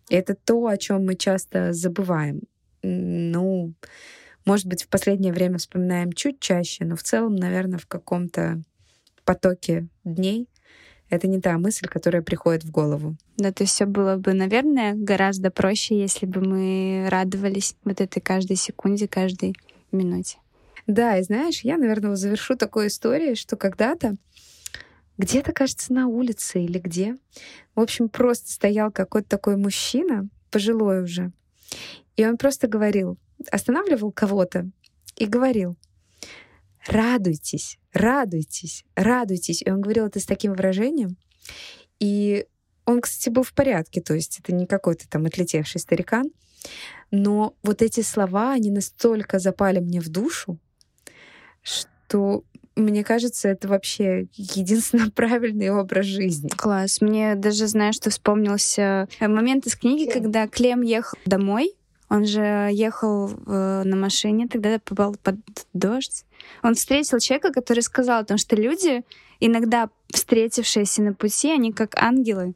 И 0.09 0.15
это 0.15 0.35
то, 0.35 0.66
о 0.66 0.77
чем 0.77 1.06
мы 1.06 1.15
часто 1.15 1.73
забываем. 1.73 2.43
Ну, 2.82 3.74
может 4.44 4.66
быть, 4.66 4.82
в 4.82 4.89
последнее 4.89 5.32
время 5.32 5.59
вспоминаем 5.59 6.12
чуть 6.12 6.40
чаще, 6.40 6.85
но 6.85 6.97
в 6.97 7.02
целом, 7.02 7.35
наверное, 7.36 7.78
в 7.78 7.86
каком-то 7.86 8.62
потоке 9.24 9.89
дней 10.05 10.48
это 11.15 11.28
не 11.28 11.41
та 11.41 11.59
мысль, 11.59 11.86
которая 11.86 12.23
приходит 12.23 12.65
в 12.65 12.70
голову. 12.70 13.16
Да, 13.36 13.53
то 13.53 13.62
есть 13.62 13.74
все 13.74 13.86
было 13.86 14.16
бы, 14.16 14.32
наверное, 14.32 14.95
гораздо 14.95 15.51
проще, 15.51 15.99
если 15.99 16.27
бы 16.27 16.41
мы 16.41 17.07
радовались 17.11 17.77
вот 17.85 18.01
этой 18.01 18.20
каждой 18.20 18.57
секунде, 18.57 19.09
каждой 19.09 19.55
минуте. 19.93 20.39
Да, 20.86 21.19
и 21.19 21.23
знаешь, 21.23 21.61
я, 21.61 21.78
наверное, 21.78 22.16
завершу 22.16 22.57
такой 22.57 22.89
историей, 22.89 23.35
что 23.35 23.57
когда-то 23.57 24.16
где-то, 25.16 25.53
кажется, 25.53 25.93
на 25.93 26.09
улице 26.09 26.61
или 26.61 26.78
где, 26.78 27.16
в 27.74 27.81
общем, 27.81 28.09
просто 28.09 28.53
стоял 28.53 28.91
какой-то 28.91 29.28
такой 29.28 29.57
мужчина, 29.57 30.28
пожилой 30.51 31.03
уже, 31.03 31.32
и 32.16 32.27
он 32.27 32.36
просто 32.36 32.69
говорил, 32.69 33.19
останавливал 33.51 34.12
кого-то 34.12 34.70
и 35.16 35.27
говорил, 35.27 35.77
радуйтесь, 36.86 37.78
радуйтесь, 37.93 38.85
радуйтесь. 38.94 39.62
И 39.62 39.70
он 39.70 39.81
говорил 39.81 40.06
это 40.06 40.20
с 40.20 40.27
таким 40.27 40.52
выражением. 40.52 41.16
И 42.01 42.47
он, 42.85 43.01
кстати, 43.01 43.31
был 43.31 43.43
в 43.43 43.52
порядке, 43.52 44.01
то 44.01 44.15
есть 44.15 44.40
это 44.40 44.52
не 44.52 44.66
какой-то 44.66 45.09
там 45.09 45.27
отлетевший 45.27 45.81
старикан. 45.81 46.31
Но 47.11 47.55
вот 47.62 47.82
эти 47.82 48.01
слова, 48.01 48.52
они 48.52 48.70
настолько 48.70 49.39
запали 49.39 49.78
мне 49.78 50.01
в 50.01 50.09
душу, 50.09 50.59
что 51.62 52.44
мне 52.77 53.05
кажется, 53.05 53.48
это 53.48 53.69
вообще 53.69 54.27
единственно 54.35 55.11
правильный 55.15 55.70
образ 55.70 56.06
жизни. 56.06 56.48
Класс. 56.48 57.01
Мне 57.01 57.35
даже, 57.36 57.66
знаешь, 57.69 57.94
что 57.97 58.11
вспомнился 58.11 59.09
момент 59.20 59.66
из 59.66 59.77
книги, 59.77 60.11
когда 60.11 60.48
Клем 60.48 60.82
ехал 60.82 61.19
домой 61.24 61.74
он 62.15 62.27
же 62.27 62.70
ехал 62.73 63.28
на 63.47 63.97
машине, 63.97 64.47
тогда 64.47 64.78
попал 64.78 65.16
под 65.23 65.36
дождь. 65.73 66.24
Он 66.62 66.74
встретил 66.74 67.19
человека, 67.19 67.53
который 67.53 67.81
сказал 67.81 68.20
о 68.20 68.24
том, 68.24 68.39
что 68.39 68.57
люди, 68.57 69.03
иногда 69.41 69.89
встретившиеся 70.12 71.03
на 71.03 71.15
пути, 71.15 71.51
они 71.51 71.73
как 71.73 72.01
ангелы, 72.01 72.55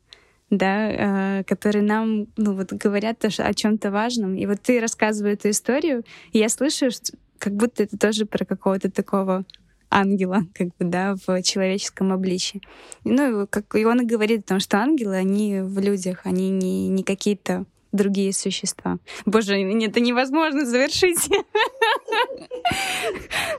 да, 0.51 1.41
э, 1.41 1.45
которые 1.45 1.83
нам, 1.83 2.27
ну 2.37 2.55
вот, 2.55 2.73
говорят 2.73 3.25
о, 3.25 3.29
о 3.43 3.55
чем-то 3.55 3.91
важном. 3.91 4.37
И 4.37 4.47
вот 4.47 4.61
ты 4.63 4.81
рассказываешь 4.81 5.39
эту 5.39 5.51
историю, 5.51 6.05
и 6.33 6.39
я 6.39 6.49
слышу, 6.49 6.91
что, 6.91 7.13
как 7.39 7.55
будто 7.55 7.83
это 7.83 7.99
тоже 7.99 8.27
про 8.27 8.45
какого-то 8.45 8.91
такого 8.91 9.45
ангела, 9.91 10.43
как 10.55 10.69
бы, 10.69 10.85
да, 10.85 11.17
в 11.27 11.43
человеческом 11.43 12.13
обличии. 12.13 12.63
Ну, 13.05 13.47
как 13.49 13.75
и 13.75 13.85
он 13.85 14.03
и 14.03 14.07
говорит 14.07 14.41
о 14.41 14.49
том, 14.49 14.61
что 14.61 14.79
ангелы, 14.79 15.17
они 15.17 15.61
в 15.61 15.79
людях, 15.79 16.21
они 16.25 16.51
не, 16.51 16.89
не 16.89 17.03
какие-то 17.03 17.65
другие 17.93 18.33
существа. 18.33 18.99
Боже, 19.27 19.55
это 19.55 20.01
невозможно 20.01 20.65
завершить. 20.67 21.29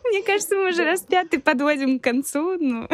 Мне 0.06 0.24
кажется, 0.24 0.56
мы 0.56 0.70
уже 0.70 0.84
раз 0.84 1.02
пятый 1.02 1.40
подводим 1.40 2.00
к 2.00 2.04
концу. 2.04 2.58
Ну, 2.60 2.88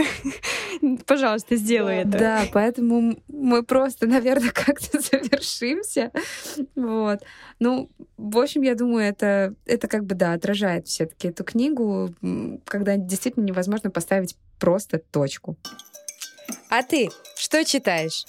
пожалуйста, 1.06 1.56
сделай 1.56 1.98
это. 2.00 2.18
Да, 2.18 2.46
поэтому 2.54 3.18
мы 3.28 3.64
просто, 3.64 4.08
наверное, 4.08 4.52
как-то 4.52 5.00
завершимся. 5.00 6.12
Вот. 6.76 7.20
Ну, 7.60 7.90
в 8.18 8.38
общем, 8.38 8.62
я 8.62 8.76
думаю, 8.76 9.08
это, 9.08 9.56
это 9.66 9.88
как 9.88 10.06
бы, 10.06 10.16
да, 10.16 10.34
отражает 10.34 10.88
все 10.88 11.06
таки 11.06 11.30
эту 11.30 11.44
книгу, 11.44 12.14
когда 12.66 12.98
действительно 12.98 13.44
невозможно 13.44 13.90
поставить 13.92 14.38
просто 14.60 15.00
точку. 15.00 15.58
А 16.70 16.84
ты 16.84 17.10
что 17.36 17.64
читаешь? 17.66 18.26